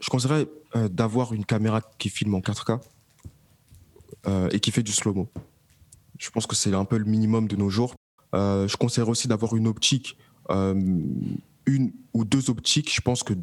je 0.00 0.10
conseillerais 0.10 0.46
d'avoir 0.90 1.32
une 1.32 1.44
caméra 1.44 1.80
qui 1.98 2.08
filme 2.08 2.34
en 2.34 2.40
4K 2.40 2.80
et 4.52 4.60
qui 4.60 4.70
fait 4.70 4.82
du 4.82 4.92
slow-mo. 4.92 5.28
Je 6.18 6.30
pense 6.30 6.46
que 6.46 6.54
c'est 6.54 6.72
un 6.72 6.84
peu 6.84 6.98
le 6.98 7.04
minimum 7.04 7.48
de 7.48 7.56
nos 7.56 7.68
jours 7.68 7.94
euh, 8.34 8.66
je 8.68 8.76
conseillerais 8.76 9.10
aussi 9.10 9.28
d'avoir 9.28 9.56
une 9.56 9.66
optique, 9.66 10.16
euh, 10.50 10.74
une 11.66 11.92
ou 12.14 12.24
deux 12.24 12.50
optiques. 12.50 12.94
Je 12.94 13.00
pense 13.00 13.22
que 13.22 13.34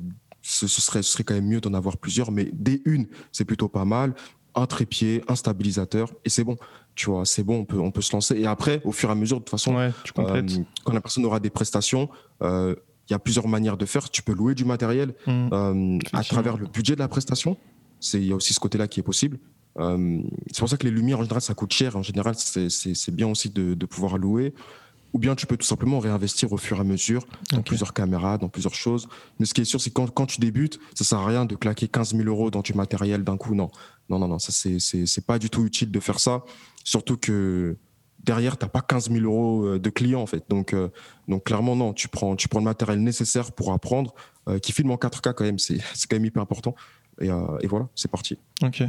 ce, 0.42 0.68
serait, 0.68 1.04
ce 1.04 1.12
serait 1.12 1.24
quand 1.24 1.34
même 1.34 1.48
mieux 1.48 1.62
d'en 1.62 1.74
avoir 1.74 1.98
plusieurs, 1.98 2.32
mais 2.32 2.50
des 2.54 2.82
une, 2.86 3.08
c'est 3.32 3.46
plutôt 3.46 3.68
pas 3.68 3.86
mal. 3.86 4.16
Un 4.56 4.66
trépied, 4.66 5.24
un 5.28 5.36
stabilisateur, 5.36 6.12
et 6.26 6.30
c'est 6.30 6.44
bon. 6.44 6.58
Tu 6.96 7.06
vois, 7.06 7.24
c'est 7.26 7.44
bon, 7.44 7.60
on 7.60 7.66
peut, 7.66 7.80
on 7.80 7.92
peut 7.92 8.02
se 8.02 8.12
lancer. 8.14 8.36
Et 8.36 8.48
après, 8.48 8.82
au 8.84 8.92
fur 8.92 9.10
et 9.10 9.12
à 9.12 9.16
mesure, 9.16 9.38
de 9.38 9.44
toute 9.44 9.52
façon, 9.52 9.78
euh, 9.78 9.92
quand 10.84 10.94
la 10.94 11.02
personne 11.02 11.24
aura 11.26 11.40
des 11.40 11.52
prestations, 11.52 12.10
il 12.42 12.76
y 13.12 13.14
a 13.14 13.20
plusieurs 13.20 13.48
manières 13.48 13.78
de 13.78 13.86
faire. 13.86 14.10
Tu 14.10 14.22
peux 14.22 14.34
louer 14.34 14.56
du 14.56 14.66
matériel 14.66 15.14
mmh. 15.28 16.00
à 16.14 16.24
travers 16.24 16.58
le 16.58 16.68
budget 16.68 16.96
de 16.96 17.00
la 17.00 17.08
prestation. 17.08 17.58
Il 18.14 18.26
y 18.26 18.32
a 18.32 18.36
aussi 18.36 18.54
ce 18.54 18.60
côté-là 18.60 18.88
qui 18.88 19.00
est 19.00 19.04
possible. 19.04 19.40
C'est 19.80 20.59
pour 20.59 20.69
ça 20.69 20.77
que 20.77 20.86
les 20.86 20.91
lumières, 20.91 21.19
en 21.19 21.23
général, 21.23 21.41
ça 21.41 21.53
coûte 21.53 21.73
cher. 21.73 21.95
En 21.95 22.03
général, 22.03 22.36
c'est 22.36 23.11
bien 23.11 23.27
aussi 23.27 23.49
de, 23.49 23.73
de, 23.73 23.86
pouvoir 23.86 24.17
louer 24.17 24.53
ou 25.13 25.19
bien 25.19 25.36
tu 25.36 25.45
peux 25.45 25.57
tout 25.57 25.65
simplement 25.65 25.99
réinvestir 25.99 26.51
au 26.53 26.57
fur 26.57 26.77
et 26.77 26.82
à 26.82 26.84
mesure 26.84 27.25
dans 27.51 27.61
plusieurs 27.61 27.93
caméras, 27.93 28.38
dans 28.38 28.49
plusieurs 28.49 28.75
choses. 28.75 29.07
Mais 29.39 29.45
ce 29.45 29.53
qui 29.53 29.61
est 29.61 29.65
sûr, 29.65 29.82
c'est 29.82 29.89
quand, 29.89 30.09
quand 30.11 30.25
tu 30.25 30.39
débutes, 30.39 30.80
ça 30.93 31.03
sert 31.03 31.19
à 31.19 31.25
rien 31.25 31.45
de 31.45 31.55
claquer 31.55 31.88
15 31.88 32.15
000 32.15 32.27
euros 32.27 32.51
dans 32.51 32.61
du 32.61 32.73
matériel 32.73 33.23
d'un 33.23 33.38
coup. 33.38 33.55
Non, 33.55 33.69
non, 34.09 34.19
non, 34.19 34.27
non, 34.27 34.39
ça 34.39 34.51
c'est 34.51 35.25
pas 35.25 35.39
du 35.39 35.49
tout 35.49 35.65
utile 35.65 35.91
de 35.91 35.99
faire 35.99 36.19
ça. 36.19 36.43
Surtout 36.84 37.17
que 37.17 37.77
derrière, 38.23 38.57
t'as 38.57 38.67
pas 38.67 38.82
15 38.82 39.11
000 39.11 39.25
euros 39.25 39.65
euh, 39.65 39.80
de 39.80 39.89
clients 39.89 40.21
en 40.21 40.27
fait. 40.27 40.43
Donc 40.49 40.73
euh, 40.73 40.89
donc 41.27 41.45
clairement 41.45 41.75
non, 41.75 41.93
tu 41.93 42.07
prends 42.07 42.36
tu 42.36 42.47
prends 42.47 42.59
le 42.59 42.65
matériel 42.65 43.01
nécessaire 43.01 43.51
pour 43.51 43.73
apprendre, 43.73 44.13
euh, 44.47 44.59
qui 44.59 44.73
filme 44.73 44.91
en 44.91 44.95
4K 44.95 45.34
quand 45.34 45.43
même, 45.43 45.59
c'est 45.59 45.80
c'est 45.93 46.07
quand 46.07 46.17
même 46.17 46.25
hyper 46.25 46.43
important. 46.43 46.75
Et, 47.21 47.27
et 47.27 47.67
voilà, 47.67 47.89
c'est 47.95 48.09
parti. 48.09 48.38
Ok. 48.63 48.82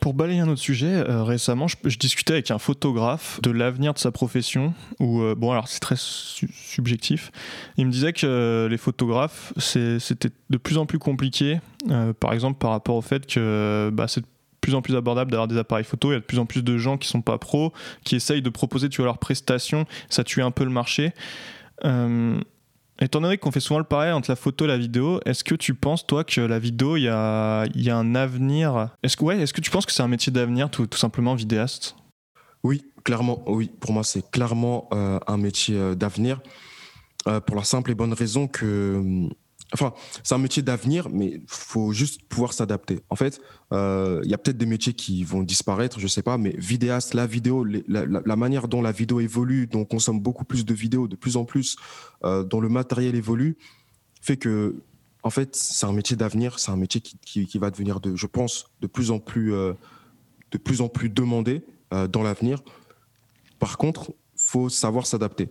Pour 0.00 0.14
balayer 0.14 0.40
un 0.40 0.48
autre 0.48 0.60
sujet, 0.60 0.92
euh, 0.92 1.22
récemment, 1.22 1.66
je, 1.68 1.98
discutais 1.98 2.34
avec 2.34 2.50
un 2.50 2.58
photographe 2.58 3.40
de 3.42 3.50
l'avenir 3.50 3.94
de 3.94 3.98
sa 3.98 4.10
profession. 4.10 4.74
Où, 5.00 5.22
euh, 5.22 5.34
bon, 5.34 5.52
alors 5.52 5.68
c'est 5.68 5.80
très 5.80 5.96
subjectif. 5.96 7.30
Il 7.76 7.86
me 7.86 7.90
disait 7.90 8.12
que 8.12 8.26
euh, 8.26 8.68
les 8.68 8.76
photographes, 8.76 9.52
c'était 9.56 10.30
de 10.50 10.56
plus 10.56 10.78
en 10.78 10.86
plus 10.86 10.98
compliqué. 10.98 11.60
par 12.20 12.32
exemple, 12.32 12.58
par 12.58 12.70
rapport 12.70 12.96
au 12.96 13.02
fait 13.02 13.26
que 13.26 13.90
bah, 13.92 14.08
c'est 14.08 14.20
de 14.20 14.26
plus 14.60 14.74
en 14.74 14.82
plus 14.82 14.96
abordable 14.96 15.30
d'avoir 15.30 15.48
des 15.48 15.58
appareils 15.58 15.84
photo. 15.84 16.10
Il 16.10 16.14
y 16.14 16.16
a 16.16 16.20
de 16.20 16.24
plus 16.24 16.38
en 16.38 16.46
plus 16.46 16.62
de 16.62 16.76
gens 16.78 16.98
qui 16.98 17.08
sont 17.08 17.22
pas 17.22 17.38
pros, 17.38 17.72
qui 18.04 18.16
essayent 18.16 18.42
de 18.42 18.50
proposer 18.50 18.88
tu 18.88 19.02
leurs 19.02 19.18
prestations. 19.18 19.86
Ça 20.08 20.24
tue 20.24 20.42
un 20.42 20.50
peu 20.50 20.64
le 20.64 20.70
marché. 20.70 21.12
Étant 22.98 23.20
donné 23.20 23.36
qu'on 23.36 23.50
fait 23.50 23.60
souvent 23.60 23.78
le 23.78 23.84
pareil 23.84 24.12
entre 24.12 24.30
la 24.30 24.36
photo 24.36 24.64
et 24.64 24.68
la 24.68 24.78
vidéo, 24.78 25.20
est-ce 25.26 25.44
que 25.44 25.54
tu 25.54 25.74
penses, 25.74 26.06
toi, 26.06 26.24
que 26.24 26.40
la 26.40 26.58
vidéo, 26.58 26.96
il 26.96 27.02
y 27.02 27.08
a, 27.08 27.66
y 27.74 27.90
a, 27.90 27.96
un 27.96 28.14
avenir? 28.14 28.90
Est-ce 29.02 29.16
que, 29.16 29.24
ouais, 29.24 29.38
est 29.38 29.52
que 29.52 29.60
tu 29.60 29.70
penses 29.70 29.84
que 29.84 29.92
c'est 29.92 30.02
un 30.02 30.08
métier 30.08 30.32
d'avenir, 30.32 30.70
tout, 30.70 30.88
simplement, 30.96 31.34
vidéaste? 31.34 31.94
Oui, 32.62 32.84
clairement, 33.04 33.42
oui. 33.46 33.70
Pour 33.80 33.92
moi, 33.92 34.02
c'est 34.02 34.30
clairement 34.30 34.88
euh, 34.94 35.18
un 35.26 35.36
métier 35.36 35.76
euh, 35.76 35.94
d'avenir. 35.94 36.40
Euh, 37.28 37.40
pour 37.40 37.56
la 37.56 37.64
simple 37.64 37.90
et 37.90 37.94
bonne 37.94 38.12
raison 38.12 38.46
que 38.46 38.96
hum, 38.96 39.30
Enfin, 39.72 39.92
c'est 40.22 40.34
un 40.34 40.38
métier 40.38 40.62
d'avenir, 40.62 41.08
mais 41.10 41.40
faut 41.48 41.92
juste 41.92 42.22
pouvoir 42.28 42.52
s'adapter. 42.52 43.00
En 43.10 43.16
fait, 43.16 43.40
euh, 43.72 44.20
il 44.24 44.30
y 44.30 44.34
a 44.34 44.38
peut-être 44.38 44.56
des 44.56 44.66
métiers 44.66 44.92
qui 44.92 45.24
vont 45.24 45.42
disparaître, 45.42 45.98
je 45.98 46.06
sais 46.06 46.22
pas, 46.22 46.38
mais 46.38 46.54
vidéaste, 46.56 47.14
la 47.14 47.26
vidéo, 47.26 47.64
la, 47.64 48.36
manière 48.36 48.68
dont 48.68 48.80
la 48.80 48.92
vidéo 48.92 49.18
évolue, 49.18 49.66
dont 49.66 49.80
on 49.80 49.84
consomme 49.84 50.20
beaucoup 50.20 50.44
plus 50.44 50.64
de 50.64 50.72
vidéos, 50.72 51.08
de 51.08 51.16
plus 51.16 51.36
en 51.36 51.44
plus, 51.44 51.76
euh, 52.24 52.44
dont 52.44 52.60
le 52.60 52.68
matériel 52.68 53.16
évolue, 53.16 53.56
fait 54.20 54.36
que, 54.36 54.76
en 55.24 55.30
fait, 55.30 55.56
c'est 55.56 55.86
un 55.86 55.92
métier 55.92 56.16
d'avenir, 56.16 56.60
c'est 56.60 56.70
un 56.70 56.76
métier 56.76 57.00
qui, 57.00 57.58
va 57.58 57.70
devenir, 57.70 57.98
de, 57.98 58.14
je 58.14 58.26
pense, 58.26 58.66
de 58.80 58.86
plus 58.86 59.10
en 59.10 59.18
plus, 59.18 59.52
euh, 59.52 59.72
de 60.52 60.58
plus 60.58 60.80
en 60.80 60.88
plus 60.88 61.10
demandé 61.10 61.64
dans 61.90 62.22
l'avenir. 62.22 62.62
Par 63.58 63.78
contre, 63.78 64.12
faut 64.36 64.68
savoir 64.68 65.06
s'adapter. 65.06 65.48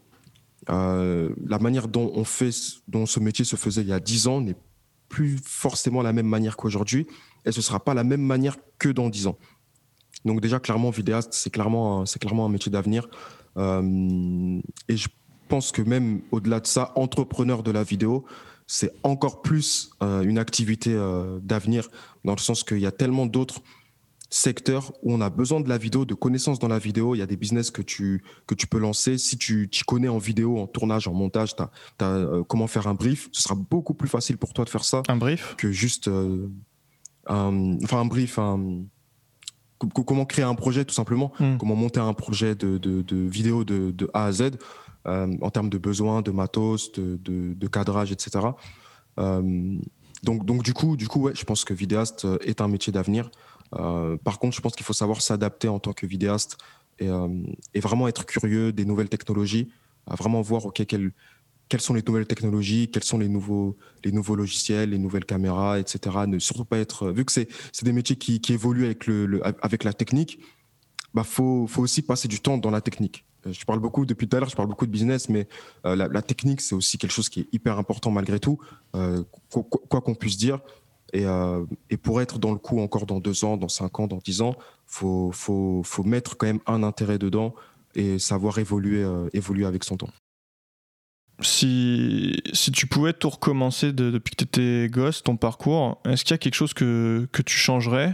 Euh, 0.69 1.29
la 1.45 1.59
manière 1.59 1.87
dont 1.87 2.11
on 2.15 2.23
fait, 2.23 2.51
dont 2.87 3.05
ce 3.05 3.19
métier 3.19 3.45
se 3.45 3.55
faisait 3.55 3.81
il 3.81 3.87
y 3.87 3.93
a 3.93 3.99
dix 3.99 4.27
ans 4.27 4.41
n'est 4.41 4.55
plus 5.09 5.37
forcément 5.43 6.01
la 6.01 6.13
même 6.13 6.27
manière 6.27 6.57
qu'aujourd'hui, 6.57 7.07
et 7.45 7.51
ce 7.51 7.61
sera 7.61 7.83
pas 7.83 7.93
la 7.93 8.03
même 8.03 8.21
manière 8.21 8.57
que 8.79 8.89
dans 8.89 9.09
dix 9.09 9.27
ans. 9.27 9.37
Donc 10.25 10.41
déjà 10.41 10.59
clairement 10.59 10.89
vidéaste, 10.89 11.33
c'est 11.33 11.51
clairement 11.51 12.05
c'est 12.05 12.19
clairement 12.19 12.45
un 12.45 12.49
métier 12.49 12.71
d'avenir, 12.71 13.07
euh, 13.57 14.59
et 14.87 14.97
je 14.97 15.07
pense 15.47 15.71
que 15.71 15.83
même 15.83 16.21
au-delà 16.31 16.59
de 16.59 16.67
ça, 16.67 16.91
entrepreneur 16.95 17.61
de 17.61 17.69
la 17.69 17.83
vidéo, 17.83 18.25
c'est 18.65 18.91
encore 19.03 19.43
plus 19.43 19.91
euh, 20.01 20.23
une 20.23 20.39
activité 20.39 20.99
d'avenir 21.43 21.87
dans 22.23 22.33
le 22.33 22.39
sens 22.39 22.63
qu'il 22.63 22.79
y 22.79 22.87
a 22.87 22.91
tellement 22.91 23.27
d'autres 23.27 23.61
secteur 24.35 24.91
où 25.01 25.13
on 25.13 25.21
a 25.21 25.29
besoin 25.29 25.61
de 25.61 25.69
la 25.69 25.77
vidéo, 25.77 26.03
de 26.03 26.13
connaissances 26.13 26.59
dans 26.59 26.67
la 26.67 26.77
vidéo. 26.77 27.15
Il 27.15 27.19
y 27.19 27.21
a 27.21 27.25
des 27.25 27.37
business 27.37 27.71
que 27.71 27.81
tu, 27.81 28.21
que 28.47 28.53
tu 28.53 28.67
peux 28.67 28.79
lancer. 28.79 29.17
Si 29.17 29.37
tu 29.37 29.69
t'y 29.69 29.83
connais 29.83 30.09
en 30.09 30.17
vidéo, 30.17 30.59
en 30.59 30.67
tournage, 30.67 31.07
en 31.07 31.13
montage, 31.13 31.55
tu 31.55 31.63
as, 31.63 31.69
euh, 32.03 32.43
comment 32.43 32.67
faire 32.67 32.87
un 32.87 32.95
brief, 32.95 33.29
ce 33.31 33.41
sera 33.41 33.55
beaucoup 33.55 33.93
plus 33.93 34.09
facile 34.09 34.37
pour 34.37 34.53
toi 34.53 34.65
de 34.65 34.69
faire 34.69 34.83
ça. 34.83 35.03
Un 35.07 35.15
brief? 35.15 35.55
Que 35.57 35.71
juste. 35.71 36.09
Euh, 36.09 36.49
un, 37.27 37.77
enfin, 37.83 38.01
un 38.01 38.05
brief, 38.05 38.37
comment 40.05 40.25
créer 40.25 40.45
un 40.45 40.53
projet 40.53 40.83
tout 40.83 40.93
simplement, 40.93 41.31
hmm. 41.39 41.57
comment 41.57 41.75
monter 41.75 42.01
un 42.01 42.13
projet 42.13 42.55
de, 42.55 42.77
de, 42.77 43.15
vidéo 43.15 43.63
de, 43.63 43.91
de, 43.91 44.09
A 44.13 44.25
à 44.25 44.31
Z 44.31 44.51
euh, 45.07 45.35
en 45.41 45.49
termes 45.49 45.69
de 45.69 45.77
besoins, 45.77 46.21
de 46.21 46.31
matos, 46.31 46.91
de, 46.91 47.17
de 47.23 47.67
cadrage, 47.67 48.11
etc. 48.11 48.47
donc, 49.17 50.45
donc 50.45 50.61
du 50.61 50.73
coup, 50.73 50.97
du 50.97 51.07
coup, 51.07 51.21
ouais, 51.21 51.33
je 51.35 51.45
pense 51.45 51.63
que 51.63 51.73
vidéaste 51.73 52.27
est 52.41 52.61
un 52.61 52.67
métier 52.67 52.91
d'avenir. 52.93 53.31
Euh, 53.73 54.17
par 54.17 54.39
contre, 54.39 54.55
je 54.55 54.61
pense 54.61 54.75
qu'il 54.75 54.85
faut 54.85 54.93
savoir 54.93 55.21
s'adapter 55.21 55.67
en 55.67 55.79
tant 55.79 55.93
que 55.93 56.05
vidéaste 56.05 56.57
et, 56.99 57.09
euh, 57.09 57.27
vraiment 57.75 58.07
être 58.07 58.25
curieux 58.25 58.71
des 58.71 58.85
nouvelles 58.85 59.09
technologies, 59.09 59.69
à 60.07 60.15
vraiment 60.15 60.41
voir 60.41 60.71
quelles, 60.73 61.11
sont 61.79 61.93
les 61.93 62.03
nouvelles 62.03 62.27
technologies, 62.27 62.89
quels 62.89 63.03
sont 63.03 63.17
les 63.17 63.27
nouveaux, 63.27 63.75
logiciels, 64.35 64.91
les 64.91 64.97
nouvelles 64.97 65.25
caméras, 65.25 65.79
etc. 65.79 66.17
Ne 66.27 66.39
surtout 66.39 66.65
pas 66.65 66.77
être, 66.77 67.11
vu 67.11 67.25
que 67.25 67.31
c'est 67.31 67.49
des 67.83 67.91
métiers 67.91 68.15
qui, 68.15 68.41
évoluent 68.53 68.85
avec, 68.85 69.83
la 69.83 69.93
technique, 69.93 70.39
bah 71.13 71.23
faut, 71.23 71.67
aussi 71.77 72.01
passer 72.01 72.27
du 72.27 72.39
temps 72.39 72.57
dans 72.57 72.71
la 72.71 72.81
technique. 72.81 73.25
Je 73.45 73.63
parle 73.65 73.79
beaucoup 73.79 74.05
depuis 74.05 74.27
tout 74.27 74.37
à 74.37 74.39
l'heure, 74.39 74.49
je 74.49 74.55
parle 74.55 74.69
beaucoup 74.69 74.87
de 74.87 74.91
business, 74.91 75.27
mais 75.27 75.47
la, 75.83 76.21
technique, 76.21 76.61
c'est 76.61 76.75
aussi 76.75 76.97
quelque 76.97 77.11
chose 77.11 77.29
qui 77.29 77.41
est 77.41 77.47
hyper 77.51 77.77
important 77.77 78.11
malgré 78.11 78.39
tout, 78.39 78.59
quoi 79.51 80.01
qu'on 80.01 80.15
puisse 80.15 80.37
dire. 80.37 80.61
Et, 81.15 81.25
et, 81.89 81.97
pour 81.97 82.21
être 82.21 82.39
dans 82.39 82.51
le 82.51 82.57
coup 82.57 82.79
encore 82.81 83.05
dans 83.05 83.21
deux 83.21 83.45
ans, 83.45 83.55
dans 83.55 83.69
cinq 83.69 83.99
ans, 84.01 84.07
dans 84.07 84.17
dix 84.17 84.41
ans, 84.41 84.55
faut, 84.85 85.31
faut, 85.31 85.81
faut 85.83 86.03
mettre 86.03 86.35
quand 86.35 86.45
même 86.45 86.59
un 86.67 86.83
intérêt 86.83 87.17
dedans 87.17 87.55
et 87.95 88.19
savoir 88.19 88.59
évoluer, 88.59 89.07
évoluer 89.31 89.65
avec 89.65 89.85
son 89.85 89.95
temps. 89.95 90.09
Si, 91.41 92.35
si 92.53 92.71
tu 92.71 92.87
pouvais 92.87 93.13
tout 93.13 93.29
recommencer 93.29 93.93
depuis 93.93 94.35
que 94.35 94.43
tu 94.43 94.43
étais 94.43 94.89
gosse, 94.89 95.23
ton 95.23 95.37
parcours, 95.37 96.01
est-ce 96.05 96.25
qu'il 96.25 96.33
y 96.33 96.35
a 96.35 96.37
quelque 96.37 96.55
chose 96.55 96.73
que, 96.73 97.27
que 97.31 97.41
tu 97.41 97.55
changerais 97.55 98.13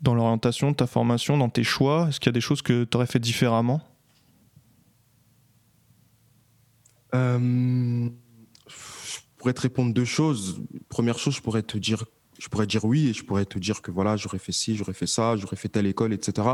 dans 0.00 0.14
l'orientation 0.14 0.70
de 0.70 0.76
ta 0.76 0.86
formation, 0.86 1.36
dans 1.36 1.50
tes 1.50 1.64
choix? 1.64 2.06
Est-ce 2.08 2.20
qu'il 2.20 2.28
y 2.28 2.34
a 2.34 2.38
des 2.38 2.40
choses 2.40 2.62
que 2.62 2.84
tu 2.84 2.96
aurais 2.96 3.06
fait 3.06 3.18
différemment? 3.18 3.82
Euh, 7.14 8.08
pourrais 9.46 9.54
te 9.54 9.60
répondre 9.60 9.94
deux 9.94 10.04
choses. 10.04 10.60
Première 10.88 11.20
chose, 11.20 11.36
je 11.36 11.40
pourrais 11.40 11.62
te 11.62 11.78
dire, 11.78 12.04
je 12.36 12.48
pourrais 12.48 12.66
dire 12.66 12.84
oui 12.84 13.10
et 13.10 13.12
je 13.12 13.22
pourrais 13.22 13.44
te 13.44 13.60
dire 13.60 13.80
que 13.80 13.92
voilà, 13.92 14.16
j'aurais 14.16 14.40
fait 14.40 14.50
ci, 14.50 14.74
j'aurais 14.74 14.92
fait 14.92 15.06
ça, 15.06 15.36
j'aurais 15.36 15.54
fait 15.54 15.68
telle 15.68 15.86
école, 15.86 16.12
etc. 16.12 16.48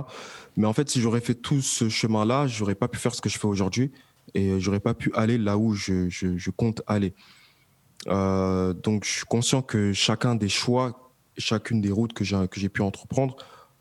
Mais 0.58 0.66
en 0.66 0.74
fait, 0.74 0.90
si 0.90 1.00
j'aurais 1.00 1.22
fait 1.22 1.34
tout 1.34 1.62
ce 1.62 1.88
chemin-là, 1.88 2.46
j'aurais 2.48 2.74
pas 2.74 2.88
pu 2.88 2.98
faire 2.98 3.14
ce 3.14 3.22
que 3.22 3.30
je 3.30 3.38
fais 3.38 3.46
aujourd'hui 3.46 3.92
et 4.34 4.50
euh, 4.50 4.58
j'aurais 4.60 4.78
pas 4.78 4.92
pu 4.92 5.10
aller 5.14 5.38
là 5.38 5.56
où 5.56 5.72
je, 5.72 6.50
compte 6.50 6.82
aller. 6.86 7.14
Euh, 8.08 8.74
donc, 8.74 9.06
je 9.06 9.10
suis 9.10 9.24
conscient 9.24 9.62
que 9.62 9.94
chacun 9.94 10.34
des 10.34 10.50
choix, 10.50 11.14
chacune 11.38 11.80
des 11.80 11.90
routes 11.90 12.12
que 12.12 12.24
j'ai 12.24 12.68
pu 12.68 12.82
entreprendre 12.82 13.36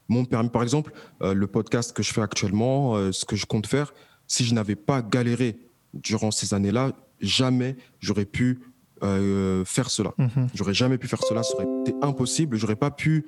m'ont 0.07 0.23
permis, 0.23 0.49
par 0.49 0.63
exemple, 0.63 0.93
euh, 1.21 1.33
le 1.33 1.47
podcast 1.47 1.91
que 1.91 2.01
je 2.01 2.13
fais 2.13 2.21
actuellement, 2.21 3.11
ce 3.11 3.25
que 3.25 3.35
je 3.35 3.45
compte 3.45 3.67
faire. 3.67 3.93
Si 4.27 4.45
je 4.45 4.53
n'avais 4.53 4.77
pas 4.77 5.01
galéré 5.01 5.59
durant 5.93 6.31
ces 6.31 6.53
années-là, 6.53 6.93
jamais 7.19 7.75
j'aurais 7.99 8.23
pu 8.23 8.61
faire 9.01 9.89
cela. 9.89 10.11
Mm-hmm. 10.17 10.47
J'aurais 10.53 10.73
jamais 10.73 10.97
pu 10.97 11.07
faire 11.07 11.23
cela. 11.23 11.43
Ça 11.43 11.55
aurait 11.55 11.67
été 11.81 11.93
impossible. 12.01 12.57
J'aurais 12.57 12.75
pas 12.75 12.91
pu. 12.91 13.25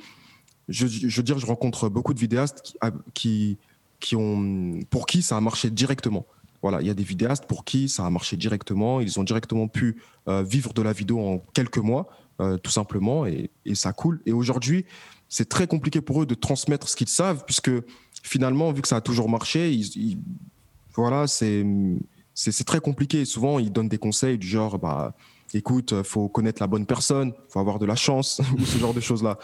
Je, 0.70 0.88
je, 0.88 1.18
veux 1.18 1.24
dire, 1.24 1.40
je 1.40 1.46
rencontre 1.46 1.90
beaucoup 1.90 2.14
de 2.14 2.20
vidéastes 2.20 2.62
qui, 2.62 2.78
qui, 3.14 3.58
qui 4.00 4.16
ont, 4.16 4.80
pour 4.90 5.06
qui 5.06 5.22
ça 5.22 5.38
a 5.38 5.42
marché 5.42 5.70
directement. 5.70 6.26
Voilà, 6.62 6.82
il 6.82 6.88
y 6.88 6.90
a 6.90 6.94
des 6.94 7.04
vidéastes 7.04 7.46
pour 7.46 7.66
qui 7.66 7.90
ça 7.90 8.06
a 8.06 8.10
marché 8.10 8.38
directement. 8.38 9.02
Ils 9.02 9.20
ont 9.20 9.24
directement 9.24 9.68
pu 9.68 10.02
euh, 10.28 10.44
vivre 10.44 10.74
de 10.74 10.82
la 10.82 10.94
vidéo 10.94 11.20
en 11.20 11.40
quelques 11.54 11.78
mois, 11.78 12.08
euh, 12.40 12.58
tout 12.58 12.72
simplement, 12.72 13.26
et, 13.26 13.50
ça 13.74 13.92
coule. 13.92 14.22
Et 14.26 14.32
aujourd'hui, 14.32 14.86
c'est 15.28 15.50
très 15.50 15.68
compliqué 15.68 16.00
pour 16.00 16.22
eux 16.22 16.26
de 16.26 16.36
transmettre 16.36 16.88
ce 16.88 16.96
qu'ils 16.96 17.10
savent, 17.10 17.44
puisque 17.46 17.72
finalement, 18.24 18.72
vu 18.72 18.82
que 18.82 18.88
ça 18.88 18.98
a 18.98 19.02
toujours 19.02 19.30
marché, 19.30 19.78
voilà, 20.96 21.28
c'est 21.28 21.66
c'est 22.34 22.64
très 22.64 22.80
compliqué. 22.80 23.26
souvent, 23.26 23.60
ils 23.60 23.72
donnent 23.72 23.90
des 23.90 24.00
conseils 24.00 24.38
du 24.38 24.48
genre, 24.48 24.80
bah, 24.80 25.16
écoute, 25.58 26.04
faut 26.04 26.30
connaître 26.30 26.62
la 26.62 26.68
bonne 26.68 26.86
personne, 26.86 27.34
faut 27.50 27.60
avoir 27.60 27.80
de 27.80 27.86
la 27.86 27.96
chance, 27.96 28.42
ou 28.58 28.66
ce 28.66 28.78
genre 28.78 28.94
de 28.94 29.02
choses-là. 29.02 29.38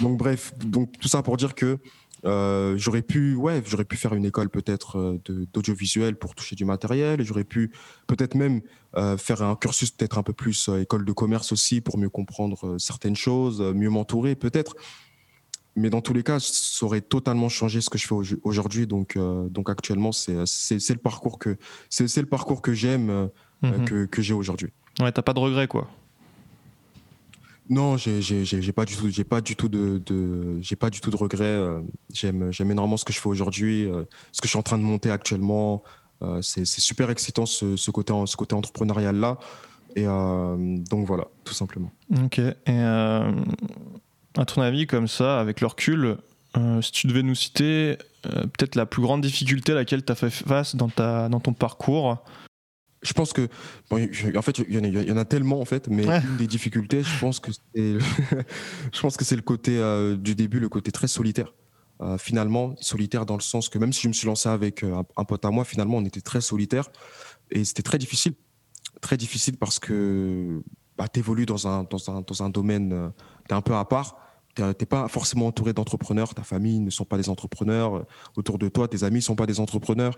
Donc, 0.00 0.18
bref, 0.18 0.52
donc 0.58 0.92
tout 0.98 1.08
ça 1.08 1.22
pour 1.22 1.36
dire 1.36 1.54
que 1.54 1.78
euh, 2.24 2.76
j'aurais 2.76 3.02
pu, 3.02 3.34
ouais, 3.34 3.62
j'aurais 3.64 3.84
pu 3.84 3.96
faire 3.96 4.14
une 4.14 4.24
école 4.24 4.48
peut-être 4.48 4.98
euh, 4.98 5.20
d'audiovisuel 5.52 6.16
pour 6.16 6.34
toucher 6.34 6.56
du 6.56 6.64
matériel. 6.64 7.22
J'aurais 7.22 7.44
pu 7.44 7.72
peut-être 8.06 8.34
même 8.34 8.62
euh, 8.96 9.16
faire 9.16 9.42
un 9.42 9.54
cursus 9.54 9.90
peut-être 9.90 10.18
un 10.18 10.22
peu 10.22 10.32
plus 10.32 10.68
école 10.80 11.04
de 11.04 11.12
commerce 11.12 11.52
aussi 11.52 11.80
pour 11.80 11.98
mieux 11.98 12.08
comprendre 12.08 12.76
certaines 12.78 13.16
choses, 13.16 13.60
mieux 13.60 13.90
m'entourer 13.90 14.34
peut-être. 14.34 14.74
Mais 15.78 15.90
dans 15.90 16.00
tous 16.00 16.14
les 16.14 16.22
cas, 16.22 16.38
ça 16.40 16.86
aurait 16.86 17.02
totalement 17.02 17.50
changé 17.50 17.82
ce 17.82 17.90
que 17.90 17.98
je 17.98 18.06
fais 18.06 18.14
aujourd'hui. 18.44 18.86
Donc, 18.86 19.18
donc 19.50 19.68
actuellement, 19.68 20.10
c'est 20.10 20.32
le 20.34 20.96
parcours 20.96 21.38
que 21.38 21.58
c'est 21.90 22.16
le 22.16 22.26
parcours 22.26 22.62
que 22.62 22.72
j'aime, 22.72 23.28
mhm. 23.62 23.84
que, 23.84 24.06
que 24.06 24.22
j'ai 24.22 24.32
aujourd'hui. 24.32 24.72
Ouais, 25.00 25.12
t'as 25.12 25.22
pas 25.22 25.32
de 25.32 25.40
regrets 25.40 25.68
quoi. 25.68 25.88
Non, 27.68 27.96
j'ai 27.96 28.72
pas 28.72 28.84
du 28.84 28.96
tout, 28.96 29.10
j'ai 29.10 29.24
pas 29.24 29.40
du 29.40 29.56
tout 29.56 29.68
de, 29.68 30.00
de 30.06 30.58
j'ai 30.60 30.76
pas 30.76 30.88
du 30.88 31.00
tout 31.00 31.10
de 31.10 31.16
regrets. 31.16 31.44
Euh, 31.44 31.80
j'aime, 32.12 32.52
j'aime 32.52 32.70
énormément 32.70 32.96
ce 32.96 33.04
que 33.04 33.12
je 33.12 33.20
fais 33.20 33.28
aujourd'hui, 33.28 33.86
euh, 33.86 34.04
ce 34.30 34.40
que 34.40 34.46
je 34.46 34.50
suis 34.50 34.58
en 34.58 34.62
train 34.62 34.78
de 34.78 34.84
monter 34.84 35.10
actuellement. 35.10 35.82
Euh, 36.22 36.40
c'est 36.42 36.64
super 36.64 37.10
excitant 37.10 37.44
ce, 37.44 37.76
ce, 37.76 37.90
côté, 37.90 38.14
ce 38.26 38.36
côté 38.36 38.54
entrepreneurial 38.54 39.16
là. 39.16 39.38
Et 39.96 40.04
donc 40.04 41.06
voilà, 41.06 41.24
tout 41.44 41.54
simplement. 41.54 41.90
Ok. 42.22 42.38
Et 42.38 42.80
à 42.80 44.44
ton 44.46 44.60
avis, 44.60 44.86
comme 44.86 45.08
ça, 45.08 45.40
avec 45.40 45.62
le 45.62 45.68
recul, 45.68 46.18
si 46.82 46.92
tu 46.92 47.06
devais 47.06 47.22
nous 47.22 47.34
citer 47.34 47.96
peut-être 48.22 48.74
la 48.74 48.84
plus 48.84 49.00
grande 49.00 49.22
difficulté 49.22 49.72
à 49.72 49.74
laquelle 49.74 50.04
tu 50.04 50.12
as 50.12 50.14
fait 50.14 50.28
face 50.28 50.76
dans, 50.76 50.90
ta, 50.90 51.30
dans 51.30 51.40
ton 51.40 51.54
parcours, 51.54 52.22
je 53.02 53.12
pense 53.12 53.32
que, 53.32 53.48
en 53.90 54.42
fait, 54.42 54.58
il 54.58 55.08
y, 55.08 55.12
en 55.12 55.16
a 55.16 55.24
tellement 55.24 55.60
en 55.60 55.64
fait, 55.64 55.88
mais 55.88 56.04
une 56.04 56.36
des 56.36 56.46
difficultés, 56.46 57.02
je 57.02 57.20
pense 57.20 57.40
que 57.40 57.52
c'est, 57.52 57.98
je 58.92 59.00
pense 59.00 59.16
que 59.16 59.24
c'est 59.24 59.36
le 59.36 59.42
côté 59.42 59.78
euh, 59.78 60.16
du 60.16 60.34
début, 60.34 60.60
le 60.60 60.68
côté 60.68 60.92
très 60.92 61.08
solitaire. 61.08 61.52
Euh, 62.02 62.18
finalement, 62.18 62.74
solitaire 62.78 63.24
dans 63.24 63.36
le 63.36 63.42
sens 63.42 63.70
que 63.70 63.78
même 63.78 63.92
si 63.92 64.02
je 64.02 64.08
me 64.08 64.12
suis 64.12 64.26
lancé 64.26 64.50
avec 64.50 64.82
euh, 64.82 65.02
un, 65.16 65.24
pote 65.24 65.44
à 65.44 65.50
moi, 65.50 65.64
finalement, 65.64 65.96
on 65.96 66.04
était 66.04 66.20
très 66.20 66.42
solitaire 66.42 66.90
et 67.50 67.64
c'était 67.64 67.82
très 67.82 67.96
difficile, 67.96 68.34
très 69.00 69.16
difficile 69.16 69.56
parce 69.56 69.78
que 69.78 70.62
bah, 70.98 71.08
tu 71.08 71.20
évolues 71.20 71.46
dans 71.46 71.66
un, 71.66 71.84
dans 71.84 72.10
un, 72.10 72.20
dans 72.20 72.42
un 72.42 72.50
domaine, 72.50 73.12
tu 73.48 73.54
es 73.54 73.56
un 73.56 73.62
peu 73.62 73.74
à 73.74 73.84
part 73.86 74.16
tu 74.56 74.62
n'es 74.62 74.86
pas 74.86 75.08
forcément 75.08 75.46
entouré 75.46 75.72
d'entrepreneurs, 75.72 76.34
ta 76.34 76.42
famille 76.42 76.80
ne 76.80 76.90
sont 76.90 77.04
pas 77.04 77.16
des 77.16 77.28
entrepreneurs, 77.28 78.04
autour 78.36 78.58
de 78.58 78.68
toi, 78.68 78.88
tes 78.88 79.04
amis 79.04 79.16
ne 79.16 79.20
sont 79.20 79.36
pas 79.36 79.46
des 79.46 79.60
entrepreneurs. 79.60 80.14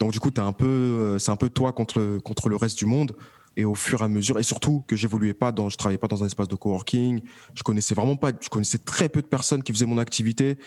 Donc 0.00 0.12
du 0.12 0.20
coup, 0.20 0.30
un 0.36 0.52
peu, 0.52 0.66
euh, 0.66 1.18
c'est 1.18 1.30
un 1.30 1.36
peu 1.36 1.48
toi 1.48 1.72
contre, 1.72 2.18
contre 2.18 2.48
le 2.48 2.56
reste 2.56 2.78
du 2.78 2.86
monde. 2.86 3.16
Et 3.58 3.64
au 3.64 3.74
fur 3.74 4.02
et 4.02 4.04
à 4.04 4.08
mesure, 4.08 4.38
et 4.38 4.42
surtout 4.42 4.84
que 4.86 4.96
j'évoluais 4.96 5.32
pas 5.32 5.50
dans, 5.50 5.70
je 5.70 5.78
travaillais 5.78 5.98
pas 5.98 6.08
dans 6.08 6.22
un 6.22 6.26
espace 6.26 6.48
de 6.48 6.56
coworking, 6.56 7.22
je 7.54 7.62
connaissais 7.62 7.94
vraiment 7.94 8.16
pas, 8.16 8.30
je 8.38 8.50
connaissais 8.50 8.76
très 8.76 9.08
peu 9.08 9.22
de 9.22 9.26
personnes 9.26 9.62
qui 9.62 9.72
faisaient 9.72 9.86
mon 9.86 9.96
activité. 9.96 10.58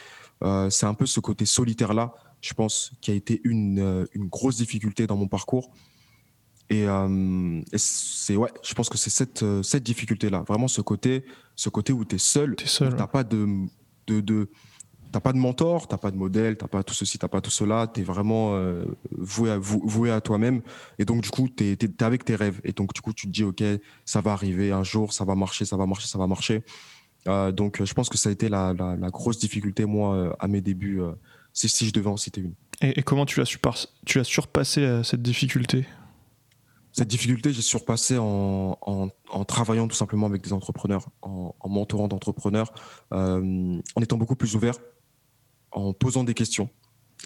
Euh, 0.43 0.72
c'est 0.72 0.88
un 0.88 0.95
peu 0.95 1.05
ce 1.05 1.20
côté 1.20 1.45
solitaire 1.45 1.93
là, 1.93 2.15
je 2.41 2.53
pense, 2.55 2.91
qui 3.01 3.11
a 3.11 3.13
été 3.13 3.41
une, 3.43 3.80
euh, 3.80 4.05
une 4.13 4.28
grosse 4.28 4.57
difficulté 4.57 5.05
dans 5.05 5.17
mon 5.17 5.28
parcours. 5.28 5.70
Et, 6.70 6.88
euh, 6.88 7.61
et 7.72 7.78
c'est 7.78 8.36
ouais, 8.36 8.51
je 8.63 8.74
pense 8.76 8.89
que 8.89 8.97
c'est 8.97 9.09
cette, 9.09 9.41
euh, 9.41 9.63
cette 9.63 9.84
difficulté-là, 9.84 10.43
vraiment 10.47 10.67
ce 10.67 10.82
côté, 10.82 11.26
ce 11.55 11.70
côté 11.70 11.93
où 11.93 12.05
tu 12.05 12.15
es 12.15 12.20
seul, 12.20 12.55
tu 12.55 12.67
t'as 12.67 13.07
pas 13.07 13.24
de, 13.24 13.47
de, 14.05 14.22
de 14.22 14.49
t'as 15.11 15.20
pas 15.20 15.34
de 15.34 15.39
mentor, 15.39 15.88
t'as 15.88 15.97
pas 15.97 16.11
de 16.11 16.15
modèle, 16.15 16.57
t'as 16.57 16.67
pas 16.67 16.84
tout 16.84 16.93
ceci, 16.93 17.17
t'as 17.17 17.28
pas 17.28 17.41
tout 17.41 17.49
cela, 17.49 17.88
tu 17.91 18.01
es 18.01 18.03
vraiment 18.03 18.51
euh, 18.53 18.86
voué 19.17 19.49
à, 19.49 19.57
voué 19.57 20.11
à 20.11 20.21
toi-même. 20.21 20.62
Et 21.00 21.05
donc 21.05 21.24
du 21.24 21.32
coup, 21.32 21.50
tu 21.50 21.71
es, 21.71 22.04
avec 22.04 22.24
tes 22.24 22.36
rêves. 22.36 22.62
Et 22.63 22.71
donc 22.71 22.93
du 22.93 23.01
coup, 23.01 23.13
tu 23.13 23.25
te 23.25 23.32
dis 23.32 23.43
ok, 23.43 23.63
ça 24.05 24.21
va 24.21 24.33
arriver 24.33 24.71
un 24.71 24.83
jour, 24.83 25.12
ça 25.12 25.25
va 25.25 25.33
marcher, 25.33 25.66
ça 25.66 25.75
va 25.75 25.87
marcher, 25.87 26.08
ça 26.08 26.20
va 26.20 26.28
marcher. 26.28 26.62
Euh, 27.28 27.51
donc 27.51 27.83
je 27.83 27.93
pense 27.96 28.09
que 28.09 28.17
ça 28.20 28.29
a 28.29 28.32
été 28.32 28.47
la, 28.47 28.75
la, 28.78 28.96
la 28.96 29.09
grosse 29.09 29.39
difficulté 29.39 29.86
moi 29.86 30.36
à 30.39 30.47
mes 30.47 30.62
débuts, 30.62 31.01
si, 31.51 31.67
si 31.67 31.87
je 31.87 31.93
devais 31.93 32.09
en 32.09 32.17
citer 32.17 32.41
une. 32.41 32.54
Et, 32.82 33.00
et 33.00 33.01
comment 33.01 33.25
tu 33.25 33.41
as, 33.41 33.58
tu 34.05 34.20
as 34.20 34.24
surpassé 34.24 35.01
cette 35.04 35.24
difficulté? 35.24 35.87
Cette 36.91 37.07
difficulté, 37.07 37.53
j'ai 37.53 37.61
surpassé 37.61 38.17
en, 38.17 38.75
travaillant 39.47 39.87
tout 39.87 39.95
simplement 39.95 40.25
avec 40.25 40.41
des 40.41 40.53
entrepreneurs, 40.53 41.07
en, 41.21 41.55
en 41.59 41.70
mentorant 41.70 42.07
d'entrepreneurs, 42.07 42.74
euh, 43.13 43.79
en 43.95 44.01
étant 44.01 44.17
beaucoup 44.17 44.36
plus 44.36 44.55
ouvert, 44.55 44.75
en 45.71 45.93
posant 45.93 46.24
des 46.24 46.33
questions, 46.33 46.70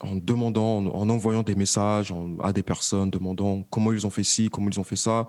en 0.02 0.16
demandant, 0.16 0.86
en, 0.86 1.10
envoyant 1.10 1.44
des 1.44 1.56
messages 1.56 2.14
à 2.42 2.52
des 2.52 2.64
personnes, 2.64 3.10
demandant 3.10 3.64
comment 3.70 3.94
ils 3.94 4.06
ont 4.06 4.10
fait 4.10 4.24
ci, 4.24 4.50
comment 4.50 4.70
ils 4.70 4.80
ont 4.80 4.84
fait 4.84 4.98
ça, 4.98 5.28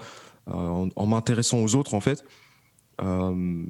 euh, 0.49 0.89
en, 0.95 1.07
m'intéressant 1.07 1.59
aux 1.59 1.75
autres 1.75 1.95
en 1.95 2.01
fait, 2.01 2.25
euh, 3.01 3.65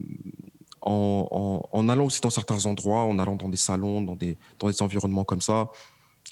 en, 0.81 1.89
allant 1.89 2.07
aussi 2.07 2.21
dans 2.21 2.31
certains 2.31 2.67
endroits, 2.67 3.05
en 3.05 3.19
allant 3.19 3.37
dans 3.37 3.49
des 3.49 3.57
salons, 3.57 4.03
dans 4.03 4.17
des 4.17 4.37
environnements 4.81 5.25
comme 5.25 5.41
ça, 5.41 5.69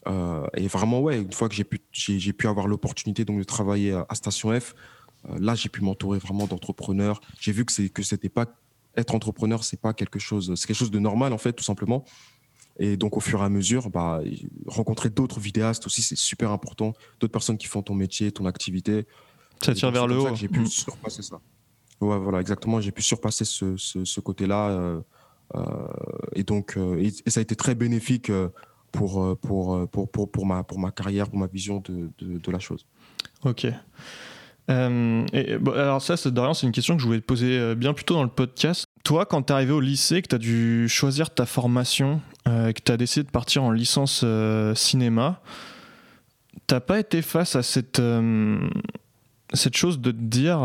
euh, 0.08 0.46
et 0.54 0.66
vraiment, 0.66 1.00
ouais, 1.00 1.20
une 1.20 1.32
fois 1.32 1.48
que 1.48 1.54
j'ai 1.54 1.64
pu, 1.64 1.80
j'ai, 1.92 2.32
pu 2.32 2.48
avoir 2.48 2.66
l'opportunité 2.66 3.24
donc 3.24 3.38
de 3.38 3.44
travailler 3.44 3.92
à, 3.92 4.14
Station 4.14 4.58
F, 4.58 4.74
euh, 5.28 5.38
là, 5.38 5.54
j'ai 5.54 5.68
pu 5.68 5.82
m'entourer 5.82 6.18
vraiment 6.18 6.46
d'entrepreneurs. 6.46 7.20
J'ai 7.38 7.52
vu 7.52 7.64
que 7.64 7.72
c'est 7.72 7.88
que 7.88 8.02
c'était 8.02 8.28
pas 8.28 8.46
être 8.96 9.14
entrepreneur, 9.14 9.64
c'est 9.64 9.80
pas 9.80 9.94
quelque 9.94 10.18
chose, 10.18 10.54
c'est 10.56 10.66
quelque 10.66 10.76
chose 10.76 10.90
de 10.90 10.98
normal 10.98 11.32
en 11.32 11.38
fait, 11.38 11.52
tout 11.52 11.64
simplement. 11.64 12.04
Et 12.78 12.96
donc, 12.96 13.16
au 13.16 13.20
fur 13.20 13.40
et 13.40 13.44
à 13.44 13.48
mesure, 13.48 13.90
bah, 13.90 14.22
rencontrer 14.66 15.10
d'autres 15.10 15.40
vidéastes 15.40 15.86
aussi, 15.86 16.02
c'est 16.02 16.16
super 16.16 16.50
important. 16.50 16.94
D'autres 17.20 17.32
personnes 17.32 17.58
qui 17.58 17.66
font 17.66 17.82
ton 17.82 17.94
métier, 17.94 18.32
ton 18.32 18.46
activité. 18.46 19.06
Ça 19.62 19.74
tire 19.74 19.90
vers 19.90 20.06
le 20.06 20.18
haut. 20.18 20.34
J'ai 20.34 20.48
pu 20.48 20.60
mm. 20.60 20.66
surpasser 20.66 21.22
ça. 21.22 21.40
Ouais, 22.00 22.18
voilà, 22.18 22.40
exactement. 22.40 22.80
J'ai 22.80 22.90
pu 22.90 23.02
surpasser 23.02 23.44
ce, 23.44 23.76
ce, 23.76 24.20
côté-là. 24.20 24.70
Euh, 24.70 25.00
et 26.34 26.44
donc, 26.44 26.78
et, 26.98 27.30
ça 27.30 27.40
a 27.40 27.42
été 27.42 27.54
très 27.54 27.74
bénéfique 27.74 28.32
pour, 28.93 29.23
euh, 29.23 29.35
pour, 29.35 29.74
euh, 29.74 29.86
pour, 29.86 30.10
pour, 30.10 30.31
pour, 30.31 30.47
ma, 30.47 30.62
pour 30.62 30.78
ma 30.78 30.90
carrière, 30.90 31.28
pour 31.28 31.39
ma 31.39 31.47
vision 31.47 31.81
de, 31.81 32.10
de, 32.19 32.39
de 32.39 32.51
la 32.52 32.59
chose. 32.59 32.86
Ok. 33.44 33.66
Euh, 34.70 35.27
et, 35.32 35.55
alors 35.74 36.01
ça, 36.01 36.16
c'est, 36.16 36.31
c'est 36.55 36.66
une 36.66 36.73
question 36.73 36.94
que 36.94 37.02
je 37.02 37.06
voulais 37.06 37.20
te 37.20 37.27
poser 37.27 37.74
bien 37.74 37.94
plus 37.94 38.05
tôt 38.05 38.14
dans 38.14 38.23
le 38.23 38.28
podcast. 38.28 38.86
toi, 39.02 39.27
quand 39.27 39.43
t'es 39.43 39.52
arrivé 39.52 39.73
au 39.73 39.81
lycée, 39.81 40.23
que 40.23 40.28
t'as 40.28 40.39
dû 40.39 40.89
choisir 40.89 41.31
ta 41.31 41.47
formation, 41.47 42.20
que 42.44 42.81
t'as 42.85 42.97
décidé 42.97 43.24
de 43.24 43.31
partir 43.31 43.64
en 43.64 43.73
licence 43.73 44.24
cinéma, 44.74 45.40
t'as 46.66 46.81
pas 46.81 47.01
été 47.01 47.23
face 47.23 47.56
à 47.56 47.62
cette 47.62 48.01
cette 49.55 49.77
chose 49.77 50.01
de 50.01 50.12
te 50.12 50.16
dire 50.16 50.59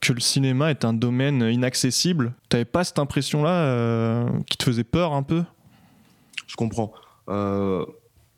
que 0.00 0.12
le 0.12 0.20
cinéma 0.20 0.70
est 0.70 0.84
un 0.84 0.94
domaine 0.94 1.42
inaccessible, 1.42 2.32
t'avais 2.48 2.64
pas 2.64 2.84
cette 2.84 2.98
impression-là 2.98 4.26
qui 4.48 4.56
te 4.56 4.64
faisait 4.64 4.84
peur 4.84 5.12
un 5.12 5.22
peu? 5.22 5.42
Je 6.46 6.54
comprends. 6.54 6.92
Euh, 7.28 7.84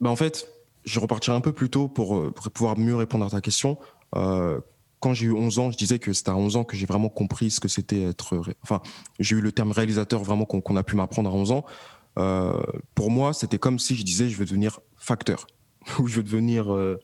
bah 0.01 0.11
en 0.11 0.17
fait, 0.17 0.49
je 0.85 1.01
repartirai 1.01 1.37
un 1.37 1.41
peu 1.41 1.53
plus 1.53 1.71
tôt 1.71 1.89
pour, 1.89 2.17
euh, 2.17 2.31
pour 2.31 2.51
pouvoir 2.51 2.79
mieux 2.79 2.97
répondre 2.97 3.25
à 3.25 3.31
ta 3.31 3.41
question. 3.41 3.79
Euh, 4.17 4.61
quand 5.01 5.13
j'ai 5.13 5.27
eu 5.27 5.33
11 5.33 5.59
ans, 5.59 5.71
je 5.71 5.77
disais 5.77 5.99
que 5.99 6.13
c'était 6.13 6.31
à 6.31 6.37
11 6.37 6.57
ans 6.57 6.65
que 6.65 6.77
j'ai 6.77 6.87
vraiment 6.87 7.11
compris 7.11 7.51
ce 7.51 7.61
que 7.61 7.69
c'était 7.69 8.05
être. 8.05 8.41
Enfin, 8.63 8.81
j'ai 9.19 9.37
eu 9.37 9.41
le 9.41 9.53
terme 9.53 9.71
réalisateur 9.71 10.23
vraiment 10.23 10.47
qu'on 10.47 10.77
a 10.77 10.83
pu 10.83 10.97
m'apprendre 10.97 11.29
à 11.29 11.33
11 11.33 11.53
ans. 11.53 11.65
Euh, 12.19 12.63
pour 12.95 13.11
moi, 13.11 13.35
c'était 13.35 13.59
comme 13.59 13.79
si 13.79 13.97
je 13.97 14.03
disais 14.03 14.31
je 14.31 14.37
veux 14.39 14.47
devenir 14.47 14.81
facteur, 14.97 15.47
ou 15.99 16.07
je 16.07 16.17
veux 16.17 16.23
devenir 16.23 16.73
euh, 16.73 16.99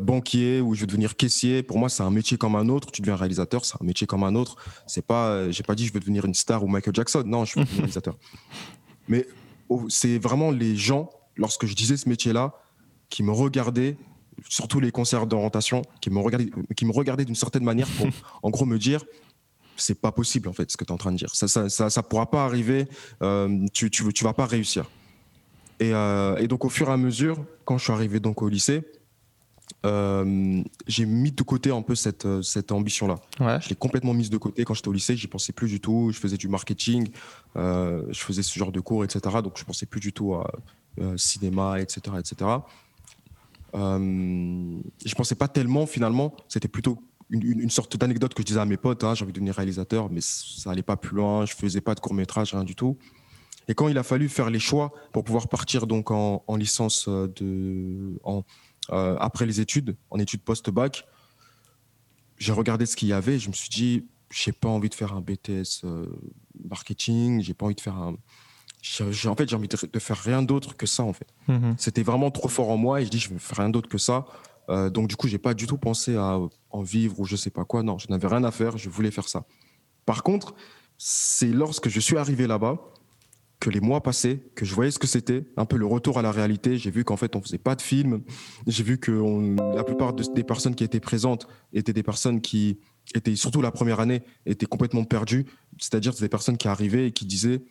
banquier, 0.00 0.60
ou 0.60 0.74
je 0.74 0.82
veux 0.82 0.86
devenir 0.86 1.16
caissier. 1.16 1.64
Pour 1.64 1.78
moi, 1.78 1.88
c'est 1.88 2.04
un 2.04 2.10
métier 2.10 2.36
comme 2.36 2.54
un 2.54 2.68
autre. 2.68 2.92
Tu 2.92 3.02
deviens 3.02 3.16
réalisateur, 3.16 3.64
c'est 3.64 3.82
un 3.82 3.84
métier 3.84 4.06
comme 4.06 4.22
un 4.22 4.36
autre. 4.36 4.54
C'est 4.86 5.04
pas, 5.04 5.50
j'ai 5.50 5.64
pas 5.64 5.74
dit 5.74 5.86
je 5.86 5.92
veux 5.92 6.00
devenir 6.00 6.24
une 6.24 6.34
star 6.34 6.62
ou 6.62 6.68
Michael 6.68 6.94
Jackson. 6.94 7.24
Non, 7.26 7.44
je 7.44 7.58
veux 7.58 7.64
devenir 7.64 7.78
réalisateur. 7.82 8.16
Mais 9.08 9.26
c'est 9.88 10.18
vraiment 10.18 10.50
les 10.50 10.76
gens 10.76 11.10
lorsque 11.36 11.66
je 11.66 11.74
disais 11.74 11.96
ce 11.96 12.08
métier-là, 12.08 12.54
qui 13.08 13.22
me 13.22 13.32
regardaient, 13.32 13.96
surtout 14.48 14.80
les 14.80 14.90
concerts 14.90 15.26
d'orientation, 15.26 15.82
qui 16.00 16.10
me 16.10 16.18
regardaient, 16.18 16.50
qui 16.76 16.84
me 16.84 16.92
regardaient 16.92 17.24
d'une 17.24 17.34
certaine 17.34 17.64
manière 17.64 17.88
pour, 17.88 18.08
en 18.42 18.50
gros, 18.50 18.66
me 18.66 18.78
dire 18.78 19.04
c'est 19.76 20.00
pas 20.00 20.12
possible 20.12 20.48
en 20.48 20.52
fait 20.52 20.70
ce 20.70 20.76
que 20.76 20.84
tu 20.84 20.90
es 20.90 20.92
en 20.92 20.98
train 20.98 21.12
de 21.12 21.16
dire. 21.16 21.34
Ça, 21.34 21.48
ça, 21.48 21.68
ça, 21.68 22.02
pourra 22.02 22.30
pas 22.30 22.44
arriver. 22.44 22.86
Euh, 23.22 23.66
tu, 23.72 23.90
tu, 23.90 24.12
tu 24.12 24.24
vas 24.24 24.32
pas 24.32 24.46
réussir. 24.46 24.88
Et, 25.80 25.92
euh, 25.92 26.36
et, 26.36 26.46
donc 26.46 26.64
au 26.64 26.68
fur 26.68 26.88
et 26.88 26.92
à 26.92 26.96
mesure, 26.96 27.44
quand 27.64 27.78
je 27.78 27.84
suis 27.84 27.92
arrivé 27.92 28.20
donc 28.20 28.42
au 28.42 28.48
lycée, 28.48 28.82
euh, 29.84 30.62
j'ai 30.86 31.04
mis 31.04 31.32
de 31.32 31.42
côté 31.42 31.70
un 31.70 31.82
peu 31.82 31.94
cette, 31.94 32.24
euh, 32.24 32.42
cette 32.42 32.72
ambition-là. 32.72 33.16
Ouais. 33.40 33.60
Je 33.60 33.68
l'ai 33.68 33.74
complètement 33.74 34.14
mise 34.14 34.30
de 34.30 34.38
côté 34.38 34.64
quand 34.64 34.74
j'étais 34.74 34.88
au 34.88 34.92
lycée, 34.92 35.16
j'y 35.16 35.26
pensais 35.26 35.52
plus 35.52 35.68
du 35.68 35.80
tout. 35.80 36.10
Je 36.12 36.18
faisais 36.18 36.36
du 36.36 36.48
marketing, 36.48 37.08
euh, 37.56 38.02
je 38.10 38.20
faisais 38.20 38.42
ce 38.42 38.58
genre 38.58 38.72
de 38.72 38.80
cours, 38.80 39.04
etc. 39.04 39.20
Donc 39.42 39.58
je 39.58 39.64
pensais 39.64 39.86
plus 39.86 40.00
du 40.00 40.12
tout 40.12 40.34
à 40.34 40.50
euh, 41.00 41.16
cinéma, 41.16 41.80
etc. 41.80 42.16
etc. 42.18 42.50
Je 43.74 45.14
pensais 45.16 45.34
pas 45.34 45.48
tellement 45.48 45.86
finalement, 45.86 46.34
c'était 46.48 46.68
plutôt 46.68 47.02
une, 47.30 47.42
une, 47.42 47.70
sorte 47.70 47.96
d'anecdote 47.96 48.32
que 48.32 48.42
je 48.42 48.46
disais 48.46 48.60
à 48.60 48.64
mes 48.64 48.76
potes, 48.76 49.02
hein, 49.02 49.14
j'ai 49.14 49.24
envie 49.24 49.32
de 49.32 49.36
devenir 49.36 49.54
réalisateur, 49.54 50.10
mais 50.10 50.20
ça 50.20 50.70
allait 50.70 50.82
pas 50.82 50.96
plus 50.96 51.16
loin, 51.16 51.44
je 51.44 51.54
faisais 51.54 51.80
pas 51.80 51.96
de 51.96 52.00
court 52.00 52.14
métrage, 52.14 52.52
rien 52.52 52.62
du 52.62 52.76
tout. 52.76 52.96
Et 53.66 53.74
quand 53.74 53.88
il 53.88 53.98
a 53.98 54.04
fallu 54.04 54.28
faire 54.28 54.50
les 54.50 54.60
choix 54.60 54.92
pour 55.12 55.24
pouvoir 55.24 55.48
partir 55.48 55.88
donc 55.88 56.12
en, 56.12 56.44
en 56.46 56.56
licence 56.56 57.08
de, 57.08 58.20
en, 58.22 58.44
euh, 58.90 59.16
après 59.18 59.46
les 59.46 59.60
études, 59.60 59.96
en 60.10 60.18
études 60.18 60.42
post-bac, 60.42 61.06
j'ai 62.38 62.52
regardé 62.52 62.86
ce 62.86 62.96
qu'il 62.96 63.08
y 63.08 63.12
avait. 63.12 63.38
je 63.38 63.48
me 63.48 63.54
suis 63.54 63.68
dit, 63.68 64.06
j'ai 64.30 64.52
pas 64.52 64.68
envie 64.68 64.88
de 64.88 64.94
faire 64.94 65.12
un 65.12 65.20
BTS 65.20 65.84
euh, 65.84 66.06
marketing. 66.68 67.42
J'ai 67.42 67.54
pas 67.54 67.66
envie 67.66 67.74
de 67.74 67.80
faire 67.80 67.96
un. 67.96 68.16
J'ai, 68.82 69.28
en 69.28 69.36
fait, 69.36 69.48
j'ai 69.48 69.56
envie 69.56 69.68
de, 69.68 69.98
faire 69.98 70.18
rien 70.18 70.42
d'autre 70.42 70.76
que 70.76 70.86
ça. 70.86 71.04
En 71.04 71.12
fait, 71.12 71.28
mm-hmm. 71.48 71.74
c'était 71.78 72.02
vraiment 72.02 72.30
trop 72.30 72.48
fort 72.48 72.70
en 72.70 72.76
moi 72.76 73.00
et 73.00 73.06
je 73.06 73.10
dis, 73.10 73.18
je 73.18 73.30
veux 73.30 73.38
faire 73.38 73.58
rien 73.58 73.70
d'autre 73.70 73.88
que 73.88 73.96
ça. 73.96 74.26
Euh, 74.68 74.90
donc 74.90 75.08
du 75.08 75.16
coup, 75.16 75.28
j'ai 75.28 75.38
pas 75.38 75.54
du 75.54 75.66
tout 75.66 75.78
pensé 75.78 76.16
à 76.16 76.38
en 76.70 76.82
vivre 76.82 77.18
ou 77.20 77.24
je 77.24 77.36
sais 77.36 77.50
pas 77.50 77.64
quoi. 77.64 77.82
Non, 77.82 77.98
je 77.98 78.08
n'avais 78.08 78.28
rien 78.28 78.44
à 78.44 78.50
faire. 78.50 78.76
Je 78.76 78.90
voulais 78.90 79.10
faire 79.10 79.28
ça. 79.28 79.46
Par 80.04 80.22
contre, 80.22 80.54
c'est 80.98 81.48
lorsque 81.48 81.88
je 81.88 82.00
suis 82.00 82.18
arrivé 82.18 82.46
là-bas 82.46 82.78
que 83.64 83.70
les 83.70 83.80
mois 83.80 84.02
passaient, 84.02 84.42
que 84.54 84.66
je 84.66 84.74
voyais 84.74 84.90
ce 84.90 84.98
que 84.98 85.06
c'était, 85.06 85.46
un 85.56 85.64
peu 85.64 85.78
le 85.78 85.86
retour 85.86 86.18
à 86.18 86.22
la 86.22 86.30
réalité. 86.30 86.76
J'ai 86.76 86.90
vu 86.90 87.02
qu'en 87.02 87.16
fait, 87.16 87.34
on 87.34 87.40
faisait 87.40 87.56
pas 87.56 87.74
de 87.74 87.80
films. 87.80 88.20
J'ai 88.66 88.82
vu 88.82 88.98
que 88.98 89.10
la 89.74 89.82
plupart 89.84 90.12
des 90.12 90.44
personnes 90.44 90.74
qui 90.74 90.84
étaient 90.84 91.00
présentes 91.00 91.48
étaient 91.72 91.94
des 91.94 92.02
personnes 92.02 92.42
qui 92.42 92.78
étaient, 93.14 93.34
surtout 93.36 93.62
la 93.62 93.70
première 93.70 94.00
année, 94.00 94.22
étaient 94.44 94.66
complètement 94.66 95.04
perdues. 95.04 95.46
C'est-à-dire 95.78 96.12
des 96.12 96.28
personnes 96.28 96.58
qui 96.58 96.68
arrivaient 96.68 97.08
et 97.08 97.12
qui 97.12 97.24
disaient, 97.24 97.62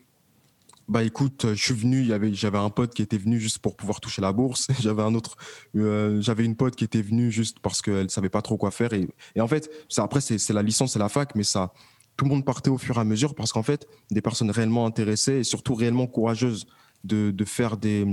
bah 0.88 1.04
écoute, 1.04 1.46
je 1.54 1.64
suis 1.64 1.76
venu, 1.76 2.10
j'avais 2.34 2.58
un 2.58 2.72
pote 2.72 2.96
qui 2.96 3.04
était 3.04 3.20
venu 3.20 3.40
juste 3.40 3.60
pour 3.60 3.76
pouvoir 3.76 4.02
toucher 4.02 4.24
la 4.24 4.34
bourse. 4.34 4.70
j'avais 4.80 5.04
un 5.04 5.14
autre, 5.14 5.38
euh, 5.76 6.20
j'avais 6.22 6.44
une 6.44 6.56
pote 6.56 6.76
qui 6.76 6.86
était 6.86 7.04
venue 7.04 7.32
juste 7.32 7.60
parce 7.60 7.84
qu'elle 7.84 8.10
savait 8.10 8.30
pas 8.30 8.42
trop 8.42 8.58
quoi 8.58 8.72
faire. 8.72 8.94
Et, 8.94 9.08
et 9.36 9.42
en 9.42 9.48
fait, 9.48 9.70
après, 9.98 10.22
c'est 10.22 10.54
la 10.54 10.64
licence, 10.64 10.94
c'est 10.94 11.00
la 11.00 11.10
fac, 11.10 11.36
mais 11.36 11.44
ça, 11.44 11.72
tout 12.16 12.26
le 12.26 12.32
monde 12.32 12.46
partait 12.46 12.70
au 12.70 12.78
fur 12.78 12.98
et 12.98 13.00
à 13.00 13.04
mesure 13.04 13.36
parce 13.36 13.52
qu'en 13.52 13.64
fait, 13.64 13.88
des 14.12 14.22
personnes 14.22 14.52
réellement 14.52 14.86
intéressées 14.86 15.40
et 15.40 15.44
surtout 15.44 15.76
réellement 15.76 16.08
courageuses 16.08 16.68
de, 17.04 17.32
de 17.32 17.46
faire 17.46 17.78
des, 17.78 18.06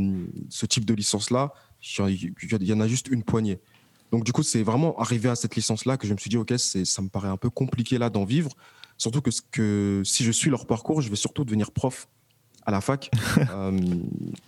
ce 0.49 0.67
type 0.67 0.85
de 0.85 0.95
licence-là, 0.95 1.53
il 1.83 2.35
y 2.63 2.73
en 2.73 2.81
a 2.81 2.89
juste 2.89 3.09
une 3.09 3.23
poignée. 3.23 3.61
Donc 4.11 4.25
du 4.25 4.33
coup, 4.33 4.43
c'est 4.43 4.63
vraiment 4.63 4.99
arrivé 4.99 5.29
à 5.29 5.37
cette 5.37 5.55
licence-là 5.55 5.97
que 5.97 6.07
je 6.07 6.13
me 6.13 6.19
suis 6.19 6.31
dit, 6.31 6.37
ok, 6.37 6.53
ça 6.57 7.03
me 7.03 7.09
paraît 7.09 7.29
un 7.29 7.37
peu 7.37 7.51
compliqué 7.51 7.99
là 7.99 8.11
d'en 8.11 8.25
vivre, 8.25 8.51
surtout 8.99 9.21
que, 9.21 9.31
que 9.53 10.03
si 10.05 10.25
je 10.25 10.33
suis 10.33 10.51
leur 10.51 10.67
parcours, 10.67 11.01
je 11.01 11.11
vais 11.11 11.17
surtout 11.17 11.45
devenir 11.45 11.71
prof 11.71 12.09
à 12.67 12.71
la 12.71 12.81
fac, 12.81 13.11
euh, 13.39 13.79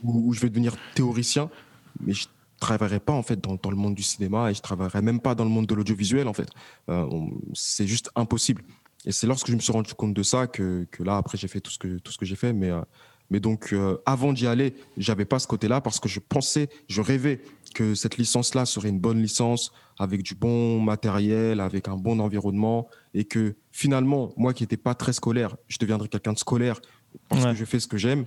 où, 0.02 0.32
je 0.32 0.40
vais 0.40 0.50
devenir 0.50 0.74
théoricien, 0.94 1.48
mais 2.00 2.12
je 2.12 2.26
travaillerai 2.58 3.00
pas 3.00 3.12
en 3.12 3.22
fait 3.22 3.40
dans, 3.40 3.56
dans, 3.56 3.70
le 3.70 3.76
monde 3.76 3.94
du 3.94 4.02
cinéma 4.02 4.50
et 4.50 4.54
je 4.54 4.60
travaillerai 4.60 5.02
même 5.02 5.20
pas 5.20 5.34
dans 5.34 5.44
le 5.44 5.50
monde 5.50 5.66
de 5.66 5.74
l'audiovisuel 5.74 6.28
en 6.28 6.32
fait. 6.32 6.48
Euh, 6.88 7.08
c'est 7.54 7.86
juste 7.86 8.10
impossible. 8.14 8.62
Et 9.04 9.12
c'est 9.12 9.26
lorsque 9.26 9.48
je 9.48 9.54
me 9.54 9.60
suis 9.60 9.72
rendu 9.72 9.94
compte 9.94 10.14
de 10.14 10.22
ça 10.22 10.46
que, 10.46 10.86
que 10.90 11.02
là, 11.02 11.16
après, 11.16 11.36
j'ai 11.36 11.48
fait 11.48 11.60
tout 11.60 11.70
ce 11.70 11.78
que, 11.78 11.98
tout 11.98 12.12
ce 12.12 12.18
que 12.18 12.24
j'ai 12.24 12.36
fait. 12.36 12.52
Mais, 12.52 12.70
euh, 12.70 12.80
mais 13.30 13.40
donc, 13.40 13.72
euh, 13.72 13.98
avant 14.06 14.32
d'y 14.32 14.46
aller, 14.46 14.74
j'avais 14.96 15.24
pas 15.24 15.38
ce 15.38 15.46
côté-là 15.46 15.80
parce 15.80 15.98
que 15.98 16.08
je 16.08 16.20
pensais, 16.20 16.68
je 16.88 17.00
rêvais 17.00 17.40
que 17.74 17.94
cette 17.94 18.18
licence-là 18.18 18.64
serait 18.64 18.90
une 18.90 19.00
bonne 19.00 19.20
licence 19.20 19.72
avec 19.98 20.22
du 20.22 20.34
bon 20.34 20.80
matériel, 20.80 21.60
avec 21.60 21.88
un 21.88 21.96
bon 21.96 22.20
environnement 22.20 22.88
et 23.14 23.24
que 23.24 23.56
finalement, 23.70 24.32
moi 24.36 24.52
qui 24.52 24.62
n'étais 24.62 24.76
pas 24.76 24.94
très 24.94 25.12
scolaire, 25.12 25.56
je 25.68 25.78
deviendrais 25.78 26.08
quelqu'un 26.08 26.34
de 26.34 26.38
scolaire 26.38 26.80
parce 27.28 27.44
que 27.44 27.54
je 27.54 27.64
fais 27.64 27.80
ce 27.80 27.88
que 27.88 27.96
j'aime. 27.96 28.26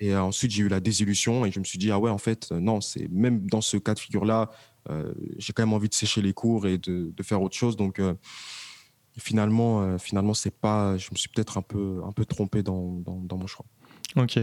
Et 0.00 0.12
euh, 0.12 0.22
ensuite, 0.22 0.50
j'ai 0.50 0.64
eu 0.64 0.68
la 0.68 0.80
désillusion 0.80 1.46
et 1.46 1.52
je 1.52 1.60
me 1.60 1.64
suis 1.64 1.78
dit, 1.78 1.90
ah 1.90 1.98
ouais, 1.98 2.10
en 2.10 2.18
fait, 2.18 2.50
non, 2.50 2.80
c'est 2.80 3.08
même 3.08 3.46
dans 3.46 3.60
ce 3.60 3.76
cas 3.76 3.94
de 3.94 4.00
figure-là, 4.00 4.50
j'ai 5.38 5.52
quand 5.52 5.62
même 5.62 5.72
envie 5.72 5.88
de 5.88 5.94
sécher 5.94 6.20
les 6.20 6.32
cours 6.32 6.66
et 6.66 6.76
de, 6.76 7.12
de 7.16 7.22
faire 7.22 7.40
autre 7.40 7.56
chose. 7.56 7.76
Donc, 7.76 8.00
finalement, 9.18 9.82
euh, 9.82 9.98
finalement, 9.98 10.34
c'est 10.34 10.54
pas. 10.54 10.96
Je 10.96 11.08
me 11.12 11.16
suis 11.16 11.28
peut-être 11.28 11.58
un 11.58 11.62
peu, 11.62 12.00
un 12.06 12.12
peu 12.12 12.24
trompé 12.24 12.62
dans, 12.62 12.92
dans, 13.00 13.16
dans 13.16 13.36
mon 13.36 13.46
choix. 13.46 13.66
Ok. 14.16 14.38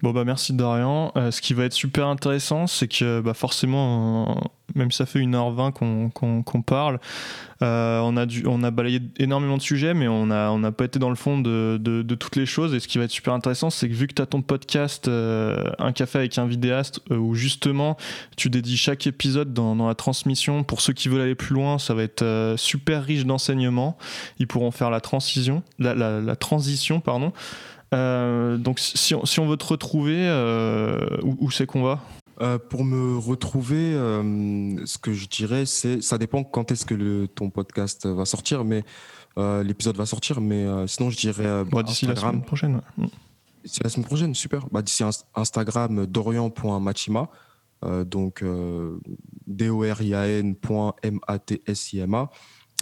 Bon 0.00 0.12
bah 0.12 0.24
merci 0.24 0.52
Dorian. 0.52 1.10
Euh, 1.16 1.32
ce 1.32 1.40
qui 1.40 1.52
va 1.52 1.64
être 1.64 1.72
super 1.72 2.06
intéressant, 2.06 2.68
c'est 2.68 2.86
que 2.86 3.20
bah 3.20 3.34
forcément, 3.34 4.52
même 4.76 4.92
si 4.92 4.98
ça 4.98 5.06
fait 5.06 5.18
1h20 5.18 5.72
qu'on 6.12 6.62
parle, 6.62 7.00
euh, 7.62 7.98
on, 7.98 8.62
a 8.62 8.70
balayé 8.70 9.00
énormément 9.18 9.56
de 9.56 9.62
sujets, 9.62 9.94
mais 9.94 10.06
on 10.06 10.26
n'a 10.26 10.72
pas 10.72 10.84
été 10.84 11.00
dans 11.00 11.10
le 11.10 11.16
fond 11.16 11.40
de, 11.40 12.14
toutes 12.14 12.36
les 12.36 12.46
choses. 12.46 12.74
Et 12.74 12.80
ce 12.80 12.86
qui 12.86 12.98
va 12.98 13.04
être 13.04 13.10
super 13.10 13.34
intéressant, 13.34 13.70
c'est 13.70 13.88
que 13.88 13.94
vu 13.94 14.06
que 14.06 14.14
tu 14.14 14.22
as 14.22 14.26
ton 14.26 14.40
podcast 14.40 15.08
euh, 15.08 15.64
Un 15.80 15.90
café 15.90 16.18
avec 16.18 16.38
un 16.38 16.46
vidéaste, 16.46 17.00
où 17.10 17.34
justement 17.34 17.96
tu 18.36 18.50
dédies 18.50 18.76
chaque 18.76 19.08
épisode 19.08 19.52
dans, 19.52 19.74
la 19.88 19.96
transmission, 19.96 20.62
pour 20.62 20.80
ceux 20.80 20.92
qui 20.92 21.08
veulent 21.08 21.22
aller 21.22 21.34
plus 21.34 21.54
loin, 21.54 21.80
ça 21.80 21.94
va 21.94 22.04
être 22.04 22.54
super 22.56 23.02
riche 23.02 23.26
d'enseignements. 23.26 23.98
Ils 24.38 24.46
pourront 24.46 24.70
faire 24.70 24.90
la 24.90 25.00
transition, 25.00 25.64
la, 25.80 25.94
la 25.96 26.36
transition, 26.36 27.00
pardon. 27.00 27.32
Euh, 27.94 28.58
donc 28.58 28.78
si 28.78 29.14
on, 29.14 29.24
si 29.24 29.40
on, 29.40 29.48
veut 29.48 29.56
te 29.56 29.64
retrouver, 29.64 30.18
euh, 30.18 31.16
où, 31.22 31.36
où 31.40 31.50
c'est 31.50 31.66
qu'on 31.66 31.82
va? 31.82 32.00
Euh, 32.40 32.58
Pour 32.58 32.84
me 32.84 33.18
retrouver, 33.18 33.94
euh, 33.94 34.86
ce 34.86 34.96
que 34.98 35.12
je 35.12 35.26
dirais, 35.26 35.66
c'est 35.66 36.00
ça 36.00 36.18
dépend 36.18 36.44
quand 36.44 36.70
est-ce 36.70 36.86
que 36.86 36.94
le, 36.94 37.26
ton 37.26 37.50
podcast 37.50 38.06
va 38.06 38.24
sortir, 38.24 38.64
mais 38.64 38.84
euh, 39.38 39.64
l'épisode 39.64 39.96
va 39.96 40.06
sortir, 40.06 40.40
mais 40.40 40.64
sinon 40.86 41.10
je 41.10 41.16
dirais 41.16 41.64
bah, 41.64 41.82
d'ici 41.82 42.06
la 42.06 42.14
semaine 42.14 42.42
prochaine. 42.42 42.80
Mm. 42.96 43.06
D'ici 43.64 43.80
la 43.82 43.90
semaine 43.90 44.06
prochaine, 44.06 44.36
super. 44.36 44.68
Bah, 44.70 44.82
d'ici 44.82 45.02
Instagram 45.34 46.06
dorian.machima, 46.06 47.28
donc 48.06 48.44
d-o-r-i-a-n.m-a-t-s-i-m-a. 49.46 52.30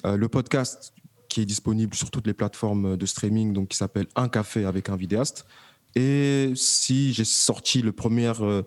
le 0.04 0.28
podcast 0.28 0.92
qui 1.28 1.40
est 1.40 1.46
disponible 1.46 1.94
sur 1.94 2.10
toutes 2.10 2.26
les 2.26 2.34
plateformes 2.34 2.96
de 2.96 3.06
streaming, 3.06 3.52
donc 3.52 3.68
qui 3.68 3.76
s'appelle 3.76 4.06
Un 4.16 4.28
café 4.28 4.64
avec 4.64 4.88
un 4.88 4.96
vidéaste. 4.96 5.46
Et 5.96 6.52
si 6.54 7.14
j'ai 7.14 7.24
sorti 7.24 7.80
le 7.80 7.90
premier, 7.90 8.30
euh, 8.40 8.62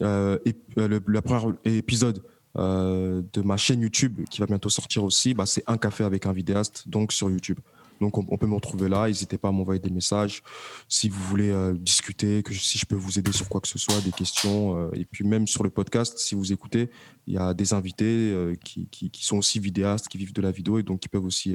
euh, 0.00 0.38
euh 0.78 1.52
épisode 1.64 2.24
euh, 2.56 3.22
de 3.32 3.42
ma 3.42 3.58
chaîne 3.58 3.82
YouTube 3.82 4.20
qui 4.30 4.40
va 4.40 4.46
bientôt 4.46 4.70
sortir 4.70 5.04
aussi, 5.04 5.34
bah, 5.34 5.44
c'est 5.44 5.62
Un 5.66 5.76
café 5.76 6.02
avec 6.02 6.24
un 6.26 6.32
vidéaste, 6.32 6.88
donc 6.88 7.12
sur 7.12 7.30
YouTube. 7.30 7.60
Donc 8.00 8.18
on, 8.18 8.36
peut 8.36 8.48
me 8.48 8.54
retrouver 8.54 8.88
là. 8.88 9.06
N'hésitez 9.06 9.38
pas 9.38 9.48
à 9.48 9.52
m'envoyer 9.52 9.78
des 9.78 9.90
messages 9.90 10.42
si 10.88 11.08
vous 11.08 11.22
voulez 11.22 11.54
discuter, 11.74 12.42
que 12.42 12.52
si 12.52 12.76
je 12.76 12.84
peux 12.84 12.96
vous 12.96 13.20
aider 13.20 13.30
sur 13.30 13.48
quoi 13.48 13.60
que 13.60 13.68
ce 13.68 13.78
soit, 13.78 14.00
des 14.00 14.10
questions. 14.10 14.90
Et 14.92 15.04
puis 15.04 15.24
même 15.24 15.46
sur 15.46 15.62
le 15.62 15.70
podcast, 15.70 16.18
si 16.18 16.34
vous 16.34 16.52
écoutez, 16.52 16.90
il 17.28 17.34
y 17.34 17.38
a 17.38 17.54
des 17.54 17.74
invités 17.74 18.34
qui, 18.64 18.88
qui, 18.88 19.24
sont 19.24 19.36
aussi 19.36 19.60
vidéastes, 19.60 20.08
qui 20.08 20.18
vivent 20.18 20.32
de 20.32 20.42
la 20.42 20.50
vidéo 20.50 20.80
et 20.80 20.82
donc 20.82 20.98
qui 20.98 21.08
peuvent 21.08 21.24
aussi 21.24 21.54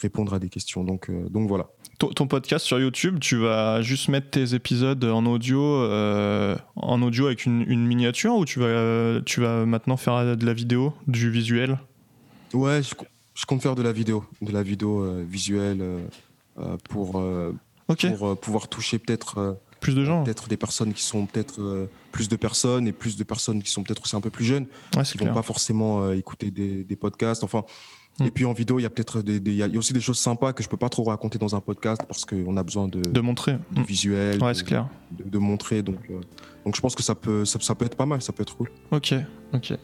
répondre 0.00 0.34
à 0.34 0.38
des 0.38 0.48
questions. 0.48 0.84
Donc, 0.84 1.10
donc 1.30 1.48
voilà. 1.48 1.68
Ton, 1.98 2.26
podcast 2.26 2.66
sur 2.66 2.78
YouTube, 2.78 3.18
tu 3.20 3.36
vas 3.36 3.80
juste 3.80 4.08
mettre 4.08 4.28
tes 4.28 4.54
épisodes 4.54 5.02
en 5.04 5.24
audio, 5.24 5.62
en 6.76 7.02
audio 7.02 7.26
avec 7.26 7.46
une, 7.46 7.86
miniature 7.86 8.34
ou 8.36 8.44
tu 8.44 8.58
vas, 8.58 9.20
tu 9.24 9.40
vas 9.40 9.64
maintenant 9.64 9.96
faire 9.96 10.36
de 10.36 10.44
la 10.46 10.52
vidéo, 10.52 10.92
du 11.06 11.30
visuel? 11.30 11.78
Ouais, 12.52 12.82
je, 12.82 13.46
compte 13.46 13.62
faire 13.62 13.76
de 13.76 13.82
la 13.82 13.92
vidéo, 13.92 14.24
de 14.42 14.52
la 14.52 14.62
vidéo 14.62 15.22
visuelle 15.24 15.82
pour, 16.90 17.22
pour 17.86 18.40
pouvoir 18.40 18.68
toucher 18.68 18.98
peut-être 18.98 19.56
plus 19.80 19.94
de 19.94 20.04
gens. 20.04 20.24
Peut-être 20.24 20.48
des 20.48 20.56
personnes 20.56 20.92
qui 20.92 21.02
sont 21.02 21.26
peut-être 21.26 21.60
euh, 21.60 21.86
plus 22.12 22.28
de 22.28 22.36
personnes 22.36 22.88
et 22.88 22.92
plus 22.92 23.16
de 23.16 23.24
personnes 23.24 23.62
qui 23.62 23.70
sont 23.70 23.82
peut-être 23.82 24.02
aussi 24.02 24.16
un 24.16 24.20
peu 24.20 24.30
plus 24.30 24.44
jeunes, 24.44 24.66
ouais, 24.96 25.02
qui 25.04 25.18
vont 25.18 25.32
pas 25.32 25.42
forcément 25.42 26.02
euh, 26.02 26.16
écouter 26.16 26.50
des, 26.50 26.84
des, 26.84 26.96
podcasts. 26.96 27.44
Enfin. 27.44 27.64
Et 28.24 28.30
puis 28.30 28.44
en 28.44 28.52
vidéo, 28.52 28.78
il 28.78 28.82
y 28.82 28.86
a 28.86 28.90
peut-être 28.90 29.20
des, 29.20 29.36
il 29.36 29.56
y 29.56 29.62
a 29.62 29.68
aussi 29.78 29.92
des 29.92 30.00
choses 30.00 30.18
sympas 30.18 30.52
que 30.52 30.62
je 30.62 30.68
peux 30.68 30.76
pas 30.76 30.88
trop 30.88 31.04
raconter 31.04 31.38
dans 31.38 31.54
un 31.54 31.60
podcast 31.60 32.02
parce 32.06 32.24
qu'on 32.24 32.56
a 32.56 32.62
besoin 32.62 32.88
de, 32.88 33.00
de 33.00 33.20
montrer, 33.20 33.58
de 33.72 33.82
visuel, 33.82 34.42
ouais, 34.42 34.54
c'est 34.54 34.64
clair. 34.64 34.88
De, 35.10 35.38
montrer. 35.38 35.82
Donc, 35.82 35.98
euh, 36.10 36.20
donc 36.64 36.76
je 36.76 36.80
pense 36.80 36.94
que 36.94 37.02
ça 37.02 37.14
peut, 37.14 37.44
ça, 37.44 37.58
ça 37.60 37.74
peut 37.74 37.84
être 37.84 37.96
pas 37.96 38.06
mal, 38.06 38.22
ça 38.22 38.32
peut 38.32 38.42
être 38.42 38.56
cool. 38.56 38.70
Ok, 38.90 39.14
ok. 39.52 39.74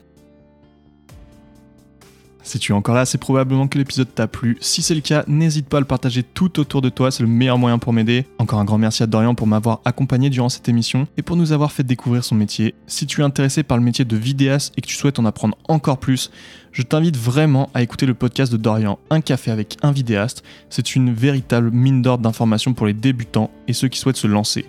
Si 2.45 2.59
tu 2.59 2.73
es 2.73 2.75
encore 2.75 2.95
là, 2.95 3.07
c'est 3.07 3.19
probablement 3.19 3.69
que 3.69 3.79
l'épisode 3.79 4.13
t'a 4.15 4.27
plu. 4.27 4.59
Si 4.61 4.83
c'est 4.83 4.95
le 4.95 5.01
cas, 5.01 5.25
n'hésite 5.29 5.69
pas 5.69 5.77
à 5.77 5.81
le 5.81 5.87
partager 5.87 6.23
tout 6.23 6.59
autour 6.59 6.83
de 6.83 6.89
toi, 6.89 7.11
c'est 7.11 7.23
le 7.23 7.29
meilleur 7.29 7.57
moyen 7.57 7.79
pour 7.79 7.93
m'aider. 7.93 8.27
Encore 8.39 8.59
un 8.59 8.65
grand 8.65 8.79
merci 8.79 9.03
à 9.03 9.07
Dorian 9.07 9.35
pour 9.35 9.47
m'avoir 9.47 9.81
accompagné 9.85 10.29
durant 10.29 10.49
cette 10.49 10.69
émission 10.69 11.07
et 11.17 11.23
pour 11.23 11.37
nous 11.37 11.53
avoir 11.53 11.71
fait 11.71 11.85
découvrir 11.85 12.25
son 12.25 12.35
métier. 12.35 12.75
Si 12.87 13.07
tu 13.07 13.21
es 13.21 13.25
intéressé 13.25 13.63
par 13.63 13.79
le 13.79 13.85
métier 13.85 14.05
de 14.05 14.17
vidéaste 14.17 14.73
et 14.77 14.81
que 14.81 14.87
tu 14.87 14.97
souhaites 14.97 15.19
en 15.19 15.25
apprendre 15.25 15.57
encore 15.69 15.99
plus, 15.99 16.31
je 16.73 16.83
t'invite 16.83 17.17
vraiment 17.17 17.71
à 17.75 17.83
écouter 17.83 18.07
le 18.07 18.15
podcast 18.15 18.51
de 18.51 18.57
Dorian, 18.57 18.99
Un 19.11 19.21
café 19.21 19.51
avec 19.51 19.77
un 19.83 19.93
vidéaste. 19.93 20.43
C'est 20.69 20.97
une 20.97 21.13
véritable 21.13 21.71
mine 21.71 22.03
d'or 22.03 22.19
d'informations 22.19 22.75
pour 22.75 22.87
les 22.87 22.95
débutants 22.95 23.51
et 23.69 23.73
ceux 23.73 23.89
qui 23.89 23.99
souhaitent 23.99 24.17
se 24.17 24.27
lancer. 24.27 24.67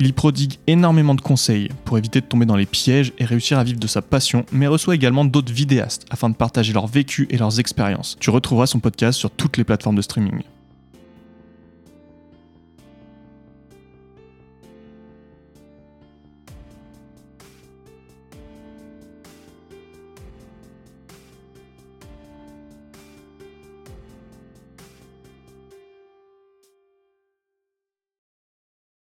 Il 0.00 0.06
y 0.06 0.12
prodigue 0.12 0.58
énormément 0.66 1.14
de 1.14 1.20
conseils 1.20 1.68
pour 1.84 1.98
éviter 1.98 2.20
de 2.20 2.26
tomber 2.26 2.46
dans 2.46 2.56
les 2.56 2.66
pièges 2.66 3.12
et 3.18 3.24
réussir 3.24 3.58
à 3.58 3.64
vivre 3.64 3.78
de 3.78 3.86
sa 3.86 4.02
passion, 4.02 4.44
mais 4.52 4.66
reçoit 4.66 4.94
également 4.94 5.24
d'autres 5.24 5.52
vidéastes 5.52 6.06
afin 6.10 6.30
de 6.30 6.34
partager 6.34 6.72
leur 6.72 6.86
vécu 6.86 7.26
et 7.30 7.36
leurs 7.36 7.60
expériences. 7.60 8.16
Tu 8.20 8.30
retrouveras 8.30 8.66
son 8.66 8.80
podcast 8.80 9.18
sur 9.18 9.30
toutes 9.30 9.56
les 9.56 9.64
plateformes 9.64 9.96
de 9.96 10.02
streaming. 10.02 10.42